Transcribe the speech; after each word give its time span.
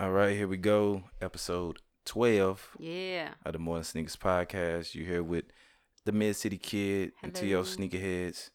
All 0.00 0.10
right, 0.12 0.34
here 0.34 0.48
we 0.48 0.56
go. 0.56 1.04
Episode 1.20 1.80
12 2.06 2.76
Yeah. 2.78 3.34
of 3.44 3.52
the 3.52 3.58
Morning 3.58 3.84
Sneakers 3.84 4.16
Podcast. 4.16 4.94
You're 4.94 5.04
here 5.06 5.22
with 5.22 5.44
the 6.06 6.12
Mid 6.12 6.36
City 6.36 6.56
Kid 6.56 7.12
and 7.22 7.34
to 7.34 7.44
sneakerheads. 7.44 8.48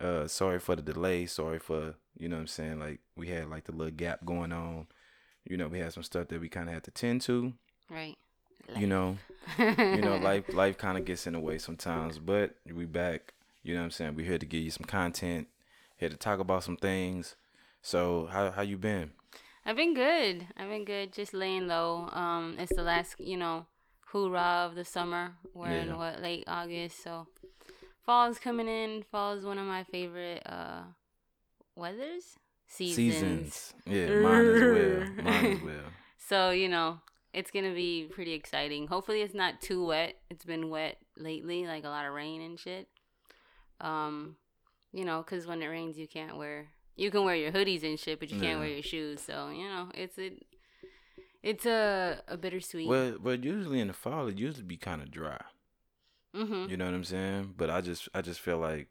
Uh 0.00 0.26
sorry 0.26 0.58
for 0.58 0.74
the 0.74 0.82
delay. 0.82 1.26
Sorry 1.26 1.60
for, 1.60 1.94
you 2.18 2.28
know 2.28 2.34
what 2.34 2.40
I'm 2.40 2.46
saying? 2.48 2.80
Like 2.80 2.98
we 3.16 3.28
had 3.28 3.48
like 3.48 3.64
the 3.64 3.72
little 3.72 3.92
gap 3.92 4.24
going 4.24 4.50
on. 4.52 4.88
You 5.44 5.56
know, 5.56 5.68
we 5.68 5.78
had 5.78 5.92
some 5.92 6.02
stuff 6.02 6.26
that 6.28 6.40
we 6.40 6.48
kinda 6.48 6.72
had 6.72 6.82
to 6.84 6.90
tend 6.90 7.20
to. 7.22 7.52
Right. 7.88 8.16
You 8.76 8.88
know. 8.88 9.18
you 9.58 10.00
know, 10.00 10.16
life 10.16 10.52
life 10.52 10.78
kinda 10.78 11.00
gets 11.10 11.28
in 11.28 11.34
the 11.34 11.40
way 11.40 11.58
sometimes. 11.58 12.18
But 12.18 12.56
we 12.66 12.86
back. 12.86 13.34
You 13.62 13.74
know 13.74 13.80
what 13.82 13.84
I'm 13.84 13.90
saying? 13.92 14.16
We're 14.16 14.26
here 14.26 14.38
to 14.38 14.46
give 14.46 14.64
you 14.64 14.72
some 14.72 14.84
content, 14.84 15.46
here 15.96 16.08
to 16.08 16.16
talk 16.16 16.40
about 16.40 16.64
some 16.64 16.76
things. 16.76 17.36
So 17.82 18.26
how 18.32 18.50
how 18.50 18.62
you 18.62 18.76
been? 18.78 19.12
I've 19.64 19.76
been 19.76 19.94
good. 19.94 20.46
I've 20.56 20.68
been 20.68 20.84
good. 20.84 21.12
Just 21.12 21.32
laying 21.34 21.66
low. 21.68 22.08
Um, 22.12 22.56
it's 22.58 22.74
the 22.74 22.82
last, 22.82 23.16
you 23.20 23.36
know, 23.36 23.66
hoorah 24.06 24.66
of 24.68 24.74
the 24.74 24.84
summer. 24.84 25.34
We're 25.54 25.68
Yeah. 25.70 25.82
in 25.82 25.96
what 25.98 26.20
late 26.20 26.44
August, 26.46 27.02
so 27.02 27.26
fall's 28.04 28.38
coming 28.38 28.68
in. 28.68 29.02
Fall 29.04 29.34
is 29.34 29.44
one 29.44 29.58
of 29.58 29.66
my 29.66 29.84
favorite 29.84 30.42
uh 30.46 30.82
weathers 31.76 32.36
seasons. 32.66 33.14
Seasons. 33.14 33.74
Yeah, 33.86 34.20
mine 34.20 34.46
as 34.46 34.60
well. 34.60 35.00
Mine 35.24 35.46
as 35.56 35.62
well. 35.62 35.84
So 36.18 36.50
you 36.50 36.68
know, 36.68 37.00
it's 37.32 37.50
gonna 37.50 37.74
be 37.74 38.08
pretty 38.10 38.32
exciting. 38.32 38.86
Hopefully, 38.88 39.22
it's 39.22 39.34
not 39.34 39.60
too 39.60 39.84
wet. 39.86 40.16
It's 40.30 40.44
been 40.44 40.70
wet 40.70 40.98
lately, 41.16 41.66
like 41.66 41.84
a 41.84 41.88
lot 41.88 42.06
of 42.06 42.12
rain 42.14 42.40
and 42.42 42.58
shit. 42.58 42.88
Um, 43.80 44.36
you 44.92 45.04
know, 45.04 45.22
because 45.22 45.46
when 45.46 45.62
it 45.62 45.66
rains, 45.66 45.98
you 45.98 46.06
can't 46.08 46.36
wear. 46.36 46.68
You 46.96 47.10
can 47.10 47.24
wear 47.24 47.34
your 47.36 47.52
hoodies 47.52 47.82
and 47.84 47.98
shit, 47.98 48.20
but 48.20 48.30
you 48.30 48.38
can't 48.40 48.52
Yeah. 48.54 48.58
wear 48.58 48.68
your 48.68 48.82
shoes. 48.82 49.20
So 49.22 49.50
you 49.50 49.64
know, 49.68 49.88
it's 49.94 50.18
a, 50.18 50.32
it's 51.42 51.66
a 51.66 52.22
a 52.28 52.36
bittersweet. 52.36 52.88
Well, 52.88 53.16
but 53.20 53.42
usually 53.44 53.80
in 53.80 53.88
the 53.88 53.94
fall 53.94 54.28
it 54.28 54.38
usually 54.38 54.64
be 54.64 54.76
kind 54.76 55.02
of 55.02 55.10
dry. 55.10 55.40
mm-hmm. 56.34 56.70
You 56.70 56.76
know 56.76 56.86
what 56.86 56.94
I'm 56.94 57.04
saying? 57.04 57.54
But 57.56 57.70
I 57.70 57.80
just 57.80 58.08
I 58.14 58.22
just 58.22 58.40
feel 58.40 58.58
like 58.58 58.88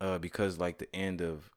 uh 0.00 0.18
because 0.18 0.58
like 0.58 0.78
the 0.78 0.94
end 0.94 1.20
of 1.20 1.50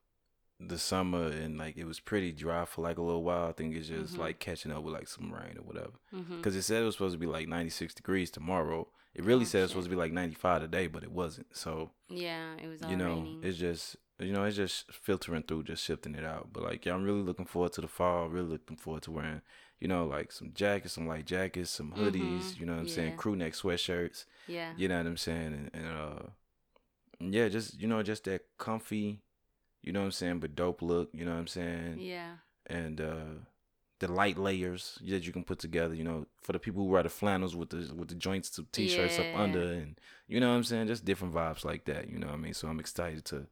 the 0.59 0.77
summer 0.77 1.27
and 1.27 1.57
like 1.57 1.77
it 1.77 1.85
was 1.85 1.99
pretty 1.99 2.31
dry 2.31 2.65
for 2.65 2.81
like 2.81 2.97
a 2.97 3.01
little 3.01 3.23
while. 3.23 3.47
I 3.47 3.51
think 3.53 3.75
it's 3.75 3.87
just 3.87 4.15
Mhm. 4.15 4.19
like 4.19 4.39
catching 4.39 4.71
up 4.71 4.83
with 4.83 4.93
like 4.93 5.07
some 5.07 5.31
rain 5.33 5.57
or 5.57 5.63
whatever. 5.63 5.93
Mm-hmm. 6.13 6.37
Because 6.37 6.55
it 6.55 6.63
said 6.63 6.81
it 6.81 6.85
was 6.85 6.95
supposed 6.95 7.13
to 7.13 7.19
be 7.19 7.25
like 7.25 7.47
96 7.47 7.93
degrees 7.93 8.29
tomorrow. 8.31 8.87
It 9.13 9.23
really 9.23 9.43
Oh, 9.43 9.45
said 9.45 9.59
it 9.59 9.61
was 9.63 9.71
supposed 9.71 9.85
to 9.85 9.95
be 9.95 9.95
like 10.01 10.11
95 10.11 10.61
today, 10.61 10.87
but 10.87 11.03
it 11.03 11.11
wasn't. 11.11 11.55
So 11.55 11.91
Yeah, 12.09 12.55
it 12.55 12.67
was 12.67 12.81
you 12.89 12.95
know, 12.97 13.15
raining. 13.15 13.43
it's 13.43 13.57
just 13.57 13.95
you 14.19 14.31
know, 14.31 14.43
it's 14.43 14.55
just 14.55 14.91
filtering 14.91 15.43
through, 15.43 15.63
just 15.63 15.83
shifting 15.83 16.15
it 16.15 16.23
out. 16.23 16.49
But 16.53 16.63
like, 16.63 16.85
yeah, 16.85 16.93
I'm 16.93 17.03
really 17.03 17.21
looking 17.23 17.45
forward 17.45 17.73
to 17.73 17.81
the 17.81 17.87
fall. 17.87 18.29
Really 18.29 18.47
looking 18.49 18.77
forward 18.77 19.03
to 19.03 19.11
wearing, 19.11 19.41
you 19.79 19.87
know, 19.87 20.05
like 20.05 20.31
some 20.31 20.51
jackets, 20.53 20.93
some 20.93 21.07
light 21.07 21.25
jackets, 21.25 21.71
some 21.71 21.91
hoodies. 21.93 22.53
Mhm, 22.53 22.59
You 22.59 22.65
know 22.65 22.73
what 22.73 22.79
I'm 22.79 22.87
saying? 22.87 23.17
Crew 23.17 23.35
neck 23.35 23.53
sweatshirts. 23.53 24.25
yeah. 24.47 24.73
You 24.77 24.87
know 24.87 24.97
what 24.97 25.07
I'm 25.07 25.17
saying? 25.17 25.53
And, 25.53 25.71
and 25.73 25.87
uh, 25.87 26.23
yeah, 27.19 27.47
just 27.49 27.79
you 27.79 27.87
know, 27.87 28.03
just 28.03 28.23
that 28.25 28.41
comfy. 28.57 29.21
You 29.81 29.91
know 29.91 29.99
what 29.99 30.05
I'm 30.05 30.11
saying? 30.11 30.39
But 30.39 30.55
dope 30.55 30.81
look. 30.81 31.09
You 31.13 31.25
know 31.25 31.31
what 31.31 31.39
I'm 31.39 31.47
saying? 31.47 31.97
Yeah. 31.99 32.35
And 32.67 33.01
uh, 33.01 33.33
the 33.99 34.11
light 34.11 34.37
layers 34.37 34.97
that 35.07 35.25
you 35.25 35.33
can 35.33 35.43
put 35.43 35.59
together. 35.59 35.93
You 35.95 36.03
know, 36.03 36.25
for 36.41 36.53
the 36.53 36.59
people 36.59 36.83
who 36.83 36.89
wear 36.89 37.03
the 37.03 37.09
flannels 37.09 37.55
with 37.55 37.69
the 37.71 37.93
with 37.93 38.09
the 38.09 38.15
joints 38.15 38.49
to 38.51 38.65
t-shirts 38.71 39.17
Yeah. 39.17 39.25
up 39.33 39.39
under, 39.39 39.61
and 39.63 39.99
you 40.27 40.39
know 40.39 40.49
what 40.49 40.55
I'm 40.55 40.63
saying? 40.63 40.87
Just 40.87 41.03
different 41.03 41.33
vibes 41.33 41.65
like 41.65 41.85
that. 41.85 42.09
You 42.09 42.19
know 42.19 42.27
what 42.27 42.33
I 42.35 42.37
mean? 42.37 42.53
So 42.53 42.67
I'm 42.67 42.79
excited 42.79 43.25
to 43.25 43.47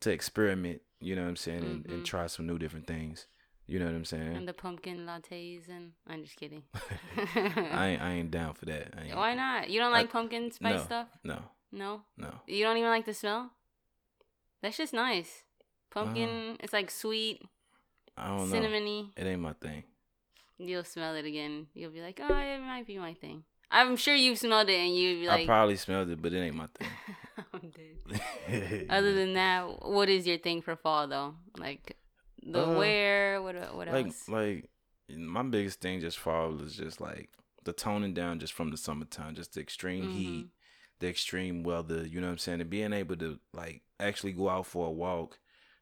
to 0.00 0.10
experiment. 0.10 0.82
You 1.00 1.14
know 1.16 1.22
what 1.22 1.28
I'm 1.28 1.36
saying? 1.36 1.64
And, 1.64 1.86
and 1.86 2.02
Mhm. 2.02 2.04
try 2.04 2.26
some 2.26 2.46
new 2.46 2.58
different 2.58 2.86
things. 2.86 3.26
You 3.66 3.78
know 3.78 3.86
what 3.86 3.94
I'm 3.94 4.04
saying? 4.04 4.36
And 4.36 4.46
the 4.48 4.52
pumpkin 4.52 5.06
lattes 5.06 5.68
and 5.68 5.92
I'm 6.06 6.22
just 6.22 6.36
kidding. 6.36 6.64
I 7.14 7.86
ain't 7.88 8.02
I 8.02 8.10
ain't 8.12 8.30
down 8.30 8.54
for 8.54 8.66
that. 8.66 8.94
I 8.96 9.04
ain't, 9.06 9.16
Why 9.16 9.34
not? 9.34 9.70
You 9.70 9.80
don't 9.80 9.92
I- 9.94 10.00
like 10.02 10.10
pumpkin 10.12 10.50
spice 10.52 10.74
no. 10.80 10.84
stuff? 10.84 11.08
No, 11.24 11.38
No. 11.72 12.02
no. 12.18 12.40
You 12.46 12.62
don't 12.64 12.76
even 12.76 12.90
like 12.90 13.06
the 13.06 13.14
smell? 13.14 13.50
That's 14.62 14.76
just 14.76 14.92
nice. 14.92 15.42
Uh-huh. 15.94 16.04
Pumpkin, 16.06 16.56
it's 16.60 16.72
like 16.72 16.90
sweet, 16.90 17.42
I 18.16 18.28
don't 18.28 18.50
know. 18.50 18.56
cinnamony. 18.56 19.10
It 19.16 19.26
ain't 19.26 19.40
my 19.40 19.52
thing. 19.54 19.84
You'll 20.58 20.84
smell 20.84 21.14
it 21.14 21.24
again. 21.24 21.66
You'll 21.74 21.90
be 21.92 22.00
like, 22.02 22.20
oh, 22.22 22.34
it 22.34 22.58
might 22.60 22.86
be 22.86 22.98
my 22.98 23.14
thing. 23.14 23.44
I'm 23.70 23.96
sure 23.96 24.14
you've 24.14 24.38
smelled 24.38 24.68
it 24.68 24.78
and 24.78 24.94
you'd 24.94 25.20
be 25.20 25.26
like, 25.26 25.42
I 25.42 25.46
probably 25.46 25.76
smelled 25.76 26.08
it, 26.10 26.20
but 26.20 26.32
it 26.32 26.38
ain't 26.40 26.54
my 26.56 26.64
I'm 26.80 26.86
Other 28.88 29.14
than 29.14 29.34
that, 29.34 29.86
what 29.86 30.08
is 30.08 30.26
your 30.26 30.38
thing 30.38 30.62
for 30.62 30.76
fall 30.76 31.06
though? 31.08 31.34
Like 31.56 31.96
the 32.42 32.58
Uh, 32.60 32.68
wear, 32.68 33.42
what 33.42 33.56
what 33.74 33.88
like 33.88 34.06
else? 34.06 34.28
like 34.28 34.68
my 35.10 35.42
biggest 35.42 35.80
thing 35.80 36.00
just 36.00 36.18
fall 36.18 36.60
is 36.60 36.76
just 36.76 37.00
like 37.00 37.30
the 37.64 37.72
toning 37.72 38.14
down 38.14 38.38
just 38.38 38.52
from 38.52 38.70
the 38.70 38.76
summertime, 38.76 39.34
just 39.34 39.54
the 39.54 39.60
extreme 39.60 40.04
Mm-hmm. 40.04 40.08
heat, 40.08 40.48
the 41.00 41.08
extreme 41.08 41.62
weather, 41.62 42.06
you 42.06 42.20
know 42.20 42.26
what 42.28 42.32
I'm 42.32 42.38
saying? 42.38 42.60
And 42.60 42.70
being 42.70 42.92
able 42.92 43.16
to 43.16 43.38
like 43.52 43.82
actually 44.00 44.32
go 44.32 44.48
out 44.48 44.66
for 44.66 44.86
a 44.86 44.92
walk 44.92 45.38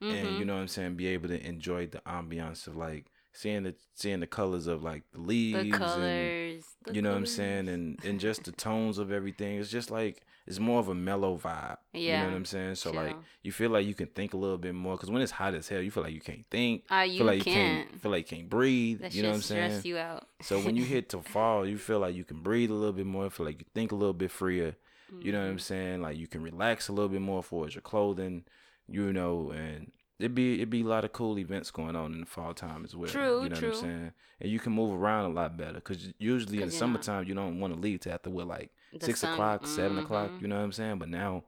and 0.09 0.37
you 0.37 0.45
Mhm. 0.45 0.47
know 0.47 0.55
what 0.55 0.61
I'm 0.63 0.69
saying, 0.69 0.97
be 0.97 1.09
able 1.09 1.29
to 1.29 1.47
enjoy 1.47 1.87
the 1.87 2.01
ambiance 2.07 2.67
of 2.67 2.77
like 2.77 3.07
seeing 3.33 3.63
the 3.65 3.75
seeing 3.95 4.21
the 4.21 4.27
colors 4.27 4.67
of 4.67 4.83
like 4.83 5.03
the 5.13 5.21
leaves 5.21 5.55
the 5.55 5.61
and 5.71 5.73
colors. 5.73 6.65
the 6.87 6.95
you 6.95 7.03
know 7.03 7.11
what 7.11 7.17
I'm 7.19 7.27
saying, 7.27 7.69
and 7.69 7.99
and 8.05 8.21
just 8.21 8.45
the 8.45 8.53
tones 8.53 8.99
of 8.99 9.11
everything. 9.13 9.59
It's 9.59 9.71
just 9.71 9.91
like 9.91 10.23
it's 10.47 10.59
more 10.59 10.81
of 10.81 10.89
a 10.89 10.95
mellow 10.95 11.39
vibe. 11.39 11.77
Yeah, 11.93 12.17
you 12.17 12.19
know 12.25 12.31
what 12.31 12.37
I'm 12.37 12.45
saying. 12.45 12.75
So 12.77 12.91
like 12.93 13.17
you 13.43 13.53
feel 13.53 13.71
like 13.71 13.87
you 13.87 13.95
can 13.95 14.09
think 14.09 14.35
a 14.35 14.37
little 14.37 14.59
bit 14.59 14.75
more 14.75 14.97
because 14.97 15.11
when 15.11 15.23
it's 15.23 15.33
hot 15.33 15.55
as 15.55 15.69
hell, 15.69 15.81
you 15.81 15.91
feel 15.91 16.03
like 16.03 16.15
you 16.15 16.21
can't 16.21 16.45
think. 16.51 16.85
Ah, 16.91 17.03
you 17.03 17.19
feel 17.19 17.27
like 17.27 17.43
can't. 17.45 17.47
you 17.79 17.85
can't 17.85 18.01
feel 18.03 18.11
like 18.11 18.31
you 18.31 18.37
can't 18.39 18.51
breathe. 18.51 19.01
That 19.03 19.15
you 19.15 19.23
know 19.23 19.29
what 19.31 19.37
I'm 19.37 19.43
saying. 19.43 19.71
stress 19.71 19.85
you 19.85 19.99
out. 19.99 20.27
So 20.43 20.59
when 20.61 20.77
you 20.77 20.85
hit 20.85 21.09
to 21.11 21.23
fall, 21.35 21.67
you 21.67 21.79
feel 21.79 22.01
like 22.01 22.15
you 22.15 22.25
can 22.25 22.41
breathe 22.43 22.71
a 22.71 22.75
little 22.75 22.93
bit 22.93 23.07
more. 23.07 23.31
Feel 23.31 23.47
like 23.47 23.61
you 23.61 23.67
think 23.75 23.93
a 23.93 23.97
little 23.97 24.13
bit 24.15 24.31
freer. 24.31 24.77
You 25.21 25.31
know 25.31 25.41
what 25.43 25.49
I'm 25.51 25.57
Mhm. 25.59 25.61
saying? 25.61 26.03
Like 26.03 26.17
you 26.17 26.27
can 26.27 26.43
relax 26.43 26.89
a 26.89 26.93
little 26.93 27.09
bit 27.11 27.21
more 27.21 27.43
for 27.43 27.69
your 27.69 27.83
clothing. 27.83 28.45
You 28.89 29.13
know, 29.13 29.51
and 29.53 29.93
it'd 30.23 30.35
be 30.35 30.55
it'd 30.55 30.71
be 30.71 30.81
a 30.83 30.87
lot 30.87 31.05
of 31.05 31.13
cool 31.13 31.39
events 31.39 31.71
going 31.71 31.97
on 31.97 32.13
in 32.15 32.21
the 32.21 32.27
fall 32.27 32.55
time 32.55 32.85
as 32.85 32.95
well. 32.97 33.09
True, 33.11 33.43
you 33.43 33.49
know 33.51 33.57
true. 33.57 33.69
what 33.71 33.77
I'm 33.79 33.83
saying? 33.83 34.13
And 34.41 34.51
you 34.51 34.59
can 34.59 34.73
move 34.73 34.93
around 35.01 35.27
a 35.31 35.35
lot 35.35 35.57
better 35.57 35.75
because 35.75 36.13
usually 36.19 36.57
in 36.63 36.69
the 36.69 36.75
not- 36.75 36.79
summertime 36.79 37.25
you 37.29 37.35
don't 37.35 37.61
want 37.61 37.75
to 37.75 37.81
leave 37.81 38.01
to 38.01 38.13
after 38.13 38.31
what 38.31 38.47
like 38.47 38.71
The 38.93 39.07
six 39.07 39.21
sun- 39.21 39.33
o'clock, 39.35 39.67
seven 39.67 39.99
o'clock. 39.99 40.31
mhm. 40.31 40.43
You 40.43 40.49
know 40.49 40.57
what 40.57 40.65
I'm 40.65 40.73
saying? 40.73 40.99
But 40.99 41.09
now, 41.09 41.45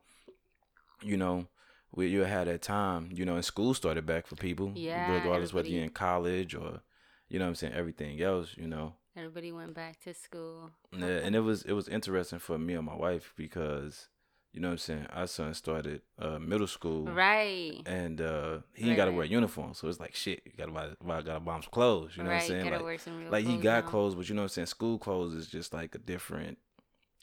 you 1.03 1.17
know, 1.17 1.47
we 1.95 2.09
you 2.09 2.21
had 2.21 2.47
that 2.49 2.63
time. 2.63 3.11
You 3.13 3.25
know, 3.25 3.35
and 3.37 3.45
school 3.45 3.75
started 3.75 4.07
back 4.07 4.27
for 4.27 4.37
people. 4.37 4.73
Yeah, 4.75 5.13
regardless 5.13 5.53
whether 5.53 5.69
you're 5.69 5.85
in 5.85 5.91
college 5.91 6.55
or, 6.55 6.81
you 7.29 7.39
know, 7.39 7.45
what 7.47 7.51
I'm 7.51 7.55
saying 7.57 7.73
everything 7.75 8.21
else. 8.23 8.55
You 8.57 8.67
know, 8.69 8.95
Everybody 9.17 9.53
went 9.53 9.75
back 9.75 10.01
to 10.05 10.15
school. 10.15 10.71
yeah, 10.93 11.07
and 11.25 11.35
it 11.37 11.41
was 11.41 11.63
it 11.63 11.73
was 11.73 11.89
interesting 11.89 12.39
for 12.39 12.59
me 12.59 12.75
and 12.75 12.87
my 12.87 12.97
wife 12.97 13.33
because, 13.37 14.09
you 14.55 14.61
know, 14.61 14.69
what 14.69 14.73
I'm 14.73 14.79
saying 14.79 15.07
our 15.13 15.27
son 15.27 15.53
started 15.55 16.01
uh, 16.19 16.39
middle 16.39 16.67
school. 16.67 17.09
Right. 17.09 17.81
And 17.87 18.21
uh, 18.21 18.59
he 18.75 18.85
Right, 18.85 18.91
ain't 18.91 18.97
got 18.97 19.05
to 19.07 19.13
wear 19.13 19.25
a 19.25 19.29
uniform, 19.29 19.75
so 19.75 19.89
it's 19.89 20.01
like 20.01 20.15
shit. 20.15 20.43
You 20.47 20.53
gotta 20.57 20.73
buy, 20.73 20.89
buy 21.05 21.21
gotta 21.23 21.41
buy 21.41 21.57
him 21.57 21.63
some 21.63 21.71
clothes. 21.73 22.17
You 22.17 22.23
know 22.23 22.31
right. 22.31 22.37
what 22.37 22.43
I'm 22.45 22.49
saying? 22.51 22.65
Gotta 22.65 22.77
Like, 22.77 22.85
wear 22.85 22.99
some 22.99 23.19
real 23.19 23.31
like 23.31 23.45
he 23.45 23.57
got 23.59 23.85
now. 23.85 23.91
clothes, 23.91 24.15
but 24.15 24.29
you 24.29 24.35
know 24.35 24.43
what 24.43 24.45
I'm 24.47 24.49
saying. 24.51 24.67
School 24.69 24.99
clothes 24.99 25.35
is 25.35 25.49
just 25.49 25.75
like 25.75 25.95
a 25.95 25.99
different 25.99 26.57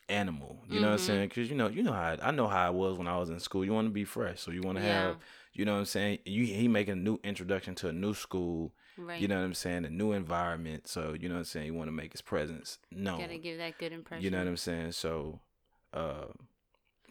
animal. 0.09 0.63
You 0.69 0.79
know 0.81 0.87
what 0.87 0.93
I'm 0.93 0.99
Mhm. 0.99 1.01
saying? 1.01 1.29
Because 1.29 1.49
you 1.49 1.55
know, 1.55 1.67
you 1.67 1.83
know 1.83 1.93
how 1.93 2.01
I, 2.01 2.17
I 2.21 2.31
know 2.31 2.47
how 2.47 2.67
I 2.67 2.69
was 2.69 2.97
when 2.97 3.07
I 3.07 3.17
was 3.17 3.29
in 3.29 3.39
school. 3.39 3.63
You 3.65 3.73
want 3.73 3.87
to 3.87 3.91
be 3.93 4.03
fresh, 4.03 4.39
so 4.41 4.51
you 4.51 4.61
want 4.61 4.77
to 4.77 4.83
Yeah. 4.83 5.07
have, 5.07 5.17
you 5.53 5.65
know 5.65 5.73
what 5.73 5.79
I'm 5.79 5.85
saying. 5.85 6.19
You 6.25 6.45
he 6.45 6.67
making 6.67 6.93
a 6.93 6.95
new 6.97 7.19
introduction 7.23 7.75
to 7.75 7.87
a 7.89 7.93
new 7.93 8.13
school. 8.13 8.73
Right. 8.97 9.19
You 9.21 9.27
know 9.27 9.37
what 9.37 9.45
I'm 9.45 9.53
saying? 9.53 9.85
A 9.85 9.89
new 9.89 10.11
environment. 10.11 10.87
So 10.87 11.15
you 11.19 11.27
know 11.29 11.35
what 11.35 11.39
I'm 11.39 11.45
saying. 11.45 11.65
You 11.67 11.73
want 11.73 11.87
to 11.87 11.91
make 11.93 12.11
his 12.11 12.21
presence 12.21 12.77
known. 12.91 13.21
Gotta 13.21 13.37
give 13.37 13.57
that 13.57 13.77
good 13.77 13.93
impression. 13.93 14.23
You 14.23 14.31
know 14.31 14.39
what 14.39 14.47
I'm 14.47 14.57
saying? 14.57 14.91
So, 14.91 15.39
uh, 15.93 16.25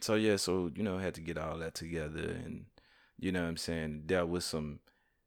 so 0.00 0.14
yeah, 0.14 0.36
so 0.36 0.70
you 0.74 0.82
know, 0.82 0.98
had 0.98 1.14
to 1.14 1.20
get 1.20 1.38
all 1.38 1.58
that 1.58 1.74
together, 1.74 2.20
and 2.44 2.66
you 3.18 3.32
know 3.32 3.42
what 3.42 3.48
I'm 3.48 3.56
saying, 3.56 4.02
dealt 4.06 4.28
with 4.28 4.44
some, 4.44 4.80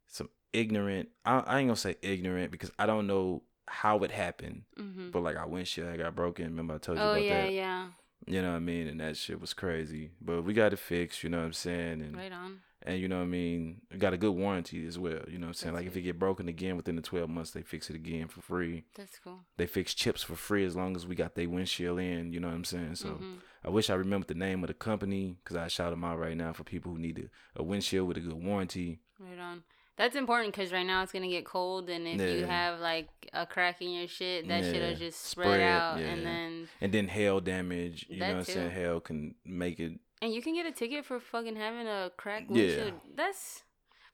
some 0.08 0.30
ignorant. 0.52 1.10
I, 1.26 1.40
I 1.40 1.60
ain't 1.60 1.68
gonna 1.70 1.76
say 1.76 1.96
ignorant 2.02 2.52
because 2.52 2.72
I 2.80 2.86
don't 2.86 3.08
know 3.08 3.44
how 3.68 4.00
it 4.00 4.12
happened, 4.12 4.64
Mm-hmm. 4.80 5.12
but 5.12 5.22
like 5.24 5.38
our 5.38 5.48
windshield 5.48 5.88
had 5.90 6.00
got 6.00 6.16
broken. 6.16 6.46
Remember 6.46 6.76
I 6.76 6.78
told 6.80 6.98
you 6.98 7.04
Oh 7.04 7.12
about 7.12 7.24
yeah, 7.24 7.44
that? 7.46 7.52
yeah. 7.54 7.88
Yeah. 8.26 8.34
You 8.36 8.42
know 8.42 8.52
what 8.52 8.56
I 8.58 8.60
mean? 8.60 8.88
And 8.88 9.00
that 9.02 9.18
shit 9.18 9.42
was 9.42 9.54
crazy, 9.54 10.12
but 10.22 10.44
we 10.44 10.54
got 10.54 10.72
it 10.74 10.80
fixed. 10.80 11.24
You 11.24 11.30
know 11.30 11.40
what 11.40 11.46
I'm 11.46 11.54
saying? 11.54 12.02
And 12.02 12.16
Right 12.16 12.32
on. 12.32 12.60
and 12.82 12.98
you 13.00 13.08
know 13.10 13.18
what 13.18 13.24
I 13.24 13.28
mean. 13.28 13.82
We 13.92 13.98
got 13.98 14.14
a 14.14 14.18
good 14.18 14.32
warranty 14.32 14.88
as 14.88 14.98
well. 14.98 15.20
You 15.28 15.40
know 15.40 15.48
what 15.48 15.50
I'm 15.50 15.54
saying? 15.56 15.74
That's 15.76 15.84
like 15.84 15.92
if 15.92 15.98
it 15.98 16.02
get 16.04 16.18
broken 16.20 16.48
again 16.48 16.78
within 16.78 16.96
the 16.96 17.02
12 17.02 17.30
months, 17.30 17.52
they 17.52 17.64
fix 17.64 17.90
it 17.90 17.98
again 17.98 18.28
for 18.30 18.42
free 18.42 18.86
That's 18.96 19.20
cool. 19.20 19.40
they 19.58 19.68
fix 19.68 19.94
chips 19.94 20.24
for 20.24 20.36
free 20.38 20.64
as 20.66 20.74
long 20.76 20.96
as 20.96 21.06
we 21.06 21.16
got 21.16 21.36
their 21.36 21.50
windshield 21.50 22.00
in. 22.00 22.32
You 22.32 22.40
know 22.40 22.48
what 22.48 22.56
I'm 22.56 22.64
saying? 22.64 22.96
So 22.96 23.10
Mhm. 23.10 23.38
I 23.66 23.70
wish 23.70 23.90
I 23.90 23.96
remembered 23.96 24.28
the 24.28 24.34
name 24.36 24.64
of 24.64 24.68
the 24.68 24.74
company 24.74 25.38
because 25.44 25.56
I 25.58 25.68
shout 25.68 25.92
them 25.92 26.04
out 26.04 26.20
right 26.20 26.36
now 26.36 26.54
for 26.54 26.64
people 26.64 26.92
who 26.92 27.00
need 27.00 27.30
a, 27.56 27.62
a 27.62 27.64
windshield 27.64 28.08
with 28.08 28.18
a 28.18 28.22
good 28.22 28.34
warranty. 28.34 29.00
Right 29.20 29.40
on. 29.40 29.64
That's 29.96 30.16
important 30.16 30.54
because 30.56 30.72
right 30.74 30.86
now 30.86 31.04
it's 31.04 31.12
gonna 31.12 31.28
get 31.30 31.46
cold, 31.46 31.88
and 31.90 32.08
if 32.08 32.20
you 32.20 32.46
have 32.46 32.80
like 32.80 33.10
a 33.32 33.46
crack 33.46 33.80
in 33.82 33.92
your 33.92 34.08
shit, 34.08 34.48
that 34.48 34.64
shit'll 34.64 34.96
just 34.96 35.24
spread, 35.24 35.46
Spread, 35.48 35.62
out, 35.62 36.00
yeah. 36.00 36.06
and 36.08 36.26
then 36.26 36.68
And 36.82 36.92
then 36.92 37.08
hail 37.08 37.40
damage. 37.40 38.06
You 38.10 38.20
know 38.20 38.28
what 38.30 38.38
I'm 38.38 38.44
saying? 38.44 38.72
Hail 38.72 39.00
can 39.00 39.36
make 39.46 39.80
it. 39.80 40.00
and 40.22 40.34
you 40.34 40.42
can 40.42 40.56
get 40.56 40.66
a 40.66 40.72
ticket 40.72 41.06
for 41.06 41.20
fucking 41.20 41.56
having 41.56 41.86
a 41.86 42.12
Yeah. 42.26 42.42
windshield. 42.50 42.94
That's 43.16 43.64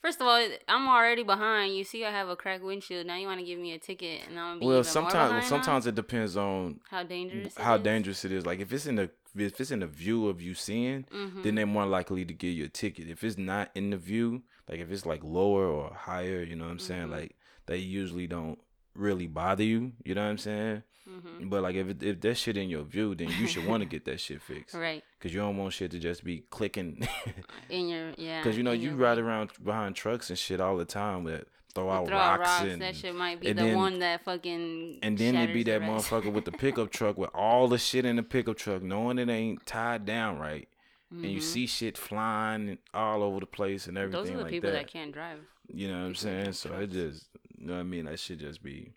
First 0.01 0.21
of 0.21 0.27
all, 0.27 0.47
I'm 0.67 0.87
already 0.87 1.23
behind. 1.23 1.75
You 1.75 1.83
see, 1.83 2.05
I 2.05 2.11
have 2.11 2.29
a 2.29 2.35
cracked 2.35 2.63
windshield. 2.63 3.05
Now 3.05 3.17
you 3.17 3.27
want 3.27 3.39
to 3.41 3.45
give 3.45 3.59
me 3.59 3.73
a 3.73 3.79
ticket, 3.79 4.21
and 4.29 4.39
I'm 4.39 4.59
Well, 4.61 4.79
even 4.79 4.83
sometimes 4.85 5.13
more 5.13 5.21
well, 5.21 5.29
behind 5.31 5.45
sometimes 5.45 5.87
it 5.87 5.95
depends 5.95 6.37
on 6.37 6.79
how 6.89 7.03
dangerous. 7.03 7.57
it 7.57 7.61
how 7.61 7.75
is? 7.75 7.83
dangerous 7.83 8.25
it 8.25 8.31
is. 8.31 8.45
Like 8.45 8.59
if 8.59 8.71
it's 8.71 8.85
in 8.85 8.95
the 8.95 9.09
if 9.35 9.59
it's 9.59 9.71
in 9.71 9.79
the 9.81 9.87
view 9.87 10.27
of 10.27 10.41
you 10.41 10.53
seeing, 10.55 11.03
Mhm. 11.13 11.43
then 11.43 11.55
they're 11.55 11.65
more 11.67 11.85
likely 11.85 12.25
to 12.25 12.33
give 12.33 12.51
you 12.53 12.65
a 12.65 12.69
ticket. 12.69 13.09
If 13.09 13.23
it's 13.23 13.37
not 13.37 13.69
in 13.75 13.91
the 13.91 13.97
view, 13.97 14.41
like 14.67 14.79
if 14.79 14.89
it's 14.91 15.05
like 15.05 15.23
lower 15.23 15.67
or 15.67 15.93
higher, 15.93 16.41
you 16.43 16.55
know 16.55 16.65
what 16.65 16.71
I'm 16.71 16.79
saying? 16.79 17.07
Mhm. 17.07 17.11
Like 17.11 17.35
they 17.67 17.77
usually 17.77 18.25
don't 18.25 18.57
really 18.99 19.27
bother 19.27 19.63
you. 19.63 19.93
You 20.03 20.15
know 20.15 20.23
what 20.23 20.29
I'm 20.31 20.37
saying? 20.37 20.83
Mhm. 21.09 21.49
But 21.49 21.63
like 21.63 21.75
if 21.75 21.87
it, 21.89 22.03
if 22.03 22.21
that 22.21 22.35
shit 22.35 22.57
in 22.57 22.69
your 22.69 22.83
view, 22.83 23.15
then 23.15 23.29
you 23.39 23.47
should 23.47 23.65
want 23.65 23.81
to 23.81 23.89
get 23.95 24.05
that 24.05 24.19
shit 24.19 24.41
fixed 24.41 24.75
Right 24.75 25.03
because 25.17 25.33
you 25.33 25.39
don't 25.39 25.57
want 25.57 25.73
shit 25.73 25.91
to 25.91 25.99
just 25.99 26.23
be 26.23 26.43
clicking. 26.51 27.07
in 27.69 27.89
your 27.89 28.11
yeah. 28.17 28.41
Because 28.41 28.57
you 28.57 28.63
know 28.63 28.71
you 28.71 28.91
ride 28.91 29.17
way. 29.17 29.23
around 29.23 29.49
behind 29.63 29.95
trucks 29.95 30.29
and 30.29 30.37
shit 30.37 30.61
all 30.61 30.77
the 30.77 30.85
time 30.85 31.23
that 31.23 31.47
throw 31.73 31.89
out 31.89 32.07
throw 32.07 32.17
rocks, 32.17 32.39
rocks. 32.47 32.61
and 32.63 32.81
that 32.81 32.95
shit 32.95 33.15
might 33.15 33.39
be 33.41 33.47
the 33.47 33.53
then- 33.53 33.75
one 33.77 33.99
that 33.99 34.23
fucking. 34.23 34.99
and 35.01 35.17
then 35.17 35.35
it 35.35 35.53
be 35.53 35.63
that 35.63 35.81
motherfucker 35.81 36.31
with 36.31 36.45
the 36.45 36.51
pickup 36.51 36.91
truck 36.97 37.17
with 37.17 37.29
all 37.33 37.67
the 37.67 37.77
shit 37.77 38.05
in 38.05 38.15
the 38.17 38.23
pickup 38.23 38.57
truck, 38.57 38.81
knowing 38.83 39.17
it 39.17 39.29
ain't 39.29 39.65
tied 39.65 40.05
down 40.05 40.37
right, 40.39 40.67
and 41.11 41.25
you 41.25 41.39
Mhm. 41.39 41.43
see 41.43 41.65
shit 41.67 41.97
flying 41.97 42.77
all 42.93 43.23
over 43.23 43.39
the 43.39 43.45
place 43.47 43.87
and 43.87 43.97
everything 43.97 44.21
Those 44.21 44.29
are 44.31 44.37
the 44.37 44.43
like 44.43 44.51
people 44.51 44.69
that. 44.71 44.77
that. 44.85 44.91
can't 44.91 45.11
drive. 45.11 45.39
You 45.71 45.87
know 45.87 45.99
what 45.99 46.05
I'm 46.07 46.15
saying? 46.15 46.53
So 46.53 46.73
it 46.79 46.91
just, 46.91 47.27
you 47.59 47.67
know 47.67 47.73
what 47.73 47.79
I 47.79 47.83
mean? 47.83 48.05
That 48.05 48.19
should 48.19 48.39
just 48.39 48.63
be, 48.63 48.93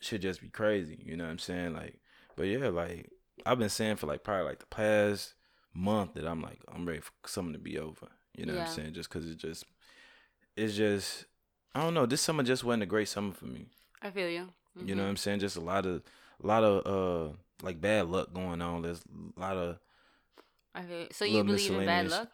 should 0.00 0.22
just 0.22 0.40
be 0.40 0.48
crazy. 0.48 0.98
You 1.04 1.16
know 1.16 1.24
what 1.24 1.30
I'm 1.30 1.38
saying? 1.38 1.74
Like, 1.74 1.98
but 2.36 2.44
yeah, 2.44 2.68
like 2.68 3.10
I've 3.46 3.58
been 3.58 3.68
saying 3.68 3.96
for 3.96 4.06
like 4.06 4.22
probably 4.24 4.44
like 4.44 4.58
the 4.58 4.66
past 4.66 5.34
month 5.72 6.14
that 6.14 6.26
I'm 6.26 6.40
like 6.42 6.60
I'm 6.72 6.86
ready 6.86 7.00
for 7.00 7.12
something 7.26 7.52
to 7.52 7.58
be 7.58 7.78
over. 7.78 8.08
You 8.36 8.46
know 8.46 8.54
what 8.54 8.60
I'm 8.62 8.66
saying? 8.74 8.94
Just 8.94 9.08
because 9.08 9.30
it 9.30 9.36
just, 9.36 9.64
it's 10.56 10.74
just, 10.74 11.26
I 11.74 11.82
don't 11.82 11.94
know. 11.94 12.06
This 12.06 12.20
summer 12.20 12.42
just 12.42 12.64
wasn't 12.64 12.82
a 12.82 12.86
great 12.86 13.08
summer 13.08 13.32
for 13.32 13.46
me. 13.46 13.66
I 14.02 14.10
feel 14.10 14.28
you. 14.28 14.48
You 14.84 14.94
know 14.96 15.02
what 15.02 15.06
Mhm. 15.06 15.10
I'm 15.10 15.16
saying? 15.16 15.38
Just 15.40 15.56
a 15.56 15.60
lot 15.60 15.86
of, 15.86 16.02
a 16.42 16.46
lot 16.46 16.64
of 16.64 16.86
uh 16.86 17.36
like 17.62 17.80
bad 17.80 18.06
luck 18.08 18.34
going 18.34 18.60
on. 18.60 18.82
There's 18.82 19.02
a 19.36 19.40
lot 19.40 19.56
of 19.56 19.78
I 20.74 20.82
feel 20.82 21.06
so. 21.12 21.24
You 21.24 21.44
believe 21.44 21.70
in 21.70 21.86
bad 21.86 22.10
luck? 22.10 22.28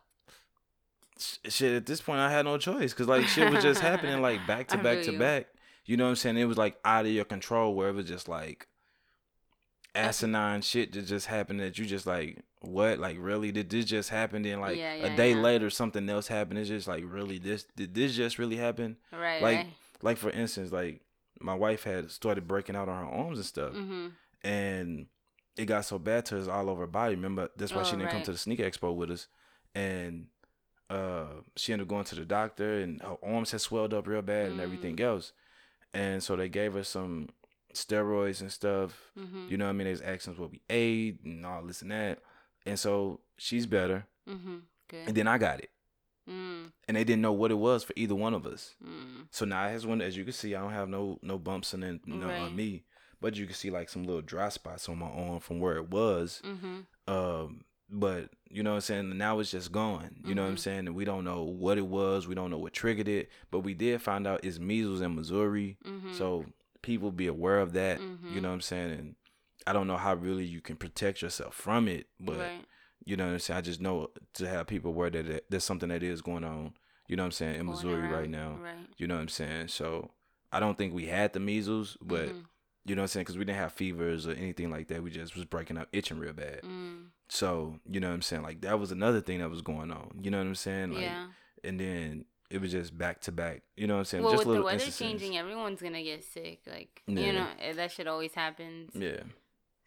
Sh- 1.20 1.38
shit 1.48 1.72
at 1.74 1.86
this 1.86 2.00
point 2.00 2.20
I 2.20 2.30
had 2.30 2.44
no 2.44 2.58
choice 2.58 2.92
because 2.92 3.08
like 3.08 3.26
shit 3.28 3.50
was 3.52 3.62
just 3.62 3.80
happening 3.80 4.20
like 4.28 4.46
back 4.46 4.68
to 4.68 4.78
I 4.78 4.82
back 4.82 5.02
to 5.02 5.12
you. 5.12 5.18
back. 5.18 5.46
You 5.86 5.96
know 5.96 6.04
what 6.04 6.10
I'm 6.10 6.16
saying? 6.16 6.36
It 6.38 6.44
was 6.44 6.58
like 6.58 6.78
out 6.84 7.06
of 7.06 7.12
your 7.12 7.24
control 7.24 7.74
where 7.74 7.88
it 7.88 7.94
was 7.94 8.06
just 8.06 8.28
like 8.28 8.66
asinine 9.94 10.62
shit 10.62 10.92
that 10.92 11.02
just 11.02 11.26
happened 11.26 11.58
that 11.60 11.76
you 11.78 11.84
just 11.84 12.06
like 12.06 12.38
what 12.60 12.98
like 13.00 13.16
really 13.18 13.50
did 13.50 13.68
this 13.70 13.84
just 13.86 14.08
happen 14.08 14.42
then 14.42 14.60
like 14.60 14.76
Yeah, 14.78 14.92
a 14.94 15.16
day 15.16 15.30
yeah. 15.32 15.40
later 15.40 15.68
something 15.68 16.08
else 16.08 16.28
happened 16.28 16.60
it's 16.60 16.68
just 16.68 16.86
like 16.86 17.02
really 17.06 17.38
this 17.38 17.64
did 17.74 17.94
this 17.94 18.14
just 18.14 18.38
really 18.38 18.56
happen 18.56 18.96
Right. 19.12 19.42
like 19.42 19.56
right. 19.56 19.66
like 20.02 20.16
for 20.16 20.30
instance 20.30 20.70
like 20.70 21.00
my 21.40 21.54
wife 21.54 21.82
had 21.82 22.10
started 22.12 22.46
breaking 22.46 22.76
out 22.76 22.88
on 22.88 23.04
her 23.04 23.10
arms 23.10 23.38
and 23.38 23.46
stuff 23.46 23.72
Mm-hmm. 23.72 24.08
and 24.44 25.06
it 25.56 25.64
got 25.64 25.84
so 25.84 25.98
bad 25.98 26.24
to 26.26 26.38
us 26.40 26.46
all 26.46 26.70
over 26.70 26.82
her 26.82 26.86
body. 26.86 27.16
Remember, 27.16 27.50
that's 27.56 27.74
why 27.74 27.80
Oh, 27.80 27.84
she 27.84 27.96
didn't 27.96 28.10
come 28.12 28.22
to 28.22 28.32
the 28.32 28.38
sneaker 28.38 28.62
expo 28.62 28.94
with 28.94 29.10
us. 29.10 29.26
And 29.74 30.26
uh, 30.90 31.26
she 31.56 31.72
ended 31.72 31.86
up 31.86 31.88
going 31.88 32.04
to 32.04 32.14
the 32.16 32.24
doctor, 32.24 32.80
and 32.80 33.00
her 33.02 33.16
arms 33.22 33.52
had 33.52 33.60
swelled 33.60 33.94
up 33.94 34.06
real 34.06 34.22
bad 34.22 34.50
and 34.50 34.60
everything 34.60 34.96
Mm. 34.96 35.04
else. 35.04 35.32
And 35.94 36.22
so 36.22 36.36
they 36.36 36.48
gave 36.48 36.72
her 36.74 36.84
some 36.84 37.28
steroids 37.74 38.40
and 38.40 38.50
stuff. 38.52 39.10
Mm-hmm. 39.18 39.46
You 39.48 39.56
know 39.56 39.64
what 39.66 39.70
I 39.70 39.74
mean? 39.74 39.86
Asking 40.04 40.34
us 40.34 40.38
what 40.38 40.50
we 40.50 40.60
ate 40.68 41.20
and 41.24 41.46
all 41.46 41.62
this 41.62 41.82
and 41.82 41.90
that. 41.90 42.18
And 42.66 42.78
so 42.78 43.20
she's 43.36 43.66
better. 43.66 44.06
Mm-hmm. 44.28 44.56
And 45.06 45.16
then 45.16 45.28
I 45.28 45.38
got 45.38 45.60
it. 45.60 45.70
mm, 46.28 46.72
And 46.88 46.96
they 46.96 47.04
didn't 47.04 47.22
know 47.22 47.32
what 47.32 47.50
it 47.52 47.58
was 47.58 47.84
for 47.84 47.92
either 47.96 48.14
one 48.14 48.34
of 48.34 48.46
us. 48.46 48.74
mm. 48.84 49.26
So 49.30 49.44
now 49.44 49.64
as 49.66 49.86
one 49.86 50.00
as 50.00 50.16
you 50.16 50.24
can 50.24 50.32
see, 50.32 50.54
I 50.54 50.60
don't 50.60 50.72
have 50.72 50.88
no 50.88 51.18
no 51.22 51.38
bumps 51.38 51.72
on, 51.74 51.82
it, 51.84 52.00
no, 52.06 52.26
Right. 52.26 52.40
on 52.40 52.54
me. 52.56 52.84
But 53.20 53.36
you 53.36 53.46
can 53.46 53.54
see 53.54 53.70
like 53.70 53.88
some 53.88 54.04
little 54.04 54.22
dry 54.22 54.48
spots 54.48 54.88
on 54.88 54.98
my 54.98 55.06
arm 55.06 55.40
from 55.40 55.60
where 55.60 55.76
it 55.76 55.88
was. 55.90 56.40
Mm-hmm. 56.44 56.80
Um, 57.12 57.64
but 57.90 58.30
you 58.48 58.62
know 58.62 58.70
what 58.70 58.76
I'm 58.76 58.80
saying? 58.82 59.18
Now 59.18 59.38
it's 59.40 59.50
just 59.50 59.72
gone. 59.72 60.16
You 60.24 60.34
know 60.34 60.42
what 60.42 60.48
I'm 60.48 60.56
Mhm. 60.56 60.60
saying? 60.60 60.86
And 60.86 60.94
we 60.96 61.04
don't 61.04 61.24
know 61.24 61.42
what 61.44 61.78
it 61.78 61.86
was. 61.86 62.26
We 62.26 62.34
don't 62.34 62.50
know 62.50 62.58
what 62.58 62.72
triggered 62.72 63.08
it. 63.08 63.30
But 63.50 63.60
we 63.60 63.74
did 63.74 64.02
find 64.02 64.26
out 64.26 64.44
it's 64.44 64.58
measles 64.58 65.00
in 65.00 65.14
Missouri. 65.14 65.76
Mm-hmm. 65.84 66.12
So 66.14 66.46
people 66.82 67.12
be 67.12 67.26
aware 67.26 67.58
of 67.58 67.72
that. 67.74 68.00
You 68.00 68.06
Mhm. 68.06 68.42
know 68.42 68.48
what 68.48 68.54
I'm 68.54 68.60
saying? 68.60 68.90
And 68.92 69.16
I 69.66 69.72
don't 69.72 69.86
know 69.86 69.96
how 69.96 70.14
really 70.14 70.44
you 70.44 70.60
can 70.60 70.76
protect 70.76 71.22
yourself 71.22 71.54
from 71.54 71.86
it. 71.88 72.06
But 72.18 72.38
right. 72.38 72.64
you 73.04 73.16
know 73.16 73.26
what 73.26 73.32
I'm 73.34 73.38
saying? 73.38 73.58
I 73.58 73.60
just 73.60 73.80
know 73.80 74.10
to 74.34 74.48
have 74.48 74.66
people 74.66 74.90
aware 74.90 75.10
that 75.10 75.44
there's 75.48 75.64
something 75.64 75.88
that 75.90 76.02
is 76.02 76.22
going 76.22 76.44
on. 76.44 76.74
You 77.06 77.16
know 77.16 77.22
what 77.24 77.26
I'm 77.28 77.32
saying? 77.32 77.54
In 77.56 77.66
Going 77.66 77.70
Missouri 77.70 78.08
right 78.08 78.28
now. 78.30 78.58
Right. 78.62 78.74
You 78.96 79.06
know 79.06 79.14
what 79.16 79.22
I'm 79.22 79.28
saying? 79.28 79.68
So 79.68 80.10
I 80.52 80.58
don't 80.60 80.76
think 80.78 80.92
we 80.94 81.06
had 81.06 81.32
the 81.32 81.40
measles, 81.40 81.96
but 82.00 82.28
Mhm. 82.30 82.44
you 82.84 82.94
know 82.96 83.02
what 83.02 83.04
I'm 83.04 83.08
saying? 83.08 83.24
Because 83.24 83.38
we 83.38 83.44
didn't 83.44 83.58
have 83.58 83.72
fevers 83.72 84.26
or 84.26 84.32
anything 84.32 84.70
like 84.70 84.88
that. 84.88 85.02
We 85.02 85.10
just 85.10 85.36
was 85.36 85.44
breaking 85.44 85.76
up, 85.76 85.88
itching 85.92 86.18
real 86.18 86.32
bad. 86.32 86.62
Mm. 86.62 87.06
So, 87.30 87.78
you 87.88 88.00
know 88.00 88.08
what 88.08 88.14
I'm 88.14 88.22
saying? 88.22 88.42
Like 88.42 88.60
that 88.62 88.80
was 88.80 88.90
another 88.90 89.20
thing 89.20 89.38
that 89.38 89.48
was 89.48 89.62
going 89.62 89.92
on. 89.92 90.10
You 90.20 90.32
know 90.32 90.38
what 90.38 90.46
I'm 90.48 90.56
saying? 90.56 90.92
Like 90.92 91.02
yeah. 91.02 91.28
and 91.62 91.78
then 91.78 92.24
it 92.50 92.60
was 92.60 92.72
just 92.72 92.98
back 92.98 93.20
to 93.22 93.32
back. 93.32 93.62
You 93.76 93.86
know 93.86 93.94
what 93.94 94.00
I'm 94.00 94.04
saying? 94.06 94.24
Well, 94.24 94.32
just 94.32 94.46
with 94.46 94.56
the 94.56 94.62
weather 94.64 94.84
instances. 94.84 94.98
changing, 94.98 95.38
everyone's 95.38 95.80
gonna 95.80 96.02
get 96.02 96.24
sick. 96.24 96.62
Like 96.66 97.02
Yeah. 97.06 97.20
you 97.20 97.32
know, 97.32 97.46
eh, 97.60 97.72
that 97.74 97.92
shit 97.92 98.08
always 98.08 98.34
happens. 98.34 98.90
Yeah. 98.94 99.22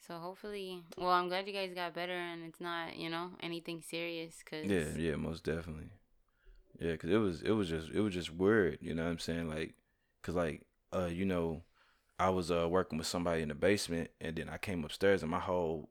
So 0.08 0.16
hopefully, 0.20 0.84
well, 0.98 1.10
I'm 1.10 1.28
glad 1.28 1.46
you 1.46 1.54
guys 1.54 1.74
got 1.74 1.94
better 1.94 2.14
and 2.14 2.46
it's 2.46 2.62
not, 2.62 2.96
you 2.96 3.10
know, 3.10 3.32
anything 3.42 3.82
serious. 3.82 4.42
Cause 4.50 4.66
Yeah, 4.66 4.96
yeah, 4.96 5.16
most 5.16 5.44
definitely. 5.44 5.90
Yeah, 6.80 6.96
cuz 6.96 7.10
it 7.10 7.18
was 7.18 7.42
it 7.42 7.52
was 7.52 7.68
just 7.68 7.92
it 7.92 8.00
was 8.00 8.14
just 8.14 8.32
weird, 8.32 8.78
you 8.82 8.96
know 8.96 9.04
what 9.04 9.12
I'm 9.12 9.20
saying? 9.20 9.50
Like 9.50 9.74
cuz 10.22 10.34
like 10.36 10.62
uh 10.94 11.10
you 11.12 11.26
know, 11.26 11.64
I 12.18 12.30
was 12.30 12.52
uh 12.52 12.70
working 12.70 12.98
with 12.98 13.08
somebody 13.08 13.42
in 13.42 13.50
the 13.50 13.56
basement 13.56 14.12
and 14.22 14.38
then 14.38 14.48
I 14.48 14.58
came 14.58 14.86
upstairs 14.86 15.24
and 15.24 15.32
my 15.32 15.42
whole 15.42 15.90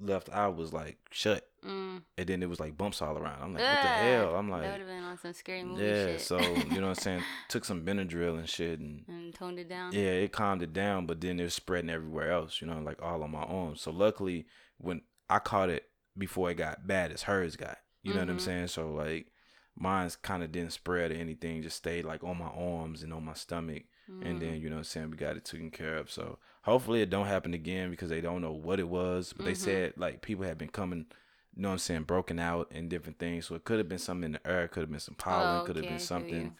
left 0.00 0.28
eye 0.30 0.48
was 0.48 0.72
like 0.72 0.98
shut 1.10 1.44
Mm. 1.64 2.02
and 2.16 2.26
then 2.28 2.40
it 2.40 2.48
was 2.48 2.60
like 2.60 2.78
bumps 2.78 3.02
all 3.02 3.18
around. 3.18 3.42
I'm 3.42 3.52
like, 3.52 3.64
what 3.64 3.82
the 3.82 3.88
hell? 3.88 4.36
I'm 4.36 4.48
like, 4.48 4.62
that 4.62 4.70
would 4.70 4.80
have 4.80 4.88
been 4.88 5.02
on 5.02 5.18
some 5.18 5.32
scary 5.32 5.64
movie 5.64 5.84
Yeah, 5.84 6.06
shit. 6.12 6.20
so 6.20 6.38
you 6.38 6.80
know 6.80 6.82
what 6.82 6.98
I'm 6.98 7.02
saying? 7.02 7.24
Took 7.48 7.64
some 7.64 7.84
Benadryl 7.84 8.38
and 8.38 8.48
shit 8.48 8.78
and 8.78 9.02
and 9.08 9.34
toned 9.34 9.58
it 9.58 9.68
down. 9.68 9.92
Yeah, 9.92 10.02
it 10.22 10.30
calmed 10.32 10.62
it 10.62 10.72
down, 10.72 11.06
but 11.06 11.20
then 11.20 11.40
it 11.40 11.42
was 11.44 11.54
spreading 11.54 11.90
everywhere 11.90 12.30
else, 12.30 12.60
you 12.60 12.68
know, 12.68 12.78
like 12.78 13.02
all 13.02 13.24
on 13.24 13.32
my 13.32 13.42
arms. 13.42 13.80
So 13.80 13.90
luckily, 13.90 14.46
when 14.76 15.02
I 15.28 15.40
caught 15.40 15.68
it 15.68 15.90
before 16.16 16.48
it 16.52 16.54
got 16.54 16.86
bad 16.86 17.10
as 17.10 17.22
hers 17.24 17.56
got, 17.56 17.78
you 18.04 18.14
know 18.14 18.20
what 18.20 18.30
I'm 18.30 18.36
Mhm. 18.36 18.40
saying? 18.40 18.66
So 18.68 18.92
like, 18.92 19.32
mine's 19.74 20.14
kind 20.14 20.44
of 20.44 20.52
didn't 20.52 20.72
spread 20.72 21.10
or 21.10 21.14
anything, 21.14 21.62
just 21.62 21.76
stayed 21.76 22.04
like 22.04 22.22
on 22.22 22.38
my 22.38 22.46
arms 22.46 23.02
and 23.02 23.12
on 23.12 23.24
my 23.24 23.34
stomach, 23.34 23.82
Mm. 24.08 24.24
and 24.26 24.40
then 24.42 24.54
you 24.60 24.68
know 24.70 24.76
what 24.76 24.80
I'm 24.80 24.84
saying 24.84 25.10
we 25.10 25.16
got 25.16 25.36
it 25.36 25.44
taken 25.44 25.70
care 25.72 25.96
of. 25.96 26.08
So 26.10 26.38
hopefully 26.68 27.02
it 27.02 27.10
don't 27.10 27.26
happen 27.26 27.54
again 27.54 27.90
because 27.90 28.08
they 28.10 28.20
don't 28.20 28.42
know 28.42 28.52
what 28.52 28.80
it 28.80 28.88
was, 28.88 29.32
but 29.32 29.44
they 29.44 29.54
Mhm. 29.54 29.56
said 29.56 29.94
like 29.96 30.22
people 30.22 30.44
have 30.44 30.58
been 30.58 30.68
coming. 30.68 31.06
You 31.54 31.62
know 31.62 31.68
what 31.70 31.72
I'm 31.74 31.78
saying? 31.78 32.02
Broken 32.04 32.38
out 32.38 32.70
and 32.72 32.88
different 32.88 33.18
things. 33.18 33.46
So 33.46 33.54
it 33.56 33.64
could 33.64 33.78
have 33.78 33.88
been 33.88 33.98
something 33.98 34.24
in 34.26 34.32
the 34.32 34.46
air. 34.46 34.68
Could 34.68 34.82
have 34.82 34.90
been 34.90 35.00
some 35.00 35.16
pollen. 35.16 35.60
Oh, 35.60 35.62
could 35.62 35.76
have 35.76 35.86
okay, 35.86 35.94
been 35.94 35.98
something 35.98 36.52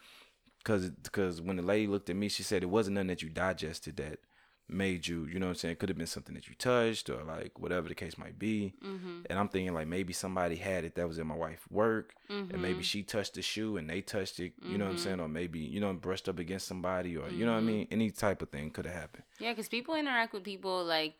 because 0.59 0.91
because 0.91 1.41
when 1.41 1.57
the 1.57 1.63
lady 1.63 1.87
looked 1.87 2.11
at 2.11 2.17
me, 2.17 2.29
she 2.29 2.43
said 2.43 2.63
it 2.63 2.67
wasn't 2.71 2.95
nothing 2.95 3.09
that 3.09 3.23
you 3.23 3.29
digested 3.31 3.97
that 3.97 4.21
made 4.69 5.07
you, 5.07 5.25
you 5.27 5.39
know 5.39 5.47
what 5.47 5.51
I'm 5.53 5.57
saying? 5.57 5.73
It 5.73 5.79
could 5.79 5.89
have 5.89 5.99
been 5.99 6.07
something 6.07 6.35
that 6.35 6.47
you 6.49 6.55
touched 6.55 7.09
or 7.09 7.23
like 7.25 7.59
whatever 7.59 7.89
the 7.89 7.95
case 7.95 8.19
might 8.19 8.39
be. 8.39 8.75
Mhm. 8.83 9.25
And 9.31 9.39
I'm 9.39 9.49
thinking 9.49 9.73
like 9.73 9.89
maybe 9.89 10.13
somebody 10.13 10.57
had 10.57 10.85
it 10.85 10.95
that 10.97 11.09
was 11.09 11.19
in 11.19 11.27
my 11.27 11.35
wife's 11.35 11.69
work 11.71 12.15
Mhm. 12.29 12.53
and 12.53 12.61
maybe 12.63 12.83
she 12.83 13.03
touched 13.03 13.35
the 13.35 13.43
shoe 13.43 13.77
and 13.79 13.89
they 13.89 14.01
touched 14.03 14.41
it, 14.41 14.53
you 14.63 14.77
know 14.77 14.85
what 14.85 14.91
I'm 14.91 14.97
Mhm. 14.97 15.01
saying? 15.05 15.21
Or 15.21 15.29
maybe, 15.29 15.61
you 15.61 15.81
know, 15.81 15.93
brushed 15.95 16.29
up 16.29 16.39
against 16.39 16.67
somebody 16.67 17.17
or, 17.17 17.31
you 17.31 17.47
know 17.47 17.53
what 17.53 17.59
I 17.59 17.63
Mhm. 17.63 17.67
mean? 17.67 17.89
Any 17.91 18.11
type 18.11 18.43
of 18.43 18.51
thing 18.51 18.71
could 18.71 18.85
have 18.85 18.95
happened. 18.95 19.25
Yeah, 19.39 19.53
because 19.53 19.69
people 19.69 19.95
interact 19.95 20.33
with 20.33 20.45
people 20.45 20.85
like. 20.85 21.15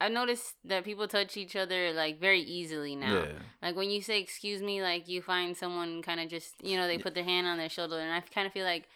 I 0.00 0.08
noticed 0.08 0.56
that 0.64 0.84
people 0.84 1.06
touch 1.06 1.36
each 1.36 1.54
other 1.54 1.92
like 1.92 2.18
very 2.18 2.40
easily 2.40 2.96
now. 2.96 3.22
Yeah. 3.24 3.38
Like 3.62 3.76
when 3.76 3.90
you 3.90 4.02
say 4.02 4.20
"excuse 4.20 4.60
me," 4.60 4.82
like 4.82 5.08
you 5.08 5.22
find 5.22 5.56
someone 5.56 6.02
kind 6.02 6.18
of 6.20 6.28
just 6.28 6.54
you 6.62 6.76
know 6.76 6.86
they 6.88 6.98
put 6.98 7.14
their 7.14 7.24
hand 7.24 7.46
on 7.46 7.58
their 7.58 7.68
shoulder, 7.68 7.98
and 8.00 8.12
I 8.12 8.20
kind 8.20 8.46
of 8.46 8.52
feel 8.52 8.64
like 8.66 8.88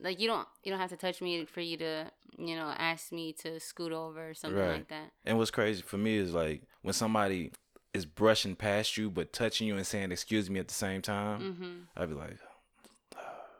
like 0.00 0.20
you 0.20 0.28
don't 0.28 0.46
you 0.62 0.70
don't 0.70 0.80
have 0.80 0.90
to 0.90 0.96
touch 0.96 1.20
me 1.22 1.44
for 1.44 1.60
you 1.60 1.76
to 1.78 2.10
you 2.38 2.54
know 2.56 2.72
ask 2.76 3.12
me 3.12 3.32
to 3.34 3.58
scoot 3.60 3.92
over 3.92 4.30
or 4.30 4.34
something 4.34 4.58
Right. 4.58 4.78
like 4.78 4.88
that. 4.88 5.12
And 5.24 5.38
what's 5.38 5.50
crazy 5.50 5.82
for 5.82 5.96
me 5.98 6.16
is 6.16 6.32
like 6.34 6.62
when 6.82 6.94
somebody 6.94 7.52
is 7.94 8.04
brushing 8.06 8.54
past 8.56 8.96
you 8.96 9.10
but 9.10 9.32
touching 9.32 9.66
you 9.66 9.76
and 9.76 9.86
saying 9.86 10.12
excuse 10.12 10.50
me 10.50 10.60
at 10.60 10.68
the 10.68 10.74
same 10.74 11.02
time, 11.02 11.54
hmm 11.56 11.78
I'd 11.96 12.08
be 12.08 12.14
like, 12.14 12.36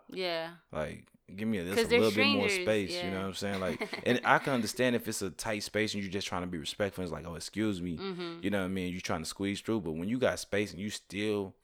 Yeah. 0.09 0.51
Like, 0.73 1.07
give 1.35 1.49
me 1.49 1.59
a, 1.59 1.75
'Cause 1.75 1.85
a 1.85 1.89
little 1.89 2.11
bit 2.11 2.27
more 2.27 2.49
strangers, 2.49 2.95
space. 2.95 3.03
You 3.03 3.11
know 3.11 3.21
what 3.21 3.27
I'm 3.29 3.35
saying? 3.35 3.61
Like, 3.61 3.81
and 4.05 4.21
I 4.25 4.39
can 4.39 4.53
understand 4.53 4.95
if 4.95 5.09
it's 5.09 5.23
a 5.23 5.31
tight 5.31 5.63
space 5.63 5.95
and 5.95 6.03
you're 6.03 6.13
just 6.13 6.27
trying 6.29 6.43
to 6.43 6.47
be 6.47 6.59
respectful. 6.59 7.03
And 7.03 7.09
it's 7.11 7.13
like, 7.15 7.27
oh, 7.27 7.35
excuse 7.37 7.81
me. 7.81 7.97
hmm 7.97 8.39
You 8.43 8.51
know 8.51 8.59
what 8.61 8.67
I 8.67 8.69
mean? 8.69 8.93
You're 8.93 9.01
trying 9.01 9.23
to 9.23 9.29
squeeze 9.29 9.61
through, 9.61 9.81
but 9.81 9.93
when 9.93 10.09
you 10.09 10.19
got 10.19 10.39
space 10.39 10.71
and 10.73 10.81
you 10.81 10.91
still 10.91 11.55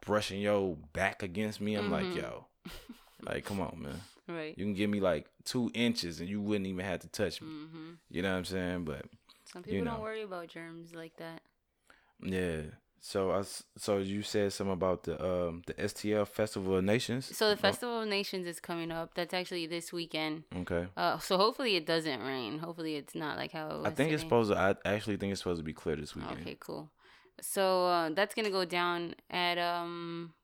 brushing 0.00 0.40
your 0.40 0.76
back 0.92 1.22
against 1.22 1.60
me, 1.60 1.74
I'm 1.74 1.90
like, 1.90 2.06
Mhm. 2.06 2.16
yo, 2.16 2.46
like, 3.22 3.44
come 3.44 3.60
on, 3.60 3.80
man. 3.82 4.00
Right. 4.28 4.56
You 4.58 4.64
can 4.64 4.74
give 4.74 4.90
me 4.90 5.00
like 5.00 5.26
two 5.44 5.70
inches 5.74 6.20
and 6.20 6.28
you 6.28 6.40
wouldn't 6.40 6.66
even 6.66 6.84
have 6.84 7.00
to 7.00 7.08
touch 7.08 7.40
me. 7.40 7.48
hmm 7.48 7.90
You 8.10 8.22
know 8.22 8.30
what 8.32 8.38
I'm 8.38 8.44
saying? 8.44 8.84
But 8.84 9.06
Some 9.44 9.62
people 9.62 9.78
You 9.78 9.84
don't 9.84 10.00
worry 10.02 10.22
about 10.22 10.48
germs 10.48 10.94
like 10.94 11.16
that. 11.16 11.40
yeah, 12.22 12.62
So 13.00 13.30
I 13.30 13.42
so 13.76 13.98
you 13.98 14.22
said 14.22 14.52
something 14.52 14.72
about 14.74 15.04
the 15.04 15.14
um 15.24 15.62
the 15.66 15.74
STL 15.74 16.26
Festival 16.26 16.76
of 16.76 16.84
Nations. 16.84 17.34
So 17.36 17.48
the 17.48 17.56
Festival 17.56 18.02
of 18.02 18.08
Nations 18.08 18.46
is 18.46 18.60
coming 18.60 18.90
up. 18.90 19.14
That's 19.14 19.32
actually 19.32 19.66
this 19.66 19.92
weekend. 19.92 20.44
Okay. 20.54 20.88
Uh, 20.96 21.18
so 21.18 21.36
hopefully 21.38 21.76
it 21.76 21.86
doesn't 21.86 22.20
rain. 22.20 22.58
Hopefully 22.58 22.96
it's 22.96 23.14
not 23.14 23.36
like 23.38 23.52
how 23.52 23.70
it 23.70 23.78
was 23.78 23.86
I 23.86 23.90
think 23.90 24.12
it's 24.12 24.22
supposed 24.22 24.50
to. 24.50 24.58
I 24.58 24.74
actually 24.84 25.16
think 25.16 25.32
it's 25.32 25.40
supposed 25.40 25.60
to 25.60 25.64
be 25.64 25.72
clear 25.72 25.96
this 25.96 26.14
weekend. 26.14 26.40
Okay, 26.40 26.56
cool. 26.60 26.90
So 27.40 27.86
uh, 27.86 28.10
that's 28.10 28.34
gonna 28.34 28.50
go 28.50 28.64
down 28.64 29.14
at 29.30 29.56
um 29.58 30.34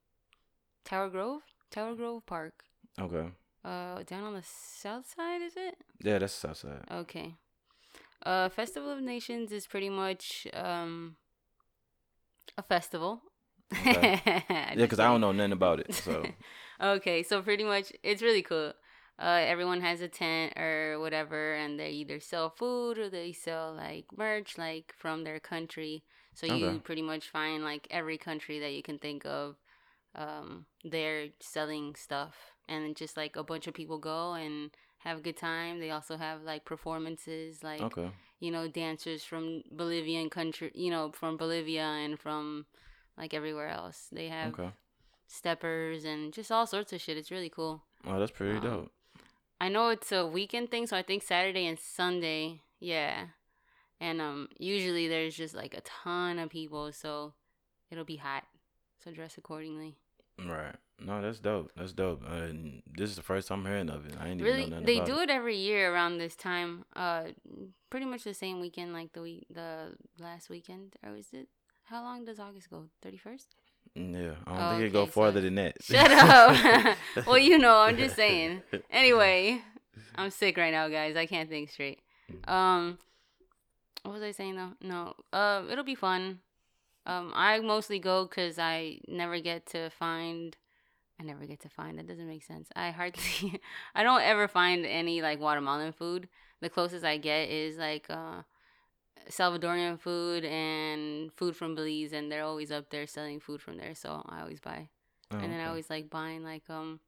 Tower 0.85 1.09
Grove, 1.11 1.43
Tower 1.71 1.95
Grove 1.95 2.25
Park. 2.27 2.65
Okay. 3.01 3.29
Uh, 3.65 4.03
down 4.03 4.25
on 4.25 4.35
the 4.35 4.45
south 4.45 5.13
side, 5.15 5.43
is 5.43 5.55
it? 5.57 5.77
Yeah, 6.03 6.19
that's 6.19 6.39
the 6.41 6.49
south 6.49 6.57
side. 6.59 6.85
Okay. 6.91 7.35
Uh, 8.25 8.49
Festival 8.49 8.91
of 8.91 9.01
Nations 9.01 9.53
is 9.53 9.67
pretty 9.67 9.91
much 9.91 10.47
um 10.53 11.17
a 12.57 12.63
festival. 12.63 13.23
Okay. 13.73 14.21
Yeah, 14.51 14.75
because 14.75 14.99
I 14.99 15.05
don't 15.05 15.21
know 15.21 15.33
nothing 15.33 15.53
about 15.53 15.81
it. 15.81 15.95
So 15.95 16.25
okay, 16.81 17.23
so 17.23 17.43
pretty 17.43 17.65
much 17.65 17.93
it's 18.03 18.23
really 18.23 18.43
cool. 18.43 18.73
Uh, 19.19 19.41
everyone 19.47 19.81
has 19.81 20.01
a 20.01 20.09
tent 20.09 20.55
or 20.59 20.99
whatever, 20.99 21.55
and 21.55 21.79
they 21.79 21.91
either 21.91 22.19
sell 22.19 22.51
food 22.51 22.99
or 22.99 23.09
they 23.09 23.33
sell 23.33 23.73
like 23.73 24.07
merch, 24.17 24.59
like 24.59 24.93
from 24.97 25.23
their 25.25 25.39
country. 25.39 26.03
So 26.35 26.47
you 26.47 26.81
pretty 26.81 27.03
much 27.03 27.29
find 27.29 27.63
like 27.63 27.87
every 27.91 28.19
country 28.19 28.59
that 28.59 28.73
you 28.73 28.83
can 28.83 28.99
think 28.99 29.25
of. 29.25 29.57
Um, 30.15 30.67
they're 30.85 31.29
selling 31.41 31.95
stuff, 31.97 32.35
and 32.69 32.97
just 32.97 33.17
like 33.17 33.37
a 33.37 33.43
bunch 33.45 33.67
of 33.67 33.75
people 33.75 33.99
go 33.99 34.35
and 34.35 34.71
have 34.99 35.19
a 35.19 35.23
good 35.23 35.37
time. 35.37 35.81
They 35.81 35.91
also 35.91 36.17
have 36.17 36.43
like 36.43 36.65
performances, 36.65 37.63
like 37.63 37.83
okay. 37.83 38.11
you 38.41 38.51
know 38.51 38.69
dancers 38.69 39.25
from 39.25 39.63
Bolivian 39.71 40.31
country, 40.31 40.71
you 40.75 40.91
know 40.91 41.13
from 41.13 41.37
Bolivia 41.37 41.83
and 41.83 42.19
from 42.19 42.67
like 43.19 43.35
everywhere 43.35 43.69
else. 43.69 44.09
They 44.13 44.29
have 44.29 44.55
Okay. 44.55 44.71
steppers 45.27 46.05
and 46.05 46.33
just 46.33 46.51
all 46.53 46.67
sorts 46.67 46.93
of 46.93 47.01
shit. 47.01 47.17
It's 47.17 47.31
really 47.31 47.51
cool. 47.51 47.83
Oh, 48.07 48.19
that's 48.19 48.33
pretty 48.33 48.57
Um, 48.59 48.63
dope. 48.63 48.93
I 49.61 49.69
know 49.69 49.89
it's 49.89 50.13
a 50.13 50.27
weekend 50.27 50.71
thing, 50.71 50.87
so 50.87 50.97
I 50.97 51.03
think 51.03 51.23
Saturday 51.23 51.67
and 51.67 51.79
Sunday, 51.79 52.61
yeah. 52.81 53.27
And 54.01 54.21
um 54.21 54.49
usually 54.59 55.09
there's 55.09 55.37
just 55.37 55.55
like 55.55 55.75
a 55.75 55.81
ton 55.81 56.39
of 56.39 56.51
people, 56.51 56.93
so 56.93 57.35
it'll 57.91 58.05
be 58.05 58.17
hot. 58.17 58.45
So 59.03 59.11
dress 59.13 59.37
accordingly. 59.39 59.99
Right. 60.39 60.75
No, 61.01 61.21
that's 61.21 61.39
dope. 61.41 61.71
That's 61.77 61.93
dope. 61.93 62.23
Uh, 62.29 62.35
and 62.45 62.83
this 62.97 63.11
is 63.11 63.17
the 63.17 63.23
first 63.23 63.49
time 63.49 63.65
hearing 63.65 63.91
of 63.91 64.07
it. 64.07 64.15
I 64.19 64.29
ain't 64.29 64.41
even 64.41 64.45
Really, 64.53 64.65
know 64.65 64.79
nothing 64.81 64.87
they 64.87 64.97
about 64.97 65.07
do 65.09 65.19
it 65.21 65.31
every 65.31 65.57
year 65.57 65.93
around 65.93 66.19
this 66.19 66.37
time. 66.37 66.85
Uh, 66.95 67.25
pretty 67.91 68.07
much 68.07 68.25
the 68.25 68.33
same 68.35 68.61
weekend, 68.61 68.93
like 68.93 69.13
the 69.13 69.21
week, 69.23 69.47
the 69.51 69.97
last 70.19 70.49
weekend, 70.49 70.95
or 71.05 71.15
is 71.17 71.29
it? 71.33 71.49
How 71.85 72.03
long 72.03 72.25
does 72.25 72.39
August 72.39 72.71
go? 72.71 72.85
Thirty 73.03 73.17
first. 73.19 73.55
Mm, 73.97 74.15
Yeah, 74.15 74.35
I 74.47 74.57
don't 74.57 74.63
Oh, 74.67 74.71
think 74.79 74.83
it 74.85 74.93
go 74.93 75.01
okay, 75.03 75.11
so- 75.11 75.13
farther 75.13 75.41
than 75.41 75.55
that. 75.57 75.77
Shut 75.83 76.11
up. 76.11 76.97
well, 77.27 77.39
you 77.39 77.59
know, 77.59 77.77
I'm 77.77 77.97
just 77.97 78.17
saying. 78.17 78.63
Anyway, 78.91 79.61
I'm 80.15 80.31
sick 80.31 80.57
right 80.57 80.73
now, 80.73 80.89
guys. 80.89 81.17
I 81.17 81.27
can't 81.27 81.49
think 81.51 81.71
straight. 81.71 82.01
Um, 82.49 82.99
what 84.03 84.13
was 84.15 84.23
I 84.23 84.31
saying 84.31 84.57
though? 84.57 84.73
No. 84.81 85.15
Uh, 85.33 85.63
it'll 85.71 85.85
be 85.85 85.95
fun. 85.95 86.41
Um, 87.07 87.33
I 87.35 87.61
mostly 87.61 87.99
go 87.99 88.27
because 88.27 88.59
I 88.59 89.01
never 89.09 89.41
get 89.41 89.67
to 89.69 89.91
find. 89.91 90.57
I 91.21 91.25
never 91.25 91.47
get 91.47 91.61
to 91.61 91.69
find. 91.69 91.99
That 91.99 92.07
doesn't 92.09 92.29
make 92.29 92.45
sense. 92.45 92.69
I 92.77 92.91
hardly. 92.91 93.61
I 93.95 94.03
don't 94.03 94.23
ever 94.23 94.49
find 94.49 94.87
any 94.87 95.23
like 95.23 95.39
Guatemalan 95.39 95.93
food. 95.93 96.29
The 96.61 96.71
closest 96.71 97.05
I 97.05 97.19
get 97.19 97.51
is 97.51 97.77
like 97.79 98.07
uh, 98.11 98.43
Salvadorian 99.31 99.99
food 100.01 100.45
and 100.45 101.33
food 101.35 101.57
from 101.57 101.75
Belize, 101.75 102.13
and 102.13 102.31
they're 102.31 102.45
always 102.45 102.71
up 102.73 102.91
there 102.91 103.07
selling 103.07 103.41
food 103.41 103.61
from 103.63 103.77
there. 103.79 103.95
So 103.95 104.23
I 104.29 104.41
always 104.43 104.61
buy 104.61 104.89
Oh, 105.31 105.37
and 105.39 105.53
then 105.53 105.61
I 105.61 105.67
always 105.69 105.91
like 105.91 106.11
buying 106.11 106.45
like 106.45 106.65
um 106.71 107.01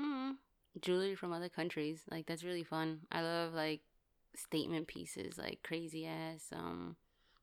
mm, 0.00 0.36
jewelry 0.80 1.14
from 1.14 1.32
other 1.32 1.48
countries. 1.48 2.02
Like 2.10 2.26
that's 2.26 2.44
really 2.44 2.64
fun. 2.64 3.00
I 3.10 3.22
love 3.22 3.54
like 3.54 3.80
statement 4.34 4.86
pieces, 4.88 5.38
like 5.38 5.62
crazy 5.62 6.06
ass 6.06 6.48
um 6.52 6.96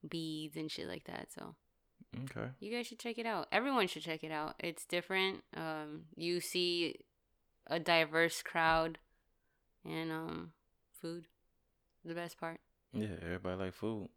beads 0.09 0.55
and 0.57 0.69
shit 0.71 0.87
like 0.87 1.03
that. 1.05 1.27
So 1.33 1.55
Okay. 2.23 2.49
you 2.59 2.71
guys 2.71 2.87
should 2.87 2.99
check 2.99 3.17
it 3.17 3.25
out. 3.25 3.47
Everyone 3.51 3.87
should 3.87 4.03
check 4.03 4.23
it 4.23 4.31
out. 4.31 4.55
It's 4.59 4.85
different. 4.85 5.43
Um, 5.55 6.05
you 6.15 6.39
see 6.39 6.99
a 7.67 7.79
diverse 7.79 8.41
crowd 8.41 8.99
and 9.83 10.11
um 10.11 10.51
food. 11.01 11.25
The 12.03 12.13
best 12.13 12.39
part. 12.39 12.59
Yeah, 12.93 13.07
everybody 13.23 13.57
like 13.57 13.73
food. 13.73 14.09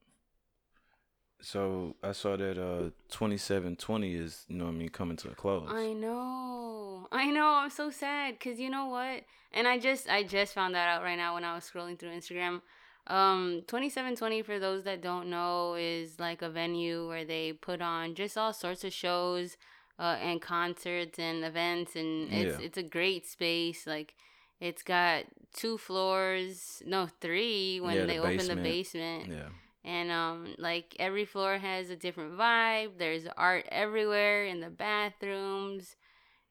So 1.41 1.95
I 2.03 2.13
saw 2.13 2.37
that 2.37 2.59
uh 2.59 2.91
twenty 3.11 3.37
seven 3.37 3.77
twenty 3.77 4.15
is 4.15 4.45
you 4.49 4.57
know 4.57 4.65
what 4.65 4.73
I 4.73 4.75
mean 4.75 4.89
coming 4.89 5.17
to 5.19 5.31
a 5.31 5.35
close. 5.35 5.69
I 5.71 5.93
know. 5.93 7.07
I 7.13 7.31
know. 7.31 7.47
I'm 7.47 7.71
so 7.71 7.91
sad 7.91 8.41
cuz 8.41 8.59
you 8.59 8.71
know 8.71 8.87
what? 8.87 9.23
And 9.53 9.67
I 9.69 9.79
just 9.79 10.09
I 10.09 10.25
just 10.25 10.53
found 10.53 10.75
that 10.75 10.89
out 10.89 11.03
right 11.03 11.17
now 11.17 11.35
when 11.35 11.45
I 11.45 11.55
was 11.55 11.65
scrolling 11.69 11.99
through 11.99 12.11
Instagram. 12.11 12.61
Um 13.09 13.63
2720 13.67 14.43
for 14.43 14.59
those 14.59 14.85
that 14.85 15.01
don't 15.03 15.29
know 15.31 15.75
is 15.75 16.21
like 16.21 16.43
a 16.43 16.51
venue 16.51 17.09
where 17.09 17.25
they 17.25 17.53
put 17.53 17.81
on 17.81 18.15
just 18.15 18.37
all 18.37 18.53
sorts 18.53 18.85
of 18.85 18.93
shows 18.93 19.57
uh 19.99 20.17
and 20.21 20.41
concerts 20.43 21.19
and 21.19 21.45
events 21.45 21.97
and 21.97 22.33
it's 22.33 22.59
Yeah. 22.59 22.65
it's 22.67 22.79
a 22.79 22.83
great 22.83 23.27
space 23.27 23.87
like 23.87 24.15
it's 24.61 24.83
got 24.83 25.25
two 25.55 25.79
floors, 25.79 26.83
no, 26.85 27.09
three 27.21 27.81
when 27.81 27.95
Yeah, 27.95 28.01
the 28.03 28.07
they 28.09 28.19
open 28.19 28.47
the 28.49 28.57
basement. 28.57 28.63
basement 28.65 29.29
yeah. 29.29 29.49
and 29.85 30.11
um 30.11 30.55
like 30.59 30.95
every 30.99 31.25
floor 31.25 31.59
has 31.59 31.89
a 31.91 31.97
different 31.97 32.37
vibe 32.37 32.99
there's 32.99 33.27
art 33.37 33.65
everywhere 33.71 34.45
in 34.45 34.61
the 34.61 34.69
bathrooms 34.71 35.97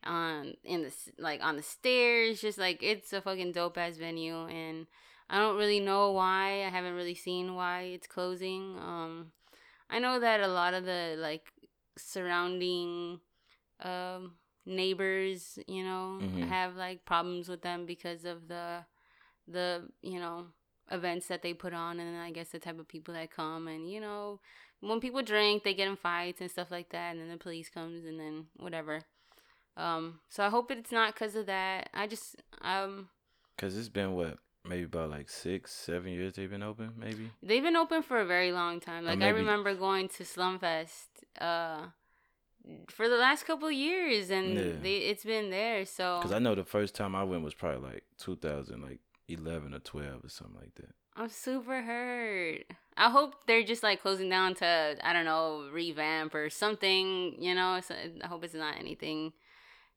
on 0.04 0.54
in 0.64 0.84
the 0.84 0.92
like 1.20 1.42
on 1.44 1.56
the 1.58 1.64
stairs 1.64 2.42
just 2.42 2.58
like 2.58 2.82
it's 2.82 3.14
a 3.14 3.22
fucking 3.22 3.52
dope 3.52 3.78
ass 3.78 3.98
venue 3.98 4.46
and 4.48 4.88
i 5.30 5.38
don't 5.38 5.58
really 5.58 5.80
know 5.80 6.12
why 6.12 6.64
i 6.66 6.70
haven't 6.70 6.94
really 6.96 7.16
seen 7.16 7.56
why 7.56 7.82
it's 7.82 8.08
closing 8.08 8.76
um 8.80 9.32
i 9.90 10.00
know 10.00 10.20
that 10.20 10.42
a 10.42 10.48
lot 10.48 10.74
of 10.74 10.86
the 10.86 11.16
like 11.18 11.52
surrounding 11.98 13.20
um 13.82 14.34
neighbors 14.66 15.60
you 15.68 15.84
know 15.84 16.20
Mhm. 16.22 16.48
have 16.50 16.76
like 16.76 17.06
problems 17.06 17.48
with 17.50 17.62
them 17.62 17.86
because 17.86 18.26
of 18.26 18.48
the 18.48 18.84
the 19.48 19.88
you 20.02 20.20
know 20.20 20.46
events 20.92 21.28
that 21.28 21.42
they 21.42 21.54
put 21.54 21.74
on 21.74 22.00
and 22.00 22.14
then 22.16 22.22
I 22.22 22.32
guess 22.32 22.50
the 22.50 22.60
type 22.60 22.80
of 22.80 22.88
people 22.88 23.14
that 23.14 23.32
come 23.32 23.68
and 23.68 23.90
you 23.90 24.00
know 24.00 24.40
when 24.82 25.00
people 25.00 25.22
drink 25.22 25.64
they 25.64 25.74
get 25.74 25.88
in 25.88 25.96
fights 25.98 26.42
and 26.42 26.50
stuff 26.52 26.72
like 26.72 26.90
that 26.90 27.12
and 27.12 27.20
then 27.22 27.30
the 27.30 27.38
police 27.38 27.70
comes 27.70 28.06
and 28.06 28.20
then 28.20 28.46
whatever 28.58 29.02
um 29.78 30.20
so 30.30 30.44
I 30.44 30.50
hope 30.50 30.72
it's 30.72 30.92
not 30.92 31.14
because 31.14 31.36
of 31.36 31.46
that 31.48 31.90
I 31.94 32.08
just 32.08 32.38
um 32.62 33.10
Cause 33.58 33.76
it's 33.78 33.90
been 33.90 34.14
what 34.14 34.38
maybe 34.68 34.84
about 34.84 35.10
like 35.10 35.30
six 35.30 35.72
seven 35.74 36.12
years 36.12 36.34
they've 36.34 36.50
been 36.50 36.64
open 36.64 36.92
maybe. 36.98 37.32
they've 37.42 37.64
been 37.64 37.76
open 37.76 38.02
for 38.04 38.20
a 38.20 38.26
very 38.26 38.52
long 38.52 38.80
time 38.80 39.06
like 39.06 39.22
I 39.22 39.30
remember 39.30 39.74
going 39.76 40.08
to 40.10 40.24
Slumfest 40.24 41.08
uh 41.40 41.86
for 42.90 43.08
the 43.08 43.16
last 43.16 43.46
couple 43.46 43.68
of 43.68 43.74
years 43.74 44.30
and 44.30 44.54
Yeah. 44.56 44.72
they 44.82 44.98
it's 44.98 45.24
been 45.24 45.50
there 45.50 45.86
so 45.86 46.20
Cause 46.22 46.34
I 46.34 46.40
know 46.40 46.54
the 46.56 46.66
first 46.66 46.96
time 46.96 47.16
I 47.16 47.24
went 47.24 47.44
was 47.44 47.54
probably 47.54 47.90
like 47.92 48.04
two 48.18 48.36
thousand 48.36 48.82
like 48.82 49.00
eleven 49.30 49.74
or 49.74 49.80
twelve 49.80 50.24
or 50.24 50.30
something 50.30 50.56
like 50.58 50.76
that. 50.76 50.94
I'm 51.20 51.30
super 51.30 51.82
hurt. 51.82 52.66
I 52.96 53.10
hope 53.10 53.48
they're 53.48 53.64
just 53.64 53.82
like 53.84 54.02
closing 54.02 54.30
down 54.30 54.54
to 54.56 54.96
I 55.02 55.14
don't 55.14 55.26
know 55.26 55.68
revamp 55.74 56.36
or 56.36 56.50
something. 56.50 57.36
You 57.42 57.56
know, 57.56 57.80
so 57.82 57.96
I 58.24 58.28
hope 58.28 58.44
it's 58.44 58.54
not 58.54 58.78
anything 58.78 59.34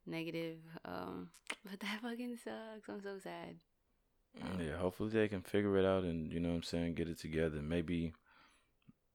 negative. 0.07 0.59
Um, 0.85 1.29
but 1.69 1.79
that 1.81 2.01
fucking 2.03 2.37
sucks. 2.43 2.89
I'm 2.89 3.03
so 3.03 3.19
sad. 3.23 3.57
Yeah, 4.59 4.77
hopefully 4.77 5.11
they 5.11 5.29
can 5.29 5.43
figure 5.43 5.77
it 5.77 5.85
out 5.85 6.05
and 6.05 6.33
you 6.33 6.41
know 6.41 6.51
what 6.51 6.57
I'm 6.57 6.63
saying 6.63 6.95
get 6.95 7.09
it 7.09 7.19
together. 7.19 7.61
Maybe. 7.63 8.13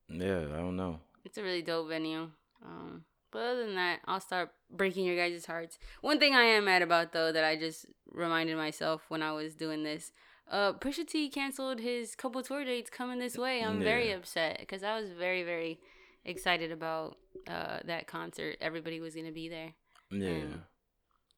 Yeah, 0.10 0.41
I 0.53 0.57
don't 0.57 0.75
know. 0.75 1.00
It's 1.24 1.38
a 1.38 1.43
really 1.43 1.62
dope 1.62 1.89
venue. 1.89 2.29
Um, 2.63 3.05
but 3.31 3.41
other 3.41 3.65
than 3.65 3.75
that, 3.75 4.00
I'll 4.05 4.19
start 4.19 4.51
breaking 4.72 5.05
your 5.05 5.15
guys' 5.15 5.45
hearts. 5.45 5.77
One 6.01 6.19
thing 6.19 6.36
I 6.36 6.43
am 6.43 6.65
mad 6.65 6.81
about 6.81 7.12
though 7.12 7.31
that 7.31 7.43
I 7.43 7.55
just 7.55 7.86
reminded 8.12 8.57
myself 8.57 9.03
when 9.10 9.22
I 9.22 9.31
was 9.31 9.55
doing 9.55 9.84
this. 9.84 10.12
Uh, 10.50 10.74
Pusha 10.74 11.07
T 11.07 11.29
canceled 11.29 11.79
his 11.79 12.15
couple 12.15 12.43
tour 12.43 12.63
dates 12.63 12.91
coming 12.91 13.17
this 13.19 13.38
way. 13.38 13.63
I'm 13.63 13.81
very 13.81 14.12
upset 14.12 14.57
because 14.60 14.84
I 14.84 15.00
was 15.00 15.10
very 15.10 15.43
very 15.43 15.79
excited 16.24 16.72
about 16.72 17.17
uh 17.48 17.79
that 17.86 18.07
concert. 18.07 18.57
Everybody 18.62 19.00
was 19.00 19.15
gonna 19.15 19.31
be 19.31 19.50
there. 19.50 19.74
Yeah. 20.12 20.29
Mm. 20.29 20.62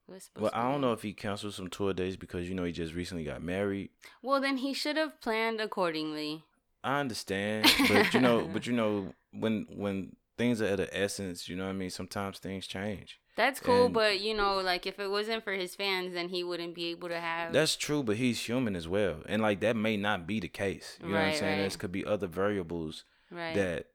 It 0.08 0.12
was 0.14 0.24
supposed 0.24 0.42
Well, 0.44 0.52
I 0.54 0.72
don't 0.72 0.82
know 0.82 0.94
if 0.94 1.02
he 1.02 1.14
canceled 1.14 1.54
some 1.54 1.70
tour 1.70 1.94
days 1.94 2.18
because 2.18 2.48
you 2.48 2.56
know 2.56 2.64
he 2.64 2.72
just 2.72 2.94
recently 2.94 3.24
got 3.24 3.42
married. 3.42 3.90
Well, 4.22 4.40
then 4.42 4.58
he 4.58 4.74
should 4.74 4.98
have 4.98 5.20
planned 5.22 5.60
accordingly. 5.60 6.44
I 6.84 7.00
understand, 7.00 7.70
but 7.90 8.14
you 8.14 8.22
know, 8.22 8.48
but 8.52 8.66
you 8.66 8.74
know, 8.82 9.14
when 9.32 9.66
when 9.70 10.16
things 10.38 10.62
are 10.62 10.66
at 10.68 10.80
an 10.80 10.88
essence, 10.92 11.50
you 11.50 11.56
know 11.56 11.66
what 11.66 11.72
I 11.72 11.74
mean. 11.74 11.90
Sometimes 11.90 12.40
things 12.40 12.68
change. 12.68 13.20
That's 13.36 13.60
cool, 13.60 13.86
And- 13.86 13.94
but 13.94 14.20
you 14.20 14.34
know, 14.34 14.60
like 14.62 14.88
if 14.88 15.00
it 15.00 15.10
wasn't 15.10 15.44
for 15.44 15.54
his 15.54 15.76
fans, 15.76 16.14
then 16.14 16.30
he 16.30 16.44
wouldn't 16.44 16.74
be 16.74 16.86
able 16.86 17.10
to 17.10 17.20
have. 17.20 17.54
That's 17.54 17.76
true, 17.76 18.02
but 18.04 18.16
he's 18.18 18.40
human 18.44 18.76
as 18.76 18.88
well, 18.88 19.18
and 19.28 19.42
like 19.42 19.60
that 19.60 19.76
may 19.76 19.98
not 19.98 20.26
be 20.26 20.40
the 20.40 20.48
case. 20.48 20.98
You 21.02 21.10
know 21.10 21.16
what 21.16 21.24
I'm 21.26 21.36
saying? 21.36 21.60
right. 21.62 21.70
There 21.70 21.78
could 21.78 21.92
be 21.92 22.06
other 22.06 22.28
variables 22.28 23.04
right. 23.30 23.54
that 23.56 23.88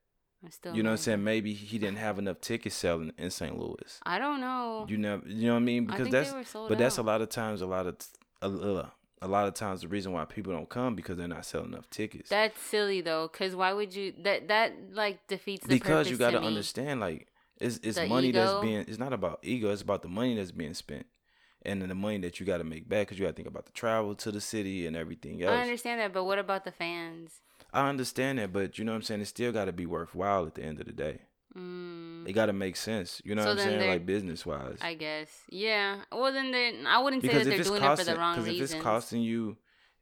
Still. 0.51 0.75
You 0.75 0.83
know 0.83 0.91
what 0.91 0.95
I'm 0.95 0.99
saying? 0.99 1.25
Maybe 1.25 1.53
he 1.55 1.79
didn't 1.79 1.99
have 1.99 2.19
enough 2.19 2.41
tickets 2.41 2.75
selling 2.75 3.13
in 3.17 3.31
St. 3.31 3.57
Louis. 3.57 4.01
I 4.05 4.19
don't 4.19 4.41
know. 4.41 4.87
You 4.89 4.97
know, 4.97 5.23
you 5.27 5.47
know 5.47 5.55
what 5.55 5.61
I 5.61 5.63
mean? 5.63 5.85
I 5.85 5.87
Because 5.87 6.05
think 6.05 6.13
that's 6.13 6.31
they 6.31 6.37
were 6.39 6.45
sold 6.45 6.69
but 6.69 6.79
that's 6.79 6.99
a 6.99 7.03
lot 7.03 7.21
of 7.21 7.29
times 7.29 7.61
a 7.61 7.67
lot 7.67 7.87
of 7.87 7.97
a, 8.41 8.49
a, 8.49 8.75
uh, 8.81 8.87
a 9.23 9.29
lot 9.29 9.47
of 9.47 9.55
times 9.55 9.83
the 9.83 9.89
reason 9.89 10.13
why 10.13 10.25
people 10.25 10.53
don't 10.53 10.69
come 10.69 10.97
because 10.97 11.17
they're 11.17 11.29
not 11.29 11.45
selling 11.45 11.73
enough 11.73 11.89
tickets. 11.91 12.29
That's 12.29 12.61
silly 12.61 13.01
though, 13.01 13.29
cause 13.29 13.55
why 13.55 13.73
would 13.73 13.95
you? 13.95 14.13
That 14.23 14.49
that 14.49 14.75
like 14.93 15.27
defeats 15.29 15.65
the 15.67 15.75
because 15.75 16.11
you 16.11 16.17
got 16.17 16.31
to 16.31 16.41
understand 16.41 17.01
like 17.01 17.29
it's 17.61 17.79
it's 17.83 17.97
The 17.97 18.07
money 18.07 18.33
that's 18.33 18.61
being 18.61 18.85
it's 18.89 18.99
not 18.99 19.13
about 19.13 19.39
ego 19.43 19.71
it's 19.71 19.83
about 19.83 20.03
the 20.03 20.09
money 20.09 20.35
that's 20.35 20.51
being 20.51 20.75
spent 20.75 21.07
and 21.65 21.81
then 21.81 21.89
the 21.89 21.95
money 21.95 22.19
that 22.19 22.41
you 22.41 22.47
got 22.47 22.59
to 22.59 22.65
make 22.65 22.89
back 22.89 23.07
because 23.07 23.19
you 23.19 23.25
got 23.25 23.31
to 23.31 23.37
think 23.37 23.47
about 23.47 23.67
the 23.67 23.73
travel 23.73 24.17
to 24.17 24.33
the 24.33 24.41
city 24.41 24.87
and 24.87 24.97
everything 24.97 25.41
else 25.43 25.53
I 25.53 25.63
understand 25.63 26.01
that, 26.01 26.13
but 26.13 26.25
what 26.25 26.41
about 26.41 26.65
the 26.65 26.73
fans? 26.73 27.41
I 27.73 27.89
understand 27.89 28.39
that 28.39 28.53
but 28.53 28.79
you 28.79 28.85
know 28.85 28.93
what 28.93 28.97
i'm 28.97 29.03
saying 29.03 29.21
it 29.21 29.27
still 29.27 29.53
got 29.53 29.67
to 29.67 29.73
be 29.73 29.87
worthwhile 29.87 30.47
at 30.47 30.55
the 30.55 30.63
end 30.63 30.81
of 30.81 30.87
the 30.87 30.93
day 30.93 31.23
Mm, 31.57 32.27
it 32.27 32.33
got 32.33 32.47
to 32.47 32.53
make 32.55 32.77
sense 32.77 33.21
you 33.25 33.35
know 33.35 33.43
So 33.43 33.49
what 33.49 33.53
i'm 33.59 33.59
saying 33.59 33.89
like 33.89 34.07
business 34.07 34.47
wise 34.47 34.79
I 34.81 34.95
guess. 34.95 35.43
Yeah. 35.51 35.97
Well, 36.11 36.33
then 36.33 36.51
they 36.51 36.75
I 36.87 36.99
wouldn't 36.99 37.23
say 37.23 37.29
because 37.29 37.45
that 37.45 37.51
they're 37.51 37.65
doing 37.65 37.81
costing 37.81 38.05
it 38.07 38.11
for 38.11 38.15
the 38.15 38.19
wrong 38.19 38.35
because 38.37 38.49
if 38.49 38.53
reasons. 38.55 38.73
it's 38.73 38.83
costing 38.83 39.23
you 39.23 39.57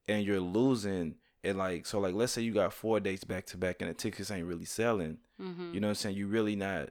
and 0.07 0.25
you're 0.25 0.39
losing 0.41 1.17
and 1.43 1.59
like 1.59 1.87
so 1.87 1.99
like 1.99 2.15
let's 2.15 2.33
say 2.33 2.43
you 2.43 2.53
got 2.53 2.73
four 2.73 3.01
dates 3.01 3.25
back 3.25 3.47
to 3.47 3.57
back 3.57 3.81
and 3.83 3.91
the 3.91 3.95
tickets 3.95 4.31
ain't 4.31 4.47
really 4.47 4.65
selling 4.65 5.19
hmm 5.39 5.73
You 5.73 5.81
know 5.81 5.89
what 5.89 5.91
I'm 5.91 5.95
saying? 5.97 6.17
You're 6.17 6.29
really 6.29 6.55
not 6.57 6.91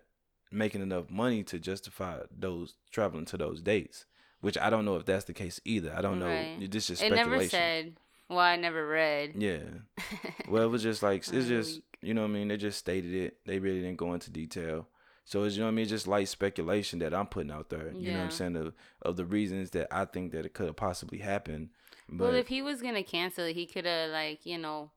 making 0.51 0.81
enough 0.81 1.09
money 1.09 1.43
to 1.43 1.59
justify 1.59 2.19
those 2.37 2.75
traveling 2.91 3.25
to 3.25 3.37
those 3.37 3.61
dates. 3.61 4.05
Which 4.41 4.57
I 4.57 4.69
don't 4.69 4.85
know 4.85 4.95
if 4.95 5.05
that's 5.05 5.25
the 5.25 5.33
case 5.33 5.59
either. 5.65 5.93
I 5.95 6.01
don't 6.01 6.19
Right. 6.19 6.57
know. 6.59 6.67
This 6.67 6.89
is 6.89 7.01
It 7.01 7.05
speculation. 7.07 7.29
never 7.29 7.49
said. 7.49 7.93
Well, 8.29 8.39
I 8.39 8.55
never 8.55 8.87
read. 8.87 9.33
Yeah. 9.37 9.59
Well, 10.47 10.63
it 10.63 10.67
was 10.67 10.81
just 10.81 11.03
like 11.03 11.27
it's 11.31 11.47
just 11.47 11.81
you 12.01 12.13
know 12.15 12.21
what 12.21 12.29
I 12.29 12.33
mean. 12.33 12.47
They 12.47 12.57
just 12.57 12.79
stated 12.79 13.13
it. 13.13 13.37
They 13.45 13.59
really 13.59 13.81
didn't 13.81 13.97
go 13.97 14.13
into 14.13 14.31
detail. 14.31 14.87
So 15.25 15.43
it's 15.43 15.55
you 15.55 15.59
know 15.61 15.67
what 15.67 15.73
I 15.73 15.75
mean. 15.75 15.83
It's 15.83 15.91
Just 15.91 16.07
light 16.07 16.27
speculation 16.27 16.97
that 16.99 17.13
I'm 17.13 17.27
putting 17.27 17.51
out 17.51 17.69
there. 17.69 17.91
You 17.95 18.11
know 18.13 18.17
what 18.17 18.23
I'm 18.25 18.31
saying 18.31 18.55
of, 18.55 18.73
of 19.03 19.15
the 19.15 19.25
reasons 19.25 19.69
that 19.71 19.87
I 19.91 20.05
think 20.05 20.31
that 20.31 20.45
it 20.45 20.53
could 20.55 20.65
have 20.65 20.75
possibly 20.75 21.19
happened. 21.19 21.69
But 22.07 22.23
well, 22.29 22.33
if 22.35 22.47
he 22.47 22.63
was 22.63 22.81
gonna 22.81 23.03
cancel 23.03 23.45
it, 23.45 23.55
he 23.55 23.67
could 23.67 23.85
have 23.85 24.09
like 24.09 24.43
you 24.45 24.57
know, 24.57 24.89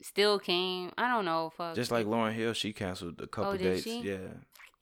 still 0.00 0.38
came. 0.38 0.92
I 0.96 1.08
don't 1.08 1.26
know. 1.26 1.52
Fuck. 1.54 1.74
just 1.74 1.90
like 1.90 2.06
Lauryn 2.06 2.32
Hill, 2.32 2.54
she 2.54 2.72
canceled 2.72 3.20
a 3.20 3.26
couple 3.26 3.52
Oh, 3.52 3.56
dates. 3.58 3.82
she? 3.82 4.00
Yeah. 4.00 4.16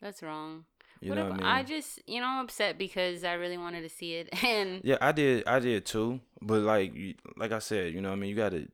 that's 0.00 0.22
wrong. 0.22 0.64
You 1.00 1.10
what 1.10 1.16
know 1.16 1.24
if 1.26 1.30
what 1.32 1.40
I 1.40 1.42
mean? 1.42 1.46
I, 1.56 1.62
just 1.64 2.00
you 2.06 2.20
know 2.20 2.26
I'm 2.26 2.44
upset 2.44 2.78
because 2.78 3.24
I 3.24 3.32
really 3.32 3.58
wanted 3.58 3.82
to 3.82 3.88
see 3.88 4.14
it 4.14 4.28
and 4.44 4.80
Yeah, 4.84 4.98
I 5.00 5.10
did. 5.10 5.44
I 5.48 5.58
did 5.58 5.84
too. 5.86 6.20
But 6.44 6.60
like, 6.62 6.92
like 7.36 7.52
I 7.52 7.58
said, 7.58 7.92
you 7.94 8.00
know, 8.00 8.10
what 8.10 8.16
I 8.16 8.18
mean, 8.18 8.30
you 8.30 8.36
gotta, 8.36 8.68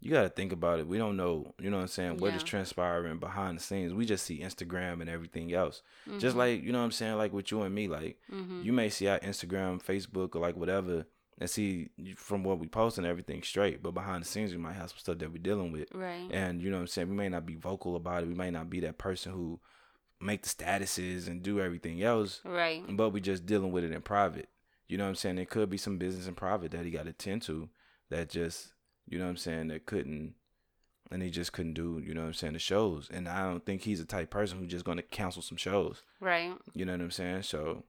you 0.00 0.10
gotta 0.10 0.28
think 0.30 0.52
about 0.52 0.78
it. 0.80 0.86
We 0.86 0.98
don't 0.98 1.16
know, 1.16 1.54
you 1.60 1.70
know, 1.70 1.76
what 1.76 1.82
I'm 1.82 1.88
saying, 1.88 2.16
what 2.18 2.34
is 2.34 2.42
Yeah. 2.42 2.46
transpiring 2.48 3.18
behind 3.18 3.58
the 3.58 3.62
scenes. 3.62 3.92
We 3.94 4.04
just 4.06 4.24
see 4.24 4.40
Instagram 4.40 5.00
and 5.00 5.08
everything 5.10 5.52
else. 5.52 5.82
Mm-hmm. 6.08 6.18
Just 6.18 6.36
like, 6.36 6.62
you 6.62 6.72
know, 6.72 6.78
what 6.78 6.84
I'm 6.86 6.90
saying, 6.92 7.16
like 7.16 7.32
with 7.32 7.50
you 7.50 7.62
and 7.62 7.74
me, 7.74 7.86
like 7.88 8.18
hmm 8.30 8.62
you 8.62 8.72
may 8.72 8.88
see 8.88 9.06
our 9.08 9.18
Instagram, 9.20 9.82
Facebook, 9.82 10.34
or 10.34 10.40
like 10.40 10.56
whatever, 10.56 11.04
and 11.38 11.48
see 11.50 11.90
from 12.16 12.44
what 12.44 12.58
we 12.58 12.66
post 12.66 12.98
and 12.98 13.06
everything 13.06 13.42
straight. 13.42 13.82
But 13.82 13.92
behind 13.94 14.22
the 14.22 14.28
scenes, 14.28 14.52
we 14.52 14.58
might 14.58 14.74
have 14.74 14.90
some 14.90 14.98
stuff 14.98 15.18
that 15.18 15.30
we're 15.32 15.38
dealing 15.38 15.72
with. 15.72 15.88
right. 15.94 16.28
And 16.30 16.62
you 16.62 16.70
know 16.70 16.76
what 16.76 16.82
I'm 16.82 16.86
saying? 16.88 17.08
We 17.10 17.16
may 17.16 17.28
not 17.28 17.44
be 17.46 17.54
vocal 17.56 17.94
about 17.96 18.22
it. 18.22 18.28
We 18.28 18.34
may 18.34 18.50
not 18.50 18.70
be 18.70 18.80
that 18.80 18.98
person 18.98 19.32
who 19.32 19.60
make 20.20 20.42
the 20.42 20.48
statuses 20.48 21.26
and 21.26 21.42
do 21.42 21.60
everything 21.60 22.00
else 22.02 22.40
Right. 22.44 22.84
but 22.88 23.10
we 23.10 23.20
just 23.20 23.44
dealing 23.44 23.72
with 23.72 23.82
it 23.84 23.90
in 23.92 24.00
private. 24.02 24.48
You 24.92 24.98
know 24.98 25.04
what 25.04 25.08
I'm 25.08 25.14
saying? 25.14 25.38
It 25.38 25.48
could 25.48 25.70
be 25.70 25.78
some 25.78 25.96
business 25.96 26.26
in 26.26 26.34
private 26.34 26.72
that 26.72 26.84
he 26.84 26.90
got 26.90 27.06
to 27.06 27.14
tend 27.14 27.40
to 27.44 27.70
that 28.10 28.28
just, 28.28 28.74
you 29.08 29.18
know 29.18 29.24
what 29.24 29.30
I'm 29.30 29.36
saying, 29.38 29.68
that 29.68 29.86
couldn't, 29.86 30.34
and 31.10 31.22
he 31.22 31.30
just 31.30 31.54
couldn't 31.54 31.72
do, 31.72 31.98
you 32.04 32.12
know 32.12 32.20
what 32.20 32.26
I'm 32.26 32.34
saying, 32.34 32.52
the 32.52 32.58
shows. 32.58 33.08
And 33.10 33.26
I 33.26 33.48
don't 33.48 33.64
think 33.64 33.80
he's 33.80 34.00
the 34.00 34.04
type 34.04 34.28
person 34.28 34.58
who's 34.58 34.70
just 34.70 34.84
going 34.84 34.98
to 34.98 35.02
cancel 35.02 35.40
some 35.40 35.56
shows. 35.56 36.02
Right. 36.20 36.52
You 36.74 36.84
know 36.84 36.92
what 36.92 37.00
I'm 37.00 37.10
saying? 37.10 37.44
So, 37.44 37.84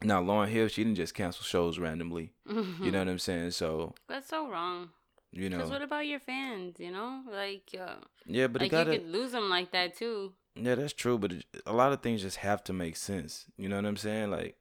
now 0.00 0.22
Lauryn 0.22 0.46
Hill, 0.46 0.68
she 0.68 0.84
didn't 0.84 0.94
just 0.94 1.12
cancel 1.12 1.42
shows 1.42 1.80
randomly. 1.80 2.34
You 2.46 2.92
know 2.92 3.00
what 3.00 3.08
I'm 3.08 3.18
saying? 3.18 3.50
So, 3.50 3.96
That's 4.08 4.28
so 4.28 4.48
wrong. 4.48 4.90
you 5.32 5.50
know. 5.50 5.56
Because 5.56 5.70
know, 5.70 5.74
what 5.74 5.82
about 5.82 6.06
your 6.06 6.20
fans? 6.20 6.76
You 6.78 6.92
know, 6.92 7.22
like, 7.28 7.74
uh, 7.76 7.96
yeah, 8.26 8.46
but 8.46 8.62
like 8.62 8.68
it 8.68 8.70
got 8.70 8.86
you 8.86 9.00
could 9.00 9.10
lose 9.10 9.32
them 9.32 9.50
like 9.50 9.72
that 9.72 9.96
too. 9.96 10.34
Yeah, 10.54 10.76
that's 10.76 10.92
true, 10.92 11.18
but 11.18 11.32
it, 11.32 11.46
a 11.66 11.72
lot 11.72 11.92
of 11.92 12.00
things 12.00 12.22
just 12.22 12.36
have 12.36 12.62
to 12.62 12.72
make 12.72 12.96
sense. 12.96 13.46
You 13.56 13.68
know 13.68 13.74
what 13.74 13.86
I'm 13.86 13.96
saying? 13.96 14.30
Like, 14.30 14.56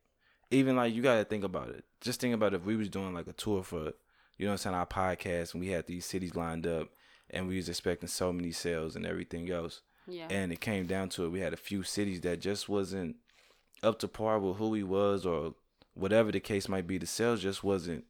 even 0.51 0.75
like 0.75 0.93
you 0.93 1.01
got 1.01 1.17
to 1.17 1.25
think 1.25 1.43
about 1.43 1.69
it. 1.69 1.83
Just 2.01 2.21
think 2.21 2.33
about 2.33 2.53
if 2.53 2.63
we 2.63 2.75
was 2.75 2.89
doing 2.89 3.13
like 3.13 3.27
a 3.27 3.33
tour 3.33 3.63
for, 3.63 3.93
you 4.37 4.45
know 4.45 4.47
what 4.47 4.51
I'm 4.53 4.57
saying, 4.57 4.75
our 4.75 4.85
podcast, 4.85 5.53
and 5.53 5.61
we 5.61 5.69
had 5.69 5.87
these 5.87 6.05
cities 6.05 6.35
lined 6.35 6.67
up, 6.67 6.89
and 7.29 7.47
we 7.47 7.55
was 7.57 7.69
expecting 7.69 8.07
so 8.09 8.31
many 8.31 8.51
sales 8.51 8.95
and 8.95 9.05
everything 9.05 9.49
else, 9.51 9.81
Yeah. 10.07 10.27
and 10.29 10.51
it 10.51 10.61
came 10.61 10.85
down 10.85 11.09
to 11.09 11.25
it. 11.25 11.29
We 11.29 11.39
had 11.39 11.53
a 11.53 11.57
few 11.57 11.83
cities 11.83 12.21
that 12.21 12.39
just 12.41 12.69
wasn't 12.69 13.15
up 13.83 13.99
to 13.99 14.07
par 14.07 14.39
with 14.39 14.57
who 14.57 14.73
he 14.73 14.83
was, 14.83 15.25
or 15.25 15.55
whatever 15.93 16.31
the 16.31 16.39
case 16.39 16.67
might 16.69 16.85
be. 16.87 16.97
The 16.97 17.07
sales 17.07 17.41
just 17.41 17.63
wasn't, 17.63 18.05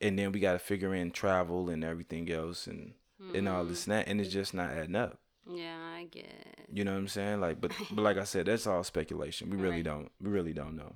and 0.00 0.18
then 0.18 0.32
we 0.32 0.40
got 0.40 0.52
to 0.54 0.58
figure 0.58 0.94
in 0.94 1.10
travel 1.10 1.68
and 1.68 1.84
everything 1.84 2.30
else, 2.30 2.66
and 2.66 2.94
and 3.34 3.48
all 3.48 3.64
this 3.64 3.82
mm-hmm. 3.82 3.90
and 3.90 4.00
that, 4.00 4.08
and 4.08 4.20
it's 4.20 4.32
just 4.32 4.54
not 4.54 4.70
adding 4.70 4.94
up. 4.94 5.18
Yeah, 5.50 5.76
I 5.96 6.04
get. 6.04 6.24
it. 6.24 6.66
You 6.72 6.84
know 6.84 6.92
what 6.92 6.98
I'm 6.98 7.08
saying? 7.08 7.40
Like, 7.40 7.60
but 7.60 7.72
but 7.90 8.02
like 8.02 8.16
I 8.16 8.24
said, 8.24 8.46
that's 8.46 8.66
all 8.66 8.84
speculation. 8.84 9.50
We 9.50 9.56
really 9.56 9.76
Right. 9.76 9.84
don't. 9.84 10.10
We 10.20 10.30
really 10.30 10.52
don't 10.52 10.76
know. 10.76 10.94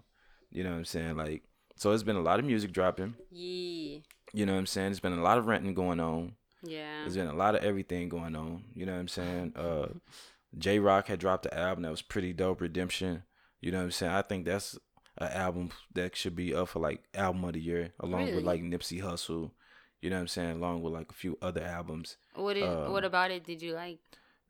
You 0.52 0.64
know 0.64 0.70
what 0.70 0.76
I'm 0.78 0.84
saying? 0.84 1.16
Like, 1.16 1.42
so 1.76 1.90
it's 1.92 2.02
been 2.02 2.16
a 2.16 2.20
lot 2.22 2.38
of 2.38 2.44
music 2.44 2.72
dropping. 2.72 3.14
Yeah. 3.30 3.98
You 4.34 4.46
know 4.46 4.52
what 4.52 4.58
I'm 4.60 4.66
saying? 4.66 4.90
It's 4.92 5.00
been 5.00 5.18
a 5.18 5.22
lot 5.22 5.38
of 5.38 5.46
renting 5.46 5.74
going 5.74 6.00
on. 6.00 6.34
Yeah. 6.62 7.00
There's 7.00 7.16
been 7.16 7.26
a 7.26 7.34
lot 7.34 7.54
of 7.54 7.64
everything 7.64 8.08
going 8.08 8.36
on. 8.36 8.64
You 8.74 8.86
know 8.86 8.92
what 8.92 9.00
I'm 9.00 9.08
saying? 9.08 9.52
Uh, 9.56 9.88
Jay 10.58 10.78
Rock 10.78 11.06
had 11.08 11.18
dropped 11.18 11.46
an 11.46 11.54
album 11.58 11.82
that 11.82 11.90
was 11.90 12.02
pretty 12.02 12.32
dope. 12.32 12.60
Redemption. 12.60 13.22
You 13.60 13.72
know 13.72 13.78
what 13.78 13.84
I'm 13.84 13.90
saying? 13.90 14.12
I 14.12 14.22
think 14.22 14.44
that's 14.44 14.78
an 15.18 15.28
album 15.32 15.70
that 15.94 16.16
should 16.16 16.36
be 16.36 16.54
up 16.54 16.68
for 16.68 16.80
like 16.80 17.02
album 17.14 17.44
of 17.44 17.54
the 17.54 17.60
year, 17.60 17.92
along 18.00 18.24
Really? 18.24 18.36
with 18.36 18.44
like 18.44 18.62
Nipsey 18.62 19.02
Hussle. 19.02 19.50
You 20.00 20.10
know 20.10 20.16
what 20.16 20.22
I'm 20.22 20.28
saying? 20.28 20.50
Along 20.56 20.82
with 20.82 20.92
like 20.92 21.10
a 21.10 21.14
few 21.14 21.38
other 21.40 21.62
albums. 21.62 22.16
What 22.34 22.54
did, 22.54 22.64
um, 22.64 22.92
What 22.92 23.04
about 23.04 23.30
it? 23.30 23.44
Did 23.44 23.62
you 23.62 23.72
like? 23.74 23.98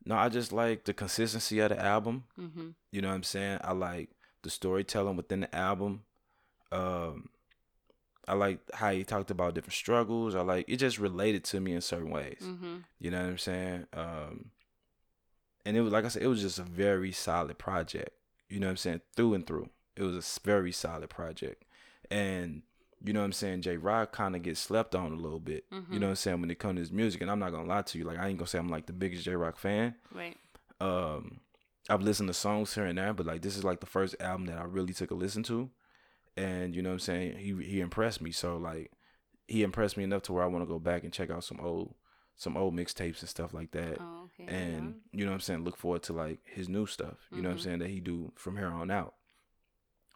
No, 0.05 0.15
I 0.15 0.27
just 0.29 0.51
like 0.51 0.83
the 0.83 0.93
consistency 0.93 1.59
of 1.59 1.69
the 1.69 1.79
album. 1.79 2.25
Mm-hmm. 2.39 2.69
You 2.91 3.01
know 3.01 3.07
what 3.09 3.13
I'm 3.15 3.23
saying? 3.23 3.59
I 3.63 3.71
like 3.73 4.09
the 4.43 4.49
storytelling 4.49 5.15
within 5.17 5.41
the 5.41 5.55
album. 5.55 6.03
Um 6.71 7.29
I 8.27 8.35
like 8.35 8.59
how 8.73 8.91
he 8.91 9.03
talked 9.03 9.31
about 9.31 9.53
different 9.53 9.73
struggles. 9.73 10.33
I 10.35 10.41
like 10.41 10.65
it 10.69 10.77
just 10.77 10.97
related 10.99 11.43
to 11.45 11.59
me 11.59 11.73
in 11.73 11.81
certain 11.81 12.09
ways. 12.09 12.39
Mm-hmm. 12.41 12.77
You 12.99 13.11
know 13.11 13.21
what 13.21 13.29
I'm 13.29 13.37
saying? 13.37 13.87
Um 13.93 14.51
and 15.65 15.77
it 15.77 15.81
was 15.81 15.93
like 15.93 16.05
I 16.05 16.09
said, 16.09 16.23
it 16.23 16.27
was 16.27 16.41
just 16.41 16.59
a 16.59 16.63
very 16.63 17.11
solid 17.11 17.57
project. 17.57 18.11
You 18.49 18.59
know 18.59 18.67
what 18.67 18.71
I'm 18.71 18.77
saying? 18.77 19.01
Through 19.15 19.33
and 19.35 19.47
through. 19.47 19.69
It 19.95 20.03
was 20.03 20.15
a 20.15 20.39
very 20.41 20.71
solid 20.71 21.09
project. 21.09 21.63
And 22.11 22.63
you 23.05 23.11
know 23.13 23.19
what 23.19 23.25
I'm 23.25 23.31
saying? 23.33 23.61
Jay 23.63 23.75
Rock 23.77 24.13
kind 24.13 24.35
of 24.35 24.43
gets 24.43 24.59
slept 24.61 24.95
on 24.95 25.11
a 25.11 25.15
little 25.17 25.39
bit. 25.39 25.65
You 25.71 25.79
Mhm. 25.81 25.89
know 25.99 26.07
what 26.07 26.09
I'm 26.11 26.15
saying? 26.15 26.41
When 26.41 26.51
it 26.51 26.59
comes 26.59 26.77
to 26.77 26.79
his 26.79 26.91
music. 26.91 27.21
And 27.21 27.29
I'm 27.29 27.39
not 27.39 27.51
gonna 27.51 27.67
lie 27.67 27.81
to 27.81 27.97
you. 27.97 28.03
Like 28.05 28.17
I 28.19 28.27
ain't 28.27 28.37
gonna 28.37 28.47
say 28.47 28.59
I'm 28.59 28.69
like 28.69 28.85
the 28.85 28.93
biggest 28.93 29.25
Jay 29.25 29.35
Rock 29.35 29.57
fan 29.57 29.95
Right. 30.13 30.37
um 30.79 31.39
I've 31.89 32.01
listened 32.01 32.29
to 32.29 32.33
songs 32.33 32.73
here 32.75 32.85
and 32.85 32.97
there, 32.97 33.13
but 33.13 33.25
like 33.25 33.41
this 33.41 33.57
is 33.57 33.63
like 33.63 33.79
the 33.81 33.85
first 33.85 34.15
album 34.19 34.45
that 34.47 34.57
I 34.57 34.63
really 34.63 34.93
took 34.93 35.11
a 35.11 35.15
listen 35.15 35.43
to. 35.43 35.69
And 36.37 36.75
you 36.75 36.81
know 36.81 36.89
what 36.89 36.93
I'm 36.93 36.99
saying? 36.99 37.37
He 37.37 37.53
he 37.63 37.79
impressed 37.81 38.21
me. 38.21 38.31
So 38.31 38.57
like 38.57 38.91
he 39.47 39.63
impressed 39.63 39.97
me 39.97 40.03
enough 40.03 40.23
to 40.23 40.33
where 40.33 40.43
I 40.43 40.47
want 40.47 40.63
to 40.63 40.67
go 40.73 40.79
back 40.79 41.03
and 41.03 41.13
check 41.13 41.29
out 41.29 41.43
some 41.43 41.59
old 41.59 41.93
some 42.35 42.57
old 42.57 42.73
mixtapes 42.75 43.19
and 43.19 43.29
stuff 43.29 43.53
like 43.53 43.71
that. 43.71 43.99
Oh, 43.99 44.29
okay. 44.39 44.51
And 44.53 44.95
you 45.11 45.25
know 45.25 45.31
what 45.31 45.35
I'm 45.35 45.41
saying? 45.41 45.63
Look 45.63 45.77
forward 45.77 46.03
to 46.03 46.13
like 46.13 46.39
his 46.45 46.67
new 46.69 46.85
stuff. 46.85 47.17
You 47.31 47.41
know 47.41 47.49
what 47.49 47.53
I'm 47.53 47.59
Mhm. 47.59 47.63
saying? 47.63 47.79
That 47.79 47.89
he 47.89 47.99
do 47.99 48.31
from 48.35 48.57
here 48.57 48.67
on 48.69 48.89
out. 48.89 49.15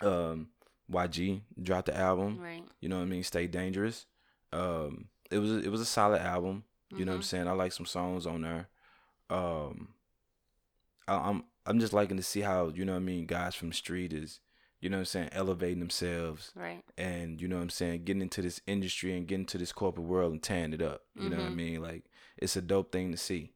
Um 0.02 0.50
YG 0.92 1.42
dropped 1.62 1.88
the 1.88 1.98
album. 1.98 2.40
Right. 2.40 2.64
You 2.80 2.90
know 2.90 2.98
what 2.98 3.04
I 3.04 3.08
mean? 3.08 3.24
Stay 3.24 3.48
dangerous. 3.48 4.06
Um 4.54 5.10
it 5.30 5.40
was 5.40 5.52
it 5.52 5.70
was 5.70 5.82
a 5.82 5.86
solid 5.86 6.22
album. 6.22 6.64
You 6.90 7.04
know 7.06 7.12
what 7.12 7.16
I'm 7.18 7.22
Mhm. 7.22 7.26
saying? 7.26 7.48
I 7.48 7.52
like 7.52 7.74
some 7.74 7.86
songs 7.86 8.26
on 8.26 8.42
there. 8.42 8.70
Um, 9.30 9.90
I, 11.08 11.16
I'm 11.16 11.44
I'm 11.68 11.80
just 11.80 11.94
liking 11.94 12.18
to 12.18 12.24
see 12.24 12.42
how 12.42 12.70
you 12.70 12.86
know 12.86 12.94
what 12.94 13.00
I 13.00 13.04
mean 13.04 13.26
guys 13.26 13.54
from 13.56 13.70
the 13.70 13.76
street 13.76 14.14
is, 14.14 14.40
you 14.80 14.90
know 14.90 14.98
what 14.98 15.02
I'm 15.02 15.06
saying, 15.06 15.30
elevating 15.34 15.80
themselves 15.80 16.52
Right. 16.56 16.84
and 16.98 17.42
you 17.42 17.48
know 17.48 17.58
what 17.58 17.64
I'm 17.64 17.70
saying, 17.70 18.04
getting 18.06 18.22
into 18.22 18.42
this 18.42 18.62
industry 18.68 19.16
and 19.18 19.28
getting 19.28 19.42
into 19.42 19.58
this 19.58 19.72
corporate 19.72 20.08
world 20.08 20.32
and 20.32 20.42
tearing 20.42 20.74
it 20.74 20.82
up. 20.82 21.02
You 21.16 21.30
know 21.30 21.38
what 21.38 21.48
I 21.48 21.50
mean? 21.50 21.82
Like 21.82 22.06
it's 22.38 22.56
a 22.56 22.62
dope 22.62 22.92
thing 22.92 23.12
to 23.12 23.18
see. 23.18 23.52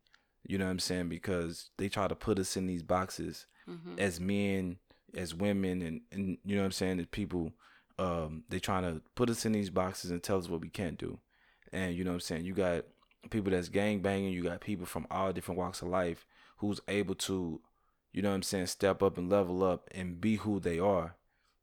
You 0.48 0.58
know 0.58 0.66
what 0.66 0.72
I'm 0.72 0.80
saying? 0.80 1.10
Because 1.10 1.70
they 1.78 1.88
try 1.90 2.08
to 2.08 2.16
put 2.16 2.40
us 2.40 2.58
in 2.58 2.68
these 2.68 2.84
boxes 2.84 3.46
Mm-hmm. 3.70 4.00
as 4.00 4.20
men, 4.20 4.78
as 5.16 5.36
women, 5.36 5.84
and, 5.84 6.02
and 6.12 6.38
you 6.44 6.56
know 6.56 6.64
what 6.64 6.66
I'm 6.66 6.72
saying, 6.72 7.00
as 7.00 7.06
people, 7.06 7.54
um, 8.00 8.44
they 8.50 8.60
trying 8.60 8.82
to 8.84 9.02
put 9.14 9.30
us 9.30 9.46
in 9.46 9.52
these 9.52 9.70
boxes 9.70 10.10
and 10.10 10.22
tell 10.22 10.40
us 10.40 10.50
what 10.50 10.62
we 10.62 10.68
can't 10.70 10.98
do. 10.98 11.20
And 11.72 11.96
you 11.96 12.04
know 12.04 12.10
what 12.10 12.16
I'm 12.16 12.22
saying, 12.22 12.44
you 12.46 12.56
got 12.56 12.86
people 13.30 13.52
that's 13.52 13.70
gang 13.70 14.00
banging, 14.02 14.34
you 14.34 14.42
got 14.44 14.62
people 14.62 14.88
from 14.88 15.06
all 15.12 15.32
different 15.32 15.60
walks 15.60 15.84
of 15.84 15.90
life 15.90 16.26
who's 16.58 16.82
able 16.88 17.14
to, 17.16 17.62
you 18.12 18.22
know 18.22 18.30
what 18.30 18.36
I'm 18.36 18.44
saying, 18.44 18.68
step 18.68 19.02
up 19.04 19.18
and 19.18 19.30
level 19.30 19.64
up 19.64 19.90
and 19.94 20.20
be 20.20 20.36
who 20.38 20.60
they 20.60 20.80
are. 20.80 21.16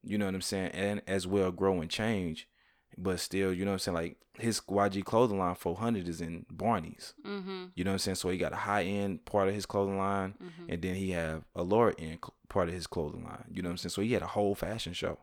You 0.03 0.17
know 0.19 0.27
what 0.27 0.35
I'm 0.35 0.41
saying, 0.43 0.71
and 0.73 1.03
as 1.07 1.27
well 1.27 1.51
grow 1.51 1.81
and 1.81 1.91
change. 1.91 2.49
but 2.97 3.21
still, 3.21 3.53
you 3.53 3.65
know 3.65 3.73
what 3.73 3.87
I'm 3.87 3.95
saying? 3.95 3.95
Like 3.97 4.17
his 4.39 4.61
YG 4.61 5.05
clothing 5.05 5.39
line 5.39 5.55
400 5.57 6.09
is 6.09 6.21
in 6.21 6.47
Barney's. 6.51 7.13
Mm-hmm. 7.27 7.67
You 7.75 7.85
know 7.85 7.91
what 7.91 7.95
I'm 7.95 7.99
saying? 7.99 8.15
So 8.17 8.29
he 8.31 8.39
got 8.39 8.53
a 8.53 8.57
high 8.57 8.85
end 8.85 9.25
part 9.25 9.49
of 9.49 9.55
his 9.55 9.67
clothing 9.67 9.99
line, 9.99 10.35
Mm-hmm. 10.43 10.73
and 10.73 10.83
then 10.83 10.95
he 10.95 11.11
have 11.11 11.45
a 11.55 11.63
lower 11.63 11.93
end 11.99 12.19
part 12.49 12.69
of 12.69 12.75
his 12.75 12.87
clothing 12.87 13.25
line. 13.25 13.45
You 13.53 13.63
know 13.63 13.69
what 13.69 13.73
I'm 13.73 13.77
saying? 13.79 13.91
So 13.91 14.03
he 14.03 14.13
had 14.15 14.23
a 14.23 14.27
whole 14.29 14.55
fashion 14.55 14.93
show. 14.95 15.19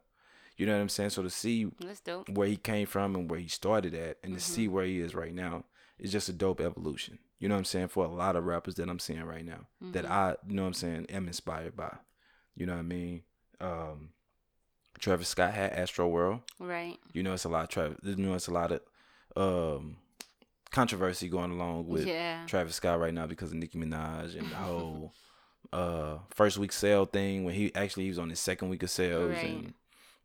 You 0.57 0.65
know 0.65 0.73
what 0.75 0.81
I'm 0.81 0.89
saying? 0.89 1.09
So 1.09 1.23
to 1.23 1.29
see 1.29 1.67
where 2.33 2.47
he 2.47 2.55
came 2.57 2.85
from 2.87 3.15
and 3.15 3.29
where 3.29 3.39
he 3.39 3.47
started 3.47 3.93
at, 3.93 4.17
and 4.23 4.33
to 4.35 4.39
Mhm. 4.39 4.43
see 4.43 4.67
where 4.67 4.85
he 4.85 4.99
is 4.99 5.15
right 5.15 5.33
now, 5.33 5.65
is 5.97 6.11
just 6.11 6.29
a 6.29 6.33
dope 6.33 6.61
evolution. 6.61 7.19
You 7.39 7.49
know 7.49 7.55
what 7.55 7.59
I'm 7.59 7.65
saying? 7.65 7.89
For 7.89 8.05
a 8.05 8.07
lot 8.07 8.35
of 8.35 8.45
rappers 8.45 8.75
that 8.75 8.89
I'm 8.89 8.99
seeing 8.99 9.23
right 9.23 9.45
now, 9.45 9.67
that 9.81 10.05
Mhm. 10.05 10.09
I, 10.09 10.35
you 10.47 10.55
know 10.55 10.61
what 10.63 10.67
I'm 10.69 10.73
saying, 10.73 11.05
am 11.09 11.27
inspired 11.27 11.75
by. 11.75 11.95
You 12.55 12.65
know 12.65 12.73
what 12.73 12.79
I 12.79 12.83
mean? 12.83 13.23
Um, 13.59 14.09
Travis 14.99 15.27
Scott 15.27 15.53
had 15.53 15.73
Astro 15.73 16.07
World. 16.07 16.39
Right. 16.59 16.97
You 17.13 17.23
know, 17.23 17.33
it's 17.33 17.43
a 17.43 17.49
lot 17.49 17.63
of 17.63 17.69
Travis. 17.69 17.97
You 18.03 18.15
know, 18.15 18.33
it's 18.33 18.47
a 18.47 18.51
lot 18.53 18.71
of 18.71 18.81
um, 19.35 19.97
controversy 20.71 21.27
going 21.29 21.51
along 21.51 21.87
with 21.87 22.05
yeah. 22.07 22.45
Travis 22.47 22.75
Scott 22.75 22.99
right 22.99 23.13
now 23.13 23.27
because 23.27 23.51
of 23.51 23.57
Nicki 23.57 23.77
Minaj 23.77 24.37
and 24.37 24.49
the 24.49 24.55
whole 24.55 25.13
uh 25.73 26.19
first 26.29 26.57
week 26.59 26.71
sale 26.71 27.05
thing 27.05 27.43
when 27.43 27.53
he 27.55 27.73
actually 27.75 28.03
he 28.03 28.09
was 28.09 28.19
on 28.19 28.29
his 28.29 28.39
second 28.39 28.69
week 28.69 28.83
of 28.83 28.89
sales 28.89 29.31
Right. 29.31 29.45
and 29.45 29.73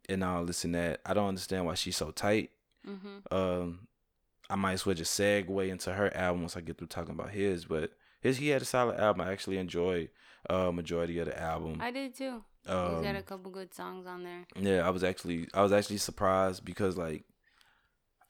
and 0.09 0.23
all 0.25 0.45
this 0.45 0.65
and 0.65 0.75
that. 0.75 1.01
I 1.05 1.15
don't 1.15 1.29
understand 1.29 1.67
why 1.67 1.75
she's 1.75 1.97
so 1.97 2.11
tight. 2.11 2.51
Mm-hmm. 2.87 3.35
Um, 3.35 3.89
I 4.51 4.57
might 4.57 4.73
as 4.75 4.85
well 4.87 4.95
just 4.95 5.19
segue 5.19 5.69
into 5.69 5.93
her 5.93 6.15
album 6.17 6.43
once 6.43 6.57
I 6.57 6.61
get 6.61 6.79
through 6.79 6.89
talking 6.89 7.15
about 7.15 7.31
his. 7.31 7.65
But 7.67 7.93
his 8.21 8.37
he 8.39 8.49
had 8.49 8.63
a 8.63 8.65
solid 8.65 8.99
album. 9.01 9.23
I 9.27 9.33
actually 9.33 9.59
enjoyed 9.59 10.11
uh 10.49 10.71
majority 10.73 11.19
of 11.19 11.27
the 11.27 11.41
album. 11.41 11.79
I 11.81 11.91
did 11.91 12.15
too. 12.15 12.43
Um, 12.67 12.97
He's 12.97 13.05
got 13.05 13.17
a 13.17 13.23
couple 13.23 13.51
good 13.51 13.73
songs 13.75 14.07
on 14.07 14.23
there. 14.23 14.45
yeah, 14.57 14.87
I 14.87 14.91
was 14.91 15.03
actually 15.05 15.49
I 15.55 15.63
was 15.63 15.73
actually 15.73 15.99
surprised 15.99 16.65
because 16.65 16.97
like 16.99 17.25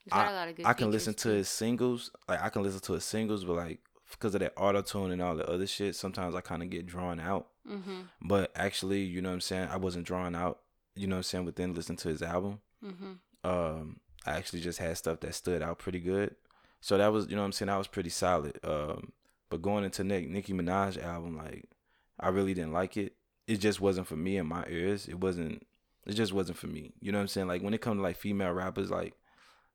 He's 0.04 0.12
got 0.12 0.28
a 0.30 0.34
lot 0.34 0.48
of 0.48 0.56
good. 0.56 0.66
I 0.66 0.72
can 0.72 0.90
listen 0.90 1.14
to 1.14 1.28
his 1.28 1.48
singles. 1.48 2.10
Like 2.28 2.42
I 2.42 2.48
can 2.48 2.62
listen 2.62 2.80
to 2.80 2.92
his 2.94 3.04
singles, 3.04 3.44
but 3.44 3.56
like 3.56 3.80
because 4.10 4.34
of 4.34 4.40
that 4.40 4.54
auto 4.56 4.82
tune 4.82 5.12
and 5.12 5.22
all 5.22 5.36
the 5.36 5.48
other 5.48 5.66
shit, 5.66 5.94
sometimes 5.94 6.34
I 6.34 6.40
kind 6.40 6.62
of 6.62 6.70
get 6.70 6.86
drawn 6.86 7.20
out. 7.20 7.48
Mhm. 7.68 8.06
But 8.22 8.50
actually, 8.56 9.02
you 9.02 9.20
know 9.22 9.28
what 9.28 9.34
I'm 9.34 9.40
saying? 9.40 9.68
I 9.70 9.76
wasn't 9.76 10.06
drawn 10.06 10.34
out. 10.34 10.60
You 10.96 11.06
know 11.06 11.16
what 11.16 11.18
I'm 11.18 11.22
saying? 11.24 11.44
Within 11.44 11.74
listening 11.74 11.98
to 11.98 12.08
his 12.08 12.22
album, 12.22 12.60
Mhm. 12.84 13.18
um, 13.44 14.00
I 14.26 14.32
actually 14.32 14.60
just 14.60 14.78
had 14.78 14.96
stuff 14.98 15.20
that 15.20 15.34
stood 15.34 15.62
out 15.62 15.78
pretty 15.78 16.00
good. 16.00 16.34
So 16.80 16.96
that 16.98 17.12
was, 17.12 17.26
you 17.28 17.36
know 17.36 17.42
what 17.42 17.46
I'm 17.46 17.52
saying? 17.52 17.68
That 17.68 17.76
was 17.78 17.86
pretty 17.86 18.10
solid. 18.10 18.58
Um, 18.64 19.12
but 19.50 19.62
going 19.62 19.84
into 19.84 20.04
Nick 20.04 20.28
Nicki 20.28 20.52
Minaj 20.52 21.02
album, 21.02 21.36
like 21.36 21.64
I 22.18 22.28
really 22.28 22.54
didn't 22.54 22.72
like 22.72 22.96
it. 22.96 23.14
It 23.46 23.56
just 23.56 23.80
wasn't 23.80 24.06
for 24.06 24.16
me 24.16 24.36
in 24.36 24.46
my 24.46 24.64
ears. 24.68 25.08
It 25.08 25.18
wasn't. 25.20 25.66
It 26.06 26.14
just 26.14 26.32
wasn't 26.32 26.56
for 26.58 26.66
me. 26.66 26.92
You 27.00 27.12
know 27.12 27.18
what 27.18 27.22
I'm 27.22 27.28
saying? 27.28 27.48
Like 27.48 27.62
when 27.62 27.74
it 27.74 27.80
comes 27.80 27.98
to 27.98 28.02
like 28.02 28.16
female 28.16 28.52
rappers, 28.52 28.90
like 28.90 29.14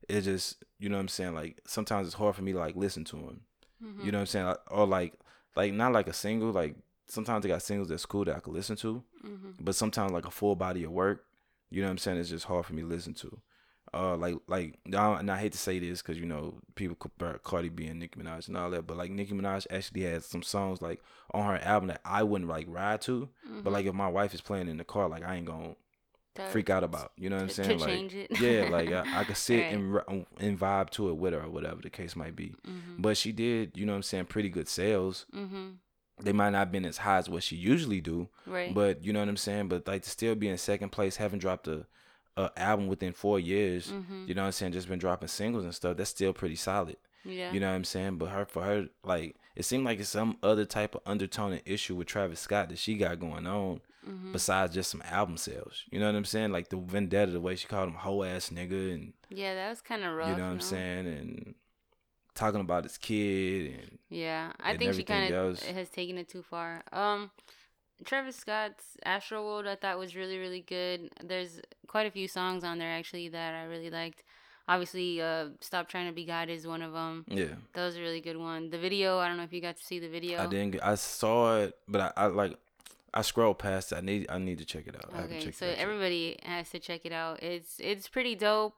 it 0.08 0.22
just, 0.22 0.64
you 0.78 0.88
know 0.88 0.96
what 0.96 1.02
I'm 1.02 1.08
saying? 1.08 1.34
Like 1.34 1.60
sometimes 1.66 2.06
it's 2.08 2.16
hard 2.16 2.34
for 2.34 2.42
me 2.42 2.52
to 2.52 2.58
like 2.58 2.76
listen 2.76 3.04
to 3.04 3.16
them. 3.16 3.40
Mhm. 3.84 4.04
You 4.04 4.12
know 4.12 4.18
what 4.18 4.22
I'm 4.22 4.26
saying? 4.26 4.54
Or 4.70 4.86
like, 4.86 5.14
like 5.54 5.72
not 5.72 5.92
like 5.92 6.08
a 6.08 6.12
single. 6.12 6.50
Like 6.50 6.76
sometimes 7.08 7.42
they 7.42 7.48
got 7.48 7.62
singles 7.62 7.88
that's 7.88 8.06
cool 8.06 8.24
that 8.24 8.36
I 8.36 8.40
could 8.40 8.54
listen 8.54 8.76
to, 8.76 9.02
Mhm. 9.24 9.54
but 9.60 9.74
sometimes 9.74 10.10
like 10.12 10.26
a 10.26 10.30
full 10.30 10.56
body 10.56 10.82
of 10.84 10.90
work, 10.90 11.24
you 11.70 11.80
know 11.82 11.88
what 11.88 11.92
I'm 11.92 11.98
saying? 11.98 12.18
It's 12.18 12.30
just 12.30 12.46
hard 12.46 12.66
for 12.66 12.72
me 12.72 12.82
to 12.82 12.88
listen 12.88 13.14
to. 13.14 13.40
Uh, 13.94 14.16
like 14.16 14.34
like 14.46 14.78
and 14.84 15.30
I 15.30 15.38
hate 15.38 15.52
to 15.52 15.58
say 15.58 15.78
this 15.78 16.02
because 16.02 16.18
you 16.18 16.26
know 16.26 16.54
people 16.74 16.96
compare 16.96 17.38
Cardi 17.44 17.68
B 17.68 17.86
and 17.86 18.00
Nicki 18.00 18.18
Minaj 18.20 18.48
and 18.48 18.56
all 18.56 18.70
that, 18.70 18.86
but 18.86 18.96
like 18.96 19.10
Nicki 19.10 19.32
Minaj 19.32 19.66
actually 19.70 20.02
has 20.02 20.26
some 20.26 20.42
songs 20.42 20.82
like 20.82 21.00
on 21.32 21.46
her 21.46 21.58
album 21.62 21.88
that 21.88 22.00
I 22.04 22.22
wouldn't 22.24 22.50
like 22.50 22.66
ride 22.68 23.00
to, 23.02 23.28
Mhm. 23.48 23.62
but 23.64 23.72
like 23.72 23.86
if 23.86 23.94
my 23.94 24.08
wife 24.08 24.34
is 24.34 24.40
playing 24.40 24.68
in 24.68 24.76
the 24.76 24.84
car, 24.84 25.08
like 25.08 25.22
I 25.24 25.36
ain't 25.36 25.46
gonna 25.46 25.76
To- 26.34 26.46
freak 26.48 26.68
out 26.68 26.84
about. 26.84 27.12
You 27.16 27.30
know 27.30 27.36
what 27.36 27.42
I'm 27.44 27.48
saying? 27.48 27.78
Like 27.78 28.12
it. 28.12 28.40
yeah, 28.40 28.68
like 28.70 28.90
I, 28.92 29.20
I 29.20 29.24
could 29.24 29.36
sit 29.48 29.62
Right. 29.62 29.72
and 29.74 29.94
ri- 29.94 30.26
and 30.38 30.58
vibe 30.58 30.90
to 30.90 31.08
it 31.08 31.14
with 31.16 31.32
her 31.32 31.42
or 31.44 31.48
whatever 31.50 31.80
the 31.80 31.88
case 31.90 32.14
might 32.16 32.36
be. 32.36 32.54
Mhm. 32.66 32.96
But 32.98 33.16
she 33.16 33.32
did, 33.32 33.72
you 33.76 33.86
know 33.86 33.92
what 33.92 33.96
I'm 33.98 34.02
saying, 34.02 34.26
pretty 34.26 34.48
good 34.50 34.68
sales. 34.68 35.26
Mhm. 35.34 35.76
They 36.20 36.32
might 36.32 36.50
not 36.50 36.58
have 36.58 36.72
been 36.72 36.84
as 36.86 36.98
high 36.98 37.18
as 37.18 37.28
what 37.30 37.42
she 37.44 37.56
usually 37.56 38.00
do, 38.00 38.28
Right. 38.46 38.74
but 38.74 39.04
you 39.04 39.12
know 39.12 39.20
what 39.20 39.28
I'm 39.28 39.36
saying. 39.36 39.68
But 39.68 39.86
like 39.86 40.02
to 40.02 40.10
still 40.10 40.34
be 40.34 40.48
in 40.48 40.58
second 40.58 40.90
place, 40.90 41.16
having 41.16 41.38
dropped 41.38 41.68
a, 41.68 41.86
a 42.36 42.50
album 42.56 42.86
within 42.88 43.12
four 43.12 43.40
years, 43.40 43.88
Mhm. 43.92 44.28
you 44.28 44.34
know 44.34 44.42
what 44.42 44.46
I'm 44.46 44.52
saying, 44.52 44.72
just 44.72 44.88
been 44.88 44.98
dropping 44.98 45.28
singles 45.28 45.64
and 45.64 45.74
stuff. 45.74 45.96
That's 45.96 46.10
still 46.10 46.32
pretty 46.32 46.56
solid. 46.56 46.96
Yeah. 47.24 47.50
You 47.52 47.60
know 47.60 47.68
what 47.70 47.74
I'm 47.76 47.84
saying. 47.84 48.18
But 48.18 48.26
her 48.30 48.44
for 48.44 48.62
her, 48.62 48.88
like 49.02 49.36
it 49.54 49.64
seemed 49.64 49.84
like 49.84 49.98
it's 50.00 50.10
some 50.10 50.36
other 50.42 50.64
type 50.66 50.94
of 50.94 51.00
undertone 51.06 51.52
and 51.52 51.62
issue 51.64 51.94
with 51.94 52.06
Travis 52.08 52.40
Scott 52.40 52.68
that 52.68 52.78
she 52.78 52.94
got 52.96 53.18
going 53.18 53.46
on 53.46 53.80
Mhm. 54.06 54.32
besides 54.32 54.74
just 54.74 54.90
some 54.90 55.02
album 55.06 55.36
sales. 55.38 55.82
You 55.90 55.98
know 55.98 56.06
what 56.06 56.14
I'm 56.14 56.24
saying? 56.26 56.52
Like 56.52 56.68
the 56.68 56.76
vendetta, 56.76 57.32
the 57.32 57.40
way 57.40 57.56
she 57.56 57.66
called 57.66 57.88
him 57.88 57.94
hoe 57.96 58.22
ass 58.22 58.50
nigga, 58.50 58.92
and 58.94 59.12
Yeah, 59.30 59.54
that 59.54 59.70
was 59.70 59.80
kind 59.80 60.04
of 60.04 60.14
rough. 60.14 60.28
you 60.28 60.36
know 60.36 60.44
what 60.44 60.52
I'm 60.52 60.60
saying, 60.60 61.06
and 61.06 61.54
talking 62.34 62.60
about 62.60 62.84
his 62.84 62.98
kid 62.98 63.72
and 63.80 63.98
Yeah, 64.10 64.52
I 64.60 64.72
and 64.72 64.78
think 64.78 64.92
she 64.94 65.02
kind 65.04 65.32
of 65.34 65.52
else. 65.56 65.62
has 65.64 65.88
taken 65.88 66.18
it 66.18 66.28
too 66.28 66.42
far. 66.42 66.84
Um, 66.92 67.30
Travis 68.04 68.36
Scott's 68.36 68.84
Astro 69.04 69.44
World 69.44 69.66
I 69.66 69.76
thought 69.76 69.98
was 69.98 70.14
really 70.14 70.38
really 70.38 70.60
good. 70.60 71.10
There's 71.24 71.60
quite 71.86 72.06
a 72.06 72.10
few 72.10 72.28
songs 72.28 72.62
on 72.64 72.78
there 72.78 72.90
actually 72.90 73.28
that 73.30 73.54
I 73.54 73.64
really 73.64 73.90
liked. 73.90 74.22
Obviously, 74.68 75.22
uh, 75.22 75.50
Stop 75.60 75.88
Trying 75.88 76.08
to 76.08 76.12
Be 76.12 76.24
God 76.24 76.48
is 76.48 76.66
one 76.66 76.82
of 76.82 76.92
them. 76.92 77.24
yeah. 77.28 77.54
That 77.74 77.84
was 77.84 77.96
a 77.96 78.00
really 78.00 78.20
good 78.20 78.36
one. 78.36 78.70
The 78.70 78.78
video, 78.78 79.18
I 79.18 79.28
don't 79.28 79.36
know 79.36 79.44
if 79.44 79.52
you 79.52 79.60
got 79.62 79.76
to 79.76 79.84
see 79.84 80.00
the 80.00 80.08
video. 80.08 80.42
I 80.42 80.46
didn't. 80.48 80.82
I 80.82 80.96
saw 80.96 81.58
it, 81.58 81.74
but 81.86 82.00
I, 82.00 82.12
I 82.16 82.26
like. 82.26 82.56
I 83.14 83.22
scrolled 83.22 83.60
past. 83.60 83.92
It. 83.92 83.98
I 83.98 84.00
need. 84.00 84.26
I 84.28 84.38
need 84.38 84.58
to 84.58 84.64
check 84.64 84.88
it 84.88 84.96
out. 84.96 85.08
I 85.12 85.16
haven't 85.18 85.36
Okay, 85.36 85.44
checked 85.46 85.58
so 85.58 85.66
it 85.66 85.68
out 85.70 85.76
yet. 85.76 85.82
everybody 85.84 86.36
has 86.42 86.68
to 86.70 86.80
check 86.80 87.02
it 87.04 87.12
out. 87.12 87.42
It's 87.44 87.76
it's 87.78 88.08
pretty 88.08 88.34
dope. 88.34 88.74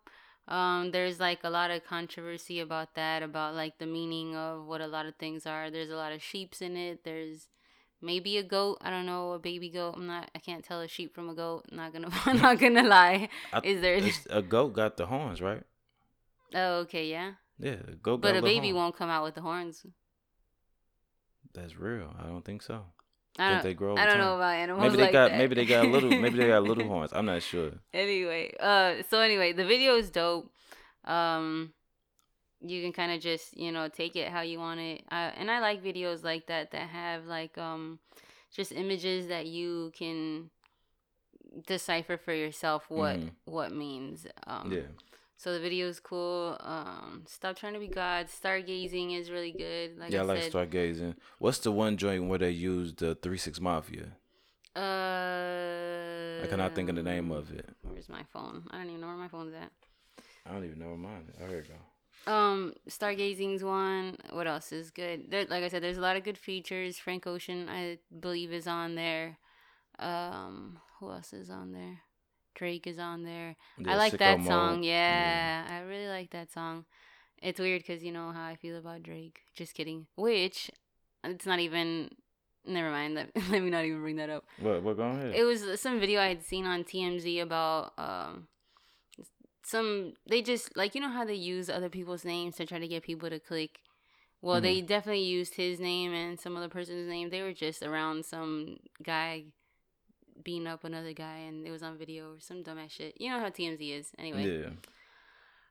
Um, 0.46 0.90
there's 0.92 1.18
like 1.18 1.40
a 1.42 1.50
lot 1.50 1.70
of 1.70 1.84
controversy 1.86 2.60
about 2.60 2.94
that, 2.94 3.22
about 3.22 3.54
like 3.54 3.78
the 3.78 3.86
meaning 3.86 4.36
of 4.36 4.66
what 4.66 4.82
a 4.82 4.86
lot 4.86 5.06
of 5.06 5.16
things 5.16 5.46
are. 5.46 5.70
There's 5.70 5.90
a 5.90 5.96
lot 5.96 6.12
of 6.12 6.22
sheeps 6.22 6.60
in 6.60 6.76
it. 6.76 7.02
There's 7.04 7.48
maybe 8.00 8.36
a 8.38 8.42
goat. 8.42 8.78
I 8.80 8.90
don't 8.90 9.06
know, 9.06 9.32
a 9.32 9.38
baby 9.38 9.70
goat. 9.70 9.94
I'm 9.96 10.06
not. 10.06 10.30
I 10.34 10.38
can't 10.38 10.64
tell 10.64 10.80
a 10.80 10.88
sheep 10.88 11.14
from 11.14 11.28
a 11.28 11.34
goat. 11.34 11.64
I'm 11.70 11.76
not 11.76 11.92
gonna. 11.92 12.08
I'm 12.26 12.38
not 12.38 12.58
gonna 12.58 12.82
lie. 12.84 13.28
I- 13.52 13.60
Is 13.64 13.80
there? 13.80 14.00
A 14.30 14.42
goat 14.42 14.74
got 14.74 14.96
the 14.96 15.06
horns, 15.06 15.40
right? 15.40 15.62
Oh, 16.54 16.78
okay, 16.80 17.06
yeah. 17.08 17.32
Yeah, 17.58 17.76
a 17.88 17.92
goat. 17.94 18.20
But 18.20 18.36
a 18.36 18.42
baby 18.42 18.68
horns. 18.70 18.74
won't 18.76 18.96
come 18.96 19.10
out 19.10 19.24
with 19.24 19.34
the 19.34 19.42
horns. 19.42 19.84
That's 21.54 21.76
real. 21.76 22.14
I 22.18 22.26
don't 22.26 22.44
think 22.44 22.62
so. 22.62 22.84
I 23.38 23.52
don't. 23.52 23.62
they 23.62 23.74
grow 23.74 23.96
I 23.96 24.04
don't 24.06 24.18
know 24.18 24.34
about 24.36 24.54
animals 24.56 24.82
Maybe 24.84 24.96
they 24.96 25.02
like 25.04 25.12
got. 25.12 25.28
that. 25.30 25.38
Maybe 25.38 25.54
they 25.54 25.64
got 25.64 25.84
a 25.84 25.88
little. 25.88 26.10
Maybe 26.10 26.36
they 26.38 26.48
got 26.48 26.62
little 26.64 26.86
horns. 26.92 27.12
I'm 27.12 27.26
not 27.26 27.42
sure. 27.42 27.70
anyway, 27.94 28.52
uh, 28.58 29.02
so 29.08 29.20
anyway, 29.20 29.52
the 29.52 29.64
video 29.64 29.96
is 29.96 30.10
dope. 30.10 30.50
Um, 31.04 31.72
you 32.60 32.82
can 32.82 32.92
kind 32.92 33.12
of 33.12 33.20
just 33.20 33.56
you 33.56 33.70
know 33.72 33.88
take 33.88 34.16
it 34.16 34.28
how 34.28 34.40
you 34.40 34.58
want 34.58 34.80
it. 34.80 35.02
I, 35.10 35.26
and 35.38 35.50
I 35.50 35.60
like 35.60 35.82
videos 35.82 36.24
like 36.24 36.46
that 36.46 36.70
that 36.72 36.88
have 36.88 37.26
like 37.26 37.56
um, 37.58 37.98
just 38.54 38.72
images 38.72 39.28
that 39.28 39.46
you 39.46 39.92
can 39.96 40.50
decipher 41.66 42.16
for 42.16 42.32
yourself 42.34 42.84
what 42.88 43.16
Mhm. 43.18 43.30
what 43.44 43.72
means. 43.72 44.26
Um, 44.46 44.72
Yeah. 44.72 44.82
So 45.40 45.52
the 45.52 45.60
video 45.60 45.86
is 45.86 46.00
cool. 46.00 46.56
Um, 46.58 47.22
stop 47.28 47.54
trying 47.56 47.74
to 47.74 47.78
be 47.78 47.86
God. 47.86 48.26
Stargazing 48.26 49.16
is 49.16 49.30
really 49.30 49.52
good. 49.52 49.96
Like 49.96 50.10
yeah, 50.10 50.18
I 50.18 50.22
I, 50.22 50.26
like 50.26 50.42
said. 50.42 50.52
stargazing. 50.52 51.14
What's 51.38 51.58
the 51.58 51.70
one 51.70 51.96
joint 51.96 52.28
where 52.28 52.40
they 52.40 52.50
used 52.50 52.96
the 52.98 53.14
Three 53.14 53.38
Six 53.38 53.60
Mafia? 53.60 54.16
uh, 54.74 56.42
I 56.42 56.46
cannot 56.48 56.74
think 56.74 56.88
of 56.88 56.96
the 56.96 57.02
name 57.02 57.30
of 57.30 57.52
it. 57.52 57.68
Where's 57.82 58.08
my 58.08 58.22
phone? 58.32 58.64
I 58.70 58.78
don't 58.78 58.88
even 58.88 59.00
know 59.00 59.06
where 59.08 59.16
my 59.16 59.28
phone's 59.28 59.54
at. 59.54 59.70
I 60.44 60.52
don't 60.52 60.64
even 60.64 60.78
know 60.78 60.88
where 60.88 60.96
mine. 60.96 61.26
is. 61.28 61.36
Oh, 61.40 61.46
here 61.48 61.58
you 61.58 61.62
go. 61.68 61.74
Um, 62.28 62.74
Stargazing's 62.88 63.64
one. 63.64 64.18
What 64.30 64.46
else 64.46 64.70
is 64.70 64.90
good? 64.90 65.30
There, 65.30 65.46
like 65.48 65.64
I 65.64 65.68
said, 65.68 65.82
there's 65.82 65.96
a 65.96 66.02
lot 66.02 66.16
of 66.16 66.24
good 66.24 66.36
features. 66.36 66.98
Frank 66.98 67.26
Ocean, 67.26 67.68
I 67.70 67.98
believe, 68.20 68.52
is 68.52 68.66
on 68.66 68.96
there. 68.96 69.38
Um, 69.98 70.78
who 71.00 71.10
else 71.10 71.32
is 71.32 71.48
on 71.48 71.72
there? 71.72 72.00
Drake 72.54 72.86
is 72.86 72.98
on 72.98 73.24
there. 73.24 73.56
I 73.86 73.96
like 73.96 74.12
Sicko 74.12 74.18
that 74.18 74.44
song. 74.44 74.82
Yeah, 74.82 75.66
I 75.70 75.80
really 75.80 76.08
like 76.08 76.30
that 76.30 76.52
song. 76.52 76.84
It's 77.40 77.58
weird 77.58 77.82
because 77.86 78.04
you 78.04 78.12
know 78.12 78.30
how 78.32 78.44
I 78.44 78.56
feel 78.56 78.76
about 78.76 79.04
Drake. 79.04 79.40
Just 79.54 79.74
kidding. 79.74 80.06
Which, 80.16 80.70
it's 81.24 81.46
not 81.46 81.60
even. 81.60 82.10
Never 82.66 82.90
mind. 82.90 83.14
Let, 83.14 83.30
let 83.50 83.62
me 83.62 83.70
not 83.70 83.86
even 83.86 84.02
bring 84.02 84.16
that 84.16 84.28
up. 84.28 84.44
What? 84.60 84.82
What? 84.82 84.96
Go 84.98 85.04
ahead. 85.04 85.34
It 85.34 85.44
was 85.44 85.80
some 85.80 85.98
video 85.98 86.20
I 86.20 86.28
had 86.28 86.42
seen 86.42 86.66
on 86.66 86.84
TMZ 86.84 87.40
about 87.40 87.92
um 87.96 88.48
some 89.68 90.14
they 90.26 90.40
just 90.40 90.76
like 90.76 90.94
you 90.94 91.00
know 91.00 91.10
how 91.10 91.24
they 91.24 91.34
use 91.34 91.68
other 91.68 91.90
people's 91.90 92.24
names 92.24 92.56
to 92.56 92.64
try 92.64 92.78
to 92.78 92.88
get 92.88 93.02
people 93.02 93.28
to 93.28 93.38
click. 93.38 93.80
Well, 94.40 94.60
they 94.60 94.80
definitely 94.80 95.24
used 95.24 95.54
his 95.56 95.80
name 95.80 96.12
and 96.14 96.38
some 96.38 96.56
other 96.56 96.68
person's 96.68 97.08
name. 97.08 97.28
They 97.28 97.42
were 97.42 97.52
just 97.52 97.82
around 97.82 98.24
some 98.24 98.76
guy 99.02 99.46
beating 100.44 100.68
up 100.68 100.84
another 100.84 101.12
guy 101.12 101.38
and 101.48 101.66
it 101.66 101.72
was 101.72 101.82
on 101.82 101.98
video 101.98 102.34
or 102.34 102.40
some 102.40 102.62
dumbass 102.62 102.92
shit. 102.92 103.20
You 103.20 103.30
know 103.30 103.40
how 103.40 103.48
TMZ 103.48 103.98
is. 103.98 104.12
Anyway. 104.16 104.62
yeah. 104.62 104.70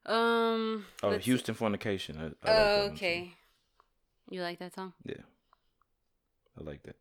Um 0.05 0.85
Oh, 1.01 1.17
Houston 1.17 1.55
Fornication. 1.55 2.35
I, 2.43 2.49
I 2.49 2.53
Oh, 2.53 2.89
okay. 2.91 3.33
You 4.29 4.41
like 4.41 4.59
that 4.59 4.75
song? 4.75 4.93
Yeah. 5.05 5.23
I 6.59 6.63
like 6.63 6.83
that. 6.83 6.97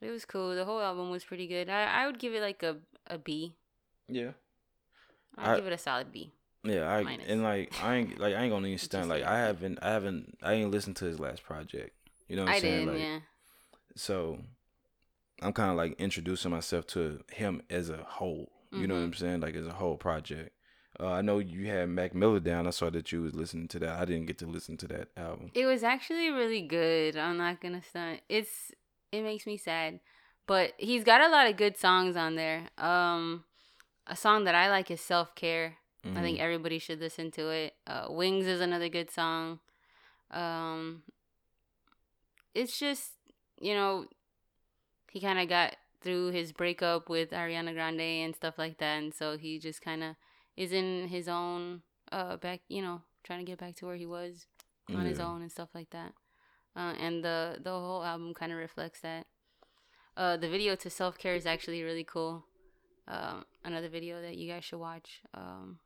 It 0.00 0.10
was 0.10 0.24
cool. 0.24 0.54
The 0.54 0.64
whole 0.64 0.80
album 0.80 1.10
was 1.10 1.24
pretty 1.24 1.48
good. 1.48 1.68
I, 1.68 2.02
I 2.02 2.06
would 2.06 2.20
give 2.20 2.32
it 2.32 2.42
like 2.42 2.62
a, 2.62 2.76
a 3.08 3.18
B. 3.18 3.54
Yeah. 4.08 4.32
I'd 5.36 5.50
I- 5.50 5.56
give 5.56 5.66
it 5.66 5.72
a 5.72 5.78
solid 5.78 6.12
B. 6.12 6.32
Yeah, 6.64 6.88
I 6.88 7.02
Minus. 7.04 7.26
and 7.28 7.42
like 7.44 7.72
I 7.82 7.94
ain't 7.96 8.18
like 8.18 8.34
I 8.34 8.42
ain't 8.42 8.52
gonna 8.52 8.66
even 8.66 8.78
stunt. 8.90 9.08
Like 9.08 9.22
I 9.22 9.38
haven't 9.38 9.78
I 9.82 9.90
haven't 9.92 10.36
I 10.42 10.54
ain't 10.54 10.70
listened 10.72 10.96
to 10.96 11.04
his 11.04 11.20
last 11.20 11.44
project. 11.44 11.92
You 12.28 12.34
know 12.36 12.42
what 12.42 12.48
I'm 12.50 12.56
I 12.56 12.60
saying? 12.60 12.86
did, 12.86 12.92
like 12.92 13.00
yeah. 13.02 13.18
so 13.94 14.38
I'm 15.42 15.52
kinda 15.52 15.74
like 15.74 15.94
introducing 16.00 16.50
myself 16.50 16.86
to 16.88 17.20
him 17.30 17.62
as 17.70 17.88
a 17.90 17.98
whole. 17.98 18.50
You 18.72 18.86
know 18.88 18.94
what 18.94 19.00
Mhm. 19.00 19.04
I'm 19.04 19.14
saying? 19.14 19.40
Like 19.40 19.54
as 19.54 19.66
a 19.66 19.72
whole 19.72 19.96
project. 19.96 20.50
Uh, 20.98 21.12
I 21.12 21.20
know 21.22 21.38
you 21.38 21.66
had 21.66 21.88
Mac 21.90 22.14
Miller 22.14 22.40
down. 22.40 22.66
I 22.66 22.70
saw 22.70 22.88
that 22.90 23.12
you 23.12 23.20
was 23.22 23.34
listening 23.34 23.68
to 23.68 23.78
that. 23.80 24.00
I 24.00 24.04
didn't 24.06 24.26
get 24.26 24.38
to 24.38 24.46
listen 24.46 24.76
to 24.78 24.88
that 24.88 25.08
album. 25.16 25.50
It 25.54 25.66
was 25.66 25.84
actually 25.84 26.30
really 26.30 26.62
good. 26.62 27.16
I'm 27.16 27.36
not 27.36 27.60
gonna 27.60 27.82
stunt. 27.82 28.20
It's 28.28 28.72
it 29.12 29.22
makes 29.22 29.46
me 29.46 29.56
sad, 29.56 30.00
but 30.46 30.72
he's 30.78 31.04
got 31.04 31.20
a 31.20 31.28
lot 31.28 31.46
of 31.48 31.56
good 31.56 31.76
songs 31.76 32.16
on 32.16 32.34
there. 32.34 32.68
Um, 32.78 33.44
a 34.06 34.16
song 34.16 34.44
that 34.44 34.54
I 34.54 34.68
like 34.70 34.90
is 34.90 35.00
"Self 35.00 35.34
Care." 35.34 35.78
I 36.14 36.22
think 36.22 36.38
Mhm. 36.38 36.42
everybody 36.42 36.78
should 36.78 37.00
listen 37.00 37.30
to 37.32 37.48
it. 37.50 37.76
Uh, 37.86 38.06
"Wings" 38.10 38.46
is 38.46 38.60
another 38.60 38.88
good 38.88 39.10
song. 39.10 39.60
Um, 40.30 41.02
it's 42.54 42.78
just 42.78 43.12
you 43.60 43.74
know, 43.74 44.06
he 45.10 45.20
kind 45.20 45.38
of 45.38 45.48
got 45.48 45.76
through 46.02 46.30
his 46.30 46.52
breakup 46.52 47.08
with 47.08 47.30
Ariana 47.30 47.72
Grande 47.72 48.00
and 48.24 48.36
stuff 48.36 48.58
like 48.58 48.78
that, 48.78 48.98
and 48.98 49.14
so 49.14 49.36
he 49.36 49.58
just 49.58 49.80
kind 49.82 50.02
of 50.02 50.16
is 50.56 50.72
in 50.72 51.08
his 51.08 51.28
own 51.28 51.82
uh 52.12 52.36
back, 52.36 52.60
you 52.68 52.82
know, 52.82 53.02
trying 53.24 53.40
to 53.40 53.44
get 53.50 53.58
back 53.58 53.74
to 53.76 53.86
where 53.86 53.96
he 53.96 54.06
was 54.06 54.46
on 54.94 55.04
his 55.06 55.18
own 55.20 55.42
and 55.42 55.50
stuff 55.50 55.70
like 55.74 55.90
that. 55.90 56.12
Uh, 56.76 56.94
and 57.00 57.24
the 57.24 57.58
the 57.62 57.70
whole 57.70 58.04
album 58.04 58.34
kind 58.34 58.52
of 58.52 58.58
reflects 58.58 59.00
that. 59.00 59.26
Uh, 60.16 60.36
the 60.36 60.48
video 60.48 60.74
to 60.76 60.90
self 60.90 61.18
care 61.18 61.34
is 61.34 61.46
actually 61.46 61.82
really 61.82 62.04
cool. 62.04 62.44
Um, 63.08 63.44
another 63.66 63.88
video 63.88 64.22
that 64.22 64.36
you 64.36 64.50
guys 64.50 64.64
should 64.64 64.78
watch. 64.78 65.20
Um, 65.34 65.78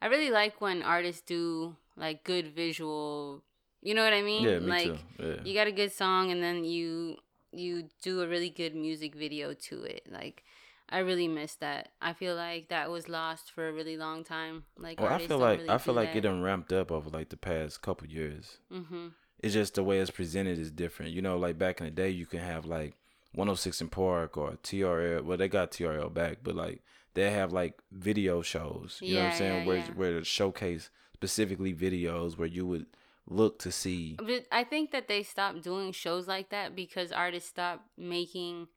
I 0.00 0.06
really 0.06 0.30
like 0.30 0.60
when 0.60 0.82
artists 0.82 1.22
do 1.22 1.76
like 1.96 2.24
good 2.24 2.48
visual. 2.48 3.42
You 3.82 3.94
know 3.94 4.04
what 4.04 4.12
I 4.12 4.22
mean? 4.22 4.44
Yeah, 4.44 4.58
me 4.58 4.66
like 4.66 4.84
too. 4.84 4.98
Yeah. 5.18 5.36
you 5.44 5.54
got 5.54 5.66
a 5.66 5.72
good 5.72 5.92
song 5.92 6.30
and 6.30 6.42
then 6.42 6.64
you 6.64 7.16
you 7.52 7.88
do 8.02 8.22
a 8.22 8.28
really 8.28 8.48
good 8.50 8.74
music 8.74 9.14
video 9.14 9.52
to 9.54 9.82
it. 9.84 10.02
Like 10.10 10.42
I 10.88 10.98
really 10.98 11.28
miss 11.28 11.54
that. 11.56 11.88
I 12.00 12.12
feel 12.12 12.34
like 12.36 12.68
that 12.68 12.90
was 12.90 13.08
lost 13.08 13.50
for 13.50 13.68
a 13.68 13.72
really 13.72 13.96
long 13.96 14.24
time. 14.24 14.64
Like 14.78 15.00
well, 15.00 15.12
I 15.12 15.18
feel 15.26 15.38
like 15.38 15.58
really 15.58 15.70
I 15.70 15.78
feel 15.78 15.94
like 15.94 16.10
it 16.10 16.14
that. 16.14 16.28
done 16.28 16.42
ramped 16.42 16.72
up 16.72 16.90
over 16.92 17.10
like 17.10 17.28
the 17.30 17.36
past 17.36 17.82
couple 17.82 18.06
years. 18.08 18.58
Mhm. 18.70 19.12
it's 19.42 19.54
just 19.54 19.74
the 19.74 19.82
way 19.82 19.98
it's 19.98 20.10
presented 20.10 20.58
is 20.58 20.70
different. 20.70 21.12
You 21.12 21.22
know, 21.22 21.36
like 21.36 21.58
back 21.58 21.80
in 21.80 21.86
the 21.86 21.90
day, 21.90 22.10
you 22.10 22.26
can 22.26 22.40
have 22.40 22.64
like 22.64 22.94
106 23.34 23.82
& 23.86 23.90
Park 23.90 24.36
or 24.36 24.52
TRL. 24.62 25.24
Well, 25.24 25.38
they 25.38 25.48
got 25.48 25.72
TRL 25.72 26.12
back, 26.12 26.38
but 26.44 26.54
like 26.54 26.82
they 27.14 27.30
have 27.30 27.52
like 27.52 27.74
video 27.90 28.42
shows. 28.42 28.98
You 29.02 29.14
know 29.16 29.24
what 29.24 29.32
I'm 29.32 29.38
saying? 29.38 29.60
yeah, 29.62 29.66
where 29.66 29.76
yeah. 29.78 29.90
where 29.94 30.14
they 30.18 30.24
showcase 30.24 30.90
specifically 31.14 31.72
videos 31.74 32.36
where 32.36 32.48
you 32.48 32.66
would 32.66 32.86
look 33.28 33.58
to 33.60 33.70
see. 33.70 34.16
But 34.18 34.46
I 34.50 34.64
think 34.64 34.90
that 34.90 35.08
they 35.08 35.22
stopped 35.22 35.62
doing 35.62 35.92
shows 35.92 36.26
like 36.26 36.50
that 36.50 36.74
because 36.74 37.12
artists 37.12 37.48
stopped 37.50 37.84
making 37.96 38.68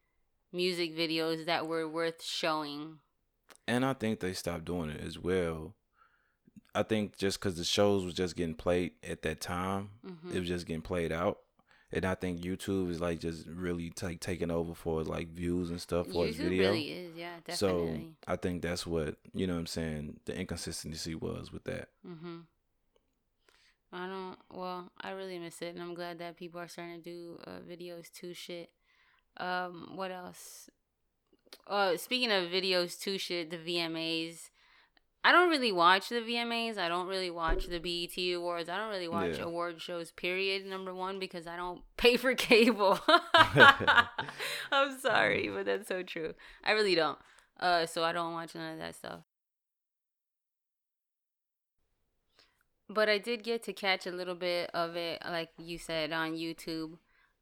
music 0.54 0.96
videos 0.96 1.46
that 1.48 1.68
were 1.68 1.88
worth 1.88 2.24
showing. 2.24 3.00
And 3.68 3.84
I 3.84 3.94
think 3.94 4.20
they 4.20 4.34
stopped 4.34 4.66
doing 4.66 4.90
it 4.92 5.02
as 5.02 5.18
well. 5.18 5.74
I 6.76 6.84
think 6.84 7.18
just 7.18 7.40
because 7.40 7.58
the 7.58 7.64
shows 7.64 8.06
was 8.06 8.14
just 8.14 8.36
getting 8.36 8.54
played 8.54 8.92
at 9.04 9.22
that 9.24 9.40
time, 9.42 9.92
Mhm. 10.06 10.36
it 10.36 10.40
was 10.40 10.48
just 10.48 10.68
getting 10.68 10.82
played 10.82 11.12
out. 11.12 11.40
And 11.92 12.04
I 12.04 12.16
think 12.16 12.42
YouTube 12.42 12.90
is 12.90 13.00
like 13.00 13.20
just 13.20 13.46
really 13.48 13.94
like 14.02 14.20
taking 14.20 14.52
over 14.52 14.74
for 14.74 15.04
like 15.04 15.30
views 15.30 15.70
and 15.70 15.80
stuff 15.80 16.08
for 16.08 16.26
its 16.26 16.38
YouTube 16.38 16.50
video. 16.50 16.64
really 16.72 16.92
is, 16.92 17.16
yeah, 17.16 17.36
So. 17.54 17.98
I 18.28 18.36
think 18.36 18.62
that's 18.64 18.86
what 18.88 19.16
you 19.34 19.48
know. 19.48 19.54
what 19.54 19.60
I'm 19.60 19.66
saying 19.68 20.20
the 20.26 20.38
inconsistency 20.38 21.16
was 21.16 21.52
with 21.54 21.64
that. 21.66 21.90
mhm. 22.06 22.42
I 23.94 24.08
don't. 24.08 24.38
Well, 24.52 24.92
I 25.00 25.12
really 25.12 25.40
miss 25.40 25.62
it, 25.62 25.74
and 25.76 25.82
I'm 25.82 25.94
glad 25.94 26.20
that 26.20 26.36
people 26.36 26.60
are 26.60 26.68
starting 26.68 27.02
to 27.02 27.10
do 27.10 27.40
uh, 27.48 27.60
videos 27.70 28.12
too. 28.12 28.34
shit. 28.34 28.70
Um, 29.38 29.92
what 29.96 30.12
else? 30.12 30.70
Uh, 31.68 31.96
speaking 31.96 32.32
of 32.32 32.50
videos 32.50 33.00
too. 33.00 33.18
shit, 33.18 33.52
the 33.52 33.58
VMAs. 33.58 34.50
I 35.28 35.32
don't 35.32 35.50
really 35.50 35.72
watch 35.72 36.10
the 36.10 36.22
VMAs. 36.22 36.78
I 36.78 36.88
don't 36.88 37.08
really 37.08 37.32
watch 37.32 37.66
the 37.68 37.80
BET 37.80 38.16
Awards. 38.36 38.70
I 38.70 38.78
don't 38.78 38.90
really 38.92 39.08
watch 39.08 39.38
Yeah. 39.40 39.46
award 39.46 39.82
shows. 39.82 40.12
Period. 40.12 40.66
Number 40.68 40.94
one, 40.94 41.18
because 41.20 41.48
I 41.48 41.56
don't 41.56 41.82
pay 41.98 42.16
for 42.16 42.36
cable. 42.36 43.00
I'm 43.34 45.00
sorry, 45.00 45.50
but 45.54 45.66
that's 45.66 45.88
so 45.88 46.04
true. 46.04 46.34
I 46.64 46.72
really 46.74 46.94
don't. 46.96 47.18
Uh, 47.60 47.86
so 47.88 48.04
I 48.04 48.12
don't 48.12 48.34
watch 48.34 48.54
none 48.54 48.74
of 48.74 48.80
that 48.80 48.96
stuff. 48.96 49.22
But 52.88 53.10
I 53.10 53.18
did 53.18 53.44
get 53.44 53.64
to 53.64 53.74
catch 53.74 54.06
a 54.06 54.12
little 54.12 54.36
bit 54.36 54.70
of 54.74 54.96
it, 54.96 55.22
like 55.26 55.50
you 55.58 55.78
said, 55.80 56.12
on 56.12 56.34
YouTube. 56.34 56.98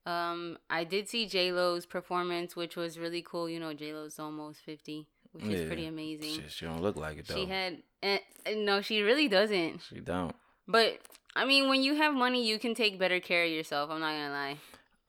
Um, 0.06 0.58
I 0.70 0.84
did 0.86 1.10
see 1.10 1.26
J 1.26 1.52
Lo's 1.52 1.86
performance, 1.86 2.56
which 2.56 2.76
was 2.78 2.98
really 2.98 3.22
cool. 3.22 3.50
You 3.50 3.60
know, 3.60 3.74
J 3.74 3.94
Lo's 3.94 4.20
almost 4.20 4.62
fifty, 4.62 5.08
which 5.34 5.46
is 5.46 5.68
pretty 5.68 5.86
amazing. 5.88 6.36
Shit, 6.36 6.52
she 6.52 6.66
don't 6.66 6.82
look 6.82 6.96
like 6.96 7.18
it 7.18 7.28
though. 7.28 7.36
She 7.36 7.46
had, 7.46 7.78
and, 8.02 8.20
no, 8.58 8.82
she 8.82 9.02
really 9.02 9.28
doesn't. 9.28 9.82
She 9.90 10.00
don't. 10.00 10.36
But 10.68 11.00
I 11.36 11.46
mean, 11.46 11.68
when 11.70 11.84
you 11.84 11.96
have 11.96 12.14
money, 12.14 12.48
you 12.48 12.58
can 12.60 12.74
take 12.76 12.98
better 13.00 13.20
care 13.20 13.44
of 13.46 13.52
yourself. 13.52 13.90
I'm 13.90 14.00
not 14.00 14.12
gonna 14.14 14.30
lie. 14.32 14.58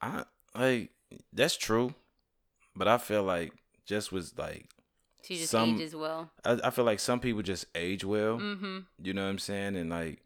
I 0.00 0.24
like 0.58 0.90
that's 1.32 1.56
true, 1.56 1.94
but 2.74 2.88
I 2.88 2.98
feel 2.98 3.22
like 3.22 3.52
just 3.87 4.10
was 4.12 4.37
like 4.38 4.68
She 5.22 5.37
just 5.37 5.50
Some- 5.50 5.74
ages 5.76 5.94
well. 5.94 6.30
I, 6.44 6.58
I 6.64 6.70
feel 6.70 6.84
like 6.84 7.00
some 7.00 7.20
people 7.20 7.42
just 7.42 7.66
age 7.74 8.04
well. 8.04 8.38
Mm-hmm. 8.38 8.78
You 9.02 9.12
know 9.14 9.22
what 9.22 9.28
I'm 9.30 9.38
saying? 9.38 9.76
And 9.76 9.90
like 9.90 10.20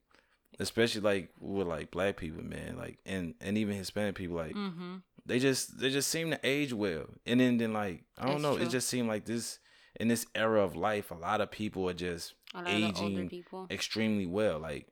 especially 0.61 1.01
like 1.03 1.31
with 1.41 1.67
like 1.67 1.91
black 1.91 2.17
people, 2.17 2.43
man, 2.43 2.77
like 2.79 2.99
and 3.07 3.35
and 3.41 3.59
even 3.59 3.77
Hispanic 3.77 4.15
people, 4.15 4.37
like 4.37 4.55
Mm-hmm. 4.55 4.97
they 5.27 5.39
just 5.39 5.79
they 5.79 5.91
just 5.91 6.09
seem 6.09 6.31
to 6.31 6.41
age 6.43 6.73
well. 6.73 7.05
And 7.27 7.41
then 7.41 7.59
then 7.59 7.73
like 7.73 8.05
I 8.17 8.23
don't 8.25 8.33
That's 8.35 8.43
know, 8.43 8.57
true. 8.57 8.65
it 8.67 8.71
just 8.71 8.89
seemed 8.89 9.09
like 9.09 9.25
this 9.25 9.59
in 9.99 10.09
this 10.09 10.27
era 10.35 10.63
of 10.63 10.77
life, 10.77 11.11
a 11.11 11.15
lot 11.15 11.41
of 11.41 11.51
people 11.51 11.89
are 11.89 11.95
just 11.95 12.35
A 12.55 12.59
lot 12.59 12.67
of 12.67 12.81
the 12.95 13.01
older 13.03 13.21
aging 13.21 13.29
extremely 13.71 14.27
well. 14.27 14.59
Like 14.59 14.89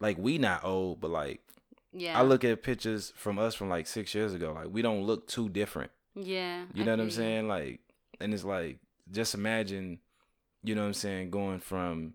like 0.00 0.18
we 0.18 0.38
not 0.38 0.64
old, 0.64 1.00
but 1.00 1.10
like 1.10 1.40
Yeah. 1.92 2.18
I 2.18 2.22
look 2.22 2.44
at 2.44 2.62
pictures 2.62 3.12
from 3.16 3.38
us 3.38 3.54
from 3.54 3.68
like 3.68 3.86
six 3.86 4.14
years 4.14 4.34
ago. 4.34 4.52
Like 4.52 4.68
we 4.70 4.82
don't 4.82 5.02
look 5.02 5.26
too 5.28 5.48
different. 5.48 5.90
Yeah. 6.14 6.64
You 6.74 6.82
I 6.82 6.86
know 6.86 6.92
what 6.92 7.00
I'm 7.00 7.10
saying? 7.10 7.48
Like, 7.48 7.80
and 8.20 8.34
it's 8.34 8.44
like 8.44 8.78
just 9.10 9.34
imagine, 9.34 10.00
you 10.62 10.74
know 10.74 10.82
what 10.82 10.88
I'm 10.88 10.94
saying, 10.94 11.30
going 11.30 11.60
from 11.60 12.14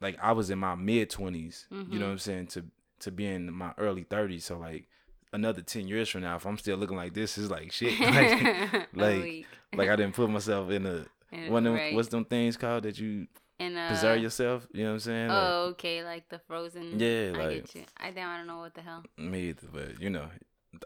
like 0.00 0.18
I 0.22 0.32
was 0.32 0.50
in 0.50 0.58
my 0.58 0.74
mid 0.74 1.10
20s. 1.10 1.66
You 1.70 1.76
Mhm. 1.76 1.92
know 1.98 2.06
what 2.06 2.12
I'm 2.12 2.18
saying 2.18 2.46
to 2.48 2.64
to 3.00 3.10
being 3.12 3.46
in 3.48 3.52
my 3.52 3.72
early 3.78 4.04
30s. 4.04 4.42
So 4.44 4.58
like 4.58 4.88
another 5.32 5.62
10 5.62 5.86
years 5.88 6.08
from 6.08 6.22
now, 6.22 6.36
if 6.36 6.46
I'm 6.46 6.58
still 6.58 6.76
looking 6.76 6.96
like 6.96 7.14
this, 7.14 7.38
is 7.38 7.50
like 7.50 7.70
shit. 7.72 7.98
like, 8.00 8.88
like-. 8.94 9.46
Like 9.74 9.88
I 9.88 9.96
didn't 9.96 10.14
put 10.14 10.30
myself 10.30 10.70
in 10.70 10.86
a 10.86 11.04
And- 11.32 11.50
one 11.52 11.66
of 11.66 11.72
them, 11.74 11.80
right. 11.82 11.94
what's 11.94 12.08
them 12.08 12.24
things 12.24 12.56
called 12.56 12.84
that 12.84 12.98
you 12.98 13.26
and, 13.60 13.76
uh, 13.76 13.88
preserve 13.88 14.22
yourself. 14.22 14.66
You 14.72 14.84
know 14.84 14.90
what 14.90 14.94
I'm 14.94 15.00
saying? 15.00 15.28
Like, 15.28 15.42
Oh, 15.42 15.64
okay, 15.72 16.02
like 16.04 16.28
the 16.30 16.38
frozen. 16.38 16.98
Yeah, 16.98 17.32
I 17.34 17.38
like- 17.38 17.54
get 17.66 17.74
you. 17.74 17.82
I 17.98 18.10
damn, 18.12 18.30
I 18.30 18.38
don't 18.38 18.46
know 18.46 18.58
what 18.60 18.74
the 18.74 18.80
hell. 18.82 19.04
me 19.18 19.48
either, 19.50 19.66
but 19.72 20.00
you 20.00 20.08
know, 20.10 20.28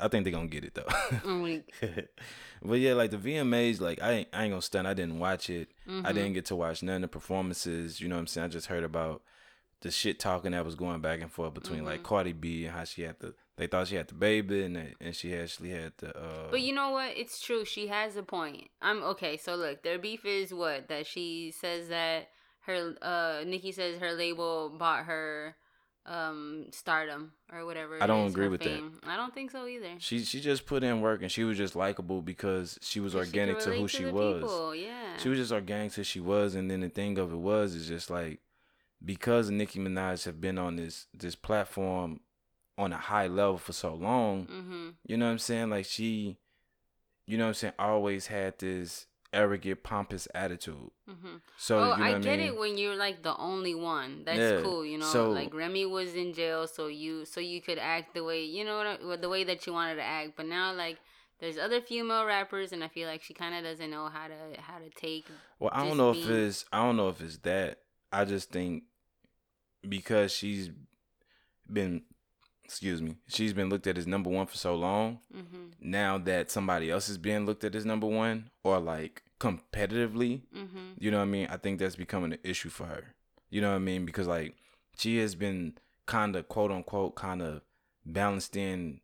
I 0.01 0.09
think 0.09 0.25
they're 0.25 0.33
gonna 0.33 0.49
get 0.49 0.65
it 0.65 0.75
though. 0.75 1.23
But 2.65 2.79
yeah, 2.79 2.95
like 2.95 3.11
the 3.11 3.17
VMAs, 3.19 3.81
like 3.81 4.01
I 4.01 4.13
ain't, 4.13 4.29
I 4.33 4.45
ain't 4.45 4.53
gonna 4.53 4.63
stunt. 4.63 4.87
I 4.87 4.95
didn't 4.95 5.19
watch 5.19 5.51
it. 5.51 5.69
I 5.87 5.91
Mhm. 5.91 6.15
didn't 6.15 6.33
get 6.35 6.45
to 6.47 6.57
watch 6.57 6.83
none 6.83 6.97
of 6.97 7.03
the 7.03 7.09
performances. 7.09 8.01
You 8.01 8.09
know 8.09 8.15
what 8.15 8.21
I'm 8.21 8.27
saying? 8.29 8.45
I 8.45 8.49
just 8.49 8.67
heard 8.69 8.85
about 8.85 9.23
the 9.83 9.91
shit 9.91 10.19
talking 10.19 10.53
that 10.53 10.65
was 10.65 10.75
going 10.75 11.01
back 11.01 11.21
and 11.21 11.31
forth 11.31 11.55
between 11.55 11.85
like 11.85 12.01
Mhm. 12.01 12.05
Cardi 12.05 12.33
B 12.33 12.65
and 12.67 12.75
how 12.75 12.85
she 12.85 13.03
had 13.03 13.19
the. 13.21 13.35
They 13.57 13.67
thought 13.67 13.89
she 13.89 13.97
had 13.97 14.09
the 14.09 14.15
baby 14.15 14.63
and 14.63 14.75
they, 14.77 14.95
and 15.01 15.15
she 15.15 15.35
actually 15.37 15.71
had 15.71 15.93
the. 15.99 16.17
Uh, 16.17 16.51
But 16.51 16.63
you 16.63 16.73
know 16.75 16.91
what? 16.91 17.17
It's 17.17 17.39
true. 17.41 17.65
She 17.65 17.89
has 17.89 18.17
a 18.17 18.23
point. 18.23 18.71
I'm 18.81 19.03
okay. 19.03 19.37
So 19.37 19.55
look, 19.57 19.83
their 19.83 19.99
beef 19.99 20.25
is 20.25 20.55
what 20.55 20.89
that 20.89 21.07
she 21.07 21.51
says 21.51 21.89
that 21.89 22.29
her 22.61 22.95
uh 23.03 23.45
Nicki 23.45 23.71
says 23.73 23.99
her 24.01 24.13
label 24.13 24.71
bought 24.71 25.05
her 25.05 25.57
um 26.07 26.67
stardom 26.73 27.33
or 27.53 27.65
whatever. 27.65 28.03
I 28.03 28.07
don't 28.07 28.27
agree 28.29 28.49
with 28.49 28.63
that. 28.63 28.83
I 29.07 29.17
don't 29.17 29.33
think 29.35 29.51
so 29.53 29.67
either. 29.69 29.95
she 29.99 30.25
she 30.25 30.41
just 30.41 30.67
put 30.67 30.83
in 30.83 31.01
work 31.01 31.23
and 31.23 31.31
she 31.31 31.45
was 31.45 31.57
just 31.57 31.77
likable 31.77 32.23
because 32.23 32.77
she 32.83 32.99
was 32.99 33.13
Because 33.13 33.27
she 33.31 33.39
organic 33.39 33.59
to 33.61 33.65
who 33.67 33.71
relate 33.73 33.91
she 33.91 34.05
was. 34.07 34.43
people, 34.43 34.75
Yeah. 34.75 35.17
She 35.19 35.29
was 35.29 35.39
just 35.39 35.53
organic 35.53 35.93
to 35.93 36.03
she 36.05 36.19
was, 36.21 36.55
and 36.57 36.69
then 36.71 36.81
the 36.81 36.89
thing 36.89 37.19
of 37.19 37.33
it 37.33 37.37
was 37.37 37.75
is 37.75 37.87
just 37.87 38.11
like 38.11 38.41
because 39.05 39.51
Nicki 39.51 39.79
Minaj 39.79 40.25
have 40.25 40.41
been 40.41 40.59
on 40.59 40.77
this 40.77 41.07
this 41.15 41.35
platform 41.35 42.21
on 42.79 42.93
a 42.93 42.99
high 42.99 43.27
level 43.27 43.59
for 43.59 43.73
so 43.73 43.95
long, 43.95 44.47
mm-hmm. 44.47 44.89
you 45.07 45.17
know 45.17 45.27
what 45.27 45.33
I'm 45.33 45.39
saying? 45.39 45.71
Like 45.71 45.87
she, 45.87 46.39
you 47.27 47.37
know 47.37 47.45
what 47.45 47.49
I'm 47.49 47.55
saying, 47.55 47.75
always 47.79 48.27
had 48.29 48.59
this 48.59 49.07
arrogant, 49.33 49.83
pompous 49.83 50.29
attitude. 50.35 50.91
Mm-hmm. 51.09 51.37
So 51.57 51.79
oh, 51.79 51.93
you 51.93 51.99
know 51.99 52.05
I 52.05 52.19
get 52.19 52.35
I 52.35 52.37
mean? 52.37 52.47
it 52.49 52.59
when 52.59 52.79
you're 52.79 52.97
like 52.97 53.23
the 53.23 53.37
only 53.37 53.75
one. 53.75 54.23
That's 54.25 54.39
Yeah, 54.39 54.61
cool, 54.63 54.85
you 54.85 54.99
know. 54.99 55.07
so- 55.07 55.31
like 55.31 55.55
Remy 55.55 55.87
was 55.87 56.15
in 56.15 56.33
jail, 56.33 56.67
so 56.67 56.87
you 56.87 57.25
so 57.25 57.41
you 57.41 57.61
could 57.61 57.79
act 57.79 58.15
the 58.15 58.25
way 58.25 58.45
you 58.45 58.65
know 58.65 58.77
what 58.77 58.87
I, 58.87 59.17
the 59.17 59.29
way 59.29 59.45
that 59.45 59.67
you 59.67 59.73
wanted 59.73 59.97
to 59.97 60.03
act. 60.03 60.33
But 60.37 60.47
now, 60.47 60.73
like, 60.75 60.99
there's 61.41 61.59
other 61.59 61.81
female 61.81 62.25
rappers, 62.25 62.73
and 62.73 62.85
I 62.85 62.89
feel 62.89 63.09
like 63.09 63.23
she 63.23 63.35
kind 63.35 63.55
of 63.55 63.65
doesn't 63.65 63.91
know 63.91 64.09
how 64.09 64.29
to 64.29 64.61
how 64.61 64.79
to 64.79 64.91
take. 64.91 65.27
Well, 65.59 65.71
I 65.73 65.87
don't 65.87 65.97
know 65.97 66.11
if 66.11 66.29
it's 66.29 66.65
I 66.73 66.79
don't 66.79 66.97
know 66.97 67.09
if 67.09 67.21
it's 67.21 67.39
that. 67.39 67.79
I 68.13 68.25
just 68.27 68.51
think 68.51 68.85
because 69.89 70.33
she's 70.33 70.71
been 71.71 72.03
excuse 72.65 73.03
me, 73.03 73.17
she's 73.29 73.53
been 73.53 73.69
looked 73.69 73.87
at 73.87 73.99
as 73.99 74.07
number 74.07 74.31
one 74.31 74.47
for 74.47 74.57
so 74.57 74.75
long. 74.75 75.19
Mm-hmm. 75.35 75.65
Now 75.81 76.17
that 76.19 76.51
somebody 76.51 76.91
else 76.91 77.09
is 77.09 77.19
being 77.19 77.45
looked 77.45 77.65
at 77.65 77.75
as 77.75 77.85
number 77.85 78.07
one, 78.07 78.51
or 78.65 78.79
like 78.81 79.23
competitively, 79.41 80.43
Mm-hmm. 80.57 80.79
you 80.99 81.11
know 81.11 81.19
what 81.19 81.25
I 81.25 81.27
mean? 81.27 81.49
I 81.51 81.57
think 81.57 81.79
that's 81.79 81.97
becoming 81.97 82.33
an 82.33 82.39
issue 82.43 82.71
for 82.71 82.87
her. 82.87 83.15
You 83.51 83.61
know 83.61 83.71
what 83.71 83.77
I 83.77 83.81
mean? 83.81 84.07
Because 84.07 84.27
like 84.27 84.55
she 84.97 85.19
has 85.19 85.35
been 85.35 85.75
kind 86.07 86.35
of 86.37 86.49
quote 86.49 86.71
unquote 86.71 87.15
kind 87.15 87.43
of 87.43 87.63
balanced 88.07 88.57
in 88.57 89.01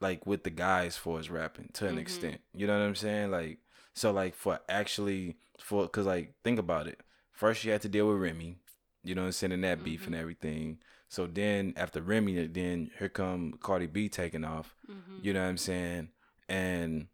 like 0.00 0.26
with 0.26 0.44
the 0.44 0.50
guys 0.50 0.96
for 0.96 1.16
his 1.18 1.30
rapping 1.30 1.70
to 1.74 1.86
an 1.86 1.96
Mhm. 1.96 2.00
extent. 2.00 2.40
You 2.54 2.66
know 2.66 2.78
what 2.78 2.84
I'm 2.86 2.94
saying? 2.94 3.30
Like 3.30 3.58
so 3.94 4.10
like 4.12 4.34
for 4.34 4.60
actually 4.68 5.36
for 5.58 5.88
cuz 5.88 6.04
like 6.06 6.34
think 6.44 6.58
about 6.58 6.86
it. 6.86 7.00
First 7.32 7.60
she 7.62 7.70
had 7.70 7.80
to 7.82 7.88
deal 7.88 8.08
with 8.08 8.18
Remy. 8.18 8.58
You 9.06 9.14
know 9.14 9.22
what 9.22 9.26
I'm 9.26 9.32
saying? 9.32 9.52
And 9.52 9.64
that 9.64 9.84
beef 9.84 10.06
and 10.06 10.14
Mhm. 10.14 10.20
everything. 10.20 10.78
So 11.08 11.26
then 11.26 11.72
after 11.76 12.00
Remy 12.02 12.48
then 12.48 12.90
here 12.98 13.08
come 13.08 13.52
Cardi 13.60 13.86
B 13.86 14.08
taking 14.08 14.44
off. 14.44 14.74
Mm-hmm. 14.90 15.18
You 15.22 15.32
know 15.32 15.42
what 15.42 15.48
I'm 15.48 15.56
saying? 15.58 16.08
And 16.48 17.08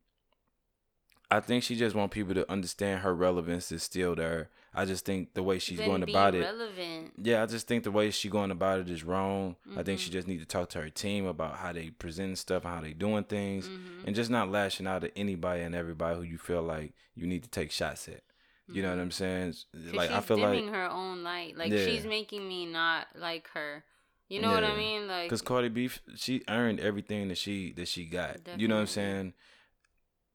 I 1.31 1.41
think 1.41 1.65
she 1.65 1.77
just 1.77 1.97
want 1.97 2.13
people 2.13 2.35
to 2.35 2.51
understand 2.51 3.01
her 3.01 3.15
relevance 3.15 3.73
is 3.73 3.83
still 3.83 4.15
there. 4.15 4.51
I 4.75 4.85
just 4.85 5.05
think 5.07 5.33
the 5.35 5.43
way 5.43 5.59
she's 5.59 5.79
then 5.79 5.87
going 5.89 6.03
about 6.03 6.35
it. 6.35 6.41
relevant. 6.41 7.13
Yeah, 7.23 7.43
I 7.43 7.47
just 7.47 7.67
think 7.67 7.85
the 7.85 7.91
way 7.91 8.11
she's 8.11 8.31
going 8.31 8.51
about 8.51 8.81
it 8.81 8.91
is 8.91 9.03
wrong. 9.05 9.57
I 9.77 9.83
think 9.83 9.99
she 10.01 10.09
Mhm. 10.11 10.13
just 10.15 10.29
need 10.29 10.41
to 10.41 10.47
talk 10.47 10.69
to 10.71 10.81
her 10.83 10.91
team 10.91 11.27
about 11.27 11.57
how 11.57 11.73
they 11.73 11.91
present 11.91 12.37
stuff, 12.39 12.65
and 12.65 12.75
how 12.75 12.81
they 12.83 12.93
doing 12.93 13.25
things, 13.25 13.69
Mhm. 13.69 14.07
and 14.07 14.17
just 14.17 14.31
not 14.31 14.51
lashing 14.51 14.87
out 14.87 15.05
at 15.05 15.13
anybody 15.17 15.63
and 15.63 15.75
everybody 15.75 16.17
who 16.17 16.23
you 16.23 16.39
feel 16.39 16.63
like 16.63 16.93
you 17.15 17.27
need 17.27 17.43
to 17.43 17.51
take 17.51 17.71
shots 17.71 18.09
at. 18.09 18.23
You 18.69 18.83
know 18.83 18.91
what 18.91 18.99
Mhm. 18.99 19.03
I'm 19.03 19.11
saying? 19.11 19.55
Like 19.93 20.09
she's 20.09 20.17
I 20.17 20.21
feel 20.21 20.39
like 20.39 20.65
her 20.69 20.89
own 20.91 21.23
light. 21.25 21.57
Like 21.57 21.73
Yeah. 21.73 21.85
she's 21.85 22.05
making 22.07 22.47
me 22.47 22.67
not 22.67 23.09
like 23.15 23.49
her. 23.55 23.85
You 24.29 24.41
know 24.41 24.51
what 24.53 24.65
I 24.65 24.75
mean? 24.77 25.07
Like 25.09 25.25
because 25.29 25.43
Cardi 25.43 25.69
B, 25.69 25.91
she 26.17 26.43
earned 26.49 26.81
everything 26.81 27.29
that 27.29 27.37
she 27.39 27.73
that 27.73 27.89
she 27.89 28.07
got. 28.07 28.39
You 28.57 28.69
know 28.69 28.77
what 28.77 28.81
I'm 28.83 28.87
saying? 28.87 29.35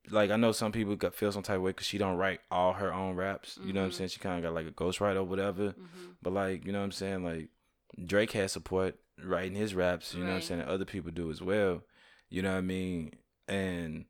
Like 0.09 0.31
I 0.31 0.35
know 0.37 0.51
some 0.51 0.71
people 0.71 0.95
got 0.95 1.15
feel 1.15 1.31
some 1.31 1.43
type 1.43 1.57
of 1.57 1.61
way 1.63 1.71
because 1.71 1.87
she 1.87 1.97
don't 1.97 2.15
write 2.17 2.39
all 2.49 2.73
her 2.73 2.93
own 2.93 3.15
raps. 3.15 3.57
You 3.61 3.73
know 3.73 3.81
what 3.81 3.85
I'm 3.87 3.91
Mhm. 3.91 3.95
saying? 3.95 4.09
She 4.09 4.19
kind 4.19 4.37
of 4.37 4.43
got 4.43 4.53
like 4.55 4.67
a 4.67 4.71
ghostwriter 4.71 5.17
or 5.17 5.23
whatever. 5.23 5.71
Mhm. 5.73 6.15
But 6.21 6.33
like, 6.33 6.65
you 6.65 6.71
know 6.71 6.79
what 6.79 6.85
I'm 6.85 6.91
saying? 6.91 7.23
Like 7.23 7.49
Drake 8.05 8.31
has 8.33 8.51
support 8.51 8.99
writing 9.21 9.55
his 9.55 9.73
raps, 9.73 10.13
you 10.13 10.21
know 10.23 10.29
what 10.29 10.35
I'm 10.35 10.41
saying? 10.43 10.61
And 10.61 10.69
other 10.69 10.85
people 10.85 11.11
do 11.11 11.29
as 11.31 11.41
well. 11.41 11.83
You 12.29 12.41
know 12.41 12.51
what 12.51 12.59
I 12.59 12.61
mean? 12.61 13.13
And 13.47 14.05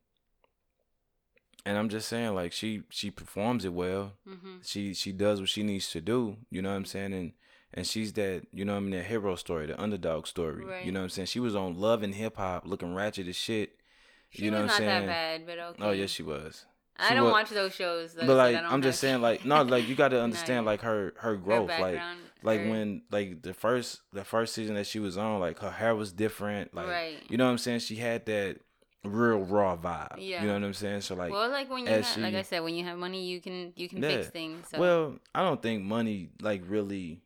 and 1.67 1.77
I'm 1.77 1.89
just 1.89 2.07
saying 2.07 2.33
like 2.35 2.51
she 2.53 2.83
she 2.89 3.11
performs 3.11 3.65
it 3.65 3.73
well. 3.73 4.13
Mhm. 4.27 4.67
She 4.67 4.93
she 4.93 5.11
does 5.11 5.39
what 5.39 5.49
she 5.49 5.63
needs 5.63 5.89
to 5.91 6.01
do, 6.01 6.37
you 6.49 6.61
know 6.61 6.69
what 6.69 6.75
I'm 6.77 6.85
saying? 6.85 7.13
And 7.13 7.33
and 7.73 7.85
she's 7.85 8.13
that, 8.13 8.47
you 8.53 8.63
know 8.65 8.73
what 8.73 8.77
I 8.77 8.81
mean, 8.81 8.91
that 8.91 9.05
hero 9.05 9.35
story, 9.35 9.65
the 9.67 9.79
underdog 9.79 10.25
story. 10.25 10.63
Right. 10.65 10.85
You 10.85 10.91
know 10.91 10.99
what 11.01 11.05
I'm 11.05 11.09
saying? 11.09 11.25
She 11.27 11.39
was 11.39 11.55
on 11.55 11.77
Love 11.77 12.01
and 12.01 12.15
Hip 12.15 12.37
Hop 12.37 12.65
looking 12.65 12.95
ratchet 12.95 13.27
as 13.27 13.35
shit. 13.35 13.79
She 14.29 14.45
you 14.45 14.51
know 14.51 14.63
was 14.63 14.71
what 14.71 14.81
I'm 14.81 14.85
not 14.85 14.93
saying? 14.93 15.07
that 15.07 15.45
bad, 15.45 15.45
but 15.45 15.59
okay. 15.59 15.83
Oh 15.83 15.91
yes, 15.91 16.09
she 16.09 16.23
was. 16.23 16.65
I 16.99 17.13
don't 17.13 17.25
wa- 17.25 17.31
watch 17.31 17.49
those 17.51 17.75
shows. 17.75 18.15
Like 18.15 18.25
but 18.27 18.35
like 18.37 18.55
I'm 18.57 18.81
just 18.81 18.99
saying 18.99 19.21
like 19.21 19.45
no, 19.45 19.61
like 19.63 19.87
you 19.87 19.93
got 19.95 20.09
to 20.09 20.21
understand 20.27 20.65
like 20.65 20.81
her 20.81 21.13
her 21.17 21.31
Her 21.31 21.35
growth 21.35 21.69
like 21.69 21.99
like 22.43 22.61
her- 22.61 22.69
when 22.69 23.03
like 23.11 23.41
the 23.43 23.53
first 23.53 24.01
the 24.13 24.23
first 24.23 24.53
season 24.55 24.75
that 24.75 24.87
she 24.87 24.99
was 24.99 25.17
on 25.17 25.39
like 25.39 25.59
her 25.59 25.69
hair 25.71 25.95
was 25.95 26.11
different 26.11 26.73
like 26.73 26.87
Right. 26.87 27.17
you 27.29 27.37
know 27.37 27.45
what 27.45 27.51
i'm 27.51 27.57
saying 27.57 27.79
she 27.79 27.95
had 27.95 28.25
that 28.27 28.59
real 29.03 29.39
raw 29.39 29.75
vibe 29.77 30.17
Yeah. 30.17 30.41
you 30.41 30.47
know 30.47 30.53
what 30.55 30.63
i'm 30.63 30.73
saying 30.73 31.01
so 31.01 31.15
like 31.15 31.31
well, 31.31 31.49
like 31.49 31.69
when 31.69 31.85
you 31.85 31.89
have, 31.89 32.17
like 32.17 32.33
I 32.33 32.41
said, 32.41 32.59
when 32.61 32.75
you 32.75 32.83
have 32.83 32.97
money, 32.97 33.25
you 33.25 33.39
can 33.39 33.73
you 33.75 33.87
can 33.87 34.01
Yeah. 34.03 34.09
fix 34.17 34.27
things. 34.29 34.67
So. 34.69 34.79
well 34.79 35.19
i 35.33 35.41
don't 35.41 35.61
think 35.61 35.83
money 35.83 36.29
like 36.41 36.61
really 36.67 37.21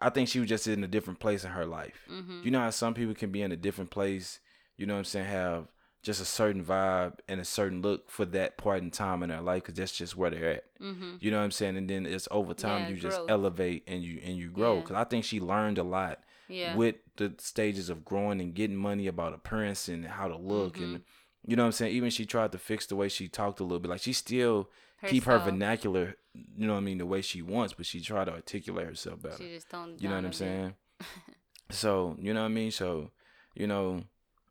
i 0.00 0.10
think 0.10 0.28
she 0.28 0.40
was 0.40 0.48
just 0.48 0.66
in 0.66 0.84
a 0.84 0.88
different 0.88 1.18
place 1.20 1.44
in 1.44 1.50
her 1.50 1.66
life 1.66 1.98
hmm 2.08 2.40
you 2.42 2.50
know 2.50 2.60
how 2.60 2.70
some 2.70 2.94
people 2.94 3.14
can 3.14 3.30
be 3.30 3.42
in 3.42 3.52
a 3.52 3.56
different 3.56 3.90
place 3.90 4.38
you 4.76 4.86
know 4.86 4.94
what 4.94 4.98
i'm 4.98 5.04
saying 5.04 5.26
have 5.26 5.66
just 6.02 6.20
a 6.20 6.24
certain 6.26 6.62
vibe 6.62 7.14
and 7.28 7.40
a 7.40 7.44
certain 7.44 7.80
look 7.80 8.10
for 8.10 8.26
that 8.26 8.58
part 8.58 8.82
in 8.82 8.90
time 8.90 9.22
in 9.22 9.30
their 9.30 9.40
life 9.40 9.62
because 9.62 9.74
that's 9.74 9.96
just 9.96 10.16
where 10.16 10.30
they're 10.30 10.50
at 10.52 10.64
hmm 10.78 11.16
You 11.18 11.30
know 11.30 11.38
what 11.38 11.44
I'm 11.44 11.50
saying? 11.50 11.78
And 11.78 11.88
then 11.88 12.04
it's 12.04 12.28
over 12.30 12.52
time 12.52 12.82
Yeah, 12.82 12.88
you 12.90 12.96
just 12.96 13.20
elevate 13.28 13.84
and 13.86 14.02
you 14.02 14.20
and 14.22 14.36
you 14.36 14.50
grow. 14.50 14.76
Yeah. 14.76 14.82
Cause 14.82 14.96
I 14.96 15.04
think 15.04 15.24
she 15.24 15.40
learned 15.40 15.78
a 15.78 15.82
lot 15.82 16.18
Yeah. 16.54 16.76
with 16.76 16.96
the 17.16 17.34
stages 17.38 17.88
of 17.90 18.04
growing 18.04 18.40
and 18.40 18.54
getting 18.54 18.76
money 18.76 19.06
about 19.06 19.34
appearance 19.34 19.88
and 19.88 20.04
how 20.06 20.28
to 20.28 20.36
look 20.36 20.76
and 20.78 20.98
Mm-hmm. 20.98 21.50
you 21.50 21.56
know 21.56 21.64
what 21.64 21.66
I'm 21.66 21.72
saying. 21.72 21.94
Even 21.96 22.10
she 22.10 22.24
tried 22.26 22.52
to 22.52 22.58
fix 22.58 22.86
the 22.86 22.96
way 22.96 23.08
she 23.08 23.28
talked 23.28 23.60
a 23.60 23.64
little 23.64 23.80
bit. 23.80 23.90
Like 23.90 24.00
she 24.02 24.12
still 24.12 24.70
keep 25.06 25.24
her 25.24 25.38
vernacular. 25.38 26.16
You 26.56 26.66
know 26.66 26.72
what 26.74 26.80
I 26.80 26.82
mean? 26.88 26.98
The 26.98 27.06
way 27.06 27.20
she 27.22 27.42
wants, 27.42 27.74
but 27.74 27.86
she 27.86 28.00
tried 28.00 28.24
to 28.26 28.32
articulate 28.32 28.86
herself 28.86 29.22
better. 29.22 29.36
She 29.38 29.50
just 29.54 29.68
toned 29.70 30.00
You 30.00 30.08
know 30.08 30.16
what 30.16 30.24
I'm 30.24 30.32
saying? 30.32 30.74
so 31.70 32.16
you 32.18 32.34
know 32.34 32.40
what 32.40 32.46
I 32.46 32.60
mean. 32.60 32.70
So 32.70 33.10
you 33.54 33.66
know, 33.66 34.02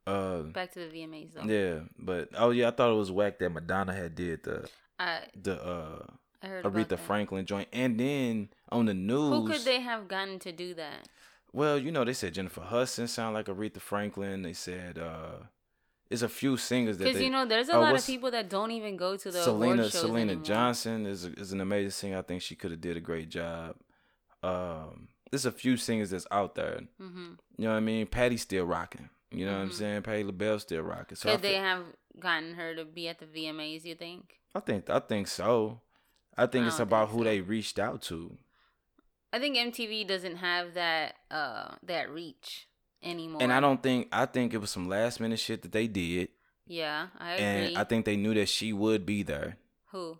uh, 0.08 0.44
Back 0.44 0.72
to 0.74 0.80
the 0.80 0.86
VMAs 0.96 1.34
though. 1.34 1.44
yeah. 1.44 1.80
But 1.98 2.30
oh 2.38 2.52
yeah, 2.52 2.68
I 2.70 2.72
thought 2.72 2.92
it 2.92 2.96
was 2.96 3.12
whack 3.12 3.40
that 3.40 3.50
Madonna 3.50 3.94
had 3.94 4.16
did 4.16 4.44
the 4.44 4.70
I 5.00 5.20
the 5.42 5.62
uh 5.64 6.06
Aretha. 6.44 7.00
Franklin 7.00 7.46
joint, 7.46 7.70
and 7.72 7.98
then 8.00 8.50
on 8.70 8.86
the 8.86 8.94
news, 8.94 9.30
Who 9.34 9.48
could 9.48 9.62
they 9.62 9.80
have 9.80 10.08
gotten 10.08 10.40
to 10.40 10.52
do 10.52 10.74
that? 10.76 11.08
Well, 11.54 11.78
you 11.78 11.92
know, 11.92 12.04
they 12.04 12.14
said 12.14 12.34
Jennifer 12.34 12.62
Hudson 12.62 13.08
sound 13.08 13.36
like 13.36 13.46
Aretha 13.46 13.80
Franklin. 13.80 14.42
They 14.42 14.54
said 14.54 14.98
uh, 14.98 15.44
it's 16.10 16.24
a 16.24 16.30
few 16.30 16.58
singers 16.58 16.98
that 16.98 17.06
Because 17.06 17.22
you 17.22 17.30
know, 17.30 17.46
there's 17.46 17.70
a 17.70 17.74
Oh, 17.76 17.82
lot 17.82 17.96
of 17.96 18.06
people 18.06 18.32
that 18.32 18.50
don't 18.50 18.72
even 18.72 18.98
go 18.98 19.16
to 19.16 19.32
the 19.32 19.42
Selena 19.44 19.90
Selena 19.90 20.32
anymore. 20.32 20.44
Johnson 20.46 21.06
is 21.06 21.26
a, 21.26 21.32
is 21.34 21.52
an 21.54 21.62
amazing 21.62 21.92
singer. 21.92 22.18
I 22.18 22.22
think 22.24 22.42
she 22.42 22.56
could 22.56 22.72
have 22.72 22.82
did 22.82 22.98
a 22.98 23.00
great 23.00 23.30
job. 23.30 23.76
Um, 24.42 25.10
there's 25.32 25.46
a 25.46 25.52
few 25.52 25.78
singers 25.78 26.10
that's 26.10 26.28
out 26.32 26.56
there. 26.56 26.82
Mm-hmm. 27.02 27.34
You 27.58 27.66
know 27.66 27.72
what 27.72 27.78
I 27.78 27.82
mean? 27.82 28.08
Patti's 28.08 28.42
still 28.42 28.66
rocking. 28.66 29.10
You 29.32 29.46
know 29.46 29.54
what 29.54 29.62
I'm 29.62 29.70
Mhm. 29.70 29.74
saying? 29.74 30.02
Patti 30.04 30.24
LaBelle 30.24 30.60
still 30.60 30.82
rocking. 30.84 31.16
So 31.16 31.32
Could 31.32 31.42
they 31.42 31.56
have 31.56 31.86
gotten 32.20 32.54
her 32.54 32.76
to 32.76 32.86
be 32.86 33.08
at 33.08 33.18
the 33.20 33.26
VMAs? 33.26 33.84
You 33.84 33.96
think? 33.96 34.40
I 34.54 34.60
think 34.60 34.90
I 34.90 35.00
think 35.00 35.28
so. 35.28 35.82
I 36.38 36.46
think 36.46 36.66
I 36.66 36.68
it's 36.68 36.80
about 36.80 37.08
think 37.10 37.18
who 37.18 37.20
so. 37.20 37.30
they 37.30 37.42
reached 37.42 37.80
out 37.80 38.02
to. 38.04 38.38
I 39.34 39.40
think 39.40 39.58
MTV 39.58 40.08
doesn't 40.08 40.38
have 40.38 40.76
that 40.76 41.16
uh 41.32 41.76
that 41.84 42.12
reach 42.12 42.68
anymore. 43.02 43.42
And 43.42 43.52
I 43.52 43.60
don't 43.60 43.82
think 43.82 44.08
I 44.12 44.28
think 44.28 44.54
it 44.54 44.60
was 44.60 44.70
some 44.70 44.88
last 44.88 45.20
minute 45.20 45.40
shit 45.40 45.64
that 45.64 45.72
they 45.72 45.88
did. 45.88 46.30
Yeah, 46.68 47.08
I 47.20 47.34
agree. 47.34 47.46
and 47.46 47.78
I 47.78 47.84
think 47.84 48.06
they 48.06 48.16
knew 48.16 48.34
that 48.36 48.48
she 48.48 48.72
would 48.72 49.06
be 49.06 49.24
there. 49.24 49.58
who? 49.92 50.20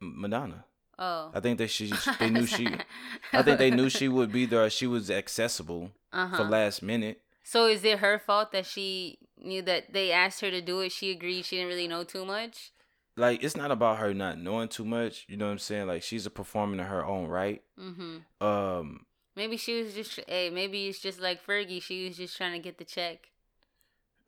Madonna. 0.00 0.64
Oh, 1.00 1.30
I 1.34 1.40
think 1.40 1.58
that 1.58 1.68
she 1.68 1.92
they 2.18 2.30
knew 2.30 2.46
she 2.46 2.66
I 3.32 3.42
think 3.42 3.58
they 3.58 3.70
knew 3.70 3.90
she 3.90 4.08
would 4.08 4.32
be 4.32 4.46
there. 4.46 4.70
She 4.70 4.86
was 4.86 5.10
accessible 5.10 5.90
uh-huh. 6.12 6.36
for 6.36 6.44
last 6.44 6.82
minute. 6.82 7.20
So 7.42 7.66
is 7.66 7.84
it 7.84 8.00
her 8.00 8.18
fault 8.18 8.52
that 8.52 8.66
she 8.66 9.18
knew 9.36 9.62
that 9.62 9.92
they 9.92 10.12
asked 10.12 10.40
her 10.42 10.50
to 10.50 10.60
do 10.60 10.80
it? 10.80 10.92
She 10.92 11.10
agreed. 11.10 11.44
She 11.44 11.56
didn't 11.56 11.68
really 11.68 11.88
know 11.88 12.04
too 12.04 12.24
much. 12.24 12.72
Like 13.18 13.42
it's 13.42 13.56
not 13.56 13.70
about 13.70 13.98
her 13.98 14.14
not 14.14 14.38
knowing 14.38 14.68
too 14.68 14.84
much. 14.84 15.26
You 15.28 15.36
know 15.36 15.46
what 15.46 15.52
I'm 15.52 15.58
saying? 15.58 15.86
Like 15.88 16.02
she's 16.02 16.24
a 16.26 16.30
performer 16.30 16.74
in 16.74 16.78
her 16.78 17.04
own 17.04 17.26
right. 17.26 17.62
Mm-hmm. 17.78 18.46
Um, 18.46 19.06
Maybe 19.36 19.56
she 19.56 19.82
was 19.82 19.94
just. 19.94 20.18
Hey, 20.26 20.50
maybe 20.50 20.88
it's 20.88 20.98
just 20.98 21.20
like 21.20 21.44
Fergie. 21.46 21.82
She 21.82 22.06
was 22.08 22.16
just 22.16 22.36
trying 22.36 22.52
to 22.52 22.58
get 22.58 22.78
the 22.78 22.84
check. 22.84 23.30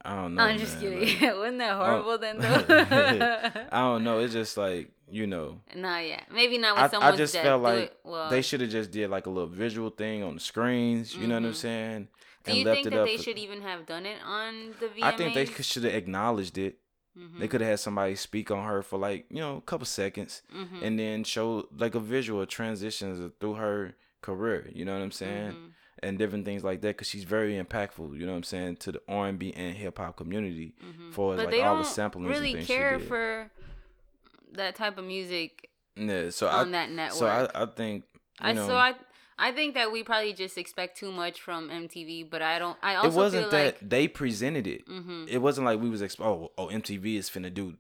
I 0.03 0.15
don't 0.15 0.35
know. 0.35 0.43
I'm 0.45 0.59
just 0.59 0.81
kidding. 0.81 1.01
Like, 1.21 1.37
Wasn't 1.37 1.59
that 1.59 1.77
horrible 1.77 2.17
then 2.19 2.39
though? 2.39 2.65
I 3.73 3.81
don't 3.81 4.03
know. 4.05 4.19
It's 4.21 4.33
just 4.33 4.57
like 4.57 4.91
you 5.11 5.27
know. 5.27 5.61
nah, 5.77 5.99
yeah. 5.99 6.21
Maybe 6.33 6.59
not 6.59 6.79
I, 6.79 6.83
with 6.85 6.95
I 6.95 7.17
just 7.17 7.35
that 7.35 7.43
felt 7.43 7.63
like 7.63 7.93
well. 8.05 8.31
they 8.31 8.41
should 8.43 8.61
have 8.61 8.71
just 8.71 8.91
did 8.93 9.11
like 9.11 9.27
a 9.27 9.31
little 9.31 9.49
visual 9.49 9.91
thing 9.91 10.23
on 10.23 10.35
the 10.35 10.41
screens. 10.41 11.15
You 11.15 11.27
know 11.27 11.35
what 11.35 11.45
I'm 11.45 11.53
Mhm. 11.53 11.57
saying? 11.57 12.09
Do 12.45 12.51
and 12.53 12.59
you 12.59 12.65
left 12.65 12.77
think 12.77 12.87
it 12.87 12.91
that 12.91 13.05
they 13.05 13.17
for- 13.19 13.23
should 13.25 13.39
even 13.39 13.61
have 13.63 13.85
done 13.85 14.07
it 14.07 14.17
on 14.25 14.75
the 14.81 14.87
VMAs? 14.87 15.03
I 15.03 15.11
think 15.17 15.35
they 15.35 15.45
should 15.47 15.85
have 15.85 15.95
acknowledged 15.95 16.57
it. 16.57 16.79
Mm-hmm. 17.19 17.41
They 17.41 17.49
could 17.49 17.61
have 17.61 17.71
had 17.71 17.81
somebody 17.81 18.15
speak 18.15 18.51
on 18.51 18.65
her 18.67 18.83
for 18.83 18.99
like 18.99 19.27
you 19.31 19.39
know 19.41 19.57
a 19.57 19.61
couple 19.63 19.87
seconds, 19.87 20.43
Mm-hmm. 20.57 20.85
and 20.85 20.99
then 20.99 21.25
show 21.25 21.67
like 21.77 21.95
a 21.95 22.01
visual 22.01 22.45
transitions 22.47 23.33
through 23.41 23.55
her 23.55 23.95
career. 24.23 24.71
You 24.73 24.85
know 24.85 24.95
what 24.95 25.03
I'm 25.03 25.11
saying? 25.11 25.53
Mm-hmm. 25.53 25.67
And 26.03 26.19
different 26.19 26.47
things 26.47 26.65
like 26.65 26.81
that 26.81 26.89
because 26.97 27.09
she's 27.09 27.25
very 27.25 27.63
impactful. 27.63 28.19
You 28.19 28.25
know 28.25 28.33
what 28.33 28.39
I'm 28.39 28.43
saying 28.45 28.77
to 28.77 28.93
the 28.93 29.03
R 29.07 29.27
and 29.29 29.39
B 29.39 29.53
and 29.55 29.77
hip 29.77 29.99
hop 29.99 30.17
community 30.17 30.75
Mhm. 30.83 31.13
for 31.13 31.35
like 31.37 31.53
all 31.63 31.77
the 31.79 31.85
sampling 31.85 32.27
really 32.27 32.51
and 32.55 32.59
things 32.59 32.67
care 32.69 32.99
for 32.99 33.51
that 34.53 34.75
type 34.77 34.97
of 34.99 35.05
music 35.05 35.69
yeah, 35.97 36.31
so 36.31 36.49
on 36.49 36.69
I 36.69 36.71
that 36.73 36.91
network. 36.91 37.19
so 37.19 37.27
I 37.27 37.49
I 37.63 37.67
think 37.67 38.05
you 38.15 38.21
I 38.49 38.53
know 38.53 38.67
so 38.67 38.77
I 38.77 38.95
I 39.41 39.53
think 39.53 39.75
that 39.75 39.91
we 39.91 40.03
probably 40.05 40.33
just 40.35 40.57
expect 40.59 40.99
too 40.99 41.11
much 41.11 41.41
from 41.41 41.71
MTV, 41.71 42.29
but 42.31 42.43
I 42.43 42.59
don't. 42.59 42.77
I 42.83 42.95
also 42.97 43.09
it 43.09 43.15
wasn't 43.23 43.51
that 43.51 43.65
like 43.81 43.89
they 43.95 44.07
presented 44.09 44.67
it. 44.67 44.87
hmm 44.87 45.25
It 45.29 45.39
wasn't 45.39 45.65
like 45.65 45.81
we 45.81 45.89
was 45.89 46.03
exp- 46.03 46.25
oh 46.25 46.53
oh 46.59 46.67
MTV 46.69 47.17
is 47.17 47.29
finna 47.31 47.53
do. 47.53 47.75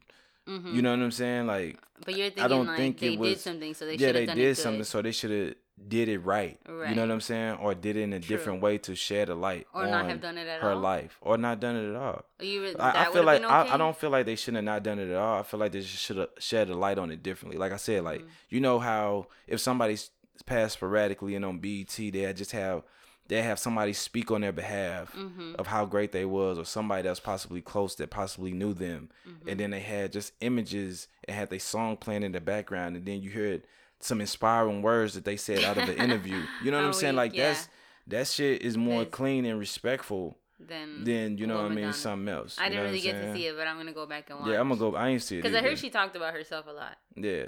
hmm 0.46 0.74
You 0.74 0.82
know 0.82 0.90
what 0.90 1.00
I'm 1.04 1.10
saying? 1.10 1.46
Like 1.46 1.78
but 2.04 2.16
you're 2.16 2.28
thinking 2.30 2.44
I 2.44 2.48
don't 2.48 2.66
like 2.66 2.76
think 2.78 2.98
they 3.00 3.12
it 3.14 3.18
was. 3.18 3.28
did 3.34 3.40
something, 3.40 3.74
so 3.74 3.84
they 3.86 3.96
yeah, 3.96 4.12
they 4.12 4.26
done 4.26 4.36
did 4.36 4.56
something, 4.56 4.84
so 4.84 5.02
they 5.02 5.12
should 5.12 5.30
have 5.30 5.54
did 5.88 6.08
it 6.10 6.18
right. 6.18 6.58
right. 6.68 6.90
You 6.90 6.94
know 6.94 7.02
what 7.02 7.10
I'm 7.10 7.20
saying? 7.22 7.56
Or 7.56 7.74
did 7.74 7.96
it 7.96 8.02
in 8.02 8.12
a 8.12 8.20
True. 8.20 8.36
different 8.36 8.60
way 8.62 8.76
to 8.78 8.94
shed 8.94 9.28
a 9.30 9.34
light 9.34 9.66
or 9.72 9.84
on 9.84 9.90
not 9.90 10.04
have 10.10 10.20
done 10.20 10.36
it 10.36 10.46
at 10.46 10.60
her 10.60 10.72
all. 10.72 10.78
life, 10.78 11.16
or 11.22 11.38
not 11.38 11.58
done 11.60 11.76
it 11.76 11.88
at 11.90 11.96
all. 11.96 12.24
Re- 12.38 12.74
I, 12.78 13.06
I 13.06 13.12
feel 13.12 13.22
like 13.24 13.40
been 13.40 13.50
I, 13.50 13.62
okay? 13.62 13.70
I 13.70 13.76
don't 13.78 13.96
feel 13.96 14.10
like 14.10 14.26
they 14.26 14.36
should 14.36 14.54
have 14.56 14.64
not 14.64 14.82
done 14.82 14.98
it 14.98 15.08
at 15.10 15.16
all. 15.16 15.40
I 15.40 15.42
feel 15.42 15.58
like 15.60 15.72
they 15.72 15.80
should 15.82 16.18
have 16.18 16.28
shed 16.38 16.68
a 16.68 16.74
light 16.74 16.98
on 16.98 17.10
it 17.10 17.22
differently. 17.22 17.58
Like 17.58 17.72
I 17.72 17.76
said, 17.76 18.02
like 18.04 18.20
Mhm. 18.22 18.28
you 18.50 18.60
know 18.60 18.78
how 18.78 19.26
if 19.46 19.60
somebody 19.60 19.96
s- 20.40 20.42
pass 20.42 20.72
sporadically 20.72 21.34
and 21.34 21.44
on 21.44 21.58
BET 21.58 21.88
they 21.96 22.32
just 22.34 22.52
have 22.52 22.82
they 23.28 23.42
have 23.42 23.58
somebody 23.60 23.92
speak 23.92 24.30
on 24.32 24.40
their 24.40 24.52
behalf 24.52 25.14
Mm-hmm. 25.14 25.54
of 25.58 25.66
how 25.68 25.84
great 25.84 26.10
they 26.12 26.24
was 26.24 26.58
or 26.58 26.64
somebody 26.64 27.02
that's 27.02 27.20
possibly 27.20 27.60
close 27.60 27.94
that 27.96 28.10
possibly 28.10 28.52
knew 28.52 28.74
them. 28.74 29.10
Mm-hmm. 29.28 29.48
and 29.48 29.60
then 29.60 29.70
they 29.70 29.80
had 29.80 30.12
just 30.12 30.32
images 30.40 31.06
and 31.28 31.36
had 31.36 31.50
their 31.50 31.60
song 31.60 31.96
playing 31.96 32.22
in 32.24 32.32
the 32.32 32.40
background 32.40 32.96
and 32.96 33.06
then 33.06 33.22
you 33.22 33.30
heard 33.30 33.62
some 34.00 34.20
inspiring 34.20 34.80
words 34.82 35.14
that 35.14 35.24
they 35.24 35.36
said 35.36 35.62
out 35.62 35.76
of 35.78 35.86
the 35.86 35.96
interview. 36.02 36.42
You 36.64 36.70
know 36.70 36.78
what 36.78 36.84
Oh, 36.84 36.88
i'm 36.88 36.92
saying? 36.94 37.14
we- 37.14 37.18
like 37.18 37.34
that's 37.34 37.68
that 38.06 38.26
shit 38.26 38.62
is 38.62 38.76
more 38.76 39.00
That's- 39.04 39.14
clean 39.16 39.44
and 39.44 39.58
respectful 39.58 40.36
than 40.58 41.04
than 41.04 41.38
you 41.38 41.46
know 41.46 41.56
what 41.62 41.70
i 41.70 41.74
mean 41.74 41.92
something 41.92 42.28
else. 42.28 42.56
I 42.60 42.68
didn't 42.68 42.84
really 42.84 43.00
get 43.00 43.12
to 43.20 43.32
see 43.34 43.46
it, 43.46 43.56
but 43.56 43.66
I'm 43.66 43.76
gonna 43.78 43.92
go 43.94 44.04
back 44.06 44.28
and 44.30 44.40
watch. 44.40 44.48
yeah 44.50 44.60
i'm 44.60 44.68
gonna 44.68 44.78
go 44.80 44.94
i 44.96 45.08
ain't 45.08 45.22
see 45.22 45.38
it 45.38 45.42
because 45.42 45.56
I 45.56 45.62
heard 45.62 45.78
she 45.78 45.88
talked 45.88 46.16
about 46.16 46.34
herself 46.34 46.66
a 46.66 46.72
lot. 46.72 46.96
yeah 47.16 47.44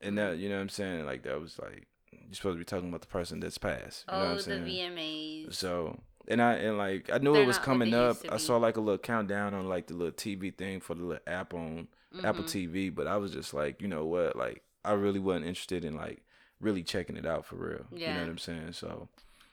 and 0.00 0.16
that 0.18 0.38
you 0.38 0.48
know 0.48 0.56
what 0.56 0.62
i'm 0.62 0.68
saying 0.68 1.04
like 1.06 1.22
that 1.22 1.40
was 1.40 1.58
like 1.58 1.86
you're 2.12 2.34
supposed 2.34 2.54
to 2.54 2.58
be 2.58 2.64
talking 2.64 2.88
about 2.88 3.00
the 3.00 3.06
person 3.06 3.40
that's 3.40 3.58
passed 3.58 4.04
you 4.10 4.14
know 4.18 4.20
what 4.24 4.28
Oh, 4.28 4.32
i'm 4.32 4.38
saying? 4.38 4.64
the 4.64 4.70
VMAs. 4.78 5.54
So 5.54 6.00
and 6.26 6.42
I 6.42 6.54
and 6.54 6.76
like 6.76 7.08
I 7.12 7.18
knew 7.18 7.32
They're 7.32 7.42
it 7.42 7.46
was 7.46 7.58
coming 7.58 7.94
up. 7.94 8.18
I 8.28 8.36
saw 8.36 8.58
like 8.58 8.76
a 8.76 8.80
little 8.80 8.98
countdown 8.98 9.54
on 9.54 9.66
like 9.66 9.86
the 9.86 9.94
little 9.94 10.12
TV 10.12 10.54
thing 10.54 10.78
for 10.80 10.94
the 10.94 11.02
little 11.02 11.22
app 11.26 11.54
on 11.54 11.88
Apple 12.22 12.44
Mhm. 12.44 12.68
TV, 12.70 12.94
but 12.94 13.06
I 13.06 13.16
was 13.16 13.32
just 13.32 13.54
like, 13.54 13.80
you 13.80 13.88
know 13.88 14.04
what, 14.04 14.36
like 14.36 14.62
I 14.84 14.92
really 14.92 15.20
wasn't 15.20 15.46
interested 15.46 15.86
in 15.86 15.94
like 15.96 16.22
really 16.60 16.82
checking 16.82 17.16
it 17.16 17.24
out 17.24 17.46
for 17.46 17.56
real. 17.56 17.86
Yeah. 17.90 18.08
You 18.08 18.14
know 18.14 18.20
what 18.20 18.28
I'm 18.30 18.38
saying? 18.38 18.72
So 18.74 19.08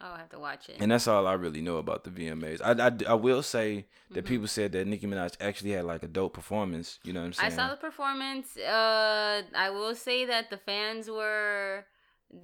I'll 0.06 0.18
have 0.24 0.30
to 0.36 0.40
watch 0.48 0.64
it. 0.70 0.78
and 0.82 0.92
that's 0.92 1.08
all 1.08 1.26
I 1.28 1.34
really 1.46 1.62
know 1.68 1.78
about 1.86 2.00
the 2.06 2.12
VMAs. 2.18 2.60
I 2.70 2.72
I, 2.88 2.92
I 3.14 3.18
will 3.28 3.44
say 3.56 3.70
that 4.12 4.24
Mhm. 4.26 4.28
people 4.32 4.48
said 4.58 4.70
that 4.74 4.86
Nicki 4.88 5.08
Minaj 5.08 5.34
actually 5.48 5.72
had 5.78 5.86
like 5.94 6.04
a 6.10 6.12
dope 6.18 6.34
performance. 6.34 6.88
You 7.06 7.14
know 7.14 7.22
what 7.22 7.28
I'm 7.28 7.34
saying? 7.34 7.52
I 7.52 7.56
saw 7.56 7.68
the 7.76 7.82
performance. 7.88 8.48
Uh, 8.58 9.42
I 9.66 9.70
will 9.78 9.96
say 10.08 10.20
that 10.26 10.46
the 10.54 10.58
fans 10.70 11.10
were 11.10 11.86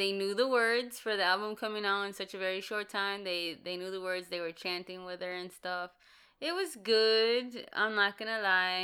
they 0.02 0.12
knew 0.20 0.34
the 0.34 0.48
words 0.48 1.00
for 1.00 1.14
the 1.20 1.24
album 1.34 1.56
coming 1.64 1.86
out 1.86 2.04
in 2.08 2.14
such 2.22 2.34
a 2.34 2.38
very 2.48 2.62
short 2.70 2.88
time. 2.90 3.24
They 3.30 3.42
they 3.68 3.76
knew 3.78 3.92
the 3.98 4.02
words. 4.10 4.26
They 4.30 4.40
were 4.46 4.52
chanting 4.66 5.06
with 5.10 5.20
her 5.22 5.34
and 5.42 5.52
stuff. 5.52 5.90
It 6.40 6.54
was 6.60 6.72
good. 6.96 7.48
I'm 7.74 7.96
not 7.96 8.18
gonna 8.18 8.42
lie. 8.42 8.84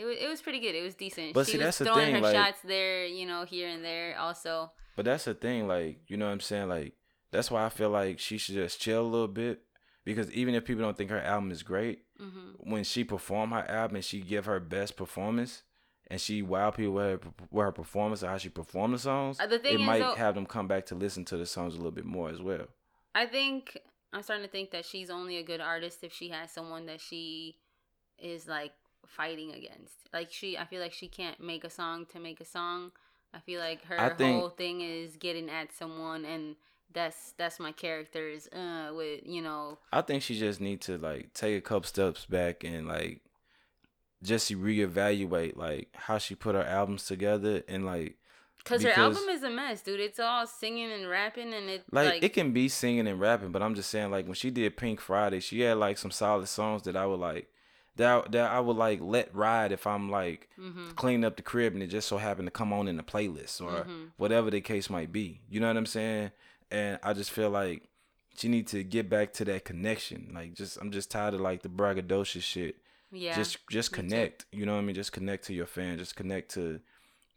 It 0.00 0.04
was 0.08 0.16
it 0.24 0.28
was 0.28 0.40
pretty 0.40 0.60
good. 0.64 0.74
It 0.74 0.82
was 0.88 0.94
decent. 0.94 1.34
But 1.34 1.46
she 1.46 1.52
see, 1.52 1.58
was 1.58 1.64
that's 1.66 1.78
the 1.78 1.94
thing, 1.94 2.14
her 2.14 2.20
like- 2.20 2.34
shots 2.36 2.60
there, 2.74 3.04
you 3.18 3.26
know, 3.26 3.44
here 3.44 3.68
and 3.74 3.84
there. 3.84 4.18
Also, 4.18 4.72
But 4.96 5.04
that's 5.06 5.24
the 5.24 5.34
thing, 5.34 5.66
like, 5.68 5.94
you 6.10 6.16
know 6.18 6.26
what 6.26 6.32
I'm 6.32 6.40
saying? 6.40 6.68
Like, 6.68 6.92
that's 7.32 7.50
why 7.50 7.64
I 7.64 7.68
feel 7.70 7.90
like 7.90 8.18
she 8.20 8.38
should 8.38 8.54
just 8.54 8.80
chill 8.80 9.02
a 9.02 9.08
little 9.08 9.26
bit. 9.28 9.62
Because 10.04 10.30
even 10.32 10.54
if 10.54 10.64
people 10.64 10.82
don't 10.82 10.96
think 10.96 11.10
her 11.10 11.20
album 11.20 11.50
is 11.50 11.62
great, 11.62 12.02
hmm 12.18 12.50
when 12.58 12.84
she 12.84 13.02
perform 13.02 13.50
her 13.50 13.68
album 13.68 13.96
and 13.96 14.04
she 14.04 14.20
give 14.20 14.44
her 14.46 14.60
best 14.60 14.96
performance 14.96 15.62
and 16.08 16.20
she 16.20 16.42
wow 16.42 16.70
people 16.70 16.92
with 16.92 17.04
her, 17.04 17.20
with 17.50 17.64
her 17.64 17.72
performance 17.72 18.22
or 18.22 18.28
how 18.28 18.36
she 18.38 18.48
perform 18.48 18.92
the 18.92 18.98
songs, 18.98 19.40
Uh, 19.40 19.46
the 19.46 19.58
thing 19.58 19.74
it 19.74 19.80
might 19.80 19.98
though- 19.98 20.14
have 20.14 20.34
them 20.36 20.46
come 20.46 20.68
back 20.68 20.86
to 20.86 20.94
listen 20.94 21.24
to 21.24 21.36
the 21.36 21.46
songs 21.46 21.74
a 21.74 21.76
little 21.78 21.90
bit 21.90 22.04
more 22.04 22.28
as 22.30 22.40
well. 22.40 22.66
I 23.14 23.26
think 23.26 23.78
I'm 24.12 24.22
starting 24.22 24.44
to 24.46 24.50
think 24.50 24.70
that 24.72 24.84
she's 24.84 25.10
only 25.10 25.38
a 25.38 25.42
good 25.42 25.60
artist 25.60 26.04
if 26.04 26.12
she 26.12 26.28
has 26.28 26.50
someone 26.52 26.86
that 26.86 27.00
she 27.00 27.56
is 28.18 28.46
like 28.46 28.72
fighting 29.06 29.52
against. 29.52 29.94
Like 30.12 30.30
she, 30.32 30.56
I 30.58 30.64
feel 30.64 30.80
like 30.80 30.92
she 30.92 31.08
can't 31.08 31.40
make 31.40 31.64
a 31.64 31.70
song 31.70 32.06
to 32.12 32.20
make 32.20 32.40
a 32.40 32.44
song. 32.44 32.92
I 33.34 33.40
feel 33.40 33.60
like 33.60 33.84
her 33.86 34.14
think- 34.16 34.38
whole 34.38 34.50
thing 34.50 34.80
is 34.82 35.16
getting 35.16 35.48
at 35.50 35.72
someone, 35.72 36.24
and 36.24 36.56
that's 36.92 37.32
that's 37.38 37.58
my 37.60 37.72
characters. 37.72 38.48
Uh, 38.48 38.92
with 38.94 39.20
you 39.24 39.42
know, 39.42 39.78
I 39.92 40.00
think 40.02 40.22
she 40.22 40.38
just 40.38 40.60
need 40.60 40.80
to 40.82 40.98
like 40.98 41.32
take 41.34 41.56
a 41.56 41.60
couple 41.60 41.84
steps 41.88 42.26
back 42.26 42.64
and 42.64 42.86
like 42.86 43.20
just 44.22 44.52
reevaluate 44.52 45.56
like 45.56 45.88
how 45.94 46.18
she 46.18 46.34
put 46.34 46.54
her 46.54 46.62
albums 46.64 47.06
together 47.06 47.62
and 47.68 47.84
like 47.84 48.16
because 48.58 48.84
her 48.84 48.90
album 48.90 49.28
is 49.28 49.42
a 49.42 49.50
mess, 49.50 49.82
dude. 49.82 49.98
It's 49.98 50.20
all 50.20 50.46
singing 50.46 50.92
and 50.92 51.08
rapping, 51.08 51.52
and 51.52 51.68
it 51.68 51.84
like, 51.90 52.06
like, 52.06 52.22
it 52.22 52.32
can 52.32 52.52
be 52.52 52.68
singing 52.68 53.08
and 53.08 53.18
rapping, 53.20 53.50
but 53.50 53.60
I'm 53.62 53.74
just 53.74 53.90
saying 53.90 54.10
like 54.12 54.26
when 54.26 54.34
she 54.34 54.50
did 54.50 54.76
Pink 54.76 55.00
Friday, 55.00 55.40
she 55.40 55.60
had 55.60 55.78
like 55.78 55.98
some 55.98 56.12
solid 56.12 56.46
songs 56.46 56.82
that 56.82 56.96
I 56.96 57.04
would 57.06 57.18
like 57.18 57.48
that 57.96 58.30
that 58.32 58.50
I 58.50 58.60
would 58.60 58.76
like 58.76 59.00
let 59.00 59.34
ride 59.34 59.72
if 59.72 59.86
I'm 59.86 60.10
like 60.10 60.48
hmm 60.56 60.70
cleaning 60.94 61.24
up 61.24 61.36
the 61.36 61.42
crib 61.42 61.72
and 61.72 61.82
it 61.82 61.86
just 61.86 62.06
so 62.06 62.18
happened 62.18 62.46
to 62.46 62.50
come 62.52 62.72
on 62.72 62.86
in 62.86 62.96
the 62.98 63.02
playlist 63.02 63.60
or 63.62 63.84
Mhm. 63.86 64.10
whatever 64.16 64.50
the 64.50 64.60
case 64.60 64.90
might 64.90 65.10
be. 65.10 65.40
You 65.48 65.58
know 65.58 65.68
what 65.68 65.76
I'm 65.76 65.86
saying? 65.86 66.32
And 66.72 66.98
I 67.02 67.12
just 67.12 67.30
feel 67.30 67.50
like 67.50 67.82
she 68.36 68.48
need 68.48 68.66
to 68.68 68.82
get 68.82 69.08
back 69.10 69.32
to 69.34 69.44
that 69.44 69.64
connection. 69.64 70.32
Like 70.34 70.54
just 70.54 70.78
I'm 70.78 70.90
just 70.90 71.10
tired 71.10 71.34
of 71.34 71.40
like 71.40 71.62
the 71.62 71.68
braggadocious 71.68 72.42
shit. 72.42 72.76
yeah, 73.12 73.34
Just 73.36 73.58
just 73.68 73.92
connect. 73.92 74.46
You 74.52 74.64
know 74.66 74.72
what 74.74 74.80
I 74.80 74.84
mean? 74.84 74.94
Just 74.94 75.12
connect 75.12 75.44
to 75.46 75.52
your 75.54 75.66
fan. 75.66 75.98
Just 75.98 76.16
connect 76.16 76.52
to 76.54 76.80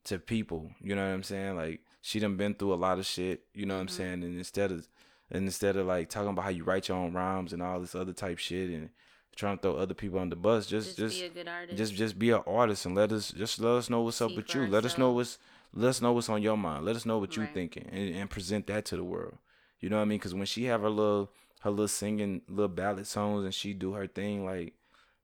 to 0.06 0.20
people. 0.20 0.72
You 0.82 0.96
know 0.96 1.06
what 1.06 1.14
I'm 1.14 1.24
saying? 1.24 1.56
Like 1.58 1.82
she 2.02 2.20
done 2.20 2.38
been 2.38 2.54
through 2.56 2.74
a 2.74 2.76
lot 2.76 2.98
of 2.98 3.06
shit. 3.06 3.44
You 3.54 3.66
know 3.66 3.76
what 3.76 3.82
I'm 3.82 3.88
Mhm. 3.88 3.92
saying? 3.92 4.24
And 4.24 4.38
instead 4.38 4.72
of 4.72 4.88
and 5.30 5.46
instead 5.46 5.76
of 5.76 5.86
like 5.88 6.10
talking 6.10 6.30
about 6.30 6.44
how 6.46 6.52
you 6.52 6.64
write 6.64 6.88
your 6.88 6.98
own 6.98 7.14
rhymes 7.14 7.52
and 7.52 7.62
all 7.62 7.80
this 7.82 7.96
other 7.96 8.14
type 8.14 8.38
shit 8.38 8.70
and 8.70 8.90
trying 9.36 9.58
to 9.58 9.62
throw 9.64 9.76
other 9.76 9.94
people 9.96 10.20
on 10.20 10.30
the 10.30 10.36
bus, 10.38 10.66
just 10.66 10.96
just, 10.96 11.18
just 11.18 11.20
be 11.20 11.26
a 11.26 11.44
good 11.44 11.48
artist. 11.50 11.78
just 11.78 11.94
just 11.96 12.20
be 12.20 12.30
an 12.30 12.42
artist 12.48 12.86
and 12.86 12.96
let 12.96 13.12
us 13.12 13.32
just 13.32 13.60
let 13.60 13.72
us 13.72 13.90
know 13.90 14.02
what's 14.02 14.22
up 14.22 14.30
See 14.32 14.36
with 14.38 14.56
you. 14.56 14.66
Let 14.68 14.86
us 14.86 14.98
know 14.98 15.12
what's 15.12 15.38
let 15.76 15.90
us 15.90 16.02
know 16.02 16.14
what's 16.14 16.30
on 16.30 16.42
your 16.42 16.58
mind. 16.58 16.86
Let 16.86 16.96
us 16.96 17.06
know 17.06 17.18
what 17.20 17.36
you 17.36 17.44
Right. 17.44 17.54
thinking 17.54 17.88
and, 17.92 18.16
and 18.16 18.30
present 18.30 18.66
that 18.68 18.86
to 18.86 18.96
the 18.96 19.04
world. 19.04 19.38
You 19.80 19.90
know 19.90 19.98
what 19.98 20.04
I 20.04 20.06
mean? 20.06 20.18
Because 20.18 20.34
when 20.34 20.46
she 20.46 20.66
have 20.66 20.82
her 20.82 20.90
little 20.90 21.32
her 21.62 21.70
little 21.70 21.88
singing 21.88 22.42
little 22.48 22.68
ballad 22.70 23.08
songs 23.08 23.44
and 23.44 23.54
she 23.54 23.74
do 23.74 23.94
her 23.94 24.08
thing, 24.08 24.46
like 24.46 24.74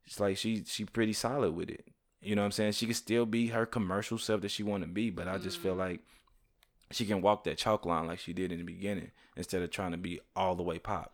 it's 0.06 0.20
like 0.20 0.38
she 0.38 0.64
she 0.66 0.86
pretty 0.86 1.14
solid 1.14 1.52
with 1.56 1.70
it. 1.70 1.88
You 2.22 2.36
know 2.36 2.42
what 2.44 2.48
I'm 2.48 2.52
saying? 2.52 2.74
She 2.74 2.86
can 2.86 2.94
still 2.96 3.26
be 3.26 3.48
her 3.48 3.66
commercial 3.66 4.18
self 4.18 4.42
that 4.42 4.52
she 4.52 4.62
want 4.64 4.84
to 4.84 4.90
be, 4.90 5.10
but 5.10 5.28
I 5.28 5.38
just 5.40 5.58
feel 5.58 5.74
Mhm. 5.76 5.80
like 5.80 6.00
she 6.92 7.06
can 7.06 7.22
walk 7.22 7.46
that 7.46 7.58
chalk 7.58 7.86
line 7.86 8.06
like 8.08 8.20
she 8.20 8.34
did 8.34 8.52
in 8.52 8.58
the 8.60 8.64
beginning 8.66 9.12
instead 9.38 9.62
of 9.62 9.72
trying 9.72 9.92
to 9.92 9.98
be 9.98 10.20
all 10.36 10.56
the 10.56 10.64
way 10.64 10.78
pop. 10.78 11.14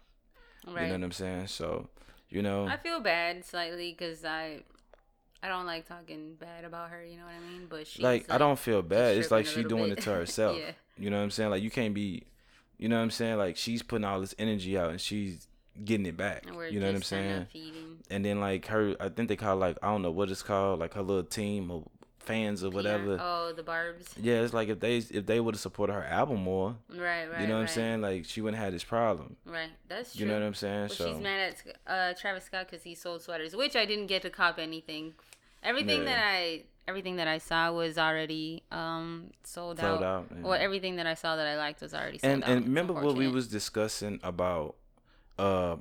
right. 0.65 0.81
You 0.81 0.87
know 0.87 0.93
what 0.95 1.03
I'm 1.03 1.11
saying? 1.11 1.47
So, 1.47 1.89
you 2.29 2.41
know, 2.41 2.67
I 2.67 2.77
feel 2.77 2.99
bad 2.99 3.45
slightly 3.45 3.91
because 3.91 4.25
I 4.25 4.63
I 5.43 5.47
don't 5.47 5.65
like 5.65 5.87
talking 5.87 6.35
bad 6.39 6.63
about 6.63 6.89
her. 6.89 7.03
You 7.05 7.17
know 7.17 7.23
what 7.23 7.33
I 7.35 7.51
mean? 7.51 7.67
But 7.69 7.87
she's 7.87 8.01
like, 8.03 8.29
I 8.31 8.37
don't 8.37 8.57
feel 8.57 8.81
bad. 8.81 9.17
It's 9.17 9.31
like 9.31 9.45
she 9.45 9.63
doing 9.63 9.89
bit. 9.89 9.99
it 9.99 10.01
to 10.03 10.11
herself. 10.13 10.57
yeah. 10.57 10.71
You 10.97 11.09
know 11.09 11.17
what 11.17 11.23
I'm 11.23 11.31
saying? 11.31 11.51
Like 11.51 11.61
you 11.63 11.69
can't 11.69 11.93
be, 11.93 12.23
you 12.77 12.89
know 12.89 12.97
what 12.97 13.03
I'm 13.03 13.11
saying? 13.11 13.37
Like 13.37 13.55
she's 13.57 13.83
putting 13.83 14.05
all 14.05 14.19
this 14.19 14.33
energy 14.39 14.77
out 14.77 14.89
and 14.89 14.99
she's 15.01 15.47
getting 15.85 16.05
it 16.07 16.17
back. 16.17 16.45
You 16.45 16.79
know 16.79 16.87
what 16.87 16.95
I'm 16.95 17.03
saying? 17.03 17.45
And 18.09 18.25
then 18.25 18.39
like 18.39 18.65
her, 18.67 18.95
I 18.99 19.09
think 19.09 19.29
they 19.29 19.35
call 19.35 19.57
like 19.57 19.77
I 19.83 19.87
don't 19.91 20.01
know 20.01 20.11
what 20.11 20.31
it's 20.31 20.41
called, 20.41 20.79
like 20.79 20.93
her 20.95 21.01
little 21.03 21.23
team 21.23 21.69
of 21.69 21.83
fans 22.27 22.63
or 22.63 22.69
whatever. 22.69 23.17
Oh, 23.19 23.53
the 23.55 23.63
barbs. 23.63 24.05
Yeah, 24.21 24.41
it's 24.41 24.53
like 24.53 24.69
if 24.69 24.79
they 24.79 24.97
if 24.97 25.25
they 25.25 25.39
would 25.39 25.55
have 25.55 25.61
supported 25.61 25.93
her 25.93 26.03
album 26.03 26.43
more, 26.43 26.75
Right, 26.89 27.25
right. 27.25 27.41
you 27.41 27.47
know 27.47 27.55
what 27.55 27.61
I'm 27.61 27.67
saying? 27.67 28.01
Like 28.01 28.25
she 28.25 28.41
wouldn't 28.41 28.61
have 28.61 28.73
this 28.73 28.83
problem. 28.83 29.37
Right. 29.45 29.69
That's 29.87 30.13
true. 30.13 30.21
You 30.25 30.31
know 30.31 30.39
what 30.39 30.45
I'm 30.45 30.53
saying? 30.53 30.89
But 30.89 30.97
so 30.97 31.11
she's 31.11 31.21
mad 31.21 31.53
at 31.53 31.77
uh, 31.87 32.13
Travis 32.19 32.43
Scott 32.43 32.67
because 32.69 32.83
he 32.83 32.93
sold 32.93 33.21
sweaters, 33.21 33.55
which 33.55 33.75
I 33.75 33.85
didn't 33.85 34.07
get 34.07 34.21
to 34.23 34.29
cop 34.29 34.59
anything. 34.59 35.13
Everything 35.63 35.99
Yeah. 36.03 36.05
that 36.15 36.23
I 36.25 36.63
everything 36.87 37.15
that 37.17 37.27
I 37.27 37.37
saw 37.39 37.71
was 37.71 37.97
already 37.97 38.63
um 38.71 39.31
sold, 39.43 39.79
sold 39.79 40.01
out. 40.01 40.03
out. 40.03 40.25
yeah. 40.35 40.41
Well, 40.43 40.53
everything 40.53 40.97
that 40.97 41.07
I 41.07 41.15
saw 41.15 41.35
that 41.35 41.47
I 41.47 41.57
liked 41.57 41.81
was 41.81 41.93
already 41.93 42.17
sold 42.19 42.33
and 42.33 42.43
out. 42.43 42.49
and 42.49 42.65
remember 42.65 42.93
what 42.93 43.15
we 43.15 43.27
was 43.27 43.47
discussing 43.47 44.19
about 44.23 44.75
uh 45.39 45.77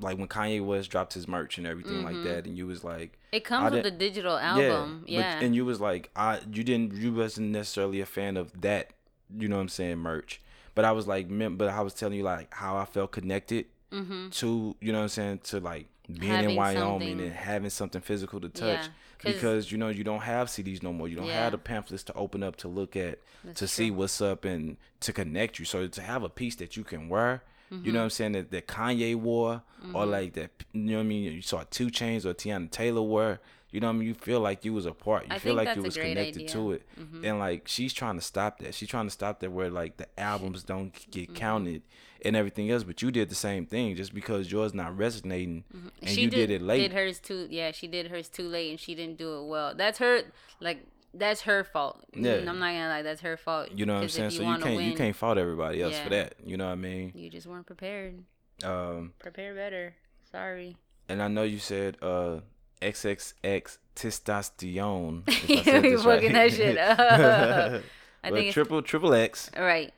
like 0.00 0.18
when 0.18 0.26
Kanye 0.28 0.64
West 0.64 0.90
dropped 0.90 1.14
his 1.14 1.28
merch 1.28 1.56
and 1.58 1.66
everything 1.66 2.02
like 2.02 2.16
Mhm. 2.16 2.24
that 2.24 2.46
and 2.46 2.56
you 2.58 2.66
was 2.66 2.82
like 2.82 3.18
It 3.32 3.44
comes 3.44 3.72
with 3.72 3.84
the 3.84 3.90
digital 3.90 4.36
album. 4.36 5.04
Yeah. 5.06 5.36
But, 5.38 5.44
and 5.44 5.54
you 5.54 5.64
was 5.64 5.80
like, 5.80 6.10
I 6.16 6.40
you 6.52 6.64
didn't 6.64 6.94
you 6.94 7.12
wasn't 7.12 7.50
necessarily 7.50 8.00
a 8.00 8.06
fan 8.06 8.36
of 8.36 8.60
that, 8.62 8.90
you 9.36 9.48
know 9.48 9.56
what 9.56 9.62
I'm 9.62 9.68
saying, 9.68 9.98
merch. 9.98 10.40
But 10.74 10.84
I 10.84 10.92
was 10.92 11.06
like, 11.06 11.28
mem- 11.30 11.56
but 11.56 11.68
I 11.68 11.80
was 11.82 11.94
telling 11.94 12.18
you 12.18 12.24
like 12.24 12.52
how 12.54 12.76
I 12.76 12.84
felt 12.84 13.12
connected 13.12 13.66
mm-hmm. 13.92 14.30
to, 14.30 14.76
you 14.80 14.90
know 14.92 14.98
what 14.98 15.02
I'm 15.04 15.08
saying, 15.10 15.38
to 15.44 15.60
like 15.60 15.86
being 16.10 16.32
in 16.50 16.56
Wyoming 16.56 16.80
something- 17.08 17.20
and 17.20 17.32
having 17.32 17.70
something 17.70 18.00
physical 18.00 18.40
to 18.40 18.48
touch. 18.48 18.86
Yeah. 18.86 19.32
Because 19.32 19.72
you 19.72 19.78
know 19.78 19.88
you 19.88 20.04
don't 20.04 20.20
have 20.22 20.48
CDs 20.48 20.82
no 20.82 20.92
more. 20.92 21.08
You 21.08 21.16
don't 21.16 21.26
Yeah. 21.26 21.44
have 21.44 21.52
the 21.52 21.58
pamphlets 21.58 22.02
to 22.04 22.12
open 22.14 22.42
up 22.42 22.56
to 22.56 22.68
look 22.68 22.94
at 22.96 23.20
That's 23.42 23.60
to 23.60 23.68
see 23.68 23.90
what's 23.90 24.20
up 24.20 24.44
and 24.44 24.76
to 25.00 25.12
connect 25.14 25.58
you. 25.58 25.64
So 25.64 25.86
to 25.86 26.02
have 26.02 26.22
a 26.22 26.28
piece 26.28 26.56
that 26.56 26.76
you 26.76 26.84
can 26.84 27.08
wear, 27.08 27.42
you 27.74 27.78
Mm-hmm. 27.80 27.92
know 27.92 27.98
what 28.00 28.04
I'm 28.04 28.10
saying, 28.10 28.32
that, 28.32 28.50
that 28.50 28.66
Kanye 28.68 29.14
wore, 29.16 29.62
or 29.92 30.06
like 30.06 30.32
that, 30.34 30.50
you 30.72 30.80
know 30.82 30.94
what 30.96 31.00
I 31.00 31.04
mean, 31.04 31.32
you 31.32 31.42
saw 31.42 31.62
2 31.70 31.88
Chainz 31.88 32.24
or 32.24 32.32
Teyana 32.34 32.70
Taylor 32.70 33.02
wore, 33.02 33.40
you 33.70 33.80
know 33.80 33.88
what 33.88 33.94
I 33.94 33.96
mean, 33.98 34.08
you 34.08 34.14
feel 34.14 34.40
like 34.40 34.64
you 34.64 34.72
was 34.72 34.86
a 34.86 34.92
part. 34.92 35.24
You 35.26 35.34
I 35.34 35.38
feel 35.40 35.54
like 35.54 35.74
you 35.76 35.82
was 35.82 35.96
connected 35.96 36.36
idea. 36.36 36.48
to 36.50 36.72
it. 36.72 36.82
Mhm. 36.98 37.24
And 37.24 37.38
like 37.40 37.66
she's 37.66 37.92
trying 37.92 38.14
to 38.16 38.22
stop 38.22 38.60
that. 38.60 38.72
She's 38.74 38.88
trying 38.88 39.06
to 39.06 39.10
stop 39.10 39.40
that 39.40 39.50
where 39.50 39.68
like 39.68 39.96
the 39.96 40.06
albums 40.18 40.62
don't 40.62 40.92
get 41.10 41.24
Mm-hmm. 41.30 41.34
counted 41.34 41.82
and 42.24 42.36
everything 42.36 42.70
else. 42.70 42.84
But 42.84 43.02
you 43.02 43.10
did 43.10 43.30
the 43.30 43.34
same 43.34 43.66
thing 43.66 43.96
just 43.96 44.14
because 44.14 44.50
yours 44.52 44.72
not 44.74 44.96
resonating 44.96 45.64
and 45.72 45.90
she 46.08 46.22
you 46.22 46.30
did, 46.30 46.50
it 46.50 46.62
late. 46.62 46.82
Did 46.82 46.92
hers 46.92 47.18
too? 47.18 47.48
Yeah, 47.50 47.72
she 47.72 47.88
did 47.88 48.06
hers 48.12 48.28
too 48.28 48.46
late, 48.48 48.70
and 48.70 48.78
she 48.78 48.94
didn't 48.94 49.18
do 49.18 49.40
it 49.40 49.46
well. 49.48 49.74
That's 49.74 49.98
her. 49.98 50.22
Like 50.60 50.86
that's 51.14 51.42
her 51.42 51.64
fault. 51.64 52.04
Yeah. 52.14 52.34
I'm 52.36 52.44
not 52.44 52.72
gonna 52.72 52.88
lie. 52.88 53.02
That's 53.02 53.20
her 53.22 53.36
fault. 53.36 53.70
you 53.72 53.86
know 53.86 53.94
what 53.94 54.02
I'm 54.02 54.08
saying? 54.08 54.26
if 54.28 54.34
so 54.34 54.42
you 54.42 54.58
can't 54.58 54.82
you 54.82 54.94
can't 54.94 55.16
fault 55.16 55.38
everybody 55.38 55.82
else 55.82 55.98
for 55.98 56.10
that. 56.10 56.34
You 56.44 56.56
know 56.56 56.66
what 56.66 56.72
I 56.72 56.76
mean? 56.76 57.12
You 57.14 57.30
just 57.30 57.46
weren't 57.46 57.66
prepared. 57.66 58.22
Um 58.62 59.12
Prepare 59.18 59.54
better. 59.54 59.94
Sorry. 60.30 60.76
and 61.08 61.22
I 61.22 61.28
know 61.28 61.42
you 61.42 61.58
said 61.58 61.96
uh 62.02 62.40
XXX 62.82 63.78
testosterone. 63.96 65.22
if 65.28 65.50
I 65.50 65.52
You 65.52 65.62
said 65.64 65.82
be 65.82 65.90
this 65.90 66.04
fucking 66.04 66.32
that 66.32 66.52
shit 66.52 66.78
up. 66.78 66.98
I 68.24 68.30
But 68.30 68.32
think 68.38 68.52
triple 68.52 68.82
triple 68.82 69.14
X. 69.14 69.50
right. 69.58 69.92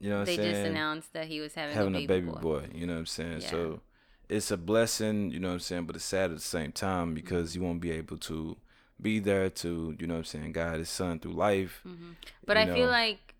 You 0.00 0.10
know 0.10 0.18
what 0.18 0.26
they 0.26 0.32
I'm 0.32 0.36
saying? 0.38 0.52
They 0.52 0.58
just 0.58 0.70
announced 0.70 1.12
that 1.12 1.26
he 1.28 1.40
was 1.40 1.54
having, 1.54 1.76
having 1.76 1.94
a 1.94 2.06
baby, 2.06 2.26
boy. 2.28 2.64
You 2.74 2.88
know 2.88 2.94
what 2.94 2.98
I'm 3.00 3.06
saying? 3.06 3.40
Yeah. 3.42 3.50
So 3.50 3.80
it's 4.28 4.50
a 4.50 4.56
blessing, 4.56 5.30
you 5.30 5.38
know 5.38 5.48
what 5.48 5.54
I'm 5.54 5.60
saying, 5.60 5.84
but 5.84 5.94
it's 5.94 6.04
sad 6.04 6.30
at 6.30 6.36
the 6.38 6.42
same 6.42 6.72
time 6.72 7.14
because 7.14 7.54
you 7.54 7.62
won't 7.62 7.80
be 7.80 7.92
able 7.92 8.16
to 8.18 8.56
be 9.02 9.18
there 9.18 9.50
to, 9.50 9.96
you 9.98 10.06
know 10.06 10.14
what 10.14 10.18
I'm 10.18 10.24
saying, 10.24 10.52
guide 10.52 10.78
his 10.78 10.88
son 10.90 11.18
through 11.20 11.32
life. 11.32 11.80
hmm 11.82 12.12
But 12.46 12.56
I 12.56 12.66
feel 12.66 12.88
like, 12.88 13.34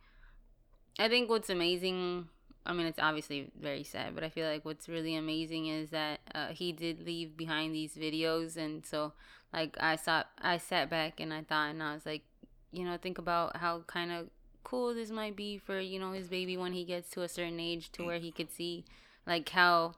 I 0.98 1.08
think 1.08 1.28
what's 1.30 1.50
amazing. 1.50 2.28
I 2.64 2.72
mean, 2.72 2.86
it's 2.86 2.98
obviously 2.98 3.50
very 3.60 3.82
sad, 3.82 4.14
but 4.14 4.22
I 4.22 4.28
feel 4.28 4.46
like 4.48 4.64
what's 4.64 4.88
really 4.88 5.16
amazing 5.16 5.66
is 5.66 5.90
that 5.90 6.20
uh, 6.34 6.48
he 6.48 6.72
did 6.72 7.04
leave 7.04 7.36
behind 7.36 7.74
these 7.74 7.94
videos, 7.96 8.56
and 8.56 8.84
so 8.86 9.12
like 9.52 9.76
I 9.80 9.96
saw, 9.96 10.24
I 10.40 10.58
sat 10.58 10.88
back 10.88 11.20
and 11.20 11.32
I 11.34 11.42
thought, 11.42 11.70
and 11.70 11.82
I 11.82 11.94
was 11.94 12.06
like, 12.06 12.22
you 12.70 12.84
know, 12.84 12.96
think 12.96 13.18
about 13.18 13.56
how 13.56 13.80
kind 13.86 14.12
of 14.12 14.28
cool 14.64 14.94
this 14.94 15.10
might 15.10 15.34
be 15.34 15.58
for 15.58 15.80
you 15.80 15.98
know 15.98 16.12
his 16.12 16.28
baby 16.28 16.56
when 16.56 16.72
he 16.72 16.84
gets 16.84 17.10
to 17.10 17.22
a 17.22 17.28
certain 17.28 17.58
age 17.58 17.90
to 17.92 18.04
where 18.04 18.18
he 18.18 18.30
could 18.30 18.50
see 18.50 18.84
like 19.26 19.48
how 19.48 19.92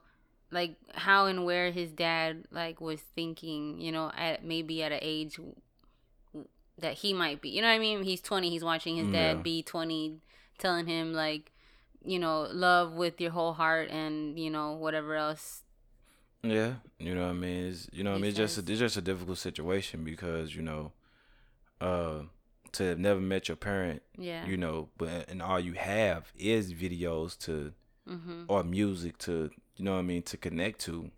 like 0.55 0.75
how 0.95 1.25
and 1.27 1.45
where 1.45 1.69
his 1.71 1.91
dad 1.91 2.45
like 2.51 2.79
was 2.81 3.01
thinking 3.01 3.79
you 3.79 3.91
know 3.91 4.11
at 4.17 4.43
maybe 4.43 4.81
at 4.81 4.91
an 4.91 4.99
age 5.01 5.37
that 6.79 6.93
he 6.93 7.13
might 7.13 7.41
be 7.41 7.49
you 7.49 7.61
know 7.61 7.67
what 7.67 7.73
i 7.75 7.79
mean 7.79 8.03
he's 8.03 8.21
20 8.21 8.49
he's 8.49 8.63
watching 8.63 8.95
his 8.97 9.07
dad 9.11 9.37
Yeah. 9.37 9.41
be 9.43 9.61
20 9.61 10.19
telling 10.57 10.87
him 10.87 11.13
like 11.13 11.51
you 12.03 12.17
know 12.19 12.47
love 12.51 12.93
with 12.93 13.19
your 13.21 13.31
whole 13.31 13.53
heart 13.53 13.89
and 13.89 14.39
you 14.39 14.49
know 14.49 14.73
whatever 14.73 15.15
else 15.15 15.61
Yeah, 16.43 16.75
you 16.99 17.15
know 17.15 17.23
what 17.23 17.31
I 17.31 17.33
mean. 17.33 17.69
It's, 17.69 17.89
you 17.91 18.03
know 18.03 18.11
what 18.11 18.17
I 18.17 18.21
mean. 18.21 18.29
It's 18.29 18.37
just 18.37 18.57
a, 18.57 18.61
it's 18.71 18.79
just 18.79 18.97
a 18.97 19.01
difficult 19.01 19.39
situation 19.39 20.03
because 20.03 20.55
you 20.55 20.61
know, 20.61 20.91
uh, 21.81 22.19
to 22.73 22.83
have 22.83 22.99
never 22.99 23.19
met 23.19 23.47
your 23.47 23.57
parent, 23.57 24.03
yeah 24.17 24.45
you 24.45 24.55
know, 24.55 24.89
but 24.97 25.27
and 25.27 25.41
all 25.41 25.59
you 25.59 25.73
have 25.73 26.31
is 26.37 26.71
videos 26.71 27.35
to 27.45 27.73
mm-hmm 28.07 28.43
or 28.47 28.63
music 28.63 29.17
to 29.19 29.49
you 29.77 29.83
know 29.85 29.93
what 29.93 29.99
I 29.99 30.03
mean 30.03 30.21
to 30.23 30.37
connect 30.37 30.79
to. 30.81 31.11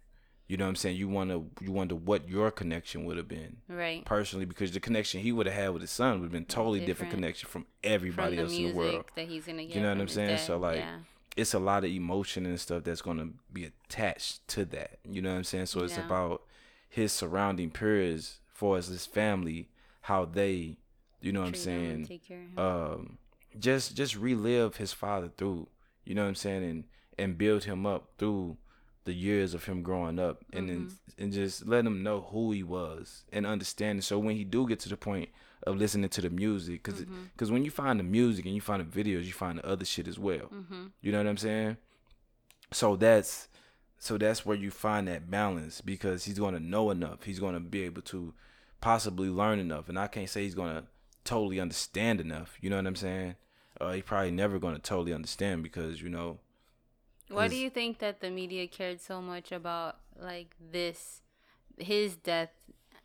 You 0.47 0.55
know 0.55 0.63
what 0.63 0.69
I'm 0.69 0.75
saying? 0.77 0.95
You 0.97 1.09
wanna 1.09 1.43
you 1.61 1.71
wonder 1.71 1.95
what 1.95 2.29
your 2.29 2.51
connection 2.51 3.03
would 3.05 3.17
have 3.17 3.27
been 3.27 3.57
right 3.67 4.05
personally 4.05 4.45
because 4.45 4.71
the 4.71 4.79
connection 4.79 5.19
he 5.21 5.31
would 5.33 5.45
have 5.45 5.55
had 5.55 5.69
with 5.73 5.81
his 5.81 5.91
son 5.91 6.13
would 6.19 6.23
have 6.27 6.31
been 6.31 6.45
totally 6.45 6.79
different, 6.79 7.11
Different. 7.11 7.11
connection 7.11 7.49
from 7.49 7.63
from 7.63 7.71
everybody 7.83 8.37
the 8.37 8.43
else 8.43 8.57
in 8.57 8.63
the 8.63 8.73
world. 8.73 9.05
that 9.15 9.27
he's 9.27 9.45
gonna 9.45 9.65
get 9.65 9.75
know 9.81 9.89
what 9.89 9.99
I'm 9.99 10.07
saying? 10.07 10.37
dad. 10.37 10.39
So, 10.39 10.57
like, 10.57 10.77
yeah 10.77 10.99
it's 11.35 11.53
a 11.53 11.59
lot 11.59 11.83
of 11.83 11.91
emotion 11.91 12.45
and 12.47 12.59
stuff 12.59 12.83
that's 12.83 13.01
gonna 13.03 13.29
be 13.53 13.65
attached 13.65 14.47
to 14.47 14.65
that. 14.65 14.97
You 15.07 15.21
know 15.21 15.31
what 15.31 15.37
I'm 15.37 15.43
saying? 15.43 15.67
So 15.67 15.81
it's 15.83 15.97
Yeah. 15.97 16.05
about 16.05 16.41
his 16.89 17.11
surrounding 17.11 17.69
peers, 17.69 18.39
for 18.53 18.75
as 18.77 18.87
his 18.87 19.05
family, 19.05 19.69
how 20.01 20.25
they, 20.25 20.77
you 21.21 21.31
know 21.31 21.41
what 21.41 21.47
I'm 21.47 21.53
Treat 21.53 21.61
saying, 21.61 22.05
take 22.07 22.25
care 22.27 22.41
of 22.43 22.49
him. 22.49 22.57
um, 22.59 23.17
just 23.59 23.95
just 23.95 24.15
relive 24.15 24.77
his 24.77 24.93
father 24.93 25.29
through. 25.37 25.67
You 26.07 26.15
know 26.15 26.23
what 26.23 26.29
I'm 26.29 26.35
saying, 26.35 26.63
and 26.63 26.83
and 27.19 27.37
build 27.37 27.63
him 27.65 27.85
up 27.85 28.09
through 28.17 28.57
the 29.05 29.13
years 29.13 29.53
of 29.53 29.65
him 29.65 29.81
growing 29.83 30.19
up, 30.19 30.43
and 30.53 30.69
Mm-hmm. 30.69 31.21
and 31.23 31.31
just 31.33 31.65
let 31.67 31.85
him 31.85 32.03
know 32.03 32.21
who 32.31 32.51
he 32.51 32.63
was 32.63 33.23
and 33.31 33.45
understand. 33.45 34.03
So 34.03 34.19
when 34.19 34.35
he 34.35 34.43
do 34.43 34.67
get 34.67 34.79
to 34.81 34.89
the 34.89 34.97
point 34.97 35.29
of 35.63 35.77
listening 35.77 36.09
to 36.09 36.21
the 36.21 36.29
music, 36.29 36.83
because 36.83 37.01
Mm-hmm. 37.01 37.53
when 37.53 37.65
you 37.65 37.71
find 37.71 37.99
the 37.99 38.03
music 38.03 38.45
and 38.45 38.53
you 38.55 38.61
find 38.61 38.81
the 38.85 39.03
videos, 39.03 39.25
you 39.25 39.33
find 39.33 39.57
the 39.59 39.65
other 39.67 39.85
shit 39.85 40.07
as 40.07 40.19
well. 40.19 40.47
mm-hmm 40.53 40.87
You 41.01 41.11
know 41.11 41.17
what 41.19 41.27
I'm 41.27 41.37
saying? 41.37 41.77
So 42.71 42.95
that's 42.95 43.47
so 43.99 44.17
that's 44.17 44.45
where 44.45 44.57
you 44.57 44.69
find 44.71 45.07
that 45.07 45.29
balance 45.31 45.81
because 45.81 46.25
he's 46.25 46.37
going 46.39 46.53
to 46.53 46.59
know 46.59 46.91
enough. 46.91 47.23
He's 47.23 47.39
going 47.39 47.55
to 47.55 47.59
be 47.59 47.81
able 47.83 48.03
to 48.03 48.33
possibly 48.81 49.29
learn 49.29 49.59
enough, 49.59 49.89
and 49.89 49.97
I 49.97 50.07
can't 50.07 50.29
say 50.29 50.43
he's 50.43 50.53
going 50.55 50.75
to 50.75 50.83
totally 51.23 51.59
understand 51.59 52.21
enough. 52.21 52.57
You 52.61 52.69
know 52.69 52.75
what 52.75 52.85
I'm 52.87 52.95
saying? 52.95 53.35
Uh, 53.79 53.91
he 53.93 54.01
probably 54.01 54.31
never 54.31 54.59
going 54.59 54.75
to 54.75 54.81
totally 54.81 55.13
understand 55.13 55.63
because 55.63 56.01
you 56.01 56.09
know 56.09 56.39
Why 57.29 57.47
do 57.47 57.55
you 57.55 57.69
think 57.69 57.99
that 57.99 58.21
the 58.21 58.29
media 58.31 58.67
cared 58.67 59.01
so 59.01 59.21
much 59.21 59.51
about 59.51 59.97
like 60.19 60.55
this, 60.71 61.21
his 61.77 62.15
death, 62.15 62.51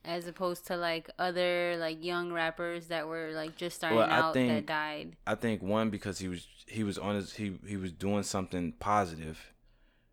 as 0.05 0.27
opposed 0.27 0.67
to 0.69 0.77
like 0.77 1.11
other 1.19 1.77
like 1.79 2.03
young 2.03 2.33
rappers 2.33 2.89
that 2.89 3.07
were 3.07 3.33
like 3.35 3.57
just 3.57 3.77
starting 3.77 3.99
Well, 3.99 4.11
out 4.11 4.35
that 4.35 4.67
died? 4.67 5.17
I 5.27 5.35
think 5.35 5.63
one 5.63 5.91
because 5.91 6.19
he 6.19 6.29
was 6.29 6.47
he 6.67 6.85
was 6.85 6.99
on 6.99 7.17
his 7.17 7.35
he 7.35 7.59
he 7.67 7.77
was 7.77 7.93
doing 7.93 8.23
something 8.23 8.73
positive. 8.79 9.53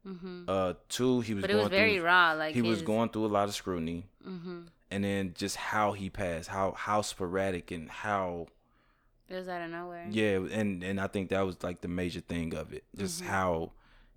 Mm-hmm. 0.05 0.43
Uh, 0.47 0.73
two 0.87 1.21
he 1.21 1.33
was 1.33 1.41
But 1.41 1.51
it 1.51 1.55
was 1.55 1.67
very 1.67 1.97
through 1.97 2.05
raw. 2.05 2.33
Like 2.33 2.55
he 2.55 2.61
was 2.61 2.81
going 2.81 3.09
through 3.09 3.25
a 3.25 3.27
lot 3.27 3.47
of 3.47 3.55
scrutiny, 3.55 4.07
mm-hmm. 4.27 4.61
and 4.91 5.03
then 5.03 5.33
just 5.37 5.55
how 5.55 5.91
he 5.91 6.09
passed, 6.09 6.49
how 6.49 6.71
how 6.71 7.01
sporadic 7.01 7.71
and 7.71 7.89
how 7.89 8.47
It 9.29 9.35
was 9.35 9.47
out 9.47 9.61
of 9.61 9.69
nowhere. 9.69 10.07
Yeah, 10.09 10.39
and 10.51 10.83
and 10.83 10.99
I 10.99 11.07
think 11.07 11.29
that 11.29 11.41
was 11.41 11.61
like 11.63 11.81
the 11.81 11.87
major 11.87 12.21
thing 12.21 12.53
of 12.55 12.73
it, 12.73 12.83
just 12.97 13.21
Mm-hmm. 13.21 13.29
how 13.31 13.71